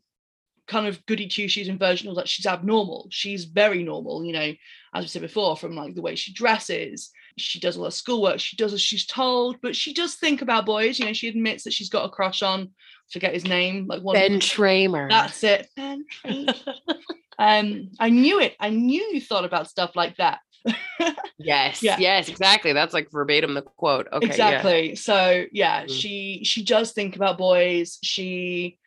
kind 0.71 0.87
of 0.87 1.05
goody 1.07 1.27
two 1.27 1.49
shoes 1.49 1.69
and 1.69 1.79
virginal 1.79 2.15
that 2.15 2.29
she's 2.29 2.47
abnormal. 2.47 3.09
She's 3.11 3.45
very 3.45 3.83
normal, 3.83 4.25
you 4.25 4.33
know, 4.33 4.53
as 4.95 5.05
we 5.05 5.09
said 5.09 5.23
before, 5.23 5.57
from 5.57 5.75
like 5.75 5.95
the 5.95 6.03
way 6.03 6.15
she 6.15 6.33
dresses. 6.33 7.11
She 7.37 7.59
does 7.61 7.77
a 7.77 7.81
lot 7.81 7.89
of 7.89 7.95
schoolwork. 7.95 8.39
She 8.41 8.57
does 8.57 8.73
as 8.73 8.81
she's 8.81 9.07
told, 9.07 9.57
but 9.63 9.75
she 9.75 9.93
does 9.95 10.15
think 10.15 10.43
about 10.43 10.67
boys. 10.67 10.99
You 10.99 11.07
know, 11.07 11.13
she 11.13 11.29
admits 11.29 11.65
that 11.65 11.73
she's 11.73 11.91
got 11.91 12.05
a 12.05 12.09
crush 12.09 12.43
on. 12.43 12.71
Forget 13.13 13.35
his 13.35 13.45
name. 13.45 13.87
Like 13.89 14.03
one. 14.03 14.15
Ben 14.15 14.39
Tramer. 14.41 15.09
that's 15.09 15.43
it. 15.43 15.69
Ben 15.77 16.05
Tramer. 16.25 16.55
um, 17.39 17.91
I 17.99 18.11
knew 18.11 18.41
it. 18.41 18.55
I 18.61 18.71
knew 18.71 19.03
you 19.13 19.21
thought 19.21 19.45
about 19.45 19.69
stuff 19.69 19.97
like 19.97 20.17
that. 20.19 20.39
yes, 21.39 21.83
Yeah. 21.83 21.97
yes, 21.99 22.29
exactly. 22.29 22.73
That's 22.73 22.93
like 22.95 23.11
verbatim 23.11 23.55
the 23.55 23.63
quote. 23.63 24.07
Okay, 24.13 24.27
yeah. 24.27 24.33
exactly. 24.33 24.97
So 24.97 25.45
yeah, 25.53 25.85
Mhm. 25.85 25.91
she 26.01 26.41
she 26.45 26.63
does 26.65 26.93
think 26.93 27.17
about 27.17 27.39
boys. 27.39 27.99
She 28.03 28.79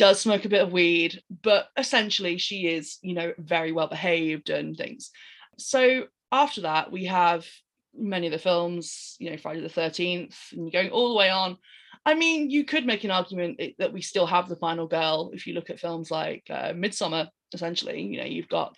does 0.00 0.18
smoke 0.18 0.46
a 0.46 0.48
bit 0.48 0.62
of 0.62 0.72
weed, 0.72 1.22
but 1.42 1.68
essentially 1.76 2.38
she 2.38 2.66
is, 2.66 2.96
you 3.02 3.12
know, 3.12 3.34
very 3.36 3.70
well 3.70 3.86
behaved 3.86 4.48
and 4.48 4.74
things. 4.74 5.10
So 5.58 6.06
after 6.32 6.62
that, 6.62 6.90
we 6.90 7.04
have 7.04 7.46
many 7.94 8.26
of 8.26 8.32
the 8.32 8.38
films, 8.38 9.16
you 9.18 9.30
know, 9.30 9.36
Friday 9.36 9.60
the 9.60 9.68
13th, 9.68 10.34
and 10.52 10.72
going 10.72 10.88
all 10.88 11.10
the 11.10 11.16
way 11.18 11.28
on. 11.28 11.58
I 12.06 12.14
mean, 12.14 12.48
you 12.48 12.64
could 12.64 12.86
make 12.86 13.04
an 13.04 13.10
argument 13.10 13.60
that 13.78 13.92
we 13.92 14.00
still 14.00 14.24
have 14.24 14.48
the 14.48 14.56
final 14.56 14.86
girl 14.86 15.32
if 15.34 15.46
you 15.46 15.52
look 15.52 15.68
at 15.68 15.80
films 15.80 16.10
like 16.10 16.44
uh, 16.48 16.72
Midsommar, 16.72 17.28
essentially. 17.52 18.00
You 18.00 18.18
know, 18.20 18.24
you've 18.24 18.48
got 18.48 18.74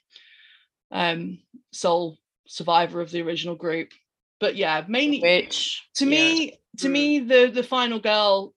um 0.91 1.39
sole 1.73 2.19
survivor 2.49 3.01
of 3.01 3.13
the 3.13 3.23
original 3.23 3.55
group. 3.55 3.93
But 4.41 4.57
yeah, 4.57 4.85
mainly 4.89 5.21
Which 5.21 5.83
to 5.95 6.05
yeah. 6.05 6.11
me 6.11 6.59
to 6.79 6.89
Mm. 6.89 6.93
me 6.93 7.19
the 7.21 7.47
the 7.55 7.63
final 7.63 8.01
girl 8.01 8.55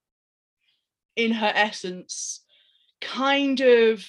in 1.15 1.31
her 1.31 1.51
essence 1.53 2.41
kind 3.05 3.59
of 3.61 4.03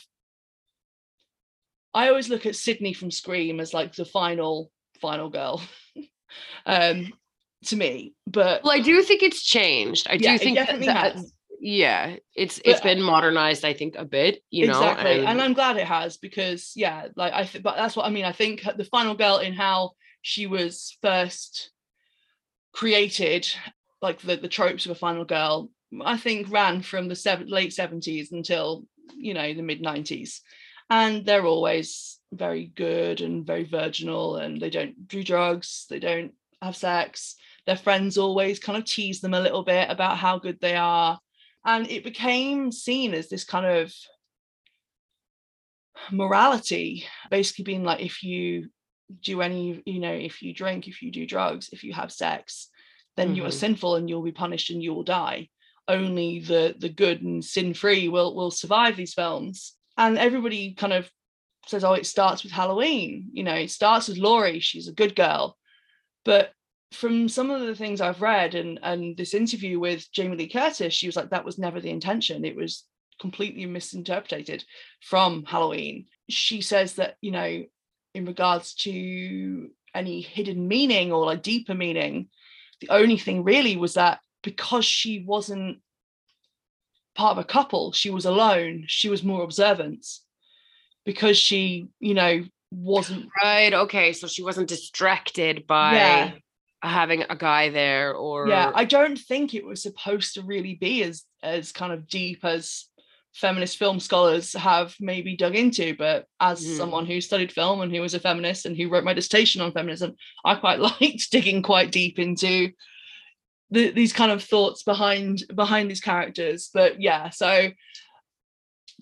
i 1.95 2.09
always 2.09 2.29
look 2.29 2.47
at 2.47 2.57
sidney 2.57 2.93
from 2.93 3.11
scream 3.11 3.61
as 3.61 3.73
like 3.75 3.95
the 3.95 4.05
final 4.05 4.71
final 5.01 5.29
girl 5.31 5.63
um 6.67 7.13
to 7.65 7.77
me 7.77 8.15
but 8.27 8.63
Well, 8.63 8.73
I 8.73 8.81
do 8.81 9.03
think 9.03 9.23
it's 9.23 9.43
changed. 9.43 10.07
I 10.11 10.17
do 10.19 10.39
think 10.39 10.57
that- 10.57 10.67
definitely 10.67 10.87
that- 10.89 11.13
has. 11.15 11.33
yeah, 11.61 12.17
it's 12.35 12.59
But- 12.59 12.67
it's 12.69 12.81
been 12.81 13.01
modernized. 13.03 13.65
I 13.65 13.73
think 13.73 13.95
a 13.97 14.05
bit. 14.05 14.43
You 14.51 14.67
know, 14.67 14.73
exactly 14.79 15.25
and, 15.25 15.41
i'm 15.41 15.55
glad 15.55 15.77
it 15.77 15.87
has 15.87 16.17
because 16.19 16.73
yeah 16.77 17.09
like 17.17 17.33
i 17.33 17.45
th- 17.45 17.63
but 17.65 17.77
that's 17.77 17.97
what 17.97 18.07
i 18.07 18.11
mean 18.11 18.25
i 18.25 18.33
think 18.33 18.63
the 18.77 18.85
final 18.85 19.15
girl 19.15 19.39
in 19.39 19.53
how 19.55 19.93
she 20.23 20.47
was 20.47 20.97
first 21.03 21.71
created 22.73 23.49
like 24.03 24.21
the, 24.21 24.37
the 24.37 24.49
tropes 24.49 24.85
of 24.85 24.93
a 24.93 24.95
final 25.07 25.25
girl 25.25 25.71
i 26.05 26.17
think 26.17 26.51
ran 26.51 26.83
from 26.83 27.09
the 27.09 27.17
seven, 27.17 27.49
late 27.49 27.71
70s 27.71 28.33
until 28.33 28.85
you 29.17 29.35
know 29.35 29.55
the 29.55 29.63
mid 29.63 29.83
90s 29.83 30.41
and 30.91 31.25
they're 31.25 31.47
always 31.47 32.19
very 32.33 32.67
good 32.75 33.21
and 33.21 33.47
very 33.47 33.65
virginal 33.65 34.37
and 34.37 34.61
they 34.61 34.71
don't 34.71 35.09
do 35.09 35.23
drugs 35.23 35.87
they 35.89 35.99
don't 35.99 36.33
have 36.63 36.77
sex. 36.77 37.37
Their 37.67 37.77
friends 37.77 38.17
always 38.17 38.59
kind 38.59 38.79
of 38.79 38.85
tease 38.85 39.21
them 39.21 39.35
a 39.35 39.41
little 39.41 39.63
bit 39.63 39.91
about 39.91 40.17
how 40.19 40.39
good 40.39 40.59
they 40.61 40.75
are. 40.75 41.19
And 41.65 41.89
it 41.91 42.05
became 42.05 42.73
seen 42.73 43.13
as 43.13 43.29
this 43.29 43.45
kind 43.45 43.67
of 43.67 43.93
morality 46.11 47.05
basically 47.31 47.65
being 47.65 47.83
like 47.85 48.01
if 48.01 48.23
you 48.23 48.69
do 49.23 49.41
any 49.41 49.83
you 49.87 49.99
know 49.99 50.13
if 50.13 50.43
you 50.43 50.53
drink 50.53 50.87
if 50.87 51.03
you 51.03 51.11
do 51.11 51.27
drugs 51.27 51.71
if 51.73 51.83
you 51.83 51.93
have 51.93 52.13
sex 52.13 52.69
then 53.17 53.35
you 53.35 53.45
are 53.45 53.49
Mhm. 53.49 53.61
sinful 53.65 53.97
and 53.97 54.09
you'll 54.09 54.23
be 54.23 54.33
punished 54.33 54.71
and 54.71 54.83
you 54.83 54.93
will 54.93 55.05
die 55.05 55.49
only 55.89 56.41
the 56.41 56.75
the 56.79 56.89
good 56.89 57.23
and 57.23 57.45
sin 57.45 57.75
free 57.75 58.09
will 58.09 58.35
will 58.35 58.51
survive 58.51 58.97
these 58.97 59.15
films. 59.15 59.75
And 59.97 60.19
everybody 60.19 60.75
kind 60.75 60.93
of 60.93 61.11
says 61.67 61.85
oh 61.85 61.95
it 61.95 62.07
starts 62.07 62.45
with 62.45 62.53
halloween 62.53 63.29
you 63.33 63.43
know 63.43 63.55
it 63.55 63.73
starts 63.73 64.07
with 64.07 64.19
laurie 64.19 64.61
she's 64.61 64.89
a 64.89 64.93
good 64.93 65.17
girl. 65.17 65.57
But 66.25 66.53
from 66.93 67.29
some 67.29 67.51
of 67.51 67.61
the 67.61 67.75
things 67.75 68.01
i've 68.01 68.23
read 68.23 68.55
and 68.55 68.79
and 68.83 69.17
this 69.17 69.35
interview 69.35 69.81
with 69.81 70.11
jamie 70.13 70.37
lee 70.37 70.49
curtis 70.49 70.95
she 70.95 71.09
was 71.09 71.17
like 71.17 71.31
that 71.31 71.45
was 71.45 71.59
never 71.59 71.81
the 71.81 71.91
intention. 71.91 72.45
It 72.45 72.57
was 72.57 72.85
completely 73.21 73.67
misinterpreted 73.67 74.65
from 75.03 75.45
halloween. 75.45 76.07
She 76.29 76.61
says 76.61 76.95
that 76.95 77.17
you 77.21 77.31
know 77.31 77.65
in 78.15 78.25
regards 78.25 78.75
to 78.75 79.69
any 79.95 80.21
hidden 80.21 80.69
meaning 80.69 81.13
or 81.13 81.27
like 81.27 81.43
deeper 81.43 81.75
meaning 81.75 82.29
the 82.81 82.91
only 82.91 83.17
thing 83.17 83.43
really 83.43 83.77
was 83.77 83.95
that 83.95 84.21
because 84.47 84.85
she 84.85 85.25
wasn't 85.27 85.79
part 87.17 87.33
of 87.37 87.39
a 87.39 87.45
couple 87.57 87.93
she 87.93 88.11
was 88.11 88.25
alone 88.27 88.85
she 88.87 89.09
was 89.09 89.23
more 89.25 89.43
observant 89.43 90.07
because 91.05 91.37
she 91.37 91.89
you 91.99 92.15
know 92.15 92.45
wasn't 92.73 93.29
right. 93.43 93.73
Okay, 93.73 94.13
so 94.13 94.27
she 94.27 94.43
wasn't 94.43 94.69
distracted 94.69 95.67
by 95.67 95.95
Yeah. 95.95 96.31
having 96.83 97.23
a 97.31 97.37
guy 97.37 97.71
there, 97.71 98.13
or 98.15 98.49
yeah 98.49 98.71
i 98.75 98.85
don't 98.85 99.19
think 99.31 99.55
it 99.55 99.65
was 99.65 99.83
supposed 99.83 100.35
to 100.35 100.43
really 100.43 100.75
be 100.75 101.03
as 101.09 101.25
as 101.43 101.73
kind 101.73 101.93
of 101.93 102.07
deep 102.09 102.45
as 102.45 102.87
feminist 103.35 103.77
film 103.79 103.99
scholars 104.01 104.53
have 104.55 104.95
maybe 105.01 105.37
dug 105.37 105.55
into 105.63 105.95
but 105.97 106.27
as 106.41 106.59
Mhm. 106.61 106.77
someone 106.77 107.07
who 107.07 107.21
studied 107.21 107.53
film 107.53 107.81
and 107.83 107.93
who 107.95 108.01
was 108.01 108.15
a 108.15 108.21
feminist 108.21 108.67
and 108.67 108.77
who 108.77 108.89
wrote 108.91 109.05
my 109.09 109.15
dissertation 109.15 109.61
on 109.63 109.73
feminism 109.73 110.11
i 110.45 110.55
quite 110.55 110.81
liked 110.89 111.31
digging 111.31 111.63
quite 111.63 111.91
deep 111.93 112.19
into 112.19 112.71
the, 113.71 113.91
these 113.91 114.13
kind 114.13 114.31
of 114.33 114.43
thoughts 114.43 114.83
behind 114.85 115.43
behind 115.55 115.91
these 115.91 116.01
characters 116.01 116.71
but 116.73 117.01
yeah 117.03 117.31
so 117.31 117.71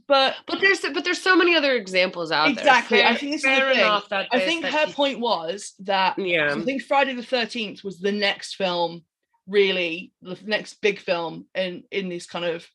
but 0.09 0.35
But 0.47 0.61
there's 0.61 0.81
but 0.81 1.05
there's 1.05 1.20
so 1.23 1.36
many 1.36 1.55
other 1.57 1.74
examples 1.74 2.31
out 2.31 2.51
Exactly, 2.51 2.99
there. 2.99 3.07
I 3.09 3.15
think 3.15 3.32
this 3.32 3.45
is 3.45 3.51
the 3.59 3.74
thing. 3.74 4.01
that 4.11 4.28
i 4.32 4.39
think 4.41 4.65
her 4.66 4.86
she- 4.86 4.93
point 4.93 5.20
was 5.20 5.73
that 5.81 6.19
Yeah. 6.19 6.55
I 6.55 6.61
think 6.62 6.82
Friday 6.82 7.15
the 7.15 7.23
13th 7.23 7.82
was 7.85 8.01
the 8.01 8.12
next 8.12 8.57
film, 8.57 9.05
really, 9.47 10.12
the 10.20 10.36
next 10.45 10.81
big 10.82 10.99
film 10.99 11.47
in 11.55 11.85
in 11.91 12.09
this 12.09 12.27
kind 12.27 12.45
of 12.45 12.66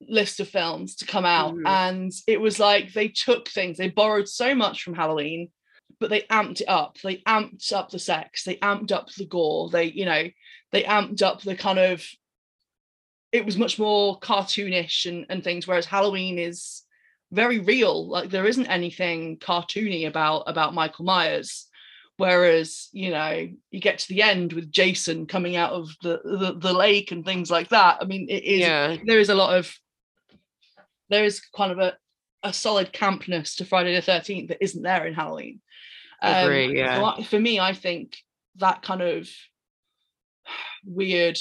list 0.00 0.40
of 0.40 0.48
films 0.48 0.94
to 0.96 1.06
come 1.06 1.24
out. 1.24 1.54
Mhm. 1.54 1.66
And 1.66 2.12
it 2.26 2.40
was 2.40 2.58
like 2.60 2.92
they 2.92 3.08
took 3.08 3.48
things, 3.48 3.78
they 3.78 3.88
borrowed 3.88 4.28
so 4.28 4.54
much 4.54 4.82
from 4.82 4.94
Halloween, 4.94 5.50
but 6.00 6.10
they 6.10 6.22
amped 6.22 6.60
it 6.60 6.68
up. 6.68 6.98
They 7.02 7.16
amped 7.18 7.72
up 7.72 7.90
the 7.90 7.98
sex, 7.98 8.44
they 8.44 8.56
amped 8.56 8.92
up 8.92 9.12
the 9.12 9.26
gore, 9.26 9.70
they, 9.70 9.84
you 9.84 10.04
know, 10.04 10.28
they 10.72 10.82
amped 10.82 11.22
up 11.22 11.42
the 11.42 11.56
kind 11.56 11.78
of 11.78 12.04
it 13.30 13.44
was 13.44 13.58
much 13.58 13.78
more 13.78 14.18
cartoonish 14.20 15.06
and, 15.06 15.26
and 15.28 15.44
things, 15.44 15.66
whereas 15.66 15.84
Halloween 15.84 16.38
is 16.38 16.82
very 17.30 17.58
real. 17.58 18.08
Like 18.08 18.30
there 18.30 18.46
isn't 18.46 18.66
anything 18.66 19.36
cartoony 19.38 20.06
about 20.06 20.44
about 20.46 20.74
Michael 20.74 21.04
Myers. 21.04 21.66
Whereas, 22.16 22.88
you 22.90 23.10
know, 23.10 23.48
you 23.70 23.80
get 23.80 24.00
to 24.00 24.08
the 24.08 24.22
end 24.22 24.52
with 24.52 24.72
Jason 24.72 25.26
coming 25.26 25.54
out 25.54 25.70
of 25.70 25.88
the, 26.02 26.20
the, 26.24 26.56
the 26.58 26.72
lake 26.72 27.12
and 27.12 27.24
things 27.24 27.48
like 27.48 27.68
that. 27.68 27.98
I 28.00 28.06
mean, 28.06 28.26
it 28.28 28.42
is 28.42 28.60
yeah. 28.60 28.96
there 29.04 29.20
is 29.20 29.28
a 29.28 29.36
lot 29.36 29.56
of 29.56 29.72
there 31.10 31.24
is 31.24 31.40
kind 31.54 31.70
of 31.70 31.78
a, 31.78 31.96
a 32.42 32.52
solid 32.52 32.92
campness 32.92 33.56
to 33.56 33.64
Friday 33.64 33.94
the 33.94 34.02
13th 34.02 34.48
that 34.48 34.62
isn't 34.62 34.82
there 34.82 35.06
in 35.06 35.14
Halloween. 35.14 35.60
Um, 36.22 36.44
Agree, 36.44 36.76
yeah. 36.78 36.96
so 36.98 37.04
I- 37.04 37.22
for 37.24 37.38
me, 37.40 37.58
I 37.60 37.72
think 37.72 38.16
that 38.56 38.82
kind 38.82 39.02
of 39.02 39.28
weird 40.84 41.38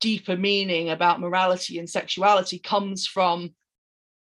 deeper 0.00 0.36
meaning 0.36 0.90
about 0.90 1.20
morality 1.20 1.78
and 1.78 1.88
sexuality 1.88 2.58
comes 2.58 3.06
from 3.06 3.54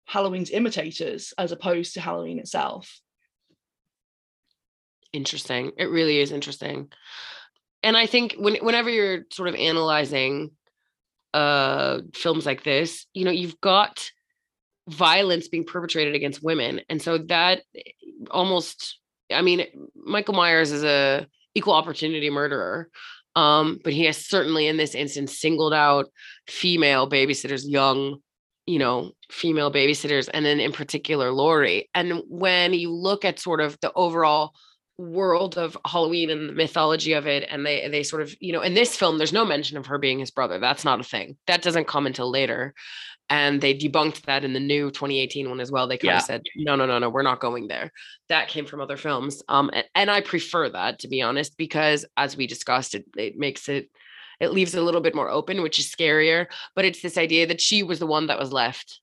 Halloween's 0.06 0.50
imitators 0.50 1.32
as 1.38 1.52
opposed 1.52 1.94
to 1.94 2.00
Halloween 2.00 2.38
itself. 2.38 3.00
interesting 5.12 5.72
it 5.76 5.90
really 5.90 6.20
is 6.20 6.32
interesting 6.32 6.90
and 7.82 7.98
i 7.98 8.06
think 8.06 8.34
when 8.38 8.54
whenever 8.64 8.88
you're 8.88 9.24
sort 9.30 9.46
of 9.46 9.54
analyzing 9.54 10.50
uh 11.34 11.98
films 12.14 12.46
like 12.46 12.62
this 12.64 13.04
you 13.12 13.24
know 13.26 13.30
you've 13.30 13.60
got 13.60 14.10
violence 14.88 15.48
being 15.48 15.64
perpetrated 15.64 16.14
against 16.14 16.42
women. 16.42 16.80
And 16.88 17.00
so 17.00 17.18
that 17.28 17.62
almost 18.30 18.98
i 19.32 19.42
mean 19.42 19.64
michael 19.94 20.34
myers 20.34 20.72
is 20.72 20.84
a 20.84 21.26
equal 21.54 21.74
opportunity 21.74 22.30
murderer 22.30 22.88
um 23.36 23.78
but 23.82 23.92
he 23.92 24.04
has 24.04 24.16
certainly 24.16 24.66
in 24.66 24.76
this 24.76 24.94
instance 24.94 25.38
singled 25.38 25.74
out 25.74 26.06
female 26.48 27.08
babysitters 27.08 27.62
young 27.66 28.18
you 28.66 28.78
know 28.78 29.10
female 29.30 29.72
babysitters 29.72 30.28
and 30.32 30.44
then 30.44 30.60
in 30.60 30.72
particular 30.72 31.32
Laurie 31.32 31.88
and 31.94 32.22
when 32.28 32.74
you 32.74 32.92
look 32.92 33.24
at 33.24 33.38
sort 33.38 33.60
of 33.60 33.78
the 33.80 33.92
overall 33.94 34.52
world 34.98 35.56
of 35.56 35.76
Halloween 35.86 36.30
and 36.30 36.48
the 36.48 36.52
mythology 36.52 37.14
of 37.14 37.26
it 37.26 37.46
and 37.50 37.66
they 37.66 37.88
they 37.88 38.02
sort 38.02 38.22
of 38.22 38.34
you 38.40 38.52
know 38.52 38.60
in 38.60 38.74
this 38.74 38.94
film 38.94 39.18
there's 39.18 39.32
no 39.32 39.44
mention 39.44 39.76
of 39.76 39.86
her 39.86 39.98
being 39.98 40.18
his 40.18 40.30
brother. 40.30 40.58
That's 40.58 40.84
not 40.84 41.00
a 41.00 41.04
thing. 41.04 41.36
That 41.46 41.62
doesn't 41.62 41.88
come 41.88 42.06
until 42.06 42.30
later 42.30 42.74
and 43.30 43.60
they 43.60 43.74
debunked 43.74 44.22
that 44.22 44.44
in 44.44 44.52
the 44.52 44.60
new 44.60 44.90
2018 44.90 45.48
one 45.48 45.60
as 45.60 45.70
well 45.70 45.86
they 45.86 45.96
kind 45.96 46.10
Yeah. 46.12 46.18
of 46.18 46.22
said 46.24 46.42
no 46.56 46.76
no 46.76 46.86
no 46.86 46.98
no 46.98 47.08
we're 47.08 47.22
not 47.22 47.40
going 47.40 47.68
there 47.68 47.90
that 48.28 48.48
came 48.48 48.66
from 48.66 48.80
other 48.80 48.96
films 48.96 49.42
um 49.48 49.70
and, 49.72 49.84
and 49.94 50.10
I 50.10 50.20
prefer 50.20 50.68
that 50.70 50.98
to 51.00 51.08
be 51.08 51.22
honest 51.22 51.56
because 51.56 52.04
as 52.16 52.36
we 52.36 52.46
discussed 52.46 52.94
it 52.94 53.04
it 53.16 53.36
makes 53.36 53.68
it 53.68 53.90
it 54.40 54.52
leaves 54.52 54.74
it 54.74 54.80
a 54.80 54.84
little 54.84 55.00
bit 55.00 55.14
more 55.14 55.30
open 55.30 55.62
which 55.62 55.78
is 55.78 55.90
scarier 55.90 56.46
but 56.74 56.84
it's 56.84 57.00
this 57.02 57.16
idea 57.16 57.46
that 57.46 57.60
she 57.60 57.82
was 57.82 57.98
the 57.98 58.06
one 58.06 58.26
that 58.26 58.38
was 58.38 58.52
left 58.52 59.00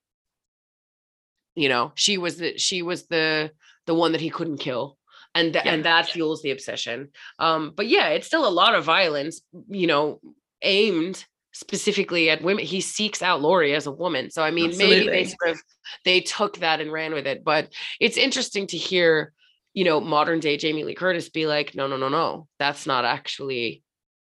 you 1.56 1.70
know 1.70 1.92
she 1.96 2.18
was 2.18 2.38
the 2.38 2.58
she 2.58 2.82
was 2.82 3.08
the 3.08 3.52
the 3.86 3.96
one 3.96 4.12
that 4.12 4.22
he 4.22 4.30
couldn't 4.30 4.58
kill 4.60 4.98
and 5.36 5.54
th- 5.54 5.66
Yeah. 5.66 5.74
and 5.74 5.86
that 5.86 6.08
fuels 6.08 6.42
the 6.42 6.52
obsession 6.52 7.10
um 7.40 7.72
but 7.76 7.88
yeah 7.88 8.10
it's 8.10 8.28
still 8.28 8.48
a 8.48 8.50
lot 8.50 8.76
of 8.76 8.84
violence 8.86 9.42
you 9.70 9.88
know 9.88 10.20
aimed 10.62 11.26
specifically 11.52 12.30
at 12.30 12.44
women 12.44 12.64
he 12.64 12.80
seeks 12.82 13.22
out 13.22 13.42
Laurie 13.42 13.74
as 13.74 13.88
a 13.88 13.92
woman 13.92 14.30
so 14.30 14.44
i 14.44 14.52
mean 14.52 14.72
maybe 14.78 15.08
they 15.08 15.24
sort 15.24 15.50
of 15.52 15.60
they 16.06 16.22
took 16.22 16.58
that 16.60 16.80
and 16.80 16.92
ran 16.92 17.14
with 17.14 17.26
it 17.26 17.44
but 17.44 17.70
it's 18.00 18.18
interesting 18.18 18.68
to 18.68 18.78
hear 18.78 19.34
you 19.74 19.84
know 19.84 20.00
modern 20.00 20.40
day 20.40 20.58
jamie 20.58 20.84
lee 20.84 20.94
curtis 20.94 21.30
be 21.30 21.48
like 21.48 21.74
no 21.74 21.88
no 21.88 21.98
no 21.98 22.08
no 22.08 22.48
that's 22.60 22.86
not 22.86 23.04
actually 23.04 23.82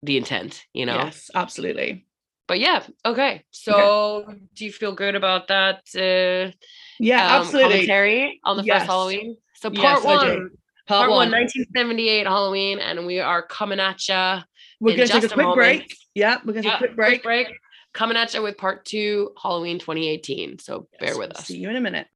the 0.03 0.15
intent 0.17 0.63
you 0.73 0.85
know 0.85 0.95
Yes, 0.95 1.29
absolutely. 1.35 2.05
but 2.47 2.59
yeah 2.59 2.83
okay 3.05 3.43
so 3.51 4.25
do 4.55 4.65
you 4.65 4.71
feel 4.71 4.93
good 4.95 5.15
about 5.15 5.49
that 5.49 5.79
uh 5.95 6.51
Yeah, 6.99 7.25
um, 7.35 7.41
absolutely. 7.41 7.69
commentary 7.87 8.39
on 8.45 8.55
the 8.57 8.63
Yes. 8.63 8.79
first 8.83 8.87
halloween 8.87 9.37
so 9.55 9.69
part 9.69 10.01
I 10.03 10.05
one 10.05 10.49
part, 10.87 10.99
Part 10.99 11.09
one 11.09 11.17
one. 11.29 11.31
1978 11.31 12.25
halloween 12.25 12.79
and 12.79 13.05
we 13.05 13.19
are 13.19 13.41
coming 13.45 13.79
at 13.79 14.07
ya 14.07 14.43
We're 14.81 14.97
going 14.97 15.07
to 15.07 15.13
take 15.13 15.23
a 15.23 15.27
a 15.27 15.29
quick 15.29 15.45
moment. 15.45 15.55
break. 15.55 15.95
Yeah, 16.15 16.37
we're 16.45 16.53
going 16.53 16.63
to 16.63 16.69
Yeah, 16.69 16.77
take 16.79 16.81
a 16.81 16.87
quick 16.87 16.95
break. 16.97 17.23
break 17.23 17.47
coming 17.93 18.17
at 18.17 18.33
you 18.33 18.41
with 18.41 18.57
part 18.57 18.83
two 18.85 19.31
halloween 19.41 19.77
2018 19.77 20.59
so 20.59 20.87
bear 20.99 21.09
with 21.17 21.29
we'll 21.29 21.37
us 21.37 21.45
See 21.45 21.57
you 21.57 21.69
in 21.69 21.75
a 21.75 21.81
minute. 21.81 22.07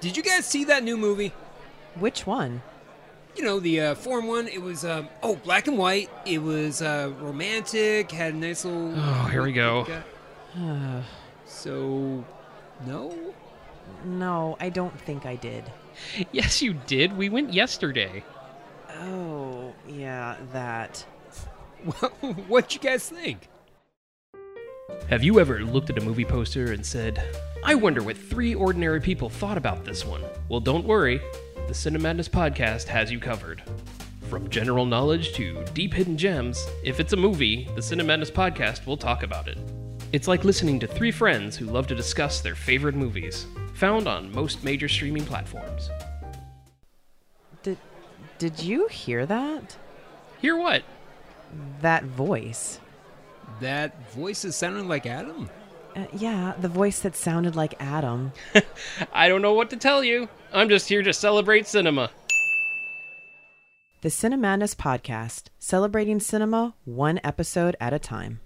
Did 0.00 0.16
you 0.16 0.22
guys 0.22 0.46
see 0.46 0.64
that 0.64 0.84
new 0.84 0.96
movie? 0.96 1.32
Which 1.98 2.26
one? 2.26 2.62
You 3.36 3.44
know, 3.44 3.60
the 3.60 3.80
uh, 3.80 3.94
foreign 3.94 4.26
one. 4.26 4.46
It 4.48 4.60
was, 4.62 4.84
um, 4.84 5.08
oh, 5.22 5.36
black 5.36 5.66
and 5.68 5.78
white. 5.78 6.10
It 6.26 6.38
was 6.42 6.82
uh, 6.82 7.12
romantic, 7.20 8.10
had 8.10 8.34
a 8.34 8.36
nice 8.36 8.64
little. 8.64 8.92
Oh, 8.96 9.28
here 9.30 9.42
we 9.42 9.52
go. 9.52 9.86
Uh, 10.56 11.02
So, 11.46 12.24
no? 12.86 13.34
no, 14.04 14.56
I 14.60 14.68
don't 14.68 14.96
think 15.00 15.24
I 15.24 15.34
did. 15.36 15.64
Yes, 16.30 16.60
you 16.62 16.74
did. 16.86 17.16
We 17.16 17.28
went 17.30 17.52
yesterday. 17.54 18.22
Oh, 19.00 19.72
yeah, 19.86 20.36
that. 20.52 20.98
What'd 22.48 22.74
you 22.74 22.80
guys 22.80 23.08
think? 23.08 23.48
Have 25.08 25.22
you 25.22 25.38
ever 25.38 25.60
looked 25.60 25.90
at 25.90 25.98
a 25.98 26.04
movie 26.04 26.24
poster 26.24 26.72
and 26.72 26.84
said, 26.84 27.22
I 27.64 27.74
wonder 27.74 28.02
what 28.02 28.16
three 28.16 28.54
ordinary 28.54 29.00
people 29.00 29.28
thought 29.28 29.56
about 29.56 29.84
this 29.84 30.04
one? 30.04 30.22
Well, 30.48 30.60
don't 30.60 30.86
worry. 30.86 31.20
The 31.66 31.74
Cinemadness 31.74 32.28
podcast 32.28 32.84
has 32.88 33.10
you 33.12 33.20
covered. 33.20 33.62
From 34.28 34.48
general 34.48 34.84
knowledge 34.84 35.32
to 35.34 35.64
deep 35.74 35.94
hidden 35.94 36.18
gems, 36.18 36.66
if 36.82 37.00
it's 37.00 37.12
a 37.12 37.16
movie, 37.16 37.68
the 37.74 37.80
Cinemadness 37.80 38.30
podcast 38.30 38.86
will 38.86 38.96
talk 38.96 39.22
about 39.22 39.48
it. 39.48 39.58
It's 40.12 40.28
like 40.28 40.44
listening 40.44 40.80
to 40.80 40.86
three 40.86 41.10
friends 41.10 41.56
who 41.56 41.66
love 41.66 41.86
to 41.88 41.94
discuss 41.94 42.40
their 42.40 42.54
favorite 42.54 42.94
movies, 42.94 43.46
found 43.74 44.08
on 44.08 44.32
most 44.32 44.64
major 44.64 44.88
streaming 44.88 45.24
platforms. 45.24 45.90
Did 48.38 48.62
you 48.62 48.86
hear 48.86 49.26
that? 49.26 49.76
Hear 50.40 50.56
what? 50.56 50.84
That 51.80 52.04
voice. 52.04 52.78
That 53.60 54.12
voice 54.12 54.44
is 54.44 54.54
sounding 54.54 54.86
like 54.86 55.06
Adam. 55.06 55.50
Uh, 55.96 56.06
yeah, 56.12 56.54
the 56.60 56.68
voice 56.68 57.00
that 57.00 57.16
sounded 57.16 57.56
like 57.56 57.74
Adam. 57.80 58.32
I 59.12 59.28
don't 59.28 59.42
know 59.42 59.54
what 59.54 59.70
to 59.70 59.76
tell 59.76 60.04
you. 60.04 60.28
I'm 60.52 60.68
just 60.68 60.88
here 60.88 61.02
to 61.02 61.12
celebrate 61.12 61.66
cinema. 61.66 62.10
The 64.02 64.08
Cinemadness 64.10 64.76
podcast, 64.76 65.46
celebrating 65.58 66.20
cinema 66.20 66.74
one 66.84 67.18
episode 67.24 67.74
at 67.80 67.92
a 67.92 67.98
time. 67.98 68.38